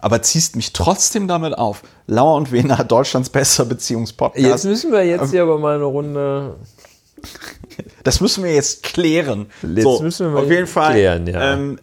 aber 0.00 0.20
ziehst 0.22 0.56
mich 0.56 0.72
trotzdem 0.72 1.28
damit 1.28 1.56
auf. 1.56 1.82
Lauer 2.08 2.34
und 2.34 2.52
Wiener, 2.52 2.82
Deutschlands 2.84 3.30
bester 3.30 3.64
Beziehungspodcast. 3.64 4.44
Jetzt 4.44 4.64
müssen 4.64 4.92
wir 4.92 5.04
jetzt 5.04 5.30
hier 5.30 5.42
aber 5.42 5.58
mal 5.58 5.76
eine 5.76 5.84
Runde. 5.84 6.56
Das 8.04 8.20
müssen 8.20 8.44
wir 8.44 8.54
jetzt 8.54 8.82
klären. 8.82 9.46
Jetzt 9.62 10.02
müssen 10.02 10.32
wir 10.32 10.40
auf 10.40 10.50
jeden 10.50 10.66
Fall. 10.66 10.92
klären, 10.92 11.26
ja. 11.26 11.54
ähm, 11.54 11.78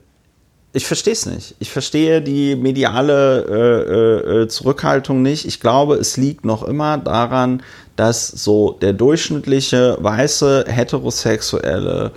ich 0.72 0.86
verstehe 0.86 1.14
es 1.14 1.26
nicht. 1.26 1.56
Ich 1.60 1.72
verstehe 1.72 2.22
die 2.22 2.56
mediale 2.56 3.46
äh, 3.50 4.38
äh, 4.38 4.42
äh, 4.44 4.48
Zurückhaltung 4.48 5.22
nicht. 5.22 5.46
Ich 5.46 5.60
glaube, 5.60 5.96
es 5.96 6.18
liegt 6.18 6.46
noch 6.46 6.64
immer 6.64 6.98
daran, 6.98 7.64
dass 7.96 8.28
so 8.28 8.78
der 8.80 8.94
durchschnittliche 8.94 9.98
weiße 10.00 10.66
heterosexuelle 10.68 12.12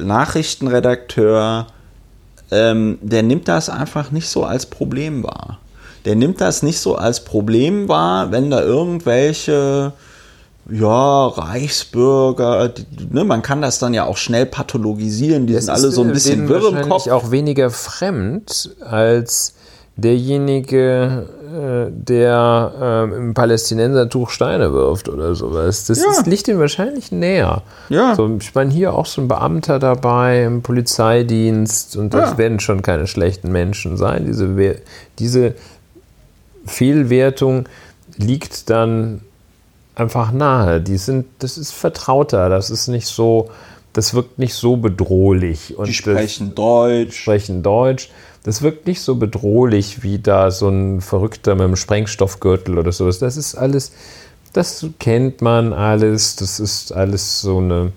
Nachrichtenredakteur, 0.00 1.68
ähm, 2.50 2.98
der 3.00 3.22
nimmt 3.22 3.46
das 3.46 3.68
einfach 3.68 4.10
nicht 4.10 4.28
so 4.28 4.44
als 4.44 4.66
Problem 4.66 5.22
wahr. 5.22 5.60
Der 6.04 6.16
nimmt 6.16 6.40
das 6.40 6.62
nicht 6.62 6.80
so 6.80 6.96
als 6.96 7.24
Problem 7.24 7.88
wahr, 7.88 8.32
wenn 8.32 8.50
da 8.50 8.60
irgendwelche 8.60 9.92
ja, 10.70 11.26
Reichsbürger, 11.26 12.68
die, 12.70 12.86
ne, 13.10 13.24
man 13.24 13.42
kann 13.42 13.60
das 13.62 13.78
dann 13.78 13.92
ja 13.94 14.04
auch 14.04 14.16
schnell 14.16 14.46
pathologisieren, 14.46 15.46
die 15.46 15.54
sind 15.54 15.70
alle 15.70 15.90
so 15.90 16.02
ein 16.02 16.12
bisschen 16.12 16.48
wirr 16.48 16.68
im 16.80 16.88
Kopf. 16.88 17.06
auch 17.08 17.30
weniger 17.30 17.70
fremd 17.70 18.74
als 18.80 19.54
derjenige, 19.96 21.28
äh, 21.54 21.90
der 21.92 22.72
ähm, 22.82 23.12
im 23.12 23.34
Palästinensertuch 23.34 24.30
Steine 24.30 24.72
wirft 24.72 25.08
oder 25.08 25.34
sowas. 25.36 25.86
Das 25.86 26.02
Ja. 26.02 26.10
ist, 26.10 26.26
liegt 26.26 26.48
ihm 26.48 26.58
wahrscheinlich 26.58 27.12
näher. 27.12 27.62
Ja. 27.90 28.14
So, 28.16 28.28
ich 28.40 28.52
meine, 28.56 28.72
hier 28.72 28.94
auch 28.94 29.06
so 29.06 29.20
ein 29.20 29.28
Beamter 29.28 29.78
dabei 29.78 30.44
im 30.44 30.62
Polizeidienst 30.62 31.96
und 31.96 32.12
das 32.12 32.32
Ja. 32.32 32.38
werden 32.38 32.58
schon 32.58 32.82
keine 32.82 33.06
schlechten 33.06 33.52
Menschen 33.52 33.96
sein. 33.96 34.24
Diese, 34.26 34.76
diese 35.20 35.54
Fehlwertung 36.66 37.68
liegt 38.16 38.70
dann 38.70 39.20
einfach 39.94 40.32
nahe. 40.32 40.80
Die 40.80 40.96
sind, 40.98 41.26
das 41.38 41.56
ist 41.58 41.72
vertrauter, 41.72 42.48
das 42.48 42.70
ist 42.70 42.88
nicht 42.88 43.06
so, 43.06 43.50
das 43.92 44.14
wirkt 44.14 44.38
nicht 44.38 44.54
so 44.54 44.76
bedrohlich. 44.76 45.76
Und 45.76 45.86
Die 45.86 45.92
das- 45.92 45.96
sprechen 45.96 46.54
Deutsch. 46.54 47.16
sprechen 47.22 47.62
Deutsch. 47.62 48.10
Das 48.42 48.60
wirkt 48.60 48.86
nicht 48.86 49.00
so 49.00 49.14
bedrohlich 49.14 50.02
wie 50.02 50.18
da 50.18 50.50
so 50.50 50.68
ein 50.68 51.00
Verrückter 51.00 51.54
mit 51.54 51.64
einem 51.64 51.76
Sprengstoffgürtel 51.76 52.78
oder 52.78 52.92
sowas. 52.92 53.18
Das 53.18 53.36
ist 53.38 53.54
alles, 53.54 53.92
das 54.52 54.84
kennt 54.98 55.40
man 55.40 55.72
alles. 55.72 56.36
Das 56.36 56.60
ist 56.60 56.92
alles 56.92 57.40
so 57.40 57.58
eine, 57.58 57.92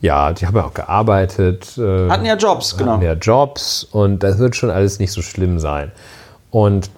ja, 0.00 0.32
die 0.32 0.46
haben 0.46 0.56
ja 0.56 0.64
auch 0.64 0.72
gearbeitet. 0.72 1.76
äh, 1.76 2.08
Hatten 2.08 2.24
ja 2.24 2.36
Jobs, 2.36 2.76
genau. 2.78 2.92
Hatten 2.92 3.02
ja 3.02 3.12
Jobs 3.12 3.84
und 3.84 4.22
das 4.22 4.38
wird 4.38 4.56
schon 4.56 4.70
alles 4.70 4.98
nicht 5.00 5.12
so 5.12 5.20
schlimm 5.20 5.58
sein. 5.58 5.92
Und 6.50 6.90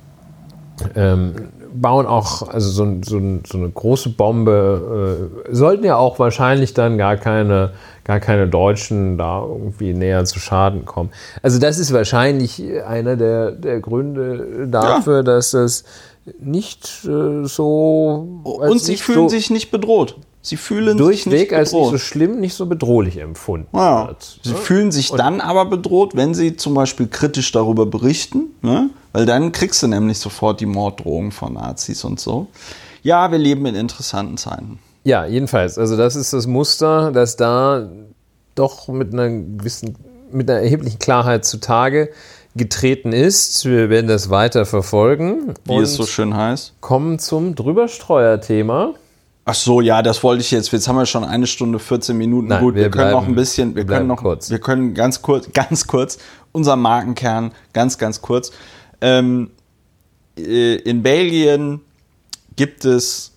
ähm, 0.94 1.34
bauen 1.74 2.06
auch, 2.06 2.48
also 2.48 2.70
so, 2.70 2.98
so, 3.02 3.20
so 3.46 3.58
eine 3.58 3.70
große 3.70 4.10
Bombe, 4.10 5.30
äh, 5.48 5.54
sollten 5.54 5.84
ja 5.84 5.96
auch 5.96 6.18
wahrscheinlich 6.18 6.74
dann 6.74 6.98
gar 6.98 7.16
keine, 7.16 7.72
gar 8.04 8.20
keine 8.20 8.48
Deutschen 8.48 9.18
da 9.18 9.42
irgendwie 9.42 9.94
näher 9.94 10.24
zu 10.24 10.38
Schaden 10.38 10.84
kommen. 10.84 11.10
Also 11.42 11.58
das 11.58 11.78
ist 11.78 11.92
wahrscheinlich 11.92 12.62
einer 12.86 13.16
der, 13.16 13.52
der 13.52 13.80
Gründe 13.80 14.68
dafür, 14.70 15.22
dass 15.22 15.52
das 15.52 15.84
nicht 16.38 17.04
äh, 17.04 17.44
so 17.44 18.42
Und 18.44 18.80
sie 18.80 18.92
nicht 18.92 19.02
fühlen 19.02 19.28
so 19.28 19.28
sich 19.28 19.50
nicht 19.50 19.70
bedroht. 19.70 20.16
Sie 20.44 20.56
fühlen 20.56 20.98
sich 20.98 21.22
durchweg 21.24 21.50
nicht 21.50 21.52
als 21.54 21.72
nicht 21.72 21.90
so 21.90 21.98
schlimm, 21.98 22.40
nicht 22.40 22.54
so 22.54 22.66
bedrohlich 22.66 23.18
empfunden 23.18 23.68
Ja. 23.76 24.08
wird. 24.08 24.40
Sie 24.42 24.54
fühlen 24.54 24.90
sich 24.90 25.10
dann 25.12 25.40
aber 25.40 25.66
bedroht, 25.66 26.16
wenn 26.16 26.34
sie 26.34 26.56
zum 26.56 26.74
Beispiel 26.74 27.06
kritisch 27.06 27.52
darüber 27.52 27.86
berichten, 27.86 28.46
ne? 28.60 28.90
weil 29.12 29.24
dann 29.24 29.52
kriegst 29.52 29.82
du 29.84 29.86
nämlich 29.86 30.18
sofort 30.18 30.58
die 30.60 30.66
Morddrohungen 30.66 31.30
von 31.30 31.52
Nazis 31.54 32.02
und 32.04 32.18
so. 32.18 32.48
Ja, 33.04 33.30
wir 33.30 33.38
leben 33.38 33.64
in 33.66 33.76
interessanten 33.76 34.36
Zeiten. 34.36 34.80
Ja, 35.04 35.26
jedenfalls. 35.26 35.78
Also 35.78 35.96
das 35.96 36.16
ist 36.16 36.32
das 36.32 36.46
Muster, 36.48 37.12
das 37.12 37.36
da 37.36 37.88
doch 38.56 38.88
mit 38.88 39.12
einer 39.12 39.28
gewissen, 39.28 39.96
mit 40.32 40.50
einer 40.50 40.60
erheblichen 40.60 40.98
Klarheit 40.98 41.44
zutage 41.44 42.10
getreten 42.56 43.12
ist. 43.12 43.64
Wir 43.64 43.90
werden 43.90 44.08
das 44.08 44.28
weiter 44.28 44.66
verfolgen 44.66 45.54
Wie 45.64 45.76
es 45.76 45.94
so 45.94 46.04
schön 46.04 46.36
heißt. 46.36 46.74
kommen 46.80 47.18
zum 47.18 47.54
Drüberstreuer-Thema. 47.54 48.94
Ach 49.44 49.54
so, 49.54 49.80
ja, 49.80 50.02
das 50.02 50.22
wollte 50.22 50.40
ich 50.40 50.50
jetzt. 50.52 50.70
Jetzt 50.72 50.86
haben 50.86 50.96
wir 50.96 51.06
schon 51.06 51.24
eine 51.24 51.46
Stunde 51.48 51.78
14 51.80 52.16
Minuten. 52.16 52.48
Nein, 52.48 52.60
Gut, 52.60 52.74
wir, 52.76 52.82
wir 52.84 52.90
können 52.90 53.10
noch 53.10 53.20
bleiben- 53.22 53.32
ein 53.32 53.36
bisschen, 53.36 53.74
wir 53.74 53.84
können 53.84 54.06
noch, 54.06 54.18
kurz. 54.18 54.50
wir 54.50 54.58
können 54.60 54.94
ganz 54.94 55.20
kurz, 55.22 55.48
ganz 55.52 55.86
kurz, 55.86 56.18
unser 56.52 56.76
Markenkern, 56.76 57.52
ganz, 57.72 57.98
ganz 57.98 58.22
kurz. 58.22 58.52
Ähm, 59.00 59.50
äh, 60.38 60.76
in 60.76 61.02
Belgien 61.02 61.80
gibt 62.54 62.84
es 62.84 63.32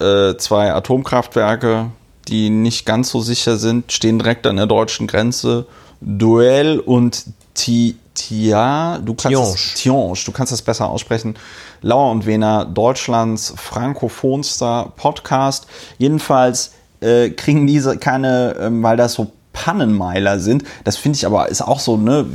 äh, 0.00 0.34
zwei 0.36 0.72
Atomkraftwerke, 0.74 1.90
die 2.28 2.50
nicht 2.50 2.84
ganz 2.84 3.08
so 3.10 3.20
sicher 3.20 3.56
sind, 3.56 3.90
stehen 3.90 4.18
direkt 4.18 4.46
an 4.46 4.56
der 4.56 4.66
deutschen 4.66 5.06
Grenze. 5.06 5.66
Duell 6.02 6.78
und 6.78 7.24
Ti- 7.54 7.96
Tia, 8.18 8.98
du 8.98 9.14
kannst 9.14 9.28
Tihange. 9.28 9.54
es, 9.54 9.74
Tihange, 9.74 10.14
du 10.26 10.32
kannst 10.32 10.52
das 10.52 10.62
besser 10.62 10.88
aussprechen. 10.88 11.36
Lauer 11.80 12.10
und 12.10 12.26
Wiener, 12.26 12.64
Deutschlands 12.64 13.54
frankophonster 13.56 14.92
Podcast. 14.96 15.68
Jedenfalls 15.98 16.72
äh, 17.00 17.30
kriegen 17.30 17.66
diese 17.66 17.96
keine, 17.96 18.56
ähm, 18.60 18.82
weil 18.82 18.96
das 18.96 19.14
so 19.14 19.30
Pannenmeiler 19.52 20.38
sind. 20.40 20.64
Das 20.84 20.96
finde 20.96 21.16
ich 21.16 21.26
aber 21.26 21.48
ist 21.48 21.62
auch 21.62 21.80
so, 21.80 21.96
ne? 21.96 22.26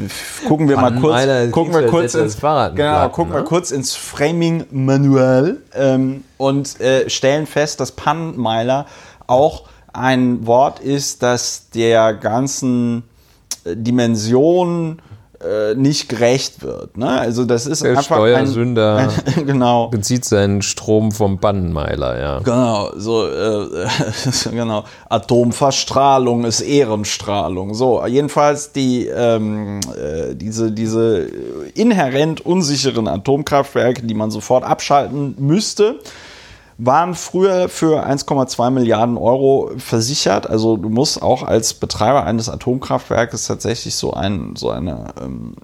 Gucken 0.47 0.69
wir 0.69 0.77
mal 0.77 0.91
kurz, 0.91 1.15
Pannenmeiler, 1.15 1.47
gucken 1.47 1.73
klingt 1.73 1.85
wir 1.85 1.91
kurz 1.91 2.15
ins 2.15 2.33
das 2.33 2.41
Fahrrad 2.41 2.75
genau, 2.75 3.09
gucken 3.09 3.33
wir 3.33 3.41
ne? 3.41 3.45
kurz 3.45 3.71
ins 3.71 3.95
Framing 3.95 4.65
Manual 4.71 5.57
ähm, 5.73 6.23
und 6.37 6.79
äh, 6.79 7.09
stellen 7.09 7.45
fest, 7.45 7.79
dass 7.79 7.91
Pannenmeiler 7.91 8.85
auch 9.27 9.63
ein 9.93 10.45
Wort 10.47 10.79
ist, 10.79 11.23
das 11.23 11.69
der 11.69 12.13
ganzen 12.13 13.03
äh, 13.65 13.75
Dimension 13.75 15.01
äh, 15.43 15.75
nicht 15.75 16.09
gerecht 16.09 16.61
wird. 16.63 16.97
Ne? 16.97 17.09
Also 17.09 17.45
das 17.45 17.65
ist 17.65 17.83
Der 17.83 17.91
einfach 17.91 18.03
Steuersünder 18.03 18.97
ein, 18.97 19.09
ein 19.37 19.45
genau. 19.45 19.87
bezieht 19.89 20.25
seinen 20.25 20.61
Strom 20.61 21.11
vom 21.11 21.39
Bannenmeiler, 21.39 22.19
ja. 22.19 22.39
Genau, 22.39 22.91
so 22.95 23.27
äh, 23.27 23.87
genau. 24.51 24.85
Atomverstrahlung 25.09 26.45
ist 26.45 26.61
Ehrenstrahlung. 26.61 27.73
So, 27.73 28.05
jedenfalls 28.05 28.71
die 28.71 29.07
ähm, 29.07 29.79
äh, 29.95 30.35
diese 30.35 30.71
diese 30.71 31.27
inhärent 31.75 32.41
unsicheren 32.45 33.07
Atomkraftwerke, 33.07 34.03
die 34.03 34.13
man 34.13 34.31
sofort 34.31 34.63
abschalten 34.63 35.35
müsste, 35.39 35.99
waren 36.77 37.15
früher 37.15 37.69
für 37.69 38.05
1,2 38.05 38.69
Milliarden 38.71 39.17
Euro 39.17 39.71
versichert. 39.77 40.49
Also 40.49 40.77
du 40.77 40.89
musst 40.89 41.21
auch 41.21 41.43
als 41.43 41.73
Betreiber 41.73 42.23
eines 42.23 42.49
Atomkraftwerkes 42.49 43.47
tatsächlich 43.47 43.95
so 43.95 44.13
ein 44.13 44.55
so 44.55 44.69
eine 44.69 45.13
ähm, 45.21 45.55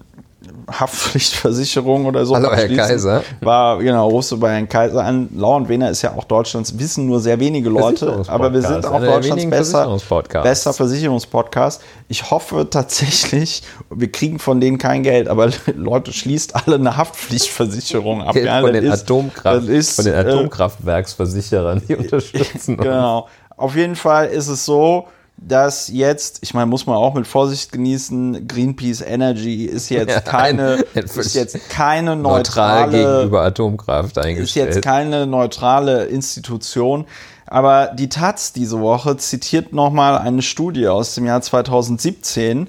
Haftpflichtversicherung 0.72 2.06
oder 2.06 2.24
so. 2.24 2.34
Hallo, 2.34 2.52
Herr. 2.52 2.68
Kaiser. 2.68 3.22
War, 3.40 3.78
genau, 3.78 4.08
rufst 4.08 4.30
du 4.32 4.38
bei 4.38 4.52
Herrn 4.52 4.68
Kaiser 4.68 5.04
an. 5.04 5.28
Lauerwehner 5.34 5.90
ist 5.90 6.02
ja 6.02 6.14
auch 6.14 6.24
Deutschlands, 6.24 6.78
wissen 6.78 7.06
nur 7.06 7.20
sehr 7.20 7.38
wenige 7.40 7.68
Leute, 7.68 8.22
aber 8.28 8.52
wir 8.52 8.62
sind 8.62 8.84
auch 8.86 9.00
Deutschlands 9.00 9.46
besser, 9.50 9.98
bester 10.42 10.72
Versicherungspodcast. 10.72 11.82
Ich 12.08 12.30
hoffe 12.30 12.68
tatsächlich, 12.70 13.62
wir 13.90 14.10
kriegen 14.10 14.38
von 14.38 14.60
denen 14.60 14.78
kein 14.78 15.02
Geld, 15.02 15.28
aber 15.28 15.50
Leute, 15.74 16.12
schließt 16.12 16.54
alle 16.56 16.76
eine 16.76 16.96
Haftpflichtversicherung 16.96 18.22
ab. 18.22 18.34
Geld 18.34 18.46
Ja, 18.46 18.60
von, 18.60 18.72
den 18.72 18.84
ist- 18.84 19.02
Atomkraft, 19.02 19.68
ist, 19.68 19.96
von 19.96 20.04
den 20.04 20.14
äh, 20.14 20.18
Atomkraftwerksversicherern, 20.18 21.82
die 21.88 21.96
unterstützen 21.96 22.74
uns. 22.76 22.82
Genau. 22.84 23.28
Auf 23.56 23.76
jeden 23.76 23.96
Fall 23.96 24.28
ist 24.28 24.48
es 24.48 24.64
so, 24.64 25.06
dass 25.36 25.88
jetzt, 25.88 26.38
ich 26.42 26.52
meine, 26.52 26.66
muss 26.66 26.86
man 26.86 26.96
auch 26.96 27.14
mit 27.14 27.26
Vorsicht 27.26 27.72
genießen, 27.72 28.46
Greenpeace 28.46 29.00
Energy 29.00 29.64
ist 29.64 29.88
jetzt 29.88 30.10
Ja, 30.14 30.20
keine, 30.20 30.84
ein- 30.94 31.04
ist 31.04 31.34
jetzt 31.34 31.70
keine 31.70 32.14
Neutral 32.16 32.86
neutrale, 32.90 33.14
gegenüber 33.16 33.42
Atomkraft 33.42 34.16
ist 34.16 34.24
eingestellt. 34.24 34.74
jetzt 34.74 34.84
keine 34.84 35.26
neutrale 35.26 36.04
Institution. 36.04 37.06
Aber 37.46 37.86
die 37.88 38.08
Taz 38.08 38.52
diese 38.52 38.80
Woche 38.80 39.16
zitiert 39.16 39.72
nochmal 39.72 40.18
eine 40.18 40.42
Studie 40.42 40.86
aus 40.86 41.14
dem 41.16 41.26
Jahr 41.26 41.42
2017, 41.42 42.68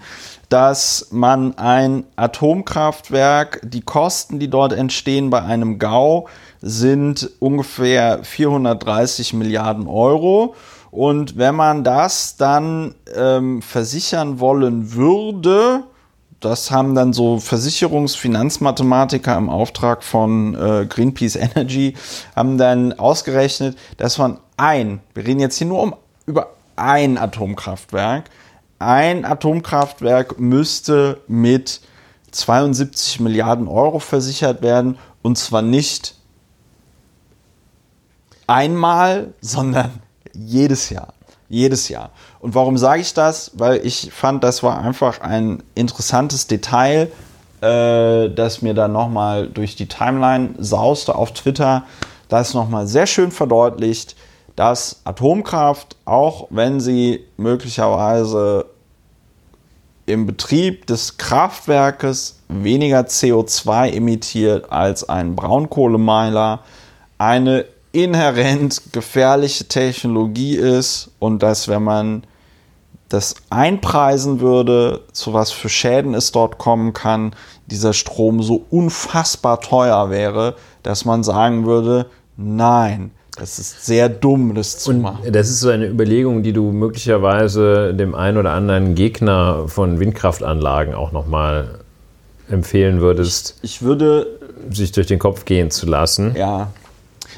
dass 0.50 1.08
man 1.12 1.58
ein 1.58 2.04
Atomkraftwerk, 2.16 3.62
die 3.64 3.82
Kosten, 3.82 4.40
die 4.40 4.50
dort 4.50 4.74
entstehen 4.74 5.30
bei 5.30 5.42
einem 5.44 5.78
GAU, 5.80 6.28
sind 6.62 7.30
ungefähr 7.40 8.24
430 8.24 9.34
Milliarden 9.34 9.88
Euro. 9.88 10.56
Und 10.92 11.38
wenn 11.38 11.56
man 11.56 11.84
das 11.84 12.36
dann 12.36 12.96
ähm, 13.16 13.62
versichern 13.62 14.40
wollen 14.40 14.94
würde, 14.94 15.86
das 16.42 16.70
haben 16.72 16.96
dann 16.96 17.14
so 17.14 17.40
Versicherungsfinanzmathematiker 17.40 19.38
im 19.38 19.50
Auftrag 19.50 20.04
von 20.04 20.54
äh, 20.56 20.86
Greenpeace 20.88 21.36
Energy, 21.38 21.96
haben 22.36 22.58
dann 22.58 22.94
ausgerechnet, 22.94 23.78
dass 23.98 24.18
man 24.18 24.40
ein, 24.58 25.00
wir 25.14 25.26
reden 25.26 25.40
jetzt 25.40 25.58
hier 25.58 25.68
nur 25.68 25.82
um, 25.82 25.96
über 26.26 26.50
ein 26.76 27.18
Atomkraftwerk, 27.18 28.30
ein 28.80 29.24
Atomkraftwerk 29.24 30.40
müsste 30.40 31.22
mit 31.28 31.82
72 32.32 33.20
Milliarden 33.20 33.68
Euro 33.68 34.00
versichert 34.00 34.62
werden. 34.62 34.98
Und 35.22 35.38
zwar 35.38 35.62
nicht 35.62 36.16
einmal, 38.48 39.34
sondern 39.42 40.02
jedes 40.34 40.90
Jahr. 40.90 41.14
Jedes 41.50 41.90
Jahr. 41.90 42.12
Und 42.40 42.56
warum 42.56 42.78
sage 42.78 43.02
ich 43.02 43.14
das? 43.14 43.52
Weil 43.56 43.86
ich 43.86 44.12
fand, 44.14 44.44
das 44.44 44.64
war 44.64 44.80
einfach 44.80 45.20
ein 45.20 45.62
interessantes 45.76 46.48
Detail, 46.48 47.12
äh, 47.62 48.30
das 48.30 48.62
mir 48.62 48.74
dann 48.74 48.94
nochmal 48.94 49.48
durch 49.48 49.76
die 49.76 49.88
Timeline 49.88 50.52
sauste 50.60 51.14
auf 51.14 51.34
Twitter. 51.34 51.84
Das 52.30 52.54
nochmal 52.54 52.88
sehr 52.88 53.06
schön 53.06 53.32
verdeutlicht, 53.32 54.16
dass 54.56 55.02
Atomkraft, 55.04 55.98
auch 56.06 56.48
wenn 56.50 56.80
sie 56.80 57.26
möglicherweise 57.36 58.66
im 60.06 60.26
Betrieb 60.26 60.88
des 60.88 61.18
Kraftwerkes 61.18 62.40
weniger 62.48 63.02
CO2 63.02 63.92
emittiert 63.92 64.72
als 64.72 65.08
ein 65.08 65.36
Braunkohlemeiler, 65.36 66.60
eine 67.18 67.66
inhärent 67.92 68.94
gefährliche 68.94 69.66
Technologie 69.66 70.56
ist 70.56 71.12
und 71.20 71.44
dass 71.44 71.68
wenn 71.68 71.84
man 71.84 72.24
das 73.10 73.36
einpreisen 73.50 74.40
würde, 74.40 75.02
zu 75.12 75.34
was 75.34 75.52
für 75.52 75.68
Schäden 75.68 76.14
es 76.14 76.32
dort 76.32 76.58
kommen 76.58 76.94
kann, 76.94 77.34
dieser 77.68 77.94
Strom 77.94 78.42
so 78.42 78.66
unfassbar 78.70 79.60
teuer 79.60 80.10
wäre, 80.10 80.56
dass 80.84 81.04
man 81.04 81.24
sagen 81.24 81.66
würde, 81.66 82.06
nein, 82.38 83.12
das 83.38 83.60
ist 83.60 83.86
sehr 83.86 84.08
dumm, 84.10 84.56
das 84.56 84.80
zu 84.80 84.92
Und 84.92 85.02
machen. 85.02 85.32
das 85.32 85.50
ist 85.50 85.60
so 85.62 85.70
eine 85.70 85.88
Überlegung, 85.88 86.44
die 86.44 86.54
du 86.54 86.72
möglicherweise 86.72 87.94
dem 87.94 88.16
einen 88.16 88.38
oder 88.38 88.52
anderen 88.52 88.96
Gegner 88.96 89.68
von 89.68 90.00
Windkraftanlagen 90.00 90.94
auch 90.94 91.12
nochmal 91.12 91.80
empfehlen 92.50 93.00
würdest, 93.00 93.58
Ich 93.62 93.82
würde 93.82 94.28
sich 94.70 94.92
durch 94.92 95.08
den 95.08 95.20
Kopf 95.20 95.46
gehen 95.46 95.72
zu 95.72 95.86
lassen. 95.86 96.36
Ja. 96.36 96.72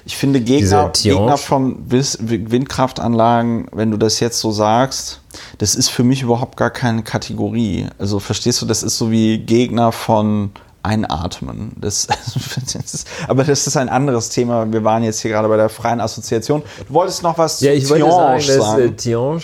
Ich 0.05 0.17
finde 0.17 0.41
Gegner, 0.41 0.91
Tiange. 0.91 1.19
Gegner 1.19 1.37
von 1.37 1.85
Windkraftanlagen, 1.89 3.67
wenn 3.71 3.91
du 3.91 3.97
das 3.97 4.19
jetzt 4.19 4.39
so 4.39 4.51
sagst, 4.51 5.21
das 5.57 5.75
ist 5.75 5.89
für 5.89 6.03
mich 6.03 6.21
überhaupt 6.21 6.57
gar 6.57 6.69
keine 6.69 7.03
Kategorie. 7.03 7.87
Also 7.97 8.19
verstehst 8.19 8.61
du, 8.61 8.65
das 8.65 8.83
ist 8.83 8.97
so 8.97 9.11
wie 9.11 9.37
Gegner 9.39 9.91
von 9.91 10.51
Einatmen. 10.83 11.71
Das, 11.79 12.07
das 12.73 12.93
ist, 12.93 13.07
aber 13.27 13.45
das 13.45 13.65
ist 13.65 13.77
ein 13.77 13.89
anderes 13.89 14.29
Thema. 14.29 14.71
Wir 14.71 14.83
waren 14.83 15.03
jetzt 15.03 15.21
hier 15.21 15.31
gerade 15.31 15.47
bei 15.47 15.57
der 15.57 15.69
freien 15.69 16.01
Assoziation. 16.01 16.61
Du 16.87 16.93
wolltest 16.93 17.23
noch 17.23 17.37
was 17.37 17.61
Ja, 17.61 17.71
ich 17.71 17.89
wollte 17.89 18.05
Tiange 18.05 18.41
sagen, 18.41 18.57
dass 18.59 18.77
äh, 18.79 18.91
Tiange 18.91 19.41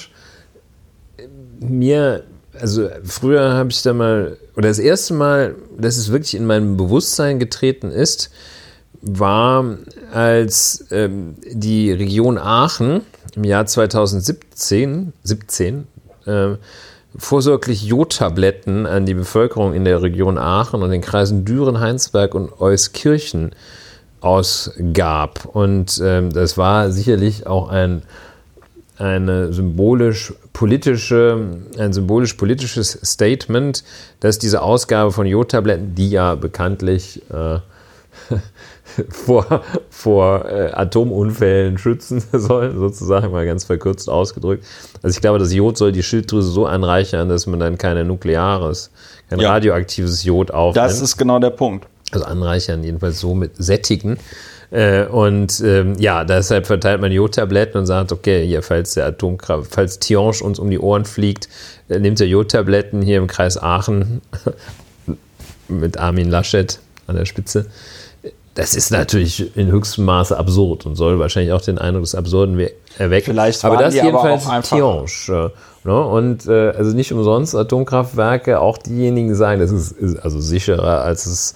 äh, 1.18 1.28
mir, 1.60 2.24
also 2.60 2.90
früher 3.04 3.54
habe 3.54 3.72
ich 3.72 3.82
da 3.82 3.94
mal, 3.94 4.38
oder 4.58 4.68
das 4.68 4.80
erste 4.80 5.14
Mal, 5.14 5.56
dass 5.78 5.96
es 5.96 6.12
wirklich 6.12 6.36
in 6.36 6.46
meinem 6.46 6.76
Bewusstsein 6.76 7.40
getreten 7.40 7.90
ist, 7.90 8.32
war, 9.02 9.78
als 10.12 10.86
ähm, 10.92 11.36
die 11.50 11.92
Region 11.92 12.38
Aachen 12.38 13.02
im 13.36 13.44
Jahr 13.44 13.66
2017 13.66 15.14
17, 15.24 15.88
äh, 16.26 16.56
vorsorglich 17.18 17.84
Jodtabletten 17.84 18.86
an 18.86 19.06
die 19.06 19.14
Bevölkerung 19.14 19.74
in 19.74 19.86
der 19.86 20.02
Region 20.02 20.38
Aachen 20.38 20.84
und 20.84 20.92
den 20.92 21.02
Kreisen 21.02 21.46
Düren, 21.46 21.80
Heinsberg 21.80 22.36
und 22.36 22.62
Euskirchen 22.62 23.52
ausgab. 24.22 25.46
Und 25.46 26.00
ähm, 26.04 26.32
das 26.32 26.58
war 26.58 26.92
sicherlich 26.92 27.48
auch 27.48 27.70
ein, 27.70 28.04
eine 28.98 29.54
symbolisch 29.54 30.34
politische, 30.54 31.62
ein 31.78 31.94
symbolisch 31.94 32.34
politisches 32.34 33.00
Statement, 33.04 33.84
dass 34.20 34.40
diese 34.40 34.62
Ausgabe 34.62 35.12
von 35.12 35.26
Jodtabletten, 35.26 35.96
die 35.96 36.10
ja 36.10 36.36
bekanntlich 36.36 37.22
äh, 37.32 37.60
vor, 39.10 39.64
vor 39.90 40.46
äh, 40.46 40.72
Atomunfällen 40.74 41.78
schützen 41.78 42.24
soll, 42.34 42.76
sozusagen 42.76 43.32
mal 43.32 43.46
ganz 43.46 43.64
verkürzt 43.64 44.10
ausgedrückt. 44.10 44.66
Also 45.02 45.16
ich 45.16 45.22
glaube, 45.22 45.40
das 45.40 45.54
Jod 45.54 45.78
soll 45.78 45.92
die 45.92 46.04
Schilddrüse 46.04 46.50
so 46.50 46.66
anreichern, 46.66 47.30
dass 47.30 47.48
man 47.48 47.60
dann 47.60 47.78
kein 47.78 48.06
nukleares, 48.08 48.92
kein 49.30 49.40
Ja. 49.40 49.52
radioaktives 49.52 50.24
Jod 50.24 50.52
aufnimmt. 50.52 50.86
Das 50.86 51.02
ist 51.02 51.18
genau 51.18 51.40
der 51.40 51.52
Punkt. 51.52 51.88
Also 52.12 52.26
anreichern, 52.26 52.84
jedenfalls 52.84 53.20
so 53.20 53.36
mit 53.36 53.52
sättigen. 53.58 54.18
Äh, 54.72 55.06
und 55.06 55.62
ähm, 55.62 55.96
ja, 55.98 56.24
deshalb 56.24 56.68
verteilt 56.68 57.02
man 57.02 57.12
Jodtabletten 57.12 57.80
und 57.80 57.86
sagt, 57.88 58.12
okay, 58.12 58.46
hier, 58.46 58.62
falls 58.62 58.94
der 58.94 59.06
Atomkraft, 59.08 59.72
falls 59.74 60.00
Tiange 60.00 60.44
uns 60.44 60.60
um 60.60 60.70
die 60.70 60.80
Ohren 60.80 61.06
fliegt, 61.06 61.50
äh, 61.88 62.00
nimmt 62.00 62.22
er 62.22 62.28
Jodtabletten 62.28 63.02
hier 63.02 63.18
im 63.18 63.28
Kreis 63.28 63.62
Aachen 63.62 64.22
mit 65.68 65.98
Armin 65.98 66.30
Laschet 66.30 66.80
an 67.08 67.16
der 67.16 67.26
Spitze. 67.26 67.66
Das 68.60 68.76
ist 68.76 68.92
natürlich 68.92 69.56
in 69.56 69.72
höchstem 69.72 70.04
Maße 70.04 70.38
absurd 70.38 70.86
und 70.86 70.96
soll 70.96 71.18
wahrscheinlich 71.18 71.54
auch 71.54 71.62
den 71.62 71.78
Eindruck 71.78 72.04
des 72.04 72.14
Absurden 72.14 72.58
we- 72.58 72.72
erwecken. 72.98 73.32
Vielleicht 73.32 73.64
aber 73.64 73.78
das 73.78 73.96
aber 73.98 74.06
jedenfalls 74.06 74.70
Tiange. 74.70 75.06
äh, 75.30 75.50
Ne? 75.86 75.98
Und 76.06 76.46
äh, 76.46 76.72
also 76.72 76.94
nicht 76.94 77.14
umsonst 77.14 77.56
Atomkraftwerke, 77.56 78.60
auch 78.60 78.78
diejenigen 78.78 79.34
sagen, 79.34 79.62
das 79.62 79.72
ist, 79.72 79.94
ist 79.94 80.18
also 80.18 80.42
sicherer 80.42 81.02
als 81.06 81.26
es 81.26 81.56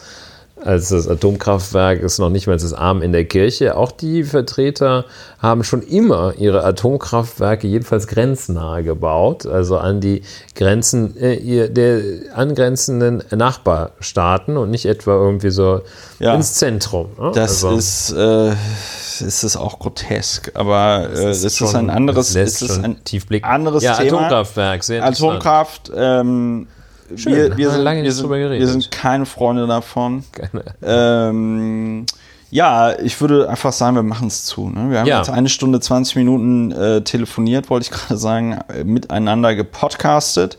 als 0.66 0.90
das 0.90 1.08
Atomkraftwerk 1.08 2.02
ist 2.02 2.20
noch 2.20 2.30
nicht 2.30 2.48
mal 2.48 2.54
das 2.58 2.74
Arm 2.74 3.02
in 3.02 3.12
der 3.12 3.26
Kirche. 3.26 3.76
Auch 3.76 3.92
die 3.92 4.24
Vertreter 4.24 5.06
haben 5.40 5.64
schon 5.64 5.82
immer 5.82 6.34
ihre 6.38 6.64
Atomkraftwerke 6.64 7.68
jedenfalls 7.68 8.08
grenznahe 8.08 8.84
gebaut, 8.84 9.46
also 9.46 9.78
an 9.78 10.00
die 10.00 10.24
Grenzen 10.56 11.18
äh, 11.18 11.70
der 11.70 12.02
angrenzenden 12.34 13.24
Nachbarstaaten 13.32 14.56
und 14.58 14.72
nicht 14.72 14.86
etwa 14.86 15.12
irgendwie 15.12 15.52
so 15.52 15.82
Ja. 16.20 16.34
ins 16.36 16.54
Zentrum. 16.54 17.08
ne? 17.20 17.32
Das 17.36 17.64
also, 17.66 17.78
ist, 17.78 18.12
äh, 18.14 18.52
ist 18.52 19.44
es 19.44 19.58
auch 19.58 19.80
grotesk, 19.80 20.52
aber 20.54 21.10
äh, 21.14 21.30
es 21.30 21.44
ist, 21.44 21.62
ein 21.76 21.90
anderes, 21.90 22.36
es 22.36 22.62
ist 22.62 22.74
schon 22.74 22.86
ein 22.86 23.04
tief 23.04 23.28
blicken. 23.28 23.46
anderes 23.46 23.84
ja, 23.84 23.96
Thema. 23.96 24.18
Atomkraftwerk, 24.20 24.84
sehr. 24.84 25.04
Atomkraft, 25.06 25.92
ähm, 25.96 26.68
Schön, 27.16 27.34
wir, 27.36 27.44
haben 27.50 27.58
wir, 27.58 27.70
sind, 27.72 27.82
lange 27.82 27.98
wir, 27.98 28.04
nicht 28.04 28.14
sind, 28.14 28.24
drüber 28.24 28.38
geredet. 28.38 28.60
wir 28.60 28.68
sind 28.68 28.92
keine 28.92 29.26
Freunde 29.26 29.68
davon. 29.68 30.24
Keine- 30.32 30.64
Ähm, 30.84 32.06
ja, 32.52 32.98
ich 33.00 33.20
würde 33.20 33.50
einfach 33.50 33.74
sagen, 33.74 33.96
wir 33.96 34.04
machen 34.04 34.28
es 34.28 34.46
zu. 34.46 34.70
Ne? 34.70 34.92
Wir 34.92 35.00
haben 35.00 35.08
Ja. 35.08 35.18
jetzt 35.18 35.30
eine 35.30 35.50
Stunde 35.50 35.80
20 35.80 36.16
Minuten 36.18 36.72
äh, 36.72 37.02
telefoniert, 37.02 37.70
wollte 37.70 37.86
ich 37.86 37.92
gerade 37.92 38.18
sagen, 38.18 38.60
äh, 38.74 38.84
miteinander 38.84 39.56
gepodcastet 39.56 40.58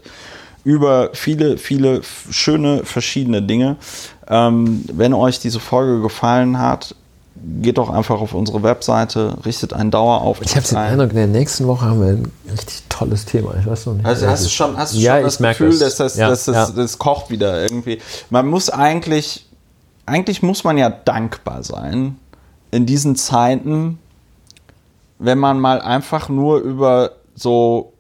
über 0.64 1.10
viele, 1.12 1.58
viele 1.58 2.00
schöne 2.30 2.84
verschiedene 2.84 3.42
Dinge. 3.42 3.76
Ähm, 4.28 4.84
wenn 4.92 5.12
euch 5.12 5.38
diese 5.38 5.60
Folge 5.60 6.00
gefallen 6.00 6.58
hat, 6.58 6.94
geht 7.60 7.78
doch 7.78 7.90
einfach 7.90 8.20
auf 8.20 8.32
unsere 8.34 8.62
Webseite, 8.62 9.36
richtet 9.44 9.72
einen 9.72 9.90
Dauerauftrag 9.90 10.46
Ich 10.46 10.56
habe 10.56 10.66
den 10.66 10.76
ein. 10.76 10.92
Eindruck, 10.92 11.10
in 11.10 11.16
der 11.16 11.26
nächsten 11.26 11.66
Woche 11.66 11.84
haben 11.86 12.00
wir 12.00 12.08
ein 12.08 12.32
richtig 12.50 12.82
tolles 12.88 13.24
Thema. 13.26 13.54
Ich 13.58 13.66
weiß 13.66 13.86
noch 13.86 13.94
nicht. 13.94 14.06
Also 14.06 14.26
hast 14.26 14.44
du 14.44 14.48
schon, 14.50 14.76
hast 14.76 14.94
du 14.94 14.98
Ja, 14.98 15.16
schon 15.16 15.24
das 15.24 15.38
Gefühl, 15.38 15.70
das. 15.70 15.78
dass 15.78 15.96
das, 15.96 16.16
Ja, 16.16 16.28
dass 16.28 16.44
das, 16.46 16.68
ja. 16.70 16.74
das 16.74 16.98
kocht 16.98 17.30
wieder 17.30 17.60
irgendwie. 17.62 18.00
Man 18.30 18.46
muss 18.46 18.70
eigentlich, 18.70 19.46
eigentlich 20.06 20.42
muss 20.42 20.64
man 20.64 20.78
ja 20.78 20.88
dankbar 20.90 21.62
sein 21.62 22.16
in 22.70 22.86
diesen 22.86 23.14
Zeiten, 23.16 23.98
wenn 25.18 25.38
man 25.38 25.60
mal 25.60 25.80
einfach 25.80 26.28
nur 26.28 26.58
über 26.60 27.12
so, 27.34 27.92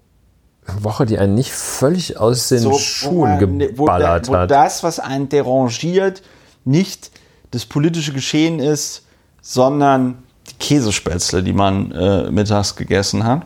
Eine 0.66 0.84
Woche, 0.84 1.06
die 1.06 1.18
einen 1.18 1.34
nicht 1.34 1.52
völlig 1.52 2.18
aus 2.18 2.48
den 2.48 2.60
so 2.60 2.70
wo 2.72 2.78
Schuhen 2.78 3.56
ne, 3.58 3.70
wo, 3.76 3.84
geballert 3.84 4.28
wo 4.28 4.36
hat. 4.36 4.50
das, 4.50 4.82
was 4.82 5.00
einen 5.00 5.28
derangiert, 5.28 6.22
nicht 6.64 7.10
das 7.50 7.66
politische 7.66 8.12
Geschehen 8.12 8.58
ist, 8.58 9.02
sondern 9.46 10.16
die 10.48 10.54
Käsespätzle, 10.54 11.42
die 11.42 11.52
man 11.52 11.92
äh, 11.92 12.30
mittags 12.30 12.74
gegessen 12.74 13.24
hat. 13.24 13.42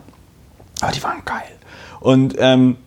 Aber 0.81 0.91
die 0.93 1.03
waren 1.03 1.21
geil. 1.25 1.43
Und 1.99 2.35
ähm, 2.39 2.77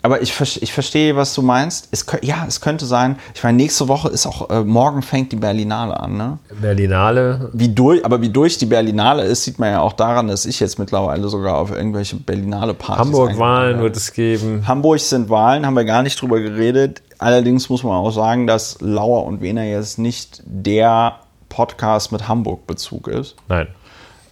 aber 0.00 0.22
ich, 0.22 0.40
ich 0.62 0.72
verstehe, 0.72 1.16
was 1.16 1.34
du 1.34 1.42
meinst. 1.42 1.88
Es, 1.90 2.06
ja, 2.22 2.44
es 2.46 2.60
könnte 2.60 2.86
sein. 2.86 3.16
Ich 3.34 3.42
meine, 3.42 3.56
nächste 3.56 3.88
Woche 3.88 4.08
ist 4.08 4.26
auch, 4.26 4.48
äh, 4.48 4.62
morgen 4.62 5.02
fängt 5.02 5.32
die 5.32 5.36
Berlinale 5.36 5.98
an, 5.98 6.16
ne? 6.16 6.38
Berlinale. 6.60 7.50
Wie 7.52 7.68
durch, 7.68 8.04
aber 8.04 8.22
wie 8.22 8.30
durch 8.30 8.56
die 8.58 8.66
Berlinale 8.66 9.24
ist, 9.24 9.42
sieht 9.42 9.58
man 9.58 9.72
ja 9.72 9.80
auch 9.80 9.92
daran, 9.92 10.28
dass 10.28 10.46
ich 10.46 10.60
jetzt 10.60 10.78
mittlerweile 10.78 11.28
sogar 11.28 11.58
auf 11.58 11.72
irgendwelche 11.72 12.16
Berlinale-Partys 12.16 13.06
Hamburg-Wahlen 13.06 13.80
wird 13.80 13.96
es 13.96 14.12
geben. 14.12 14.66
Hamburg 14.68 15.00
sind 15.00 15.28
Wahlen, 15.28 15.66
haben 15.66 15.74
wir 15.74 15.84
gar 15.84 16.04
nicht 16.04 16.22
drüber 16.22 16.40
geredet. 16.40 17.02
Allerdings 17.18 17.68
muss 17.68 17.82
man 17.82 17.94
auch 17.94 18.12
sagen, 18.12 18.46
dass 18.46 18.80
Lauer 18.80 19.26
und 19.26 19.42
Wiener 19.42 19.64
jetzt 19.64 19.98
nicht 19.98 20.42
der 20.46 21.18
Podcast 21.48 22.12
mit 22.12 22.28
Hamburg-Bezug 22.28 23.08
ist. 23.08 23.36
Nein. 23.48 23.68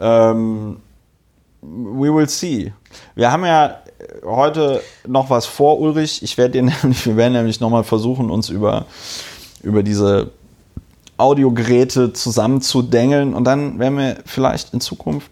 Ähm, 0.01 0.77
we 1.63 2.15
will 2.15 2.29
see. 2.29 2.73
Wir 3.15 3.33
haben 3.33 3.45
ja 3.45 3.79
heute 4.25 4.83
noch 5.07 5.31
was 5.31 5.47
vor, 5.47 5.81
Ulrich. 5.81 6.23
Ich 6.23 6.37
werde 6.39 6.53
dir 6.53 6.63
nämlich, 6.83 7.07
wir 7.07 7.17
werden 7.17 7.33
nämlich 7.33 7.61
nochmal 7.61 7.85
versuchen, 7.85 8.31
uns 8.31 8.49
über, 8.51 8.85
über 9.63 9.83
diese 9.83 10.31
Audiogeräte 11.17 12.13
zusammenzudengeln 12.13 13.33
und 13.35 13.45
dann 13.45 13.79
werden 13.79 13.97
wir 13.99 14.17
vielleicht 14.27 14.75
in 14.75 14.81
Zukunft 14.83 15.31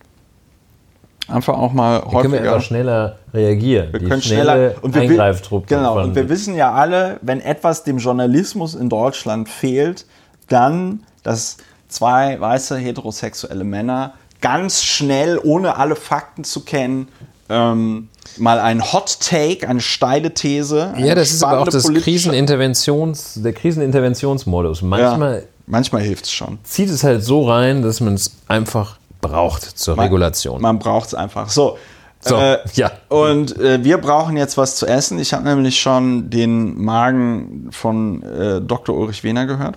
einfach 1.29 1.59
auch 1.59 1.73
mal 1.73 2.01
Da 2.01 2.21
können 2.21 2.33
wir 2.33 2.39
häufiger. 2.41 2.55
einfach 2.55 2.67
schneller 2.67 3.19
reagieren. 3.35 3.93
Wir 3.93 4.01
können 4.01 4.23
schnelle 4.23 4.43
schneller 4.73 4.75
und 4.83 4.95
wir, 4.95 5.03
wi- 5.03 5.09
Eingreiftruppe 5.11 5.67
genau, 5.67 6.03
und 6.03 6.15
wir 6.15 6.29
wissen 6.31 6.55
ja 6.57 6.73
alle, 6.73 7.19
wenn 7.23 7.41
etwas 7.41 7.85
dem 7.85 7.99
Journalismus 7.99 8.75
in 8.75 8.89
Deutschland 8.89 9.49
fehlt, 9.49 10.07
dann, 10.49 11.03
dass 11.23 11.59
zwei 11.89 12.41
weiße 12.41 12.77
heterosexuelle 12.77 13.65
Männer 13.65 14.15
ganz 14.41 14.83
schnell, 14.83 15.41
ohne 15.43 15.77
alle 15.79 15.97
Fakten 15.97 16.45
zu 16.45 16.61
kennen, 16.61 17.09
ähm, 17.49 18.09
mal 18.37 18.59
ein 18.59 18.93
Hot 18.93 19.21
Take, 19.21 19.67
eine 19.67 19.81
steile 19.81 20.35
These. 20.35 20.77
Ja, 20.79 20.93
eine 20.93 21.15
das 21.15 21.31
ist 21.33 21.43
aber 21.43 21.61
auch 21.61 21.69
das 21.69 21.93
Kriseninterventions, 21.93 23.41
der 23.43 23.53
Kriseninterventionsmodus. 23.53 24.83
Manchmal 24.83 25.37
Ja, 25.37 25.43
manchmal 25.67 26.03
hilft 26.03 26.27
es 26.27 26.33
schon. 26.33 26.59
zieht 26.63 26.91
es 26.91 27.05
halt 27.05 27.25
so 27.25 27.49
rein, 27.49 27.83
dass 27.83 28.01
man 28.01 28.15
es 28.15 28.33
einfach 28.47 28.99
braucht 29.23 29.63
zur 29.63 29.99
Regulation. 29.99 30.61
Man 30.61 30.79
braucht 30.79 31.09
es 31.09 31.15
einfach. 31.15 31.49
So. 31.49 31.79
So, 32.21 32.37
äh, 32.37 32.59
ja. 32.75 32.91
Und 33.09 33.59
äh, 33.59 33.85
wir 33.85 33.99
brauchen 33.99 34.37
jetzt 34.37 34.57
was 34.57 34.77
zu 34.77 34.87
essen. 34.87 35.19
Ich 35.19 35.35
habe 35.35 35.45
nämlich 35.45 35.79
schon 35.79 36.31
den 36.31 36.83
Magen 36.83 37.69
von 37.71 38.23
äh, 38.23 38.61
Dr. 38.63 38.97
Ulrich 38.97 39.25
Wehner 39.25 39.47
gehört. 39.47 39.77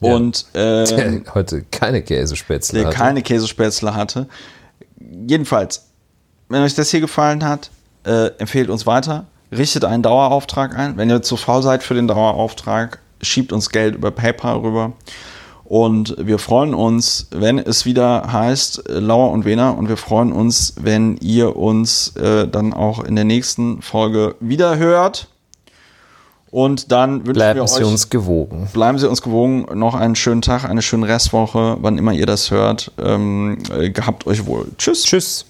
Ja. 0.00 0.14
Und 0.14 0.46
äh, 0.54 0.84
der 0.84 1.22
heute 1.34 1.64
keine 1.70 2.02
Käsespätzle 2.02 2.80
der 2.80 2.88
hatte. 2.88 2.96
keine 2.96 3.22
Käsespätzle 3.22 3.94
hatte. 3.94 4.26
Jedenfalls, 5.26 5.86
wenn 6.48 6.62
euch 6.62 6.74
das 6.74 6.90
hier 6.90 7.00
gefallen 7.00 7.44
hat, 7.44 7.70
äh, 8.04 8.28
empfehlt 8.38 8.70
uns 8.70 8.86
weiter. 8.86 9.26
Richtet 9.52 9.84
einen 9.84 10.02
Dauerauftrag 10.02 10.76
ein. 10.76 10.96
Wenn 10.96 11.10
ihr 11.10 11.22
zu 11.22 11.36
faul 11.36 11.62
seid 11.62 11.82
für 11.82 11.94
den 11.94 12.06
Dauerauftrag, 12.08 13.00
schiebt 13.20 13.52
uns 13.52 13.70
Geld 13.70 13.94
über 13.94 14.10
PayPal 14.10 14.58
rüber. 14.58 14.92
Und 15.64 16.16
wir 16.18 16.40
freuen 16.40 16.74
uns, 16.74 17.28
wenn 17.30 17.58
es 17.58 17.84
wieder 17.84 18.32
heißt 18.32 18.88
äh, 18.88 18.98
Lauer 18.98 19.30
und 19.30 19.44
Wener. 19.44 19.78
Und 19.78 19.88
wir 19.88 19.96
freuen 19.96 20.32
uns, 20.32 20.74
wenn 20.80 21.16
ihr 21.18 21.56
uns 21.56 22.16
äh, 22.16 22.48
dann 22.48 22.72
auch 22.72 23.04
in 23.04 23.14
der 23.14 23.24
nächsten 23.24 23.80
Folge 23.80 24.34
wieder 24.40 24.78
hört. 24.78 25.28
Und 26.50 26.90
dann 26.90 27.20
wünschen 27.20 27.34
Bleiben 27.34 27.60
wir 27.60 27.68
Sie 27.68 27.84
euch 27.84 27.90
uns 27.90 28.10
gewogen. 28.10 28.68
bleiben 28.72 28.98
Sie 28.98 29.08
uns 29.08 29.22
gewogen. 29.22 29.66
Noch 29.78 29.94
einen 29.94 30.16
schönen 30.16 30.42
Tag, 30.42 30.64
eine 30.64 30.82
schöne 30.82 31.06
Restwoche, 31.06 31.76
wann 31.80 31.96
immer 31.96 32.12
ihr 32.12 32.26
das 32.26 32.50
hört. 32.50 32.90
Ähm, 32.98 33.58
äh, 33.72 33.90
gehabt 33.90 34.26
euch 34.26 34.46
wohl. 34.46 34.66
Tschüss. 34.76 35.04
Tschüss. 35.04 35.46